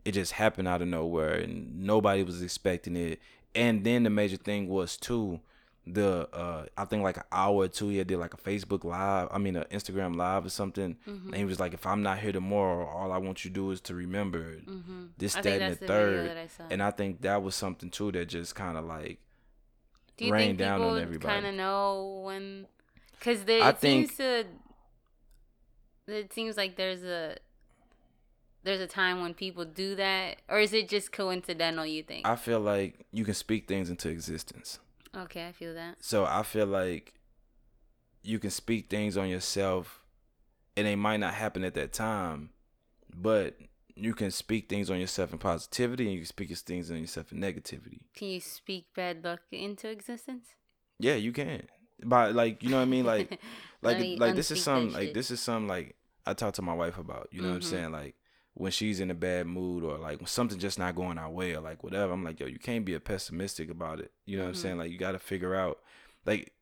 it 0.04 0.12
just 0.12 0.32
happened 0.32 0.66
out 0.66 0.82
of 0.82 0.88
nowhere 0.88 1.34
and 1.34 1.80
nobody 1.82 2.22
was 2.24 2.42
expecting 2.42 2.96
it. 2.96 3.20
And 3.54 3.84
then 3.84 4.02
the 4.04 4.10
major 4.10 4.36
thing 4.36 4.68
was 4.68 4.96
too, 4.96 5.38
the 5.86 6.28
uh 6.32 6.64
I 6.76 6.84
think 6.86 7.02
like 7.02 7.18
an 7.18 7.24
hour 7.30 7.54
or 7.64 7.68
two 7.68 7.88
he 7.88 8.02
did 8.04 8.16
like 8.18 8.34
a 8.34 8.36
Facebook 8.38 8.84
live, 8.84 9.28
I 9.30 9.38
mean 9.38 9.54
an 9.56 9.64
Instagram 9.70 10.16
live 10.16 10.46
or 10.46 10.48
something, 10.48 10.96
Mm-hmm. 11.06 11.28
and 11.28 11.36
he 11.36 11.44
was 11.44 11.60
like, 11.60 11.74
if 11.74 11.86
I'm 11.86 12.02
not 12.02 12.18
here 12.20 12.32
tomorrow, 12.32 12.86
all 12.86 13.12
I 13.12 13.18
want 13.18 13.44
you 13.44 13.50
to 13.50 13.54
do 13.54 13.70
is 13.70 13.80
to 13.82 13.94
remember 13.94 14.54
hmm 14.64 15.06
this, 15.18 15.36
I 15.36 15.42
that, 15.42 15.60
and 15.62 15.74
the 15.76 15.80
the 15.80 15.86
third. 15.86 16.36
I. 16.38 16.48
And 16.72 16.82
I 16.82 16.90
think 16.90 17.20
that 17.20 17.42
was 17.42 17.54
something 17.54 17.90
too 17.90 18.10
that 18.12 18.26
just 18.26 18.54
kind 18.54 18.78
of 18.78 18.84
like 18.86 19.18
Do 20.16 20.24
you 20.26 20.32
rain 20.32 20.48
think 20.50 20.58
down 20.60 20.80
on 20.80 20.88
people 20.94 20.96
everybody. 21.02 21.32
kind 21.34 21.46
of 21.46 21.54
know 21.54 22.22
when? 22.24 22.66
Because 23.18 23.44
there, 23.44 23.62
I 23.62 23.68
it 23.70 23.78
think- 23.78 24.08
seems 24.08 24.16
to. 24.18 24.46
It 26.06 26.32
seems 26.32 26.56
like 26.56 26.76
there's 26.76 27.02
a. 27.02 27.36
There's 28.64 28.80
a 28.80 28.86
time 28.86 29.20
when 29.20 29.34
people 29.34 29.64
do 29.64 29.96
that, 29.96 30.36
or 30.48 30.60
is 30.60 30.72
it 30.72 30.88
just 30.88 31.10
coincidental? 31.10 31.84
You 31.84 32.04
think? 32.04 32.26
I 32.26 32.36
feel 32.36 32.60
like 32.60 33.06
you 33.10 33.24
can 33.24 33.34
speak 33.34 33.66
things 33.66 33.90
into 33.90 34.08
existence. 34.08 34.78
okay, 35.16 35.48
I 35.48 35.52
feel 35.52 35.74
that. 35.74 35.96
So 35.98 36.24
I 36.24 36.44
feel 36.44 36.66
like 36.66 37.14
you 38.22 38.38
can 38.38 38.50
speak 38.50 38.88
things 38.88 39.16
on 39.16 39.28
yourself 39.28 40.02
and 40.76 40.86
they 40.86 40.94
might 40.94 41.18
not 41.18 41.34
happen 41.34 41.64
at 41.64 41.74
that 41.74 41.92
time, 41.92 42.50
but 43.12 43.56
you 43.96 44.14
can 44.14 44.30
speak 44.30 44.68
things 44.68 44.90
on 44.90 45.00
yourself 45.00 45.32
in 45.32 45.38
positivity 45.38 46.04
and 46.04 46.12
you 46.12 46.20
can 46.20 46.26
speak 46.26 46.56
things 46.56 46.90
on 46.90 46.98
yourself 46.98 47.32
in 47.32 47.38
negativity. 47.40 48.02
Can 48.14 48.28
you 48.28 48.40
speak 48.40 48.86
bad 48.94 49.24
luck 49.24 49.40
into 49.50 49.88
existence? 49.88 50.46
Yeah, 51.00 51.14
you 51.14 51.32
can. 51.32 51.64
By 52.04 52.28
like, 52.28 52.62
you 52.62 52.70
know 52.70 52.76
what 52.76 52.82
I 52.82 52.86
mean? 52.86 53.04
Like 53.04 53.40
like 53.82 53.98
Let 53.98 54.18
like 54.18 54.34
this 54.36 54.50
is 54.50 54.62
some 54.62 54.92
like 54.92 55.12
this 55.14 55.30
is 55.30 55.40
some 55.40 55.66
like 55.68 55.96
I 56.26 56.34
talk 56.34 56.54
to 56.54 56.62
my 56.62 56.74
wife 56.74 56.98
about, 56.98 57.28
you 57.32 57.42
know 57.42 57.48
what 57.48 57.54
I'm 57.54 57.60
Mhm. 57.60 57.64
saying? 57.64 57.92
Like 57.92 58.14
when 58.54 58.70
she's 58.70 59.00
in 59.00 59.10
a 59.10 59.14
bad 59.14 59.46
mood 59.46 59.82
or 59.82 59.98
like 59.98 60.18
when 60.18 60.26
something's 60.26 60.62
just 60.62 60.78
not 60.78 60.94
going 60.94 61.18
our 61.18 61.30
way 61.30 61.54
or 61.54 61.60
like 61.60 61.82
whatever, 61.82 62.12
I'm 62.12 62.22
like, 62.22 62.38
yo, 62.38 62.46
you 62.46 62.58
can't 62.58 62.84
be 62.84 62.94
a 62.94 63.00
pessimistic 63.00 63.70
about 63.70 63.98
it. 64.00 64.12
You 64.26 64.36
know 64.36 64.44
what 64.44 64.48
I'm 64.50 64.54
Mhm. 64.54 64.58
saying? 64.58 64.78
Like 64.78 64.90
you 64.90 64.98
gotta 64.98 65.18
figure 65.18 65.54
out 65.54 65.80
like 66.24 66.52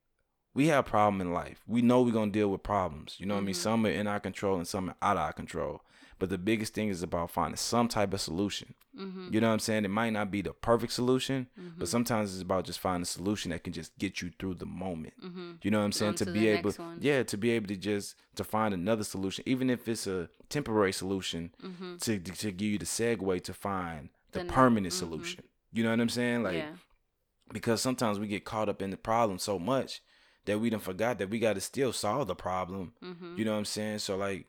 we 0.55 0.67
have 0.69 0.87
a 0.87 0.89
problem 0.89 1.21
in 1.21 1.33
life. 1.33 1.63
We 1.67 1.83
know 1.83 2.03
we're 2.03 2.13
gonna 2.13 2.31
deal 2.33 2.49
with 2.51 2.63
problems. 2.63 3.17
You 3.19 3.27
know 3.27 3.35
what 3.35 3.43
I 3.43 3.45
mean? 3.45 3.55
Mhm. 3.55 3.59
Some 3.59 3.87
are 3.87 3.91
in 3.91 4.07
our 4.07 4.21
control 4.21 4.57
and 4.57 4.67
some 4.67 4.91
are 4.91 4.97
out 5.03 5.17
of 5.17 5.23
our 5.23 5.33
control. 5.33 5.83
But 6.21 6.29
the 6.31 6.39
biggest 6.39 6.75
thing 6.75 6.89
is 6.91 7.03
about 7.03 7.31
finding 7.33 7.57
some 7.57 7.89
type 7.89 8.13
of 8.15 8.21
solution. 8.21 8.75
Mm-hmm. 8.97 9.29
You 9.33 9.41
know 9.41 9.49
what 9.49 9.55
I'm 9.55 9.59
saying? 9.59 9.85
It 9.85 9.91
might 9.91 10.11
not 10.11 10.31
be 10.31 10.43
the 10.43 10.53
perfect 10.53 10.93
solution, 10.93 11.49
Mhm. 11.59 11.79
but 11.79 11.89
sometimes 11.89 12.33
it's 12.35 12.43
about 12.43 12.65
just 12.67 12.79
finding 12.79 13.03
a 13.03 13.07
solution 13.07 13.51
that 13.51 13.65
can 13.65 13.73
just 13.73 13.97
get 13.99 14.21
you 14.23 14.31
through 14.39 14.55
the 14.57 14.67
moment. 14.67 15.15
Mm-hmm. 15.25 15.53
You 15.63 15.71
know 15.73 15.79
what 15.79 15.87
I'm 15.87 15.93
saying? 15.93 16.15
To 16.17 16.25
to 16.27 16.31
be 16.31 16.47
able, 16.49 16.73
yeah, 17.01 17.23
to 17.25 17.37
be 17.37 17.51
able 17.51 17.67
to 17.69 17.77
just 17.77 18.15
to 18.37 18.45
find 18.45 18.73
another 18.75 19.03
solution, 19.05 19.43
even 19.47 19.71
if 19.71 19.89
it's 19.89 20.07
a 20.07 20.29
temporary 20.49 20.93
solution, 20.93 21.53
Mm-hmm. 21.65 21.97
to 22.05 22.19
to 22.19 22.53
give 22.53 22.69
you 22.73 22.79
the 22.79 22.85
segue 22.87 23.43
to 23.45 23.55
find 23.55 24.11
the, 24.33 24.39
The 24.41 24.45
ne- 24.45 24.51
permanent 24.53 24.93
mhm. 24.95 24.99
solution. 24.99 25.43
You 25.73 25.83
know 25.85 25.91
what 25.91 26.01
I'm 26.01 26.09
saying? 26.11 26.43
Like 26.43 26.57
yeah. 26.59 26.73
because 27.53 27.81
sometimes 27.81 28.19
we 28.19 28.27
get 28.27 28.45
caught 28.45 28.69
up 28.69 28.83
in 28.83 28.91
the 28.91 28.97
problem 28.97 29.39
so 29.39 29.59
much 29.59 30.03
that 30.45 30.59
we 30.61 30.71
done 30.71 30.81
forgot 30.81 31.19
that 31.19 31.31
we 31.31 31.39
got 31.39 31.55
to 31.55 31.61
still 31.61 31.93
solve 31.93 32.27
the 32.29 32.35
problem. 32.35 32.93
Mm-hmm. 33.03 33.37
You 33.39 33.45
know 33.45 33.53
what 33.53 33.59
I'm 33.59 33.65
saying? 33.65 33.99
So 34.01 34.17
like, 34.17 34.47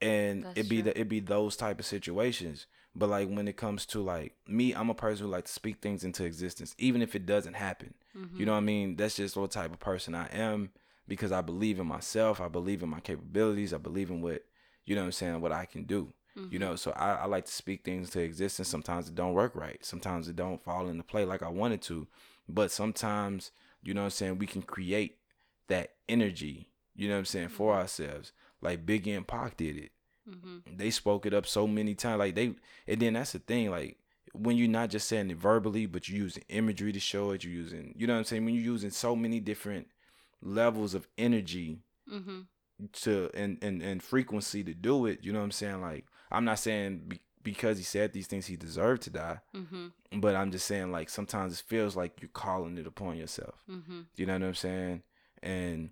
and 0.00 0.44
That's 0.44 0.58
it 0.58 0.68
be 0.68 0.82
true. 0.82 0.92
the 0.92 1.00
it 1.00 1.08
be 1.08 1.20
those 1.20 1.56
type 1.56 1.78
of 1.78 1.86
situations. 1.86 2.66
But 2.94 3.08
like 3.08 3.28
when 3.28 3.46
it 3.46 3.56
comes 3.56 3.86
to 3.86 4.02
like 4.02 4.34
me, 4.48 4.72
I'm 4.72 4.90
a 4.90 4.94
person 4.94 5.26
who 5.26 5.32
like 5.32 5.44
to 5.44 5.52
speak 5.52 5.80
things 5.80 6.02
into 6.02 6.24
existence, 6.24 6.74
even 6.78 7.02
if 7.02 7.14
it 7.14 7.26
doesn't 7.26 7.54
happen. 7.54 7.94
Mm-hmm. 8.16 8.40
You 8.40 8.46
know 8.46 8.52
what 8.52 8.58
I 8.58 8.62
mean? 8.62 8.96
That's 8.96 9.16
just 9.16 9.36
what 9.36 9.50
type 9.50 9.72
of 9.72 9.78
person 9.78 10.14
I 10.14 10.26
am 10.32 10.70
because 11.06 11.30
I 11.32 11.40
believe 11.40 11.78
in 11.78 11.86
myself. 11.86 12.40
I 12.40 12.48
believe 12.48 12.82
in 12.82 12.88
my 12.88 13.00
capabilities. 13.00 13.72
I 13.72 13.78
believe 13.78 14.10
in 14.10 14.22
what 14.22 14.44
you 14.86 14.94
know 14.94 15.02
what 15.02 15.06
I'm 15.06 15.12
saying, 15.12 15.40
what 15.40 15.52
I 15.52 15.66
can 15.66 15.84
do. 15.84 16.12
Mm-hmm. 16.36 16.52
You 16.52 16.58
know, 16.58 16.76
so 16.76 16.92
I, 16.92 17.14
I 17.14 17.24
like 17.26 17.44
to 17.46 17.52
speak 17.52 17.84
things 17.84 18.10
to 18.10 18.20
existence. 18.20 18.68
Sometimes 18.68 19.08
it 19.08 19.14
don't 19.14 19.34
work 19.34 19.54
right. 19.54 19.84
Sometimes 19.84 20.28
it 20.28 20.36
don't 20.36 20.62
fall 20.62 20.88
into 20.88 21.02
play 21.02 21.24
like 21.24 21.42
I 21.42 21.48
wanted 21.48 21.82
to. 21.82 22.06
But 22.48 22.70
sometimes, 22.70 23.52
you 23.82 23.94
know 23.94 24.02
what 24.02 24.06
I'm 24.06 24.10
saying, 24.10 24.38
we 24.38 24.46
can 24.46 24.62
create 24.62 25.18
that 25.68 25.92
energy, 26.08 26.68
you 26.96 27.08
know 27.08 27.14
what 27.14 27.20
I'm 27.20 27.24
saying, 27.26 27.48
for 27.48 27.74
ourselves. 27.74 28.32
Like 28.62 28.84
Biggie 28.86 29.16
and 29.16 29.26
Pac 29.26 29.56
did 29.56 29.76
it. 29.76 29.92
Mm-hmm. 30.28 30.76
They 30.76 30.90
spoke 30.90 31.26
it 31.26 31.34
up 31.34 31.46
so 31.46 31.66
many 31.66 31.94
times. 31.94 32.18
Like 32.18 32.34
they 32.34 32.54
and 32.86 33.00
then 33.00 33.14
that's 33.14 33.32
the 33.32 33.38
thing, 33.38 33.70
like 33.70 33.96
when 34.32 34.56
you're 34.56 34.68
not 34.68 34.90
just 34.90 35.08
saying 35.08 35.30
it 35.30 35.36
verbally, 35.38 35.86
but 35.86 36.08
you're 36.08 36.22
using 36.24 36.44
imagery 36.48 36.92
to 36.92 37.00
show 37.00 37.30
it, 37.32 37.42
you're 37.42 37.52
using 37.52 37.94
you 37.96 38.06
know 38.06 38.12
what 38.12 38.18
I'm 38.20 38.24
saying, 38.24 38.44
when 38.44 38.54
you're 38.54 38.62
using 38.64 38.90
so 38.90 39.16
many 39.16 39.40
different 39.40 39.88
levels 40.42 40.94
of 40.94 41.06
energy 41.18 41.78
Mm-hmm. 42.12 42.40
to 42.92 43.30
and, 43.34 43.58
and 43.62 43.82
and 43.82 44.02
frequency 44.02 44.64
to 44.64 44.74
do 44.74 45.06
it, 45.06 45.20
you 45.22 45.32
know 45.32 45.38
what 45.38 45.44
I'm 45.46 45.50
saying? 45.52 45.80
Like 45.80 46.06
I'm 46.30 46.44
not 46.44 46.58
saying 46.58 47.02
be, 47.08 47.20
because 47.42 47.78
he 47.78 47.84
said 47.84 48.12
these 48.12 48.26
things 48.26 48.46
he 48.46 48.56
deserved 48.56 49.02
to 49.02 49.10
die, 49.10 49.38
Mm-hmm. 49.56 50.20
but 50.20 50.34
I'm 50.36 50.50
just 50.50 50.66
saying 50.66 50.90
like 50.92 51.08
sometimes 51.08 51.52
it 51.60 51.64
feels 51.66 51.94
like 51.96 52.20
you're 52.20 52.28
calling 52.32 52.78
it 52.78 52.86
upon 52.86 53.16
yourself. 53.16 53.54
Mm-hmm. 53.70 54.00
You 54.16 54.26
know 54.26 54.32
what 54.34 54.42
I'm 54.42 54.54
saying? 54.54 55.02
And 55.42 55.90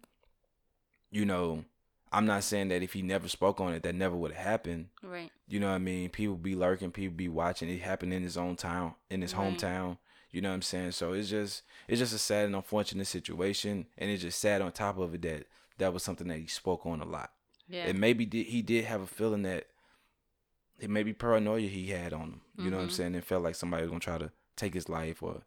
you 1.11 1.25
know, 1.25 1.65
I'm 2.13 2.27
not 2.27 2.45
saying 2.45 2.69
that 2.69 2.83
if 2.83 2.93
he 2.95 3.03
never 3.03 3.29
spoke 3.29 3.61
on 3.61 3.75
it, 3.75 3.83
that 3.83 3.95
never 3.95 4.17
would 4.17 4.33
have 4.33 4.45
happened. 4.47 4.89
Right. 5.03 5.31
You 5.47 5.61
know 5.61 5.69
what 5.69 5.75
I 5.75 5.79
mean? 5.79 6.09
People 6.11 6.37
be 6.37 6.55
lurking, 6.55 6.91
people 6.91 7.17
be 7.17 7.29
watching. 7.29 7.69
It 7.69 7.81
happened 7.83 8.15
in 8.15 8.23
his 8.23 8.37
own 8.37 8.57
town, 8.57 8.95
in 9.11 9.21
his 9.23 9.35
Right. 9.35 9.53
hometown. 9.57 9.99
You 10.31 10.41
know 10.43 10.49
what 10.51 10.55
I'm 10.57 10.63
saying? 10.63 10.93
So 10.93 11.13
it's 11.13 11.29
just 11.31 11.63
it's 11.87 11.99
just 12.01 12.15
a 12.15 12.19
sad 12.19 12.47
and 12.47 12.55
unfortunate 12.57 13.07
situation, 13.07 13.87
and 13.97 14.11
it's 14.11 14.23
just 14.23 14.39
sad 14.41 14.61
on 14.63 14.73
top 14.73 14.99
of 14.99 15.15
it 15.15 15.23
that 15.23 15.47
that 15.79 15.93
was 15.93 16.03
something 16.03 16.29
that 16.29 16.39
he 16.39 16.47
spoke 16.47 16.85
on 16.87 17.01
a 17.01 17.05
lot. 17.07 17.33
Yeah. 17.69 17.85
And 17.87 17.99
maybe 18.01 18.25
did, 18.27 18.47
he 18.47 18.63
did 18.63 18.85
have 18.87 19.01
a 19.01 19.07
feeling 19.07 19.43
that 19.43 19.67
it 20.79 20.91
may 20.91 21.03
be 21.03 21.13
paranoia 21.13 21.61
he 21.69 21.89
had 21.89 22.13
on 22.13 22.21
him. 22.23 22.41
You 22.59 22.71
know 22.71 22.77
what 22.79 22.85
I'm 22.85 22.89
Mhm. 22.89 22.93
saying? 22.93 23.15
It 23.15 23.25
felt 23.25 23.43
like 23.43 23.55
somebody 23.55 23.83
was 23.83 23.91
gonna 23.91 24.01
try 24.01 24.19
to 24.19 24.31
take 24.57 24.75
his 24.75 24.89
life 24.89 25.23
or 25.23 25.43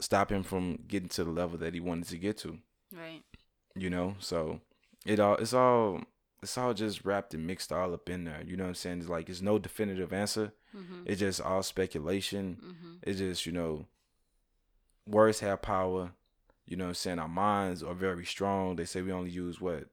stop 0.00 0.30
him 0.30 0.42
from 0.42 0.76
getting 0.86 1.08
to 1.10 1.24
the 1.24 1.30
level 1.30 1.58
that 1.58 1.74
he 1.74 1.80
wanted 1.80 2.08
to 2.08 2.18
get 2.18 2.38
to. 2.38 2.58
right. 2.92 3.22
You 3.74 3.90
know, 3.90 4.16
so 4.18 4.60
it 5.06 5.20
all 5.20 5.36
it's 5.36 5.52
all 5.54 6.00
it's 6.42 6.56
all 6.56 6.72
just 6.74 7.04
wrapped 7.04 7.34
and 7.34 7.46
mixed 7.46 7.72
all 7.72 7.94
up 7.94 8.08
in 8.08 8.24
there. 8.24 8.42
You 8.46 8.56
know 8.56 8.64
what 8.64 8.68
I'm 8.68 8.74
saying? 8.74 9.00
It's 9.00 9.08
like 9.08 9.26
there's 9.26 9.42
no 9.42 9.58
definitive 9.58 10.12
answer. 10.12 10.52
Mm-hmm. 10.76 11.02
It's 11.06 11.20
just 11.20 11.40
all 11.40 11.62
speculation. 11.62 12.58
Mm-hmm. 12.64 12.92
It's 13.02 13.18
just, 13.18 13.46
you 13.46 13.52
know, 13.52 13.86
words 15.06 15.40
have 15.40 15.62
power. 15.62 16.12
You 16.66 16.76
know 16.76 16.84
what 16.84 16.90
I'm 16.90 16.94
saying? 16.94 17.18
Our 17.18 17.28
minds 17.28 17.82
are 17.82 17.94
very 17.94 18.24
strong. 18.24 18.76
They 18.76 18.84
say 18.84 19.00
we 19.02 19.10
only 19.10 19.30
use 19.30 19.60
what, 19.60 19.86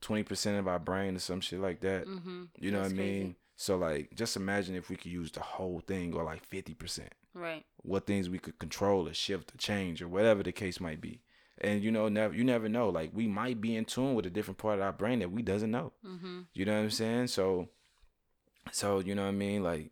twenty 0.00 0.22
percent 0.22 0.58
of 0.58 0.66
our 0.66 0.78
brain 0.78 1.14
or 1.14 1.20
some 1.20 1.40
shit 1.40 1.60
like 1.60 1.80
that. 1.80 2.06
Mm-hmm. 2.06 2.44
You 2.58 2.70
know 2.70 2.80
That's 2.82 2.92
what 2.92 3.00
I 3.00 3.02
crazy. 3.02 3.20
mean? 3.20 3.36
So 3.56 3.76
like 3.76 4.14
just 4.14 4.36
imagine 4.36 4.74
if 4.74 4.88
we 4.90 4.96
could 4.96 5.12
use 5.12 5.30
the 5.30 5.40
whole 5.40 5.80
thing 5.86 6.14
or 6.14 6.24
like 6.24 6.44
fifty 6.44 6.74
percent. 6.74 7.12
Right. 7.34 7.64
What 7.82 8.06
things 8.06 8.30
we 8.30 8.38
could 8.38 8.58
control 8.58 9.06
or 9.06 9.14
shift 9.14 9.54
or 9.54 9.58
change 9.58 10.00
or 10.02 10.08
whatever 10.08 10.42
the 10.42 10.52
case 10.52 10.80
might 10.80 11.00
be. 11.00 11.20
And 11.60 11.82
you 11.82 11.90
know, 11.90 12.08
never 12.08 12.34
you 12.34 12.44
never 12.44 12.68
know. 12.68 12.90
Like 12.90 13.10
we 13.14 13.26
might 13.26 13.60
be 13.60 13.76
in 13.76 13.84
tune 13.86 14.14
with 14.14 14.26
a 14.26 14.30
different 14.30 14.58
part 14.58 14.78
of 14.78 14.84
our 14.84 14.92
brain 14.92 15.20
that 15.20 15.30
we 15.32 15.42
doesn't 15.42 15.70
know. 15.70 15.92
Mm-hmm. 16.04 16.40
You 16.52 16.64
know 16.66 16.74
what 16.74 16.80
I'm 16.84 16.90
saying? 16.90 17.28
So 17.28 17.68
so 18.72 18.98
you 19.00 19.14
know 19.14 19.22
what 19.22 19.28
I 19.28 19.32
mean? 19.32 19.62
Like 19.62 19.90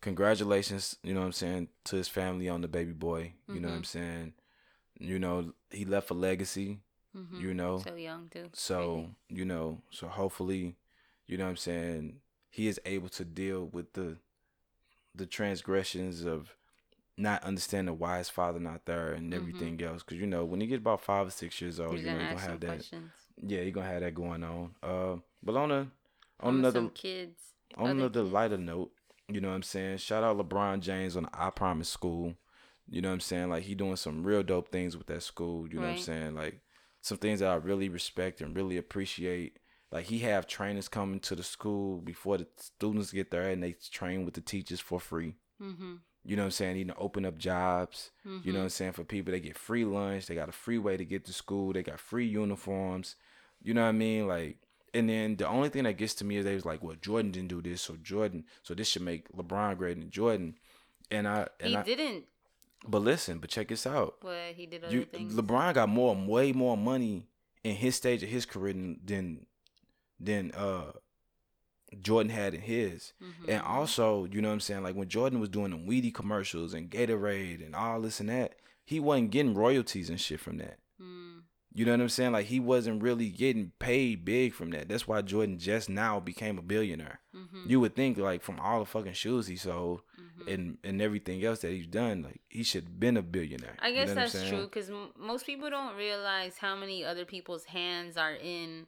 congratulations, 0.00 0.96
you 1.02 1.14
know 1.14 1.20
what 1.20 1.26
I'm 1.26 1.32
saying, 1.32 1.68
to 1.84 1.96
his 1.96 2.08
family 2.08 2.48
on 2.48 2.60
the 2.60 2.68
baby 2.68 2.92
boy. 2.92 3.34
You 3.48 3.60
know 3.60 3.68
what 3.68 3.74
I'm 3.76 3.82
Mhm. 3.82 3.86
saying? 3.86 4.32
You 4.98 5.18
know, 5.18 5.52
he 5.70 5.84
left 5.84 6.10
a 6.10 6.14
legacy, 6.14 6.80
Mm-hmm. 7.16 7.40
you 7.40 7.54
know. 7.54 7.78
So 7.78 7.94
young 7.94 8.28
too. 8.28 8.50
So, 8.52 9.10
you 9.28 9.44
know, 9.44 9.82
so 9.90 10.08
hopefully, 10.08 10.76
you 11.26 11.36
know 11.36 11.44
what 11.44 11.50
I'm 11.50 11.56
saying, 11.56 12.20
he 12.50 12.66
is 12.68 12.80
able 12.84 13.08
to 13.10 13.24
deal 13.24 13.66
with 13.66 13.92
the 13.94 14.18
the 15.14 15.26
transgressions 15.26 16.24
of 16.24 16.56
not 17.16 17.44
understanding 17.44 17.98
why 17.98 18.18
his 18.18 18.28
father 18.28 18.58
not 18.58 18.86
there 18.86 19.12
and 19.12 19.32
Mhm. 19.32 19.36
everything 19.36 19.82
else. 19.82 20.02
Cause 20.02 20.18
you 20.18 20.26
know, 20.26 20.44
when 20.44 20.60
you 20.60 20.66
get 20.66 20.78
about 20.80 21.00
five 21.00 21.26
or 21.28 21.30
six 21.30 21.60
years 21.60 21.78
old, 21.78 21.92
He's 21.96 22.00
you 22.00 22.06
know, 22.06 22.12
gonna 22.14 22.24
you're 22.24 22.34
gonna 22.36 22.50
have 22.50 22.60
that 22.60 22.66
questions. 22.66 23.10
yeah, 23.42 23.60
you're 23.60 23.70
gonna 23.70 23.86
have 23.86 24.00
that 24.00 24.14
going 24.14 24.42
on. 24.44 24.74
Uh 24.82 25.16
but 25.42 25.56
on 25.56 25.70
a 25.70 25.78
on 25.78 25.90
On 26.40 26.54
another 26.56 26.88
kids. 26.88 27.38
on 27.76 27.90
another 27.90 28.22
kids. 28.22 28.32
lighter 28.32 28.58
note, 28.58 28.92
you 29.28 29.40
know 29.40 29.48
what 29.50 29.54
I'm 29.54 29.62
saying? 29.62 29.98
Shout 29.98 30.24
out 30.24 30.36
LeBron 30.36 30.80
James 30.80 31.16
on 31.16 31.24
the 31.24 31.30
I 31.32 31.50
Promise 31.50 31.88
School. 31.88 32.34
You 32.88 33.00
know 33.00 33.08
what 33.08 33.14
I'm 33.14 33.20
saying? 33.20 33.48
Like 33.48 33.62
he 33.62 33.74
doing 33.74 33.96
some 33.96 34.24
real 34.24 34.42
dope 34.42 34.70
things 34.70 34.96
with 34.96 35.06
that 35.06 35.22
school. 35.22 35.66
You 35.68 35.76
know 35.80 35.86
what 35.86 35.92
I'm 35.92 35.98
saying? 35.98 36.34
Like 36.34 36.60
some 37.00 37.18
things 37.18 37.40
that 37.40 37.50
I 37.50 37.54
really 37.54 37.88
respect 37.88 38.40
and 38.40 38.54
really 38.56 38.76
appreciate. 38.76 39.58
Like 39.92 40.06
he 40.06 40.18
have 40.20 40.46
trainers 40.48 40.88
coming 40.88 41.20
to 41.20 41.36
the 41.36 41.42
school 41.44 41.98
before 42.00 42.38
the 42.38 42.48
students 42.56 43.12
get 43.12 43.30
there 43.30 43.48
and 43.48 43.62
they 43.62 43.72
train 43.74 44.24
with 44.24 44.34
the 44.34 44.40
teachers 44.40 44.80
for 44.80 44.98
free. 44.98 45.36
Mm-hmm. 45.62 45.94
You 46.24 46.36
know 46.36 46.42
what 46.42 46.46
I'm 46.46 46.50
saying? 46.52 46.76
He 46.76 46.84
done 46.84 46.96
open 46.98 47.24
up 47.26 47.36
jobs. 47.36 48.10
You 48.24 48.52
know 48.52 48.60
what 48.60 48.64
I'm 48.64 48.70
saying? 48.70 48.92
For 48.92 49.04
people, 49.04 49.32
they 49.32 49.40
get 49.40 49.58
free 49.58 49.84
lunch. 49.84 50.26
They 50.26 50.34
got 50.34 50.48
a 50.48 50.52
free 50.52 50.78
way 50.78 50.96
to 50.96 51.04
get 51.04 51.24
to 51.26 51.32
school. 51.34 51.72
They 51.74 51.82
got 51.82 52.00
free 52.00 52.26
uniforms. 52.26 53.16
You 53.62 53.74
know 53.74 53.82
what 53.82 53.88
I 53.88 53.92
mean? 53.92 54.26
Like, 54.26 54.56
and 54.94 55.08
then 55.08 55.36
the 55.36 55.46
only 55.46 55.68
thing 55.68 55.84
that 55.84 55.98
gets 55.98 56.14
to 56.16 56.24
me 56.24 56.36
is 56.36 56.44
they 56.44 56.54
was 56.54 56.64
like, 56.64 56.82
well, 56.82 56.96
Jordan 57.00 57.30
didn't 57.30 57.48
do 57.48 57.60
this, 57.60 57.82
so 57.82 57.96
Jordan, 58.02 58.44
so 58.62 58.74
this 58.74 58.88
should 58.88 59.02
make 59.02 59.28
LeBron 59.32 59.76
greater 59.76 60.00
than 60.00 60.10
Jordan. 60.10 60.54
And 61.10 61.28
I, 61.28 61.48
and 61.60 61.70
He 61.70 61.76
I, 61.76 61.82
didn't. 61.82 62.24
but 62.88 63.02
listen, 63.02 63.38
but 63.38 63.50
check 63.50 63.68
this 63.68 63.86
out. 63.86 64.16
But 64.22 64.54
he 64.54 64.66
did 64.66 64.84
other 64.84 64.94
You, 64.94 65.04
things. 65.04 65.34
LeBron 65.34 65.74
got 65.74 65.88
more, 65.88 66.14
way 66.14 66.52
more 66.52 66.76
money 66.76 67.26
in 67.64 67.74
his 67.76 67.96
stage 67.96 68.22
of 68.22 68.28
his 68.30 68.46
career 68.46 68.72
than 68.72 69.00
than, 69.04 69.46
than 70.20 70.52
uh 70.52 70.92
Jordan 72.02 72.30
had 72.30 72.54
in 72.54 72.60
his. 72.62 73.12
Mhm. 73.22 73.48
And 73.48 73.62
also, 73.62 74.24
you 74.26 74.40
know 74.42 74.48
what 74.48 74.54
I'm 74.54 74.60
saying? 74.60 74.82
Like 74.82 74.96
when 74.96 75.08
Jordan 75.08 75.40
was 75.40 75.48
doing 75.48 75.70
the 75.70 75.76
Wheaties 75.76 76.14
commercials 76.14 76.74
and 76.74 76.90
Gatorade 76.90 77.64
and 77.64 77.74
all 77.74 78.00
this 78.00 78.20
and 78.20 78.28
that, 78.28 78.56
he 78.84 79.00
wasn't 79.00 79.30
getting 79.30 79.54
royalties 79.54 80.10
and 80.10 80.20
shit 80.20 80.40
from 80.40 80.58
that. 80.58 80.78
Mm. 81.00 81.42
You 81.76 81.84
know 81.84 81.92
what 81.92 82.00
I'm 82.02 82.08
saying? 82.08 82.32
Like 82.32 82.46
he 82.46 82.60
wasn't 82.60 83.02
really 83.02 83.30
getting 83.30 83.72
paid 83.78 84.24
big 84.24 84.52
from 84.54 84.70
that. 84.70 84.88
That's 84.88 85.08
why 85.08 85.22
Jordan 85.22 85.58
just 85.58 85.88
now 85.88 86.20
became 86.20 86.56
a 86.58 86.62
billionaire. 86.62 87.20
Mhm. 87.34 87.68
You 87.68 87.80
would 87.80 87.96
think 87.96 88.16
like 88.18 88.42
from 88.42 88.60
all 88.60 88.78
the 88.80 88.86
fucking 88.86 89.14
shoes 89.14 89.48
he 89.48 89.56
sold 89.56 90.02
Mhm. 90.20 90.52
and 90.54 90.78
and 90.84 91.02
everything 91.02 91.44
else 91.44 91.60
that 91.62 91.72
he's 91.72 91.86
done, 91.88 92.22
like 92.22 92.40
he 92.48 92.62
should 92.62 92.84
have 92.84 93.00
been 93.00 93.16
a 93.16 93.22
billionaire. 93.22 93.76
I 93.80 93.88
You 93.88 93.94
guess 93.96 94.08
know 94.08 94.14
that's 94.14 94.48
true 94.48 94.64
because 94.66 94.88
m- 94.90 95.12
most 95.18 95.46
people 95.46 95.68
don't 95.68 95.96
realize 95.96 96.58
how 96.58 96.76
many 96.76 97.04
other 97.04 97.24
people's 97.24 97.64
hands 97.64 98.16
are 98.16 98.34
in 98.34 98.86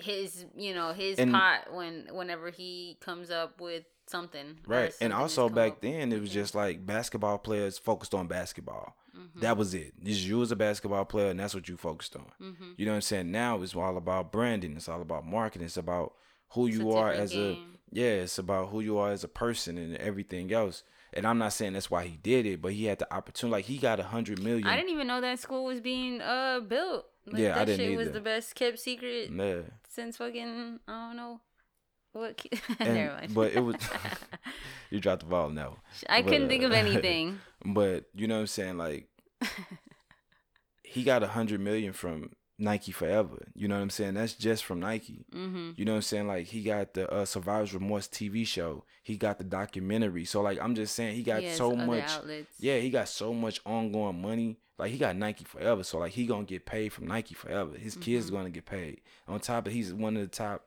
his, 0.00 0.46
you 0.56 0.74
know, 0.74 0.92
his 0.92 1.18
And- 1.18 1.32
pot 1.32 1.72
when 1.72 2.08
whenever 2.12 2.50
he 2.50 2.96
comes 3.00 3.30
up 3.30 3.60
with 3.60 3.84
something. 4.06 4.58
Right. 4.66 4.92
something 4.92 5.06
And 5.06 5.12
also 5.12 5.48
back 5.48 5.72
up 5.72 5.80
then 5.80 6.12
it 6.12 6.20
was 6.20 6.30
just 6.30 6.54
like 6.54 6.84
basketball 6.86 7.38
players 7.38 7.76
focused 7.78 8.14
on 8.14 8.28
basketball. 8.28 8.96
Mhm. 9.16 9.40
That 9.40 9.56
was 9.56 9.74
it. 9.74 9.94
Just 10.04 10.22
you 10.24 10.40
as 10.42 10.52
a 10.52 10.56
basketball 10.56 11.04
player 11.06 11.30
and 11.30 11.40
that's 11.40 11.54
what 11.54 11.68
you 11.68 11.76
focused 11.76 12.14
on. 12.14 12.30
Mhm. 12.40 12.74
You 12.76 12.84
know 12.86 12.92
what 12.92 12.96
I'm 12.96 13.02
saying? 13.02 13.30
Now 13.32 13.60
it's 13.62 13.74
all 13.74 13.96
about 13.96 14.30
branding. 14.30 14.76
It's 14.76 14.88
all 14.88 15.02
about 15.02 15.26
marketing. 15.26 15.66
It's 15.66 15.76
about 15.76 16.14
who 16.50 16.66
It's 16.68 16.76
you 16.76 16.92
are 16.92 17.10
as 17.10 17.32
game. 17.32 17.78
a 17.92 17.96
yeah. 17.98 18.22
It's 18.22 18.38
about 18.38 18.68
who 18.68 18.80
you 18.80 18.98
are 18.98 19.10
as 19.10 19.24
a 19.24 19.28
person 19.28 19.76
and 19.78 19.96
everything 19.96 20.52
else. 20.52 20.84
And 21.12 21.26
I'm 21.26 21.38
not 21.38 21.54
saying 21.54 21.72
that's 21.72 21.90
why 21.90 22.04
he 22.04 22.16
did 22.18 22.44
it, 22.46 22.60
but 22.60 22.74
he 22.74 22.84
had 22.84 22.98
the 22.98 23.12
opportunity. 23.12 23.52
Like 23.52 23.64
he 23.64 23.78
got 23.78 23.98
a 23.98 24.04
hundred 24.04 24.40
million. 24.42 24.66
I 24.68 24.76
didn't 24.76 24.90
even 24.90 25.06
know 25.06 25.20
that 25.22 25.38
school 25.40 25.64
was 25.64 25.80
being 25.80 26.20
uh 26.20 26.60
built. 26.60 27.06
Like, 27.26 27.40
Yeah, 27.42 27.56
I 27.56 27.58
that 27.60 27.64
didn't 27.66 27.86
shit 27.88 27.96
was 27.98 28.12
the 28.12 28.20
best 28.20 28.54
kept 28.54 28.78
secret 28.78 29.30
Yeah. 29.30 29.62
since 29.88 30.16
fucking 30.16 30.80
I 30.86 31.08
don't 31.08 31.16
know 31.16 31.40
what. 32.12 32.36
ki- 32.36 32.50
And- 32.80 32.94
Never 32.94 33.14
mind. 33.16 33.34
but 33.34 33.52
it 33.52 33.60
was 33.60 33.76
you 34.90 35.00
dropped 35.00 35.20
the 35.22 35.26
ball 35.28 35.50
now. 35.50 35.78
I 36.08 36.22
but, 36.22 36.30
couldn't 36.30 36.48
think 36.48 36.62
of 36.62 36.72
uh, 36.72 36.76
anything. 36.76 37.40
But 37.64 38.04
you 38.14 38.28
know 38.28 38.34
what 38.36 38.40
I'm 38.42 38.46
saying? 38.46 38.78
Like 38.78 39.08
he 40.82 41.02
got 41.02 41.22
a 41.22 41.26
hundred 41.28 41.60
million 41.60 41.92
from 41.92 42.30
Nike 42.58 42.92
Forever. 42.92 43.48
You 43.54 43.68
know 43.68 43.74
what 43.76 43.82
I'm 43.82 43.90
saying? 43.90 44.14
That's 44.14 44.34
just 44.34 44.64
from 44.64 44.80
Nike. 44.80 45.24
hmm 45.32 45.72
You 45.76 45.84
know 45.84 45.92
what 45.92 45.96
I'm 45.96 46.02
saying? 46.02 46.26
Like 46.28 46.46
he 46.46 46.62
got 46.62 46.94
the 46.94 47.10
uh, 47.12 47.24
Survivor's 47.24 47.74
Remorse 47.74 48.08
TV 48.08 48.46
show. 48.46 48.84
He 49.02 49.16
got 49.16 49.38
the 49.38 49.44
documentary. 49.44 50.24
So 50.24 50.40
like 50.42 50.58
I'm 50.62 50.74
just 50.74 50.94
saying 50.94 51.16
he 51.16 51.22
got 51.22 51.42
He 51.42 51.50
so 51.50 51.74
much. 51.74 52.04
outlets. 52.08 52.50
Yeah, 52.58 52.78
he 52.78 52.90
got 52.90 53.08
so 53.08 53.34
much 53.34 53.60
ongoing 53.66 54.22
money. 54.22 54.58
Like 54.78 54.90
he 54.92 54.98
got 54.98 55.16
Nike 55.16 55.44
forever. 55.44 55.82
So 55.82 55.98
like 55.98 56.12
he 56.12 56.26
gonna 56.26 56.44
get 56.44 56.66
paid 56.66 56.92
from 56.92 57.06
Nike 57.06 57.34
forever. 57.34 57.76
His 57.78 57.96
kids 57.96 58.28
Mhm. 58.30 58.32
gonna 58.34 58.50
get 58.50 58.66
paid. 58.66 59.00
On 59.26 59.40
top 59.40 59.66
of 59.66 59.72
he's 59.72 59.92
one 59.92 60.16
of 60.16 60.22
the 60.22 60.28
top, 60.28 60.66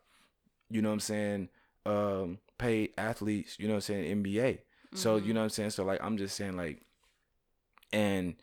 you 0.70 0.82
know 0.82 0.90
what 0.90 0.94
I'm 0.94 1.00
saying, 1.00 1.50
um, 1.86 2.40
paid 2.58 2.94
athletes, 2.98 3.58
you 3.60 3.68
know 3.68 3.74
what 3.76 3.78
I'm 3.78 3.82
saying, 3.82 4.24
NBA. 4.24 4.60
So 4.96 5.18
you 5.18 5.22
Mhm. 5.22 5.28
know 5.36 5.40
what 5.42 5.44
I'm 5.46 5.50
saying? 5.52 5.70
So 5.72 5.84
like 5.84 6.04
I'm 6.04 6.18
just 6.18 6.36
saying 6.36 6.58
like 6.58 6.82
and 7.92 8.36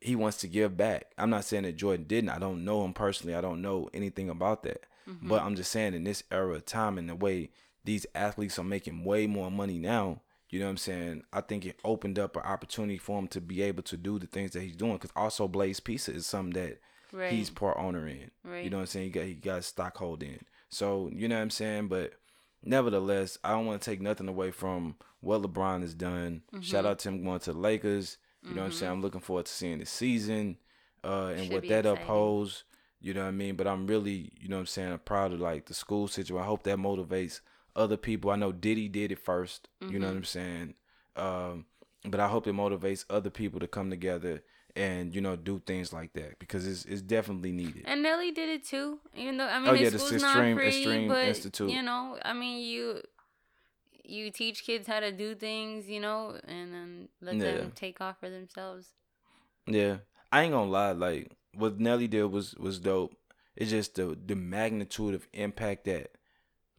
he 0.00 0.16
wants 0.16 0.38
to 0.38 0.48
give 0.48 0.76
back. 0.76 1.12
I'm 1.16 1.30
not 1.30 1.44
saying 1.44 1.62
that 1.62 1.76
Jordan 1.76 2.04
didn't. 2.06 2.30
I 2.30 2.38
don't 2.38 2.64
know 2.64 2.84
him 2.84 2.92
personally. 2.92 3.34
I 3.34 3.40
don't 3.40 3.62
know 3.62 3.88
anything 3.94 4.28
about 4.28 4.62
that. 4.64 4.84
Mhm. 5.08 5.28
But 5.28 5.42
I'm 5.42 5.54
just 5.54 5.70
saying 5.70 5.94
in 5.94 6.04
this 6.04 6.24
era 6.30 6.54
of 6.54 6.64
time 6.64 6.98
and 6.98 7.08
the 7.08 7.14
way 7.14 7.50
these 7.84 8.06
athletes 8.14 8.58
are 8.58 8.64
making 8.64 9.04
way 9.04 9.26
more 9.26 9.50
money 9.50 9.78
now, 9.78 10.20
you 10.52 10.60
know 10.60 10.66
what 10.66 10.70
I'm 10.72 10.76
saying? 10.76 11.24
I 11.32 11.40
think 11.40 11.66
it 11.66 11.80
opened 11.84 12.20
up 12.20 12.36
an 12.36 12.42
opportunity 12.42 12.98
for 12.98 13.18
him 13.18 13.26
to 13.28 13.40
be 13.40 13.60
able 13.62 13.82
to 13.82 13.96
do 13.96 14.20
the 14.20 14.26
things 14.28 14.52
that 14.52 14.60
he's 14.62 14.76
doing. 14.76 14.92
Because 14.92 15.10
also 15.16 15.48
Blaze 15.48 15.80
Pizza 15.80 16.12
is 16.12 16.26
something 16.26 16.52
that 16.62 16.78
right. 17.10 17.32
he's 17.32 17.50
part 17.50 17.76
owner 17.78 18.06
in. 18.06 18.30
right. 18.44 18.62
You 18.62 18.70
know 18.70 18.76
what 18.76 18.82
I'm 18.82 18.86
saying? 18.86 19.06
He 19.06 19.10
got 19.10 19.24
he 19.24 19.34
got 19.34 19.62
stockhold 19.62 20.22
in. 20.22 20.38
So 20.68 21.10
you 21.12 21.26
know 21.26 21.34
what 21.36 21.42
I'm 21.42 21.50
saying? 21.50 21.88
But 21.88 22.12
nevertheless, 22.64 23.38
I 23.42 23.50
don't 23.50 23.66
want 23.66 23.82
to 23.82 23.90
take 23.90 24.00
nothing 24.00 24.28
away 24.28 24.50
from 24.50 24.96
what 25.20 25.42
LeBron 25.42 25.82
has 25.82 25.94
done. 25.94 26.42
Shout 26.60 26.84
Mhm. 26.84 26.88
out 26.88 26.98
to 27.00 27.08
him 27.08 27.24
going 27.24 27.40
to 27.40 27.52
the 27.52 27.58
Lakers. 27.58 28.18
You 28.42 28.54
know 28.54 28.62
what 28.62 28.66
I'm 28.66 28.72
saying? 28.72 28.90
I'm 28.92 29.02
looking 29.02 29.20
forward 29.20 29.46
to 29.46 29.52
seeing 29.52 29.78
the 29.78 29.86
season 29.86 30.58
uh, 31.04 31.26
and 31.36 31.44
Should 31.44 31.52
what 31.52 31.62
that 31.68 31.86
exciting. 31.86 32.02
upholds. 32.02 32.64
You 33.00 33.14
know 33.14 33.22
what 33.22 33.28
I 33.28 33.32
mean? 33.32 33.54
But 33.56 33.66
I'm 33.68 33.86
really, 33.86 34.32
you 34.40 34.48
know 34.48 34.56
what 34.56 34.60
I'm 34.60 34.66
saying, 34.66 34.92
I'm 34.92 34.98
proud 35.00 35.32
of 35.32 35.40
like 35.40 35.66
the 35.66 35.74
school 35.74 36.08
situation. 36.08 36.42
I 36.42 36.46
hope 36.46 36.62
that 36.64 36.78
motivates 36.78 37.40
other 37.74 37.96
people. 37.96 38.30
I 38.30 38.36
know 38.36 38.52
Diddy 38.52 38.88
did 38.88 39.12
it 39.12 39.18
1st 39.18 39.68
You 39.80 39.98
know 39.98 40.06
what 40.08 40.14
Mhm. 40.14 40.18
I'm 40.18 40.24
saying? 40.24 40.74
Um, 41.16 41.66
but 42.04 42.20
I 42.20 42.28
hope 42.28 42.46
it 42.46 42.54
motivates 42.54 43.04
other 43.10 43.30
people 43.30 43.60
to 43.60 43.66
come 43.68 43.90
together 43.90 44.42
and 44.74 45.14
you 45.14 45.20
know 45.20 45.36
do 45.36 45.58
things 45.58 45.92
like 45.92 46.14
that 46.14 46.38
because 46.38 46.66
it's 46.66 46.84
it's 46.86 47.02
definitely 47.02 47.52
needed. 47.52 47.82
And 47.84 48.02
Nelly 48.02 48.30
did 48.32 48.48
it 48.48 48.64
too. 48.64 49.00
Even 49.14 49.36
though 49.36 49.46
I 49.46 49.58
mean, 49.58 49.68
Oh, 49.68 49.72
yeah, 49.74 49.90
the 49.90 49.96
Extreme- 49.96 50.56
free, 50.56 50.68
Extreme 50.68 51.08
but 51.08 51.26
Institute. 51.28 51.70
you 51.70 51.82
know, 51.82 52.18
I 52.24 52.32
mean, 52.32 52.64
you 52.66 53.02
you 54.04 54.30
teach 54.30 54.64
kids 54.64 54.86
how 54.88 54.98
to 55.00 55.12
do 55.12 55.34
things, 55.34 55.88
you 55.88 56.00
know, 56.00 56.38
and 56.44 56.74
then 56.74 57.08
let 57.20 57.36
Yeah. 57.36 57.58
them 57.58 57.72
take 57.74 58.00
off 58.00 58.18
for 58.20 58.28
themselves. 58.30 58.94
Yeah, 59.66 59.98
I 60.32 60.42
ain't 60.42 60.52
gonna 60.52 60.70
lie. 60.70 60.92
Like 60.92 61.30
what 61.54 61.78
Nelly 61.78 62.08
did 62.08 62.24
was 62.24 62.54
was 62.56 62.78
dope. 62.80 63.14
It's 63.54 63.70
just 63.70 63.94
the 63.96 64.18
the 64.26 64.34
magnitude 64.34 65.14
of 65.14 65.28
impact 65.32 65.84
that 65.84 66.12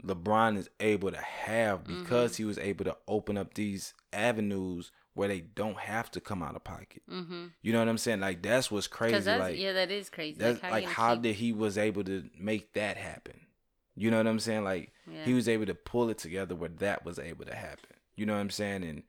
LeBron 0.06 0.58
is 0.58 0.70
able 0.80 1.12
to 1.12 1.18
have 1.22 1.84
Mm-hmm. 1.84 2.02
because 2.04 2.38
he 2.38 2.46
was 2.46 2.58
able 2.58 2.86
to 2.86 2.98
open 3.08 3.38
up 3.38 3.54
these 3.54 3.94
avenues 4.12 4.92
where 5.14 5.28
they 5.28 5.42
don't 5.42 5.78
have 5.78 6.10
to 6.12 6.20
come 6.20 6.42
out 6.42 6.56
of 6.56 6.64
pocket. 6.64 7.04
Mm-hmm. 7.10 7.46
You 7.62 7.72
know 7.74 7.80
what 7.80 7.88
I'm 7.88 7.98
saying? 7.98 8.20
Like 8.20 8.42
that's 8.42 8.70
what's 8.72 8.88
crazy. 8.88 9.20
That's 9.20 9.40
like 9.40 9.58
yeah, 9.60 9.74
that 9.74 9.92
is 9.92 10.10
crazy. 10.10 10.38
that's 10.40 10.60
how 10.60 10.72
like 10.72 10.86
how 10.86 11.14
keep- 11.14 11.24
did 11.24 11.36
he 11.36 11.54
was 11.54 11.78
able 11.78 12.04
to 12.06 12.30
make 12.38 12.74
that 12.74 12.98
happen? 12.98 13.42
You 13.96 14.10
know 14.10 14.18
what 14.18 14.26
I'm 14.28 14.40
saying? 14.40 14.64
Like 14.64 14.92
yeah. 15.10 15.24
he 15.24 15.34
was 15.34 15.48
able 15.48 15.68
to 15.68 15.76
pull 15.76 16.10
it 16.10 16.18
together 16.18 16.56
where 16.56 16.70
that 16.80 17.06
was 17.06 17.20
able 17.20 17.46
to 17.46 17.54
happen. 17.56 17.92
You 18.16 18.26
know 18.26 18.34
what 18.34 18.40
I'm 18.40 18.50
saying? 18.50 18.84
And 18.84 19.04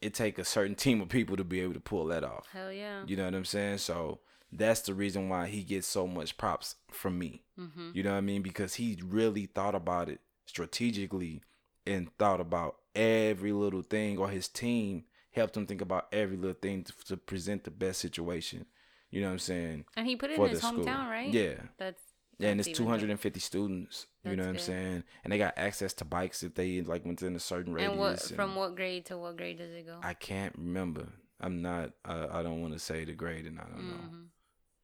it 0.00 0.14
take 0.14 0.38
a 0.38 0.44
certain 0.44 0.74
team 0.76 1.00
of 1.00 1.08
people 1.08 1.36
to 1.36 1.44
be 1.44 1.60
able 1.60 1.74
to 1.74 1.80
pull 1.80 2.06
that 2.06 2.22
off. 2.22 2.46
hell 2.52 2.72
yeah. 2.72 3.02
You 3.06 3.16
know 3.16 3.24
what 3.24 3.34
I'm 3.34 3.44
saying? 3.44 3.78
So 3.78 4.20
that's 4.52 4.80
the 4.82 4.94
reason 4.94 5.28
why 5.28 5.46
he 5.48 5.62
gets 5.62 5.86
so 5.86 6.06
much 6.06 6.36
props 6.38 6.76
from 6.90 7.18
me. 7.18 7.42
Mm-hmm. 7.58 7.90
You 7.94 8.02
know 8.02 8.12
what 8.12 8.18
I 8.18 8.22
mean? 8.22 8.42
Because 8.42 8.74
he 8.74 8.98
really 9.04 9.46
thought 9.46 9.74
about 9.74 10.08
it 10.08 10.20
strategically 10.46 11.42
and 11.86 12.10
thought 12.18 12.40
about 12.40 12.76
every 12.94 13.52
little 13.52 13.82
thing, 13.82 14.18
or 14.18 14.28
his 14.28 14.48
team 14.48 15.04
helped 15.32 15.56
him 15.56 15.66
think 15.66 15.80
about 15.80 16.06
every 16.12 16.36
little 16.36 16.56
thing 16.60 16.82
to, 16.84 16.92
to 17.06 17.16
present 17.16 17.64
the 17.64 17.70
best 17.70 18.00
situation. 18.00 18.66
You 19.10 19.20
know 19.20 19.28
what 19.28 19.32
I'm 19.34 19.38
saying? 19.38 19.84
And 19.96 20.06
he 20.06 20.16
put 20.16 20.30
it 20.30 20.36
For 20.36 20.46
in 20.46 20.50
his 20.50 20.60
the 20.60 20.66
school. 20.66 20.84
hometown, 20.84 21.08
right? 21.08 21.32
Yeah. 21.32 21.54
That's 21.78 22.02
Yeah, 22.38 22.50
and 22.50 22.60
it's 22.60 22.68
even 22.68 22.84
dope. 22.84 22.98
250 23.00 23.40
students. 23.40 24.06
You 24.24 24.34
know 24.34 24.42
what 24.42 24.50
I'm 24.50 24.58
saying? 24.58 25.04
And 25.22 25.32
they 25.32 25.38
got 25.38 25.54
access 25.56 25.92
to 25.94 26.04
bikes 26.04 26.42
if 26.42 26.54
they 26.54 26.80
like 26.82 27.04
within 27.04 27.36
a 27.36 27.40
certain 27.40 27.72
radius. 27.72 27.90
and 27.92 28.00
what 28.00 28.26
and 28.26 28.36
from 28.36 28.56
what 28.56 28.74
grade 28.74 29.06
to 29.06 29.16
what 29.18 29.36
grade 29.36 29.58
does 29.58 29.70
it 29.70 29.86
go? 29.86 30.00
I 30.02 30.14
can't 30.14 30.54
remember. 30.58 31.06
I'm 31.40 31.62
not. 31.62 31.92
I, 32.04 32.40
I 32.40 32.42
don't 32.42 32.60
want 32.60 32.72
to 32.72 32.78
say 32.80 33.04
the 33.04 33.12
grade, 33.12 33.46
and 33.46 33.60
I 33.60 33.64
don't 33.64 33.88
know. 33.88 34.18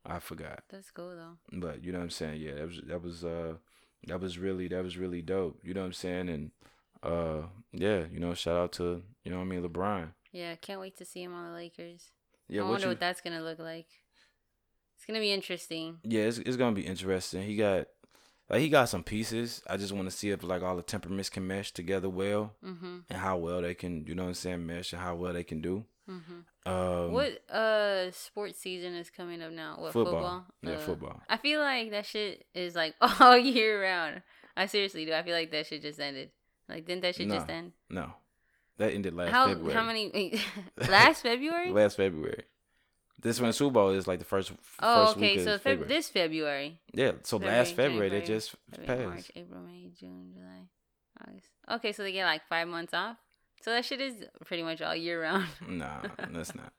I 0.05 0.19
forgot. 0.19 0.65
That's 0.69 0.91
cool 0.91 1.11
though. 1.17 1.37
But 1.59 1.85
you 1.85 1.93
know 1.93 1.99
what 1.99 2.05
I'm 2.05 2.11
saying? 2.11 2.41
Yeah, 2.41 2.55
that 2.55 2.67
was 2.67 2.81
that 2.87 3.03
was 3.03 3.25
uh 3.25 3.55
that 4.07 4.21
was 4.21 4.39
really 4.39 4.69
that 4.69 4.83
was 4.83 4.97
really 4.99 5.23
dope. 5.23 5.61
You 5.63 5.75
know 5.75 5.81
what 5.81 5.87
I'm 5.87 5.93
saying? 5.93 6.29
And 6.29 6.51
uh 7.03 7.43
yeah, 7.73 8.05
you 8.13 8.19
know, 8.21 8.35
shout 8.35 8.57
out 8.57 8.73
to 8.75 9.03
you 9.25 9.31
know 9.31 9.39
what 9.39 9.45
I 9.45 9.47
mean, 9.47 9.63
LeBron. 9.63 10.09
Yeah, 10.33 10.55
can't 10.57 10.81
wait 10.81 10.97
to 10.99 11.05
see 11.05 11.23
him 11.23 11.35
on 11.35 11.47
the 11.51 11.57
Lakers. 11.57 12.11
Yeah, 12.49 12.63
I 12.63 12.69
wonder 12.69 12.87
you, 12.87 12.89
what 12.89 13.01
that's 13.01 13.21
gonna 13.21 13.43
look 13.43 13.59
like. 13.59 13.87
It's 14.97 15.07
gonna 15.07 15.21
be 15.21 15.33
interesting. 15.33 15.99
yeah, 16.05 16.23
it's 16.23 16.39
it's 16.39 16.57
gonna 16.57 16.75
be 16.75 16.87
interesting. 16.87 17.43
He 17.43 17.57
got 17.57 17.87
like 18.51 18.61
he 18.61 18.69
got 18.69 18.89
some 18.89 19.03
pieces. 19.03 19.63
I 19.69 19.77
just 19.77 19.93
want 19.93 20.09
to 20.11 20.17
see 20.17 20.31
if 20.31 20.43
like 20.43 20.63
all 20.63 20.77
the 20.77 20.83
temperaments 20.83 21.31
can 21.31 21.47
mesh 21.47 21.73
together 21.73 22.09
well 22.09 22.55
Mm-hmm. 22.65 22.99
and 23.11 23.19
how 23.19 23.37
well 23.39 23.63
they 23.63 23.75
can, 23.75 24.07
you 24.07 24.15
know 24.15 24.23
what 24.25 24.29
I'm 24.29 24.35
saying, 24.35 24.67
mesh 24.67 24.93
and 24.93 25.03
how 25.03 25.15
well 25.15 25.33
they 25.33 25.45
can 25.45 25.61
do. 25.61 25.85
Mm-hmm. 26.11 26.71
Um, 26.71 27.13
what 27.13 27.49
uh 27.51 28.11
sports 28.11 28.59
season 28.59 28.95
is 28.95 29.09
coming 29.11 29.41
up 29.43 29.53
now? 29.53 29.77
What 29.79 29.93
football? 29.93 30.13
football? 30.15 30.47
Yeah, 30.63 30.71
Uh, 30.73 30.79
football. 30.79 31.23
I 31.29 31.37
feel 31.37 31.61
like 31.61 31.91
that 31.93 32.07
shit 32.07 32.45
is 32.55 32.75
like 32.75 32.95
all 33.21 33.37
year 33.39 33.81
round. 33.83 34.23
I 34.57 34.67
seriously 34.67 35.05
do. 35.07 35.13
I 35.15 35.23
feel 35.23 35.35
like 35.35 35.51
that 35.53 35.67
shit 35.67 35.83
just 35.83 36.01
ended. 36.01 36.31
Like 36.69 36.87
didn't 36.87 37.03
that 37.03 37.15
shit 37.15 37.29
just 37.29 37.49
end? 37.49 37.73
No, 37.91 38.13
that 38.79 38.93
ended 38.93 39.15
last 39.15 39.31
how 39.31 39.47
February. 39.49 39.75
how 39.75 39.85
many 39.85 40.41
last 40.89 41.23
February? 41.23 41.71
Last 41.71 41.97
February. 41.97 42.45
This 43.21 43.41
one, 43.41 43.53
Super 43.53 43.75
Bowl 43.75 43.91
is 43.91 44.09
like 44.09 44.19
the 44.19 44.25
first. 44.25 44.51
oh, 44.81 45.07
first 45.07 45.17
okay. 45.17 45.37
week 45.37 45.45
So 45.45 45.57
Feb- 45.59 45.61
February. 45.63 45.89
this 45.89 46.09
February. 46.09 46.81
Yeah, 46.93 47.13
so 47.23 47.37
last 47.37 47.77
February 47.77 48.09
they 48.09 48.23
just 48.23 48.57
February, 48.71 48.87
passed. 49.05 49.09
March, 49.09 49.33
April, 49.37 49.61
May, 49.63 49.91
June, 49.99 50.33
July, 50.35 50.67
August. 51.29 51.47
Okay, 51.71 51.93
so 51.93 52.03
they 52.03 52.11
get 52.11 52.25
like 52.25 52.43
five 52.49 52.67
months 52.67 52.93
off. 52.93 53.17
So 53.63 53.71
that 53.71 53.85
shit 53.85 54.01
is 54.01 54.25
pretty 54.45 54.65
much 54.65 54.83
all 54.83 54.95
year 54.95 55.23
round. 55.23 55.47
Nah, 55.69 56.03
that's 56.31 56.55
not. 56.55 56.73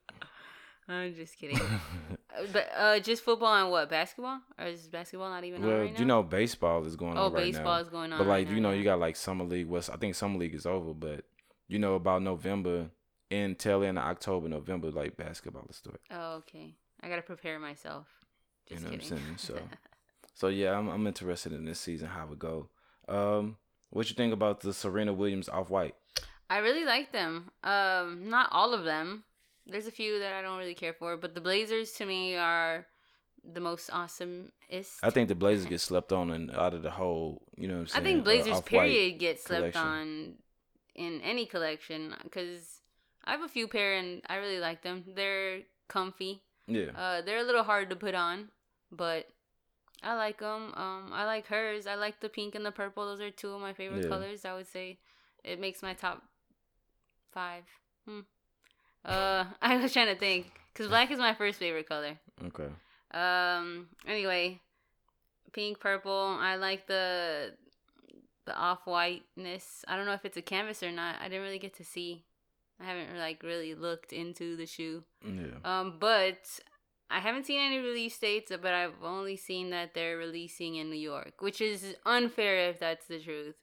I'm 0.89 1.15
just 1.15 1.37
kidding. 1.37 1.57
Uh, 1.57 2.43
but 2.51 2.69
uh, 2.75 2.99
just 2.99 3.23
football 3.23 3.55
and 3.55 3.71
what? 3.71 3.89
Basketball? 3.89 4.41
Or 4.59 4.65
is 4.65 4.89
basketball 4.89 5.29
not 5.29 5.45
even 5.45 5.65
well, 5.65 5.79
right 5.79 5.93
now? 5.93 5.99
you 5.99 6.03
know, 6.03 6.23
baseball 6.23 6.83
is 6.83 6.97
going 6.97 7.17
oh, 7.17 7.27
on 7.27 7.33
right 7.33 7.45
baseball 7.45 7.75
now. 7.75 7.81
is 7.81 7.87
going 7.87 8.11
on. 8.11 8.17
But 8.17 8.27
like, 8.27 8.47
right 8.47 8.55
you 8.55 8.59
now, 8.59 8.69
know, 8.69 8.71
yeah. 8.71 8.79
you 8.79 8.83
got 8.83 8.99
like 8.99 9.15
summer 9.15 9.45
league. 9.45 9.67
What's 9.67 9.89
I 9.89 9.95
think 9.95 10.13
summer 10.15 10.37
league 10.37 10.53
is 10.53 10.65
over, 10.65 10.93
but 10.93 11.23
you 11.69 11.79
know 11.79 11.95
about 11.95 12.21
November 12.21 12.89
in 13.29 13.55
tail 13.55 13.81
end 13.81 13.97
of 13.97 14.03
October, 14.03 14.49
November, 14.49 14.91
like 14.91 15.15
basketball 15.15 15.65
is 15.69 15.77
starting. 15.77 16.01
Oh, 16.11 16.35
okay. 16.39 16.75
I 17.01 17.07
gotta 17.07 17.21
prepare 17.21 17.59
myself. 17.59 18.07
You 18.69 18.75
know 18.81 18.89
kidding. 18.89 18.99
what 18.99 19.11
I'm 19.11 19.17
saying? 19.19 19.37
So, 19.37 19.59
so 20.33 20.47
yeah, 20.49 20.77
I'm 20.77 20.89
I'm 20.89 21.07
interested 21.07 21.53
in 21.53 21.63
this 21.63 21.79
season 21.79 22.09
how 22.09 22.27
it 22.29 22.39
go. 22.39 22.67
Um, 23.07 23.55
what 23.89 24.09
you 24.09 24.15
think 24.15 24.33
about 24.33 24.59
the 24.59 24.73
Serena 24.73 25.13
Williams 25.13 25.47
off 25.47 25.69
white? 25.69 25.95
I 26.49 26.57
really 26.59 26.85
like 26.85 27.11
them. 27.11 27.49
Um, 27.63 28.29
not 28.29 28.49
all 28.51 28.73
of 28.73 28.83
them. 28.83 29.23
There's 29.65 29.87
a 29.87 29.91
few 29.91 30.19
that 30.19 30.33
I 30.33 30.41
don't 30.41 30.57
really 30.57 30.73
care 30.75 30.93
for, 30.93 31.15
but 31.17 31.33
the 31.35 31.41
Blazers 31.41 31.91
to 31.93 32.05
me 32.05 32.35
are 32.35 32.85
the 33.53 33.59
most 33.61 33.89
awesomest. 33.89 34.97
I 35.01 35.09
think 35.09 35.29
the 35.29 35.35
Blazers 35.35 35.65
get 35.65 35.81
slept 35.81 36.11
on 36.11 36.31
and 36.31 36.51
out 36.51 36.73
of 36.73 36.83
the 36.83 36.91
whole. 36.91 37.41
You 37.57 37.67
know 37.67 37.79
what 37.79 37.91
I'm 37.95 38.01
I 38.01 38.03
think 38.03 38.21
uh, 38.21 38.23
Blazers 38.23 38.53
Off-White. 38.57 38.69
period 38.69 39.19
get 39.19 39.39
slept 39.39 39.73
collection. 39.73 39.81
on 39.81 40.33
in 40.95 41.21
any 41.21 41.45
collection 41.45 42.13
because 42.23 42.81
I 43.25 43.31
have 43.31 43.41
a 43.41 43.47
few 43.47 43.67
pair 43.67 43.95
and 43.95 44.21
I 44.29 44.35
really 44.35 44.59
like 44.59 44.81
them. 44.83 45.05
They're 45.15 45.61
comfy. 45.87 46.43
Yeah. 46.67 46.91
Uh, 46.95 47.21
they're 47.21 47.39
a 47.39 47.43
little 47.43 47.63
hard 47.63 47.89
to 47.89 47.95
put 47.95 48.15
on, 48.15 48.49
but 48.91 49.27
I 50.01 50.15
like 50.15 50.39
them. 50.39 50.73
Um, 50.75 51.09
I 51.13 51.25
like 51.25 51.47
hers. 51.47 51.87
I 51.87 51.95
like 51.95 52.19
the 52.19 52.29
pink 52.29 52.55
and 52.55 52.65
the 52.65 52.71
purple. 52.71 53.05
Those 53.05 53.21
are 53.21 53.31
two 53.31 53.51
of 53.53 53.61
my 53.61 53.73
favorite 53.73 54.03
Yeah. 54.03 54.09
colors. 54.09 54.43
I 54.45 54.53
would 54.53 54.67
say 54.67 54.99
it 55.43 55.59
makes 55.59 55.81
my 55.81 55.93
top 55.93 56.21
five. 57.33 57.63
Hmm. 58.07 58.19
Uh, 59.05 59.45
I 59.61 59.77
was 59.77 59.93
trying 59.93 60.07
to 60.07 60.15
think 60.15 60.51
because 60.73 60.87
black 60.87 61.11
is 61.11 61.19
my 61.19 61.33
first 61.33 61.59
favorite 61.59 61.87
color. 61.87 62.17
Okay. 62.45 62.67
Um. 63.11 63.87
Anyway, 64.07 64.59
pink, 65.51 65.79
purple. 65.79 66.37
I 66.39 66.55
like 66.55 66.87
the 66.87 67.53
the 68.45 68.55
off 68.55 68.85
whiteness. 68.85 69.85
I 69.87 69.95
don't 69.95 70.05
know 70.05 70.13
if 70.13 70.25
it's 70.25 70.37
a 70.37 70.41
canvas 70.41 70.83
or 70.83 70.91
not. 70.91 71.15
I 71.21 71.29
didn't 71.29 71.43
really 71.43 71.59
get 71.59 71.75
to 71.75 71.85
see. 71.85 72.25
I 72.81 72.85
haven't 72.85 73.17
like 73.17 73.43
really 73.43 73.75
looked 73.75 74.11
into 74.11 74.55
the 74.57 74.65
shoe. 74.65 75.03
Yeah. 75.23 75.57
Um, 75.63 75.97
but 75.99 76.47
I 77.09 77.19
haven't 77.19 77.45
seen 77.45 77.59
any 77.59 77.77
release 77.77 78.17
dates. 78.17 78.51
But 78.61 78.73
I've 78.73 79.03
only 79.03 79.37
seen 79.37 79.69
that 79.69 79.93
they're 79.93 80.17
releasing 80.17 80.75
in 80.75 80.89
New 80.89 80.97
York, 80.97 81.41
which 81.41 81.61
is 81.61 81.95
unfair 82.05 82.69
if 82.69 82.79
that's 82.79 83.05
the 83.05 83.19
truth. 83.19 83.55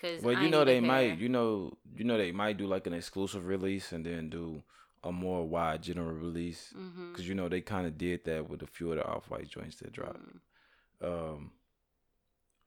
Cause 0.00 0.22
Well, 0.22 0.36
I 0.36 0.42
you 0.42 0.50
know 0.50 0.64
they 0.64 0.80
might. 0.80 1.18
You 1.18 1.28
know, 1.28 1.72
you 1.96 2.04
know 2.04 2.16
they 2.18 2.32
might 2.32 2.56
do 2.56 2.66
like 2.66 2.86
an 2.86 2.94
exclusive 2.94 3.46
release 3.46 3.92
and 3.92 4.04
then 4.04 4.30
do 4.30 4.62
a 5.04 5.12
more 5.12 5.46
wide 5.46 5.82
general 5.82 6.12
release. 6.12 6.72
Mhm. 6.76 7.14
Cause 7.14 7.26
you 7.26 7.34
know 7.34 7.48
they 7.48 7.60
kind 7.60 7.86
of 7.86 7.96
did 7.98 8.24
that 8.24 8.48
with 8.48 8.62
a 8.62 8.66
few 8.66 8.90
of 8.92 8.98
the 8.98 9.06
off 9.06 9.30
white 9.30 9.48
joints 9.48 9.76
that 9.76 9.92
dropped. 9.92 10.20
Mm. 11.02 11.34
Um. 11.36 11.52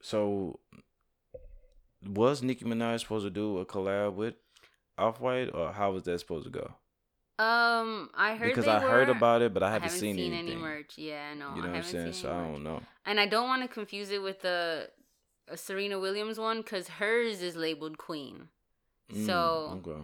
So, 0.02 0.60
was 2.06 2.42
Nicki 2.42 2.66
Minaj 2.66 3.02
supposed 3.02 3.26
to 3.26 3.30
do 3.30 3.60
a 3.60 3.66
collab 3.66 4.16
with 4.16 4.34
Off 4.98 5.20
White, 5.20 5.54
or 5.54 5.72
how 5.72 5.92
was 5.92 6.04
that 6.04 6.20
supposed 6.20 6.46
to 6.46 6.50
go? 6.52 6.74
Um, 7.38 8.10
I 8.14 8.36
heard 8.36 8.50
Because 8.50 8.68
I 8.68 8.80
heard 8.80 9.10
about 9.10 9.42
it, 9.42 9.54
but 9.54 9.64
I 9.64 9.68
I 9.68 9.72
haven't, 9.72 9.90
haven't 9.90 10.00
seen, 10.00 10.16
seen, 10.16 10.34
any 10.34 10.56
merch. 10.56 10.98
Yeah, 10.98 11.34
no, 11.34 11.56
You 11.56 11.62
know 11.62 11.68
I 11.70 11.72
what 11.72 11.78
I'm 11.78 11.84
saying? 11.84 12.14
So 12.14 12.30
any 12.30 12.38
I 12.40 12.52
don't 12.52 12.64
know. 12.64 12.82
And 13.06 13.20
I 13.20 13.26
don't 13.26 13.48
want 13.48 13.64
to 13.64 13.68
confuse 13.68 14.12
it 14.12 14.22
with 14.22 14.42
the 14.42 14.90
uh, 15.50 15.56
Serena 15.56 16.00
Williams 16.00 16.38
one 16.40 16.62
because 16.62 16.88
hers 17.00 17.42
is 17.42 17.56
labeled 17.56 17.98
Queen. 17.98 18.50
Mm, 19.14 19.26
So 19.26 19.82
okay. 19.86 20.02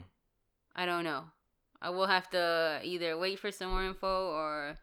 I 0.76 0.86
don't 0.86 1.04
know. 1.04 1.26
I 1.82 1.90
will 1.92 2.08
have 2.08 2.30
to 2.32 2.80
either 2.84 3.18
wait 3.18 3.40
for 3.40 3.52
some 3.52 3.70
more 3.72 3.84
info 3.84 4.32
or 4.32 4.76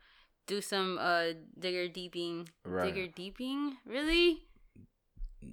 do 0.46 0.60
some 0.60 0.98
uh 1.00 1.32
digger 1.58 1.88
deeping. 1.88 2.48
Right. 2.64 2.92
Digger 2.92 3.08
deeping? 3.14 3.76
Really? 3.86 4.42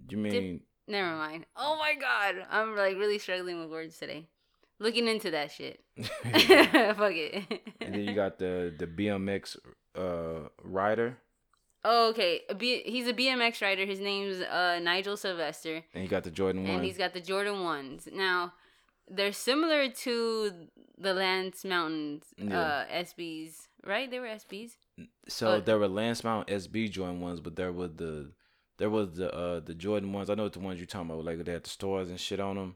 You 0.09 0.17
mean 0.17 0.61
Never 0.87 1.15
mind. 1.15 1.45
Oh 1.55 1.77
my 1.77 1.95
god, 1.95 2.45
I'm 2.49 2.75
like 2.75 2.97
really 2.97 3.17
struggling 3.19 3.59
with 3.59 3.69
words 3.69 3.97
today. 3.97 4.27
Looking 4.79 5.07
into 5.07 5.31
that 5.31 5.51
shit. 5.51 5.79
Fuck 5.97 7.13
it. 7.15 7.43
and 7.79 7.93
then 7.93 8.01
you 8.01 8.13
got 8.13 8.39
the 8.39 8.73
the 8.77 8.87
BMX 8.87 9.57
uh 9.95 10.49
rider, 10.63 11.17
Oh, 11.83 12.09
okay. 12.11 12.41
A 12.49 12.55
B- 12.55 12.83
he's 12.85 13.07
a 13.07 13.13
BMX 13.13 13.61
rider. 13.61 13.85
His 13.85 13.99
name's 13.99 14.41
uh, 14.41 14.79
Nigel 14.81 15.17
Sylvester, 15.17 15.83
and 15.93 16.03
he 16.03 16.07
got 16.07 16.23
the 16.23 16.31
Jordan 16.31 16.63
ones. 16.63 16.75
and 16.75 16.85
he's 16.85 16.97
got 16.97 17.13
the 17.13 17.21
Jordan 17.21 17.63
ones. 17.63 18.07
Now, 18.11 18.53
they're 19.09 19.33
similar 19.33 19.89
to 19.89 20.51
the 20.97 21.13
Lance 21.13 21.65
Mountains 21.65 22.25
uh, 22.39 22.85
SBs, 22.91 23.67
right? 23.85 24.09
They 24.11 24.19
were 24.19 24.27
SBs. 24.27 24.73
So 25.27 25.59
there 25.59 25.79
were 25.79 25.87
Lance 25.87 26.23
Mount 26.23 26.47
SB 26.47 26.91
Jordan 26.91 27.19
ones, 27.21 27.39
but 27.39 27.55
there 27.55 27.71
was 27.71 27.91
the 27.95 28.31
there 28.77 28.89
was 28.89 29.13
the 29.13 29.33
uh 29.33 29.59
the 29.59 29.73
Jordan 29.73 30.13
ones. 30.13 30.29
I 30.29 30.35
know 30.35 30.47
the 30.49 30.59
ones 30.59 30.79
you're 30.79 30.85
talking 30.85 31.09
about, 31.09 31.25
like 31.25 31.43
they 31.43 31.51
had 31.53 31.63
the 31.63 31.69
stars 31.69 32.09
and 32.09 32.19
shit 32.19 32.39
on 32.39 32.55
them, 32.57 32.75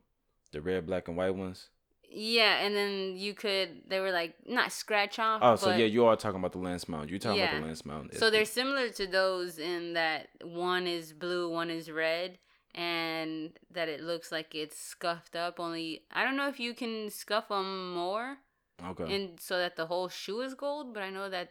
the 0.51 0.61
red, 0.61 0.87
black, 0.87 1.07
and 1.07 1.15
white 1.17 1.35
ones. 1.35 1.69
Yeah, 2.17 2.59
and 2.59 2.73
then 2.73 3.17
you 3.17 3.33
could 3.33 3.81
they 3.89 3.99
were 3.99 4.11
like 4.11 4.35
not 4.47 4.71
scratch 4.71 5.19
off. 5.19 5.41
Oh, 5.43 5.57
so 5.57 5.75
yeah, 5.75 5.85
you 5.85 6.05
are 6.05 6.15
talking 6.15 6.39
about 6.39 6.53
the 6.53 6.59
Lance 6.59 6.87
Mount. 6.87 7.09
You're 7.09 7.19
talking 7.19 7.41
about 7.41 7.59
the 7.59 7.65
Lance 7.65 7.85
Mount. 7.85 8.15
So 8.15 8.29
they're 8.29 8.45
similar 8.45 8.87
to 8.91 9.05
those 9.05 9.59
in 9.59 9.93
that 9.93 10.29
one 10.41 10.87
is 10.87 11.11
blue, 11.11 11.51
one 11.51 11.69
is 11.69 11.91
red, 11.91 12.37
and 12.73 13.51
that 13.69 13.89
it 13.89 13.99
looks 13.99 14.31
like 14.31 14.55
it's 14.55 14.79
scuffed 14.79 15.35
up. 15.35 15.59
Only 15.59 16.03
I 16.09 16.23
don't 16.23 16.37
know 16.37 16.47
if 16.47 16.57
you 16.57 16.73
can 16.73 17.09
scuff 17.09 17.49
them 17.49 17.93
more, 17.93 18.37
okay. 18.81 19.13
and 19.13 19.37
so 19.37 19.57
that 19.57 19.75
the 19.75 19.87
whole 19.87 20.07
shoe 20.07 20.39
is 20.39 20.53
gold. 20.53 20.93
But 20.93 21.03
I 21.03 21.09
know 21.09 21.29
that 21.29 21.49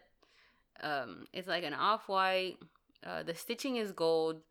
um, 0.81 1.27
it's 1.31 1.47
like 1.47 1.63
an 1.63 1.75
off 1.75 2.09
white. 2.09 2.57
Uh, 3.05 3.21
the 3.21 3.35
stitching 3.35 3.75
is 3.75 3.91
gold, 3.91 4.41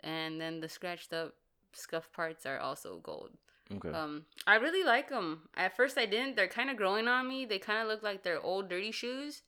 and 0.00 0.38
then 0.38 0.60
the 0.60 0.68
scratched 0.68 1.14
up 1.14 1.32
scuff 1.72 2.12
parts 2.12 2.44
are 2.44 2.58
also 2.58 3.00
gold. 3.02 3.30
Okay. 3.72 3.90
Um, 3.90 4.26
I 4.46 4.56
really 4.56 4.84
like 4.84 5.08
them. 5.08 5.48
At 5.56 5.76
first, 5.76 5.96
I 5.98 6.06
didn't. 6.06 6.36
They're 6.36 6.48
kind 6.48 6.70
of 6.70 6.76
growing 6.76 7.08
on 7.08 7.28
me. 7.28 7.44
They 7.44 7.58
kind 7.58 7.80
of 7.82 7.88
look 7.88 8.02
like 8.02 8.22
they're 8.22 8.40
old, 8.40 8.68
dirty 8.68 8.90
shoes, 8.92 9.42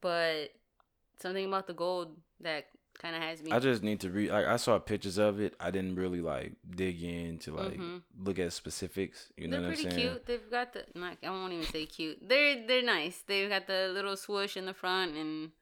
but 0.00 0.50
something 1.18 1.46
about 1.46 1.66
the 1.66 1.74
gold 1.74 2.16
that 2.40 2.66
kind 2.98 3.14
of 3.14 3.22
has 3.22 3.42
me. 3.42 3.52
I 3.52 3.58
just 3.58 3.82
need 3.82 4.00
to 4.00 4.10
read. 4.10 4.30
Like, 4.30 4.46
I 4.46 4.56
saw 4.56 4.78
pictures 4.78 5.18
of 5.18 5.40
it. 5.40 5.54
I 5.60 5.70
didn't 5.70 5.96
really 5.96 6.20
like 6.20 6.52
dig 6.68 7.02
in 7.02 7.38
to 7.40 7.54
like 7.54 7.76
Mhm. 7.78 8.02
look 8.18 8.38
at 8.38 8.52
specifics. 8.52 9.30
You 9.36 9.48
know 9.48 9.60
they're 9.60 9.68
what 9.68 9.68
I'm 9.70 9.76
saying? 9.76 9.88
They're 9.96 10.08
pretty 10.08 10.08
cute. 10.18 10.26
They've 10.26 10.50
got 10.50 10.72
the. 10.72 10.84
Not, 10.98 11.18
I 11.22 11.30
won't 11.30 11.52
even 11.52 11.66
say 11.66 11.86
cute. 11.86 12.18
They're 12.26 12.66
they're 12.66 12.82
nice. 12.82 13.22
They've 13.22 13.48
got 13.48 13.66
the 13.66 13.90
little 13.92 14.16
swoosh 14.16 14.56
in 14.56 14.66
the 14.66 14.74
front, 14.74 15.14
and 15.16 15.52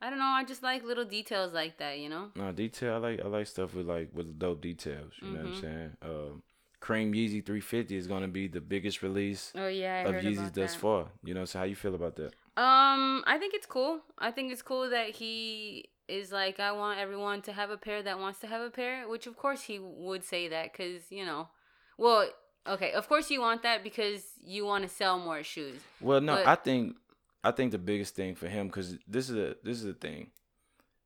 I 0.00 0.10
don't 0.10 0.18
know. 0.18 0.24
I 0.24 0.44
just 0.44 0.62
like 0.62 0.82
little 0.84 1.04
details 1.04 1.52
like 1.52 1.78
that. 1.78 1.98
You 1.98 2.08
know. 2.08 2.32
No 2.34 2.52
detail. 2.52 2.94
I 2.94 2.98
like 2.98 3.20
I 3.20 3.28
like 3.28 3.46
stuff 3.46 3.74
with 3.74 3.86
like 3.86 4.10
with 4.12 4.38
dope 4.38 4.60
details. 4.60 5.12
You 5.22 5.28
know 5.30 5.38
what 5.38 5.46
I'm 5.46 5.52
Mhm. 5.52 5.60
saying? 5.60 5.96
Um, 6.02 6.42
Cream 6.82 7.12
Yeezy 7.14 7.40
350 7.46 7.96
is 7.96 8.06
gonna 8.08 8.26
be 8.28 8.48
the 8.48 8.60
biggest 8.60 9.02
release 9.02 9.52
Oh 9.54 9.68
yeah, 9.68 10.08
of 10.08 10.16
Yeezys 10.16 10.52
thus 10.52 10.72
that. 10.72 10.80
far. 10.80 11.06
You 11.24 11.32
know, 11.32 11.44
so 11.46 11.60
how 11.60 11.64
you 11.64 11.76
feel 11.76 11.94
about 11.94 12.16
that? 12.16 12.32
Um, 12.56 13.22
I 13.26 13.36
think 13.38 13.54
it's 13.54 13.66
cool. 13.66 14.00
I 14.18 14.30
think 14.32 14.52
it's 14.52 14.62
cool 14.62 14.90
that 14.90 15.10
he 15.10 15.88
is 16.08 16.32
like, 16.32 16.58
I 16.60 16.72
want 16.72 16.98
everyone 16.98 17.40
to 17.42 17.52
have 17.52 17.70
a 17.70 17.76
pair 17.76 18.02
that 18.02 18.18
wants 18.18 18.40
to 18.40 18.46
have 18.48 18.60
a 18.60 18.70
pair, 18.70 19.08
which 19.08 19.26
of 19.28 19.36
course 19.36 19.62
he 19.62 19.78
would 19.78 20.24
say 20.24 20.48
that 20.48 20.72
because, 20.72 21.10
you 21.10 21.24
know, 21.24 21.48
well, 21.96 22.28
okay, 22.66 22.92
of 22.92 23.08
course 23.08 23.30
you 23.30 23.40
want 23.40 23.62
that 23.62 23.82
because 23.84 24.22
you 24.44 24.64
want 24.66 24.82
to 24.82 24.90
sell 24.90 25.18
more 25.20 25.42
shoes. 25.44 25.80
Well, 26.00 26.20
no, 26.20 26.34
But- 26.36 26.46
I 26.48 26.56
think 26.56 26.96
I 27.44 27.50
think 27.52 27.70
the 27.72 27.78
biggest 27.78 28.14
thing 28.16 28.34
for 28.34 28.48
him 28.48 28.66
because 28.66 28.98
this 29.06 29.30
is 29.30 29.36
a 29.36 29.56
this 29.62 29.78
is 29.78 29.84
the 29.84 29.94
thing. 29.94 30.30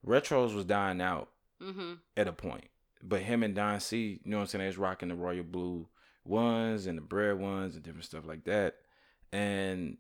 Retros 0.07 0.55
was 0.55 0.65
dying 0.65 1.01
out 1.03 1.29
Mm-hmm. 1.63 1.93
at 2.17 2.29
a 2.29 2.33
point, 2.33 2.69
but 3.07 3.23
him 3.23 3.43
and 3.43 3.55
Don 3.55 3.81
C, 3.81 4.21
you 4.25 4.31
know 4.31 4.39
what 4.39 4.43
I'm 4.43 4.47
saying, 4.49 4.61
they 4.61 4.67
was 4.67 4.79
rocking 4.79 5.09
the 5.09 5.15
royal 5.15 5.45
blue 5.45 5.89
ones 6.25 6.87
and 6.87 6.99
the 6.99 7.03
bread 7.03 7.39
ones 7.39 7.75
and 7.75 7.85
different 7.85 8.05
stuff 8.05 8.27
like 8.27 8.45
that, 8.45 8.75
and 9.33 9.97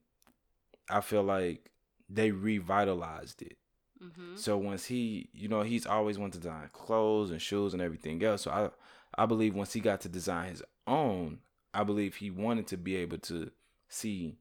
I 0.90 1.00
feel 1.00 1.22
like 1.22 1.70
they 2.08 2.30
revitalized 2.30 3.42
it. 3.42 3.56
Mm-hmm. 4.02 4.36
So 4.36 4.56
once 4.58 4.86
he, 4.86 5.30
you 5.32 5.48
know, 5.48 5.62
he's 5.62 5.86
always 5.86 6.18
wanted 6.18 6.34
to 6.34 6.40
design 6.40 6.70
clothes 6.72 7.30
and 7.30 7.40
shoes 7.40 7.72
and 7.72 7.82
everything 7.82 8.22
else. 8.22 8.42
So 8.42 8.50
I, 8.50 9.22
I 9.22 9.26
believe 9.26 9.54
once 9.54 9.72
he 9.72 9.80
got 9.80 10.02
to 10.02 10.08
design 10.08 10.50
his 10.50 10.62
own, 10.86 11.38
I 11.72 11.84
believe 11.84 12.16
he 12.16 12.30
wanted 12.30 12.66
to 12.68 12.76
be 12.76 12.96
able 12.96 13.18
to 13.18 13.50
see 13.88 14.38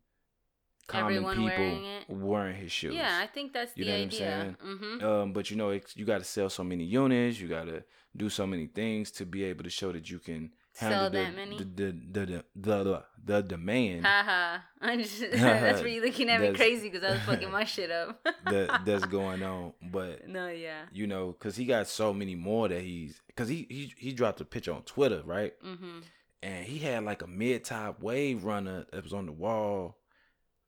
common 0.87 1.15
Everyone 1.15 1.37
people 1.37 1.57
wearing 1.57 1.85
wearing 2.07 2.55
his 2.55 2.71
shoes. 2.71 2.93
Yeah, 2.93 3.19
I 3.21 3.27
think 3.27 3.53
that's 3.53 3.75
You 3.75 3.85
the 3.85 3.91
know 3.91 3.97
what 3.97 4.01
I'm 4.01 4.07
idea. 4.07 4.19
saying? 4.19 4.57
Mm-hmm. 4.65 5.05
Um, 5.05 5.33
but 5.33 5.49
you 5.49 5.57
know, 5.57 5.69
it's, 5.71 5.95
you 5.97 6.05
got 6.05 6.19
to 6.19 6.23
sell 6.23 6.49
so 6.49 6.63
many 6.63 6.83
units. 6.83 7.39
You 7.39 7.47
got 7.47 7.65
to 7.65 7.83
do 8.15 8.29
so 8.29 8.45
many 8.47 8.67
things 8.67 9.11
to 9.11 9.25
be 9.25 9.43
able 9.43 9.63
to 9.63 9.69
show 9.69 9.91
that 9.91 10.09
you 10.09 10.19
can 10.19 10.51
handle 10.77 10.99
Sell 10.99 11.09
the, 11.09 11.17
that 11.17 11.35
many? 11.35 11.57
the, 11.57 11.63
the, 11.63 12.25
the, 12.25 12.43
the, 12.55 13.03
the, 13.23 13.41
demand 13.41 14.05
Haha. 14.05 14.59
That's 14.81 15.79
where 15.81 15.87
you 15.87 16.03
looking 16.03 16.29
at 16.29 16.41
me 16.41 16.53
crazy 16.53 16.89
because 16.89 17.03
I 17.03 17.13
was 17.13 17.21
fucking 17.21 17.51
my 17.51 17.63
shit 17.65 17.91
up. 17.91 18.19
that 18.45 18.81
that's 18.85 19.05
going 19.05 19.41
on. 19.43 19.73
But 19.81 20.27
no, 20.27 20.47
yeah. 20.49 20.83
you 20.91 21.07
know, 21.07 21.27
because 21.31 21.55
he 21.55 21.65
got 21.65 21.87
so 21.87 22.13
many 22.13 22.35
more 22.35 22.67
that 22.67 22.81
he's 22.81 23.21
because 23.27 23.49
he, 23.49 23.65
he 23.69 23.93
he 23.97 24.13
dropped 24.13 24.41
a 24.41 24.45
picture 24.45 24.73
on 24.73 24.83
Twitter, 24.83 25.21
right? 25.25 25.53
Mm-hmm. 25.65 25.99
And 26.43 26.65
he 26.65 26.77
had 26.79 27.03
like 27.03 27.23
a 27.23 27.27
mid 27.27 27.63
top 27.63 28.01
wave 28.03 28.43
runner 28.43 28.85
that 28.91 29.03
was 29.03 29.13
on 29.13 29.25
the 29.25 29.31
wall. 29.31 29.97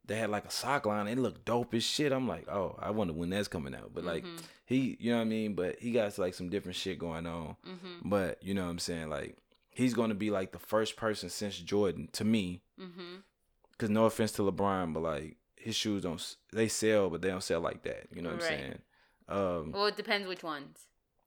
They 0.07 0.15
had 0.17 0.29
like 0.29 0.45
a 0.45 0.49
sock 0.51 0.85
line. 0.85 1.07
It 1.07 1.17
looked 1.17 1.45
dope 1.45 1.73
as 1.73 1.83
shit. 1.83 2.11
I'm 2.11 2.27
like, 2.27 2.47
oh, 2.49 2.75
I 2.79 2.91
wonder 2.91 3.13
when 3.13 3.29
that's 3.29 3.47
coming 3.49 3.75
out. 3.75 3.91
But 3.93 4.05
like 4.05 4.23
Mhm. 4.23 4.41
he, 4.65 4.97
you 4.99 5.11
know 5.11 5.17
what 5.17 5.21
I 5.23 5.25
mean. 5.25 5.53
But 5.53 5.79
he 5.79 5.91
got 5.91 6.17
like 6.17 6.33
some 6.33 6.49
different 6.49 6.77
shit 6.77 6.97
going 6.97 7.25
on. 7.27 7.57
Mm-hmm. 7.67 8.09
But 8.09 8.41
you 8.41 8.53
know 8.53 8.63
what 8.63 8.71
I'm 8.71 8.79
saying. 8.79 9.09
Like 9.09 9.37
he's 9.69 9.93
going 9.93 10.09
to 10.09 10.15
be 10.15 10.31
like 10.31 10.53
the 10.53 10.59
first 10.59 10.95
person 10.95 11.29
since 11.29 11.57
Jordan 11.59 12.09
to 12.13 12.23
me. 12.23 12.61
Mm-hmm. 12.79 13.17
Cause 13.77 13.89
no 13.91 14.05
offense 14.05 14.31
to 14.33 14.41
LeBron, 14.41 14.93
but 14.93 15.03
like 15.03 15.37
his 15.55 15.75
shoes 15.75 16.01
don't 16.03 16.35
they 16.53 16.67
sell, 16.67 17.09
but 17.09 17.21
they 17.21 17.27
don't 17.29 17.43
sell 17.43 17.59
like 17.59 17.83
that. 17.83 18.07
You 18.13 18.21
know 18.21 18.31
what 18.31 18.41
Right. 18.41 18.51
I'm 18.53 18.57
saying? 18.59 18.79
Um, 19.29 19.71
Well, 19.73 19.85
it 19.87 19.97
depends 19.97 20.25
which 20.27 20.41
ones, 20.41 20.79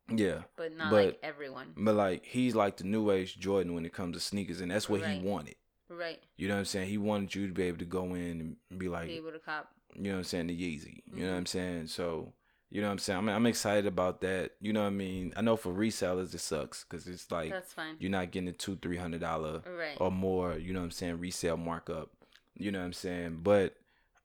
yeah. 0.09 0.43
but 0.57 0.74
not 0.76 0.91
But- 0.91 1.05
like 1.07 1.18
everyone. 1.22 1.74
But 1.76 1.95
like 1.97 2.24
he's 2.24 2.55
like 2.55 2.78
the 2.78 2.85
new 2.85 3.11
age 3.11 3.39
Jordan 3.39 3.74
when 3.74 3.85
it 3.85 3.93
comes 3.93 4.16
to 4.16 4.20
sneakers, 4.20 4.61
and 4.62 4.70
that's 4.70 4.89
what 4.89 5.03
Right. 5.03 5.20
he 5.20 5.24
wanted. 5.26 5.57
Right. 5.91 6.22
You 6.36 6.49
know 6.49 6.55
what 6.55 6.61
I'm 6.61 6.64
saying? 6.66 6.88
He 6.88 6.99
wanted 6.99 7.34
you 7.34 7.47
to 7.49 7.53
be 7.53 7.64
able 7.64 7.78
to 7.78 7.84
go 7.84 8.14
in 8.14 8.57
and 8.70 8.78
be 8.78 8.88
like, 8.88 9.09
Be 9.09 9.14
able 9.16 9.32
to 9.32 9.38
cop. 9.41 9.70
you 9.95 10.05
know 10.05 10.11
what 10.12 10.16
I'm 10.18 10.24
saying, 10.24 10.47
the 10.47 10.57
Yeezy. 10.57 11.03
You 11.14 11.24
know 11.26 11.32
what 11.32 11.34
Mhm. 11.34 11.38
I'm 11.38 11.47
saying? 11.47 11.86
So, 11.88 12.32
you 12.70 12.80
know 12.80 12.86
what 12.86 12.93
I'm 12.93 12.99
saying? 12.99 13.18
I'm, 13.18 13.28
I'm 13.28 13.47
excited 13.47 13.86
about 13.86 14.20
that. 14.20 14.53
You 14.61 14.72
know 14.72 14.82
what 14.82 14.86
I 14.86 14.91
mean? 14.91 15.32
I 15.36 15.41
know 15.41 15.57
for 15.57 15.72
resellers 15.74 16.32
it 16.32 16.38
sucks 16.38 16.84
because 16.84 17.07
it's 17.09 17.30
like 17.32 17.51
That's 17.51 17.72
fine. 17.72 17.97
you're 17.99 18.11
not 18.11 18.30
getting 18.30 18.49
a 18.49 18.53
two, 18.53 18.76
three 18.76 18.97
hundred 18.97 19.20
dollar 19.20 19.62
Right. 19.66 19.97
or 20.01 20.11
more. 20.12 20.57
You 20.57 20.72
know 20.72 20.78
what 20.80 20.84
I'm 20.84 20.91
saying? 20.93 21.18
Resale 21.18 21.57
markup. 21.57 22.11
You 22.57 22.70
know 22.70 22.78
what 22.78 22.84
I'm 22.86 22.93
saying? 22.93 23.41
But 23.43 23.74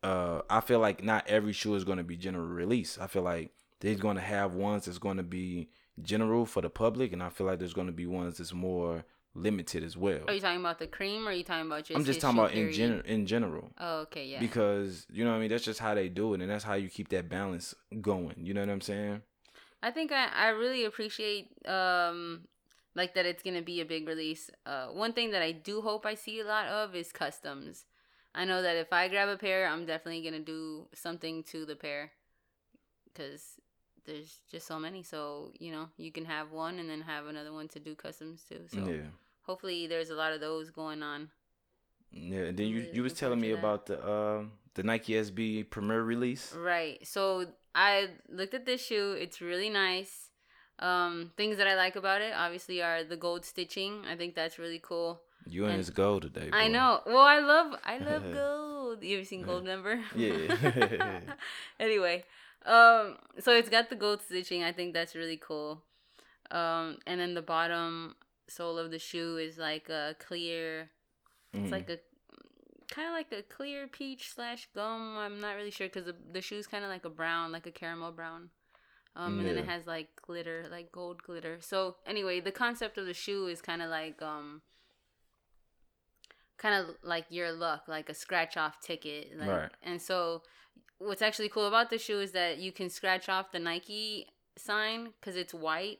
uh, 0.04 0.42
I 0.50 0.60
feel 0.62 0.78
like 0.80 1.04
not 1.04 1.28
every 1.28 1.54
shoe 1.54 1.74
is 1.74 1.84
going 1.84 1.98
to 1.98 2.04
be 2.04 2.16
general 2.18 2.46
release. 2.46 3.00
I 3.00 3.08
feel 3.08 3.24
like 3.24 3.52
they're 3.80 3.96
going 3.96 4.18
to 4.18 4.22
have 4.22 4.54
ones 4.54 4.86
that's 4.86 5.00
going 5.00 5.18
to 5.18 5.24
be 5.24 5.70
general 6.02 6.46
for 6.46 6.62
the 6.62 6.70
public, 6.70 7.12
and 7.14 7.24
I 7.24 7.30
feel 7.30 7.48
like 7.48 7.58
there's 7.58 7.74
going 7.74 7.88
to 7.88 7.94
be 7.94 8.06
ones 8.06 8.38
that's 8.38 8.54
more 8.54 9.04
limited 9.36 9.84
as 9.84 9.96
well. 9.98 10.22
Are 10.28 10.34
you 10.34 10.40
talking 10.40 10.60
about 10.60 10.80
the 10.80 10.88
cream 10.88 11.28
or 11.28 11.32
are 11.32 11.34
you 11.34 11.44
talking 11.44 11.68
about 11.68 11.84
just 11.84 11.98
I'm 11.98 12.06
just 12.06 12.22
talking 12.22 12.40
about 12.40 12.54
in 12.54 12.72
general. 12.72 13.02
In 13.06 13.26
general. 13.26 13.70
Oh, 13.78 14.00
okay, 14.02 14.26
yeah. 14.26 14.40
Because 14.40 15.06
you 15.12 15.24
know 15.24 15.32
what 15.32 15.38
I 15.38 15.40
mean, 15.42 15.50
that's 15.50 15.66
just 15.66 15.80
how 15.80 15.94
they 15.94 16.10
do 16.10 16.34
it, 16.34 16.42
and 16.42 16.50
that's 16.50 16.64
how 16.64 16.74
you 16.74 16.90
keep 16.90 17.10
that 17.10 17.30
balance 17.30 17.76
going. 18.02 18.36
You 18.38 18.54
know 18.54 18.62
what 18.62 18.70
I'm 18.70 18.82
saying? 18.82 19.22
I 19.84 19.92
think 19.92 20.12
I, 20.12 20.28
I 20.28 20.48
really 20.50 20.86
appreciate 20.86 21.52
um 21.68 22.48
like 22.96 23.14
that 23.14 23.26
it's 23.26 23.44
gonna 23.44 23.62
be 23.62 23.82
a 23.82 23.86
big 23.86 24.08
release. 24.08 24.50
Uh, 24.66 24.88
one 24.88 25.14
thing 25.14 25.32
that 25.32 25.42
I 25.42 25.52
do 25.52 25.82
hope 25.82 26.06
I 26.06 26.16
see 26.16 26.40
a 26.40 26.46
lot 26.46 26.68
of 26.68 26.96
is 26.96 27.12
customs. 27.12 27.86
I 28.34 28.46
know 28.46 28.62
that 28.62 28.76
if 28.78 28.92
I 28.92 29.08
grab 29.10 29.30
a 29.30 29.38
pair, 29.38 29.68
I'm 29.68 29.86
definitely 29.86 30.24
gonna 30.24 30.40
do 30.40 30.88
something 30.94 31.44
to 31.44 31.66
the 31.66 31.76
pair, 31.76 32.12
because 33.06 33.60
there's 34.06 34.40
just 34.50 34.68
so 34.68 34.80
many. 34.80 35.04
So 35.04 35.52
you 35.60 35.72
know, 35.72 35.90
you 35.98 36.12
can 36.12 36.26
have 36.26 36.52
one 36.52 36.80
and 36.80 36.90
then 36.90 37.02
have 37.02 37.28
another 37.28 37.54
one 37.54 37.68
to 37.70 37.80
do 37.80 37.96
customs 37.96 38.44
too. 38.48 38.62
So 38.68 38.80
yeah, 38.80 39.10
hopefully, 39.46 39.88
there's 39.88 40.10
a 40.10 40.16
lot 40.16 40.34
of 40.34 40.40
those 40.42 40.70
going 40.72 41.04
on. 41.04 41.30
yeah. 42.12 42.46
And 42.50 42.58
then 42.58 42.68
you 42.68 42.88
you 42.94 43.04
was 43.04 43.14
telling 43.14 43.40
me 43.40 43.54
forward 43.54 43.86
to 43.86 43.94
that. 43.94 44.02
about 44.04 44.04
the 44.04 44.12
um 44.12 44.52
the 44.76 44.84
Nike 44.84 45.14
SB 45.14 45.70
Premier 45.70 46.02
release. 46.04 46.54
Right. 46.54 47.06
So 47.08 47.46
I 47.74 48.10
looked 48.30 48.54
at 48.54 48.66
this 48.66 48.86
shoe. 48.86 49.14
It's 49.20 49.42
really 49.42 49.70
nice. 49.70 50.30
Um, 50.80 51.32
things 51.38 51.56
that 51.58 51.68
I 51.68 51.76
like 51.76 51.96
about 51.96 52.22
it 52.22 52.34
obviously 52.36 52.82
are 52.82 53.04
the 53.04 53.16
gold 53.16 53.46
stitching. 53.46 54.04
I 54.12 54.16
think 54.16 54.36
that's 54.36 54.60
really 54.60 54.80
cool. 54.84 55.22
You 55.48 55.66
and 55.66 55.78
his 55.78 55.90
gold 55.90 56.24
today. 56.24 56.50
I 56.52 56.68
know. 56.68 57.02
Well, 57.06 57.20
I 57.20 57.40
love 57.40 57.76
I 57.86 57.98
love 58.00 58.24
gold. 58.34 59.04
You 59.04 59.18
ever 59.18 59.26
seen 59.26 59.46
Goldmember? 59.46 60.02
Yeah. 60.16 61.20
anyway, 61.80 62.24
um, 62.66 63.18
so 63.40 63.52
it's 63.54 63.70
got 63.70 63.90
the 63.90 63.96
gold 63.96 64.22
stitching. 64.22 64.64
I 64.64 64.72
think 64.72 64.94
that's 64.94 65.16
really 65.16 65.38
cool. 65.38 65.82
Um, 66.52 66.98
and 67.08 67.20
then 67.20 67.34
the 67.36 67.42
bottom 67.42 68.16
sole 68.48 68.78
of 68.78 68.92
the 68.92 69.00
shoe 69.00 69.38
is 69.38 69.58
like 69.58 69.90
a 69.90 70.16
clear. 70.20 70.92
It's 71.54 71.70
Mhm. 71.70 71.72
like 71.72 71.90
a 71.90 72.00
kind 72.90 73.08
of 73.08 73.14
like 73.14 73.32
a 73.32 73.42
clear 73.44 73.88
peach 73.88 74.32
slash 74.34 74.68
gum. 74.76 75.18
I'm 75.18 75.40
not 75.40 75.56
really 75.56 75.72
sure 75.72 75.88
because 75.88 76.06
the 76.06 76.16
the 76.32 76.42
shoe's 76.42 76.68
kind 76.68 76.84
of 76.84 76.90
like 76.90 77.06
a 77.06 77.10
brown, 77.10 77.52
like 77.52 77.66
a 77.66 77.72
caramel 77.72 78.12
brown. 78.12 78.50
Um, 79.16 79.40
and 79.40 79.48
then 79.48 79.58
it 79.58 79.66
has 79.66 79.88
like 79.88 80.10
glitter, 80.22 80.68
like 80.70 80.92
gold 80.92 81.24
glitter. 81.24 81.60
So 81.62 81.96
anyway, 82.06 82.42
the 82.42 82.52
concept 82.52 82.98
of 82.98 83.06
the 83.06 83.14
shoe 83.14 83.48
is 83.48 83.62
kind 83.62 83.82
of 83.82 83.90
like 83.90 84.22
um, 84.22 84.62
kind 86.58 86.76
of 86.84 86.96
like 87.02 87.26
your 87.30 87.52
luck, 87.52 87.84
like 87.88 88.10
a 88.10 88.14
scratch 88.14 88.58
off 88.58 88.82
ticket. 88.82 89.38
Like, 89.38 89.48
Right. 89.50 89.72
And 89.84 90.02
so, 90.02 90.44
what's 90.98 91.22
actually 91.22 91.50
cool 91.50 91.66
about 91.68 91.90
the 91.90 91.98
shoe 91.98 92.20
is 92.20 92.32
that 92.34 92.58
you 92.58 92.72
can 92.72 92.90
scratch 92.90 93.30
off 93.30 93.52
the 93.52 93.60
Nike 93.60 94.28
sign 94.58 95.14
because 95.20 95.36
it's 95.36 95.54
white. 95.54 96.00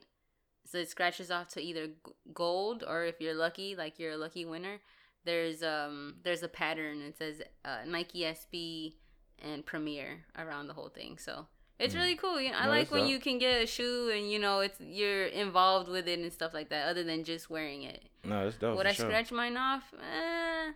So 0.66 0.78
it 0.78 0.88
scratches 0.90 1.30
off 1.30 1.48
to 1.50 1.60
either 1.60 1.88
gold 2.34 2.82
or 2.86 3.04
if 3.04 3.20
you're 3.20 3.34
lucky, 3.34 3.76
like 3.76 3.98
you're 3.98 4.12
a 4.12 4.16
lucky 4.16 4.44
winner. 4.44 4.78
There's 5.24 5.62
um 5.62 6.16
there's 6.22 6.42
a 6.42 6.48
pattern. 6.48 7.02
It 7.02 7.16
says 7.18 7.42
uh, 7.64 7.78
Nike 7.86 8.20
SB 8.20 8.94
and 9.40 9.64
Premier 9.66 10.24
around 10.38 10.66
the 10.68 10.74
whole 10.74 10.88
thing. 10.88 11.18
So 11.18 11.46
it's 11.78 11.94
Mm. 11.94 11.98
really 11.98 12.14
cool. 12.16 12.40
You 12.40 12.52
know, 12.52 12.58
I 12.58 12.64
No, 12.66 12.70
like 12.70 12.90
when 12.90 13.06
you 13.06 13.18
can 13.20 13.38
get 13.38 13.62
a 13.62 13.66
shoe 13.66 14.10
and 14.14 14.30
you 14.30 14.38
know 14.38 14.60
it's 14.60 14.80
you're 14.80 15.26
involved 15.26 15.88
with 15.88 16.06
it 16.08 16.18
and 16.18 16.32
stuff 16.32 16.54
like 16.54 16.68
that, 16.70 16.88
other 16.88 17.04
than 17.04 17.24
just 17.24 17.50
wearing 17.50 17.82
it. 17.82 18.02
No, 18.24 18.44
that's 18.44 18.56
dope. 18.56 18.76
Would 18.76 18.86
I 18.86 18.92
sure. 18.92 19.06
scratch 19.06 19.30
mine 19.32 19.56
off? 19.56 19.92
Eh, 20.00 20.72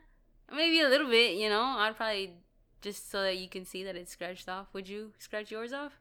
Maybe 0.53 0.80
a 0.80 0.88
little 0.88 1.09
bit, 1.09 1.36
you 1.36 1.49
know. 1.49 1.62
I'd 1.62 1.97
probably 1.97 2.34
just 2.82 3.09
so 3.11 3.22
that 3.22 3.38
you 3.38 3.49
can 3.49 3.64
see 3.64 3.84
that 3.84 3.95
it's 3.97 4.11
scratched 4.12 4.49
off. 4.49 4.66
Would 4.72 4.88
you 4.88 5.12
scratch 5.18 5.51
yours 5.53 5.72
off? 5.72 5.93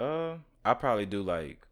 Uh, 0.00 0.38
I 0.64 0.74
probably 0.74 1.06
do 1.06 1.22
like 1.22 1.66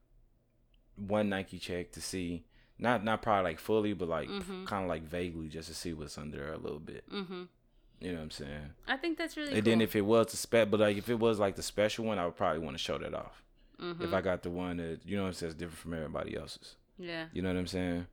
one 0.97 1.29
Nike 1.29 1.59
check 1.59 1.93
to 1.93 2.01
see, 2.01 2.45
not 2.79 3.05
not 3.05 3.23
probably 3.23 3.51
like 3.53 3.59
fully, 3.61 3.93
but 3.93 4.09
like 4.09 4.29
Mhm. 4.29 4.67
kind 4.67 4.85
of 4.85 4.89
like 4.89 5.03
vaguely 5.03 5.49
just 5.49 5.69
to 5.69 5.75
see 5.75 5.93
what's 5.93 6.19
under 6.19 6.53
a 6.53 6.59
little 6.59 6.79
bit. 6.81 7.05
Mm-hmm. 7.11 7.43
You 8.01 8.11
know 8.13 8.17
what 8.19 8.25
I'm 8.25 8.31
saying? 8.31 8.71
I 8.89 8.97
think 8.97 9.17
that's 9.19 9.37
really 9.37 9.53
and 9.55 9.63
cool. 9.65 9.71
then 9.71 9.81
if 9.81 9.95
it 9.95 10.01
was 10.01 10.27
the 10.29 10.37
spec, 10.37 10.71
but 10.71 10.81
like 10.81 10.97
if 10.97 11.09
it 11.09 11.19
was 11.19 11.39
like 11.39 11.55
the 11.57 11.63
special 11.63 12.05
one, 12.05 12.19
I 12.19 12.25
would 12.25 12.37
probably 12.37 12.59
want 12.61 12.77
to 12.77 12.83
show 12.83 12.99
that 12.99 13.15
off. 13.15 13.43
mm-hmm. 13.81 14.03
If 14.03 14.13
I 14.13 14.21
got 14.21 14.43
the 14.43 14.51
one 14.51 14.79
that 14.79 15.01
you 15.05 15.17
know 15.17 15.23
what 15.23 15.29
I'm 15.29 15.35
saying 15.35 15.51
is 15.51 15.55
different 15.57 15.79
from 15.79 15.95
everybody 15.95 16.37
else's. 16.37 16.77
yeah. 16.99 17.27
You 17.33 17.43
know 17.43 17.49
what 17.51 17.59
I'm 17.59 17.67
saying? 17.67 18.07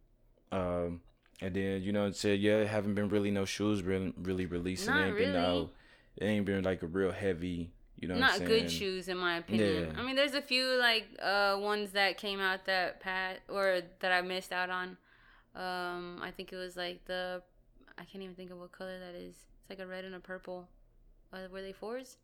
Um, 0.51 1.01
and 1.41 1.53
then 1.55 1.81
you 1.83 1.91
know 1.91 2.05
it 2.07 2.15
said 2.15 2.39
yeah, 2.39 2.63
haven't 2.65 2.95
been 2.95 3.09
really 3.09 3.31
no 3.31 3.45
shoes 3.45 3.81
really 3.83 4.13
really 4.17 4.45
releasing. 4.45 4.93
Not 4.93 5.01
it 5.01 5.05
ain't 5.07 5.17
been 5.17 5.33
really. 5.33 5.41
no, 5.41 5.69
it 6.17 6.25
ain't 6.25 6.45
been 6.45 6.63
like 6.63 6.83
a 6.83 6.87
real 6.87 7.11
heavy. 7.11 7.71
You 7.99 8.07
know, 8.07 8.15
not 8.15 8.39
good 8.45 8.71
shoes 8.71 9.07
in 9.09 9.17
my 9.17 9.37
opinion. 9.37 9.91
Yeah. 9.93 9.99
I 9.99 10.05
mean, 10.05 10.15
there's 10.15 10.33
a 10.33 10.41
few 10.41 10.77
like 10.79 11.07
uh 11.21 11.57
ones 11.59 11.91
that 11.91 12.17
came 12.17 12.39
out 12.39 12.65
that 12.65 12.99
pat 13.01 13.39
or 13.49 13.81
that 13.99 14.11
I 14.11 14.21
missed 14.21 14.51
out 14.51 14.69
on. 14.69 14.97
Um, 15.55 16.19
I 16.21 16.31
think 16.31 16.53
it 16.53 16.55
was 16.55 16.77
like 16.77 17.05
the 17.05 17.41
I 17.97 18.03
can't 18.05 18.23
even 18.23 18.35
think 18.35 18.51
of 18.51 18.57
what 18.59 18.71
color 18.71 18.97
that 18.99 19.15
is. 19.15 19.35
It's 19.61 19.69
like 19.69 19.79
a 19.79 19.87
red 19.87 20.05
and 20.05 20.15
a 20.15 20.19
purple. 20.19 20.69
Uh, 21.33 21.39
were 21.51 21.61
they 21.61 21.73
fours? 21.73 22.17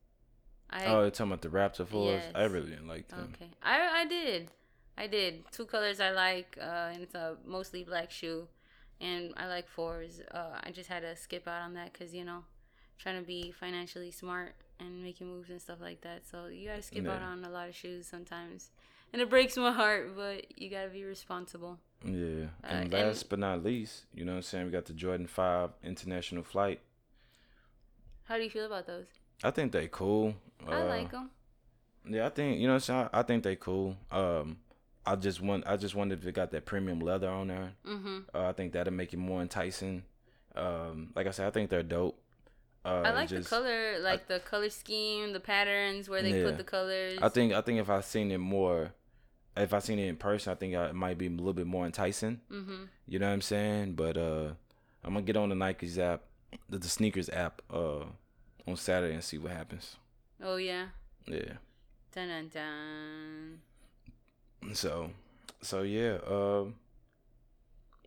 I 0.69 0.85
Oh, 0.85 1.01
you're 1.01 1.11
talking 1.11 1.31
about 1.31 1.41
the 1.41 1.49
Raptor 1.49 1.85
fours? 1.87 2.23
I 2.33 2.43
really 2.45 2.69
didn't 2.69 2.87
like 2.87 3.07
them. 3.09 3.33
okay. 3.35 3.51
I 3.61 4.01
I 4.01 4.05
did, 4.05 4.51
I 4.97 5.07
did 5.07 5.43
two 5.51 5.65
colors 5.65 5.99
I 5.99 6.11
like, 6.11 6.57
uh, 6.59 6.91
and 6.93 7.01
it's 7.03 7.15
a 7.15 7.35
mostly 7.45 7.83
black 7.83 8.09
shoe, 8.11 8.47
and 9.01 9.33
I 9.37 9.47
like 9.47 9.67
fours. 9.67 10.21
Uh, 10.31 10.57
I 10.63 10.71
just 10.71 10.89
had 10.89 11.01
to 11.01 11.15
skip 11.15 11.47
out 11.47 11.61
on 11.61 11.73
that 11.73 11.93
because 11.93 12.13
you 12.15 12.23
know, 12.23 12.43
trying 12.97 13.19
to 13.19 13.25
be 13.27 13.51
financially 13.51 14.11
smart 14.11 14.55
and 14.79 15.01
making 15.03 15.27
moves 15.27 15.49
and 15.49 15.61
stuff 15.61 15.77
like 15.81 16.01
that. 16.01 16.21
So 16.29 16.47
you 16.47 16.67
gotta 16.69 16.81
skip 16.81 17.07
out 17.07 17.21
on 17.21 17.43
a 17.43 17.49
lot 17.49 17.69
of 17.69 17.75
shoes 17.75 18.07
sometimes, 18.07 18.71
and 19.13 19.21
it 19.21 19.29
breaks 19.29 19.55
my 19.57 19.71
heart. 19.71 20.15
But 20.15 20.59
you 20.59 20.69
gotta 20.69 20.89
be 20.89 21.03
responsible. 21.03 21.79
Yeah. 22.03 22.45
Uh, 22.63 22.67
and 22.67 22.83
and- 22.83 22.93
last 22.93 23.29
but 23.29 23.39
not 23.39 23.63
least, 23.63 24.05
you 24.13 24.25
know 24.25 24.33
what 24.33 24.37
I'm 24.37 24.43
saying? 24.43 24.65
We 24.65 24.71
got 24.71 24.85
the 24.85 24.93
Jordan 24.93 25.27
5 25.27 25.71
international 25.83 26.43
flight. 26.43 26.81
How 28.25 28.37
do 28.37 28.43
you 28.43 28.49
feel 28.49 28.65
about 28.65 28.87
those? 28.87 29.05
I 29.43 29.51
think 29.51 29.71
they 29.71 29.87
cool. 29.87 30.35
I 30.67 30.81
Uh, 30.81 30.85
like 30.85 31.11
them. 31.11 31.29
Yeah, 32.07 32.25
I 32.25 32.29
think 32.29 32.59
you 32.59 32.67
know. 32.67 32.73
what 32.73 32.89
I'm 32.89 33.07
saying? 33.07 33.09
I 33.13 33.21
think 33.23 33.43
they 33.43 33.55
cool. 33.55 33.97
Um, 34.11 34.57
I 35.05 35.15
just 35.15 35.41
want. 35.41 35.65
I 35.67 35.77
just 35.77 35.95
wonder 35.95 36.15
if 36.15 36.25
it 36.25 36.33
got 36.33 36.51
that 36.51 36.65
premium 36.65 36.99
leather 36.99 37.29
on 37.29 37.47
there. 37.47 37.73
Mm-hmm. 37.85 38.17
Uh, 38.33 38.47
I 38.47 38.53
think 38.53 38.73
that'll 38.73 38.93
make 38.93 39.13
it 39.13 39.17
more 39.17 39.41
enticing. 39.41 40.03
Um, 40.55 41.11
like 41.15 41.27
I 41.27 41.31
said, 41.31 41.47
I 41.47 41.51
think 41.51 41.69
they're 41.69 41.83
dope. 41.83 42.19
Uh, 42.85 43.01
I 43.03 43.11
like 43.11 43.29
just, 43.29 43.49
the 43.49 43.55
color, 43.55 43.99
like 43.99 44.27
the 44.27 44.39
color 44.39 44.69
scheme, 44.69 45.33
the 45.33 45.39
patterns 45.39 46.07
where 46.07 46.21
they 46.21 46.37
Yeah. 46.39 46.45
put 46.45 46.57
the 46.57 46.63
colors. 46.63 47.17
I 47.21 47.29
think. 47.29 47.51
I 47.53 47.61
think 47.61 47.79
if 47.79 47.89
I 47.89 48.01
seen 48.01 48.31
it 48.31 48.37
more, 48.37 48.93
if 49.57 49.73
I 49.73 49.79
seen 49.79 49.97
it 49.99 50.07
in 50.07 50.17
person, 50.17 50.51
I 50.51 50.55
think 50.55 50.75
I, 50.75 50.87
it 50.89 50.95
might 50.95 51.17
be 51.17 51.27
a 51.27 51.29
little 51.31 51.53
bit 51.53 51.65
more 51.67 51.85
enticing. 51.85 52.41
hmm 52.49 52.83
You 53.07 53.19
know 53.19 53.27
what 53.27 53.33
I'm 53.33 53.41
saying? 53.41 53.93
But 53.93 54.17
uh, 54.17 54.51
I'm 55.03 55.13
gonna 55.13 55.21
get 55.23 55.35
on 55.37 55.49
the 55.49 55.55
Nike's 55.55 55.97
app, 55.97 56.21
the, 56.69 56.77
the 56.77 56.87
sneakers 56.87 57.29
app, 57.29 57.61
uh, 57.73 58.03
on 58.67 58.75
Saturday 58.75 59.13
and 59.13 59.23
see 59.23 59.37
what 59.37 59.51
happens. 59.51 59.95
Oh 60.43 60.57
yeah. 60.57 60.87
Yeah. 61.25 61.53
Dun 62.13 62.27
dun 62.29 62.49
dun. 62.53 63.61
So, 64.73 65.11
so 65.61 65.81
yeah. 65.83 66.17
Um. 66.27 66.75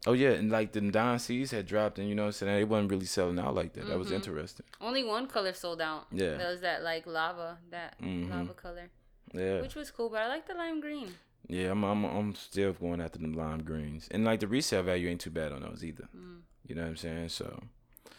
Oh 0.06 0.12
yeah, 0.12 0.30
and 0.30 0.50
like 0.50 0.72
the 0.72 0.80
Don 0.80 1.18
C's 1.18 1.50
had 1.50 1.66
dropped, 1.66 1.98
and 1.98 2.08
you 2.08 2.14
know, 2.14 2.22
what 2.22 2.26
I'm 2.28 2.32
saying 2.32 2.54
they 2.56 2.64
wasn't 2.64 2.90
really 2.90 3.06
selling 3.06 3.38
out 3.38 3.54
like 3.54 3.72
that. 3.74 3.86
That 3.86 3.98
was 3.98 4.08
Mhm. 4.10 4.14
interesting. 4.16 4.66
Only 4.80 5.04
one 5.04 5.26
color 5.26 5.52
sold 5.52 5.80
out. 5.80 6.06
Yeah. 6.12 6.36
That 6.36 6.48
was 6.48 6.60
that 6.60 6.82
like 6.82 7.06
lava, 7.06 7.58
that 7.70 8.00
Mhm. 8.00 8.30
lava 8.30 8.54
color, 8.54 8.90
Yeah. 9.34 9.60
which 9.60 9.74
was 9.74 9.90
cool. 9.90 10.08
But 10.10 10.22
I 10.22 10.28
like 10.28 10.46
the 10.46 10.54
lime 10.54 10.80
green. 10.80 11.14
Yeah, 11.48 11.70
I'm, 11.70 11.82
I'm 11.84 12.04
I'm 12.04 12.34
still 12.34 12.72
going 12.74 13.00
after 13.00 13.18
the 13.18 13.28
lime 13.28 13.62
greens, 13.62 14.08
and 14.10 14.24
like 14.24 14.40
the 14.40 14.48
resale 14.48 14.82
value 14.82 15.08
ain't 15.08 15.20
too 15.20 15.30
bad 15.30 15.52
on 15.52 15.62
those 15.62 15.82
either. 15.84 16.08
Mm. 16.16 16.40
You 16.66 16.74
know 16.74 16.82
what 16.82 16.88
I'm 16.88 16.96
saying? 16.96 17.30
So, 17.30 17.62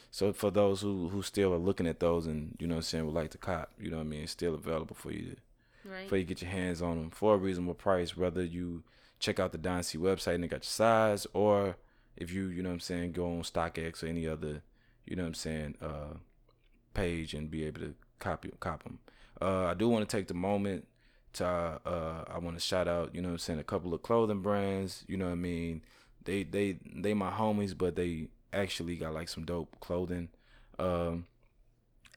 so 0.10 0.34
for 0.34 0.50
those 0.50 0.82
who 0.82 1.10
who 1.10 1.22
still 1.22 1.54
are 1.54 1.58
looking 1.58 1.86
at 1.88 2.00
those 2.00 2.26
and 2.26 2.56
you 2.60 2.66
know 2.68 2.76
what 2.76 2.80
I'm 2.80 2.84
saying 2.84 3.06
would 3.06 3.14
like 3.16 3.30
to 3.32 3.38
cop, 3.38 3.72
you 3.80 3.92
know 3.92 3.98
what 3.98 4.04
I 4.04 4.08
mean, 4.08 4.24
it's 4.24 4.32
still 4.32 4.56
available 4.56 4.96
for 4.96 5.12
you 5.12 5.36
to 5.36 5.36
Right. 5.86 6.10
for 6.10 6.18
you 6.18 6.24
to 6.24 6.28
get 6.28 6.42
your 6.42 6.52
hands 6.52 6.82
on 6.82 6.98
them 6.98 7.10
for 7.12 7.36
a 7.36 7.38
reasonable 7.38 7.74
price. 7.76 8.18
Whether 8.18 8.44
you 8.44 8.84
check 9.20 9.40
out 9.40 9.52
the 9.52 9.82
C 9.84 9.98
website 9.98 10.36
and 10.36 10.44
they 10.44 10.48
got 10.48 10.58
your 10.64 10.64
size, 10.64 11.28
or 11.34 11.78
if 12.18 12.32
you 12.32 12.48
you 12.48 12.62
know 12.64 12.70
what 12.70 12.74
I'm 12.76 12.80
saying 12.80 13.12
go 13.14 13.26
on 13.26 13.42
StockX 13.44 14.04
or 14.04 14.08
any 14.08 14.28
other 14.28 14.62
you 15.06 15.16
know 15.16 15.24
what 15.24 15.28
I'm 15.30 15.34
saying 15.36 15.76
uh 15.82 16.16
page 16.94 17.34
and 17.34 17.50
be 17.50 17.66
able 17.66 17.82
to 17.82 17.96
copy 18.20 18.52
cop 18.60 18.84
them. 18.84 19.00
Uh, 19.42 19.66
I 19.68 19.74
do 19.74 19.88
want 19.88 20.08
to 20.08 20.18
take 20.18 20.28
the 20.28 20.34
moment 20.34 20.86
to 21.34 21.46
uh 21.46 22.24
I 22.28 22.40
want 22.40 22.58
to 22.58 22.62
shout 22.62 22.88
out 22.88 23.14
you 23.16 23.22
know 23.22 23.30
what 23.30 23.34
I'm 23.34 23.40
saying 23.40 23.60
a 23.60 23.64
couple 23.64 23.94
of 23.94 24.02
clothing 24.02 24.42
brands. 24.42 25.04
You 25.08 25.18
know 25.18 25.26
what 25.26 25.32
I 25.34 25.36
mean. 25.36 25.82
They 26.26 26.44
they 26.44 26.80
they 26.96 27.14
my 27.14 27.32
homies, 27.32 27.78
but 27.78 27.96
they 27.96 28.28
actually 28.52 28.96
got 28.98 29.14
like 29.14 29.30
some 29.30 29.46
dope 29.46 29.80
clothing. 29.80 30.30
Um, 30.78 31.26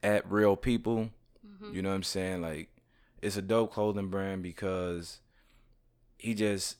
at 0.01 0.29
Real 0.29 0.55
People, 0.55 1.09
Mhm. 1.45 1.73
you 1.73 1.81
know 1.81 1.89
what 1.89 1.95
I'm 1.95 2.03
saying? 2.03 2.41
Like, 2.41 2.69
it's 3.21 3.37
a 3.37 3.41
dope 3.41 3.71
clothing 3.73 4.07
brand 4.07 4.43
because 4.43 5.19
he 6.17 6.33
just 6.33 6.77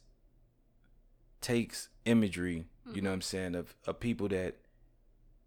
takes 1.44 1.90
imagery, 2.06 2.66
you 2.88 2.94
know 2.94 2.94
mm-hmm. 2.94 3.06
what 3.06 3.14
I'm 3.14 3.22
saying, 3.22 3.56
of, 3.56 3.76
of 3.86 4.00
people 4.00 4.28
that 4.30 4.56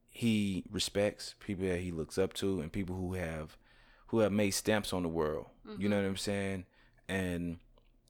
he 0.09 0.64
respects, 0.70 1.34
people 1.40 1.66
that 1.66 1.80
he 1.80 1.90
looks 1.90 2.16
up 2.16 2.32
to, 2.34 2.61
and 2.61 2.70
people 2.72 2.94
who 2.94 3.14
have 3.14 3.57
who 4.09 4.20
have 4.20 4.30
made 4.30 4.53
stamps 4.53 4.92
on 4.92 5.03
the 5.03 5.09
world. 5.09 5.47
You 5.78 5.88
know 5.88 5.97
mm-hmm. 5.97 6.05
what 6.05 6.11
I'm 6.11 6.16
saying? 6.16 6.64
And 7.09 7.59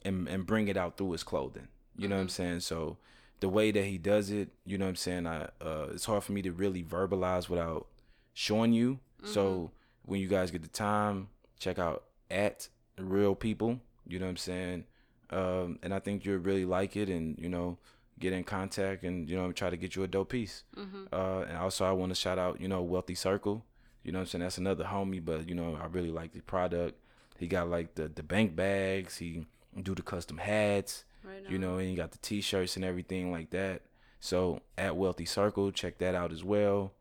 and 0.02 0.28
and 0.28 0.46
bring 0.46 0.68
it 0.68 0.76
out 0.76 0.96
through 0.98 1.12
his 1.12 1.22
clothing. 1.22 1.68
You 1.96 2.08
know 2.08 2.16
what 2.16 2.20
I'm 2.20 2.26
mm-hmm. 2.26 2.42
saying? 2.42 2.60
So 2.60 2.98
the 3.40 3.48
way 3.48 3.70
that 3.70 3.84
he 3.84 3.98
does 3.98 4.30
it, 4.30 4.50
you 4.64 4.76
know 4.76 4.84
what 4.84 4.90
I'm 4.90 4.96
saying? 4.96 5.26
I 5.26 5.48
uh 5.60 5.88
it's 5.92 6.04
hard 6.04 6.22
for 6.24 6.32
me 6.32 6.42
to 6.42 6.52
really 6.52 6.82
verbalize 6.84 7.48
without 7.48 7.86
showing 8.34 8.72
you. 8.72 9.00
So 9.24 9.72
when 10.04 10.20
you 10.20 10.28
guys 10.28 10.52
get 10.52 10.62
the 10.62 10.68
time, 10.68 11.28
check 11.58 11.80
out 11.80 12.04
at 12.30 12.68
real 12.96 13.34
people. 13.34 13.80
You 14.06 14.20
know 14.20 14.26
what 14.26 14.30
I'm 14.30 14.36
saying? 14.36 14.84
Um, 15.30 15.78
and 15.82 15.92
I 15.92 15.98
think 15.98 16.24
you'll 16.24 16.38
really 16.38 16.64
like 16.64 16.96
it, 16.96 17.08
and 17.08 17.38
you 17.38 17.48
know, 17.48 17.78
get 18.18 18.32
in 18.32 18.44
contact, 18.44 19.02
and 19.04 19.28
you 19.28 19.36
know, 19.36 19.50
try 19.52 19.70
to 19.70 19.76
get 19.76 19.96
you 19.96 20.02
a 20.04 20.06
dope 20.08 20.30
piece. 20.30 20.64
Mhm. 20.76 21.08
Uh, 21.12 21.42
and 21.48 21.56
also, 21.58 21.84
I 21.84 21.92
want 21.92 22.10
to 22.10 22.14
shout 22.14 22.38
out, 22.38 22.60
you 22.60 22.68
know, 22.68 22.82
Wealthy 22.82 23.14
Circle. 23.14 23.64
You 24.04 24.12
know 24.12 24.18
what 24.20 24.22
I'm 24.22 24.26
saying? 24.28 24.42
That's 24.42 24.58
another 24.58 24.84
homie, 24.84 25.24
but 25.24 25.48
you 25.48 25.54
know, 25.54 25.74
I 25.82 25.86
really 25.86 26.12
like 26.12 26.32
the 26.32 26.40
product. 26.40 26.94
He 27.38 27.48
got 27.48 27.68
like 27.68 27.94
the 27.96 28.08
the 28.08 28.22
bank 28.22 28.54
bags. 28.56 29.16
He 29.18 29.46
do 29.82 29.94
the 29.94 30.02
custom 30.02 30.38
hats. 30.38 31.04
Right 31.24 31.42
You 31.50 31.58
know, 31.58 31.78
and 31.78 31.88
he 31.90 31.96
got 31.96 32.12
the 32.12 32.18
t-shirts 32.18 32.76
and 32.76 32.84
everything 32.84 33.32
like 33.32 33.50
that. 33.50 33.82
So 34.20 34.62
at 34.78 34.96
Wealthy 34.96 35.24
Circle, 35.26 35.72
check 35.72 35.98
that 35.98 36.14
out 36.14 36.30
as 36.32 36.44
well. 36.44 36.92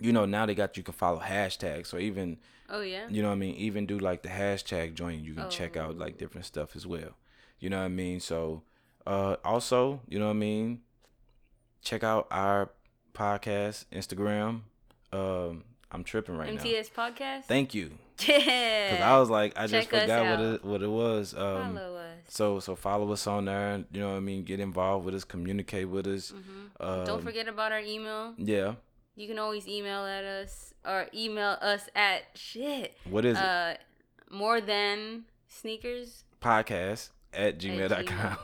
You 0.00 0.12
know, 0.12 0.26
now 0.26 0.44
they 0.46 0.54
got 0.54 0.76
you 0.76 0.82
can 0.82 0.94
follow 0.94 1.18
hashtags. 1.20 1.86
So 1.86 1.96
even 1.98 2.38
Oh 2.68 2.82
yeah. 2.82 3.08
you 3.08 3.22
know 3.22 3.28
what 3.28 3.34
I 3.34 3.38
mean, 3.38 3.54
even 3.56 3.86
do 3.86 3.98
like 3.98 4.22
the 4.22 4.28
hashtag 4.28 4.94
joint, 4.94 5.22
you 5.24 5.34
can 5.34 5.48
check 5.50 5.76
out 5.76 5.92
Oh. 5.96 5.98
like 5.98 6.18
different 6.18 6.44
stuff 6.46 6.76
as 6.76 6.86
well. 6.86 7.16
You 7.62 7.70
know 7.70 7.78
what 7.78 7.84
I 7.84 7.88
mean? 7.88 8.18
So 8.18 8.62
uh 9.06 9.36
also, 9.44 10.00
you 10.08 10.18
know 10.18 10.24
what 10.26 10.32
I 10.32 10.34
mean, 10.34 10.80
check 11.80 12.02
out 12.02 12.26
our 12.32 12.70
podcast, 13.14 13.84
Instagram. 13.92 14.62
Um 15.12 15.62
I'm 15.92 16.02
tripping 16.02 16.36
right 16.36 16.52
now. 16.52 16.60
MTS 16.60 16.90
podcast. 16.90 17.44
Thank 17.44 17.72
you. 17.72 17.92
yeah. 18.26 18.90
Cause 18.90 19.00
I 19.00 19.16
was 19.18 19.30
like, 19.30 19.52
I 19.56 19.68
just 19.68 19.90
Check 19.90 19.94
us 19.94 20.00
forgot 20.02 20.38
what 20.38 20.40
it 20.46 20.64
what 20.64 20.82
it 20.82 20.88
was. 20.90 21.34
Um 21.34 21.76
Follow 21.76 21.96
us. 21.98 22.18
so 22.26 22.58
so 22.58 22.74
follow 22.74 23.12
us 23.12 23.28
on 23.28 23.44
there. 23.44 23.84
You 23.92 24.00
know 24.00 24.10
what 24.10 24.16
I 24.16 24.20
mean. 24.20 24.42
Get 24.42 24.58
involved 24.58 25.04
with 25.06 25.14
us. 25.14 25.22
Communicate 25.22 25.88
with 25.88 26.08
us. 26.08 26.32
Mhm. 26.32 26.84
Um, 26.84 27.04
Don't 27.06 27.22
forget 27.22 27.46
about 27.46 27.70
our 27.70 27.80
email. 27.80 28.34
Yeah. 28.38 28.74
You 29.14 29.28
can 29.28 29.38
always 29.38 29.68
email 29.68 30.04
at 30.04 30.24
us 30.24 30.74
or 30.84 31.06
email 31.14 31.58
us 31.60 31.88
at 31.94 32.22
shit. 32.34 32.96
What 33.08 33.24
is 33.24 33.36
it? 33.38 33.44
Uh, 33.44 33.74
more 34.32 34.60
than 34.60 35.26
sneakers. 35.46 36.24
Podcast 36.40 37.10
at 37.34 37.58
gmail.com. 37.58 38.36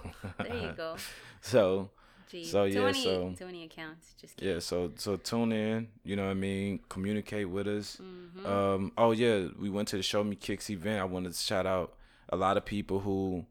There 0.45 0.57
you 0.57 0.73
go. 0.77 0.97
so 1.41 1.91
Gee, 2.31 2.45
So, 2.45 2.65
yeah, 2.65 2.81
many, 2.83 3.03
so- 3.05 3.35
too 3.39 3.47
many 3.47 3.65
accounts. 3.65 4.13
Just 4.21 4.37
kidding. 4.37 4.53
yeah. 4.55 4.61
So 4.61 4.93
so 4.97 5.17
tune 5.17 5.51
in. 5.53 5.89
You 6.05 6.17
know 6.17 6.25
what 6.25 6.33
I 6.33 6.35
mean. 6.35 6.81
Communicate 6.91 7.49
with 7.49 7.67
us. 7.67 7.99
Mhm. 8.03 8.47
Um. 8.47 8.93
Oh 8.99 9.13
yeah. 9.13 9.47
We 9.59 9.71
went 9.71 9.89
to 9.89 9.97
the 9.97 10.03
Show 10.03 10.23
Me 10.25 10.37
Kicks 10.37 10.69
event. 10.69 11.01
I 11.01 11.05
wanted 11.05 11.33
to 11.33 11.39
shout 11.39 11.65
out 11.67 11.95
a 12.29 12.37
lot 12.37 12.57
of 12.59 12.65
people 12.67 13.01
who 13.01 13.47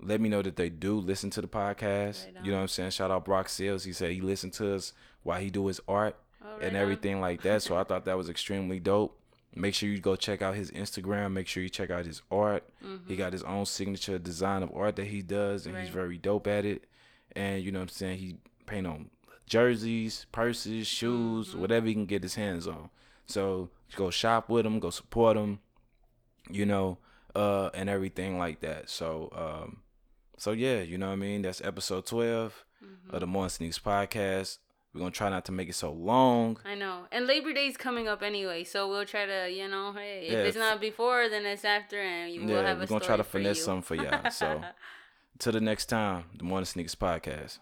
let 0.00 0.20
me 0.20 0.28
know 0.28 0.42
that 0.42 0.54
they 0.56 0.68
do 0.70 0.98
listen 1.00 1.28
to 1.30 1.40
the 1.40 1.48
podcast. 1.48 2.24
Right 2.26 2.44
you 2.44 2.50
know 2.52 2.58
what 2.58 2.62
I'm 2.62 2.68
saying? 2.68 2.90
Shout 2.90 3.10
out 3.10 3.24
Brock 3.24 3.48
Sales. 3.48 3.82
He 3.84 3.92
said 3.92 4.12
he 4.12 4.20
listened 4.20 4.52
to 4.54 4.74
us 4.74 4.92
while 5.24 5.40
he 5.40 5.50
do 5.50 5.66
his 5.66 5.80
art. 5.88 6.16
Oh, 6.42 6.52
right 6.52 6.62
and 6.62 6.76
on. 6.76 6.82
everything 6.82 7.20
like 7.20 7.42
that. 7.42 7.62
So 7.62 7.76
I 7.76 7.82
thought 7.84 8.04
that 8.06 8.16
was 8.16 8.30
extremely 8.30 8.78
dope. 8.80 9.19
Make 9.54 9.74
sure 9.74 9.88
you 9.88 9.98
go 9.98 10.14
check 10.16 10.42
out 10.42 10.54
his 10.54 10.70
Instagram. 10.70 11.32
Make 11.32 11.48
sure 11.48 11.62
you 11.62 11.68
check 11.68 11.90
out 11.90 12.06
his 12.06 12.22
art. 12.30 12.68
He 13.08 13.16
got 13.16 13.32
his 13.32 13.42
own 13.42 13.66
signature 13.66 14.18
design 14.18 14.62
of 14.62 14.70
art 14.74 14.96
that 14.96 15.06
he 15.08 15.22
does, 15.22 15.66
and 15.66 15.76
he's 15.76 15.88
very 15.88 16.18
dope 16.18 16.46
at 16.46 16.64
it. 16.64 16.84
And 17.32 17.62
you 17.62 17.72
know 17.72 17.80
what 17.80 17.84
I'm 17.84 17.88
saying? 17.88 18.18
He 18.18 18.36
paint 18.66 18.86
on 18.86 19.10
jerseys, 19.46 20.26
purses, 20.32 20.86
shoes, 20.86 21.48
Mm-hmm. 21.48 21.60
whatever 21.60 21.86
he 21.86 21.94
can 21.94 22.06
get 22.06 22.22
his 22.22 22.36
hands 22.36 22.66
on. 22.68 22.90
So 23.26 23.70
go 23.96 24.10
shop 24.10 24.48
with 24.48 24.64
him, 24.66 24.78
go 24.78 24.90
support 24.90 25.36
him, 25.36 25.58
you 26.48 26.64
know, 26.66 26.98
uh, 27.34 27.70
and 27.74 27.88
everything 27.88 28.38
like 28.38 28.60
that. 28.60 28.88
So, 28.88 29.30
um, 29.34 29.80
so 30.36 30.52
yeah, 30.52 30.80
you 30.82 30.96
know 30.98 31.08
what 31.08 31.14
I 31.14 31.16
mean. 31.16 31.42
That's 31.42 31.60
episode 31.62 32.06
12 32.06 32.64
Mm-hmm. 32.82 33.14
of 33.14 33.20
the 33.20 33.26
More 33.26 33.42
Than 33.42 33.50
Sneaks 33.50 33.78
podcast. 33.78 34.56
We're 34.92 34.98
gonna 35.00 35.10
try 35.12 35.28
not 35.30 35.44
to 35.44 35.52
make 35.52 35.68
it 35.68 35.74
so 35.76 35.92
long. 35.92 36.58
I 36.64 36.74
know. 36.74 37.06
And 37.12 37.26
Labor 37.26 37.52
Day's 37.52 37.76
coming 37.76 38.08
up 38.08 38.22
anyway, 38.22 38.64
so 38.64 38.88
we'll 38.88 39.04
try 39.06 39.24
to, 39.24 39.48
you 39.48 39.68
know, 39.68 39.92
hey, 39.92 40.26
if 40.26 40.34
it's 40.48 40.56
not 40.56 40.80
before, 40.80 41.28
then 41.28 41.46
it's 41.46 41.64
after, 41.64 42.00
and 42.00 42.44
we'll 42.46 42.56
Yeah, 42.56 42.66
have 42.66 42.78
a 42.78 42.80
we're 42.80 42.86
gonna 42.86 43.04
try 43.04 43.16
to 43.16 43.22
finesse 43.24 43.58
you. 43.58 43.62
something 43.64 43.82
for 43.82 43.94
y'all. 43.94 44.30
So, 44.30 44.62
till 45.38 45.52
the 45.52 45.60
next 45.60 45.86
time, 45.86 46.24
the 46.36 46.42
More 46.44 46.58
Than 46.58 46.66
Sneakers 46.66 46.96
podcast. 46.96 47.58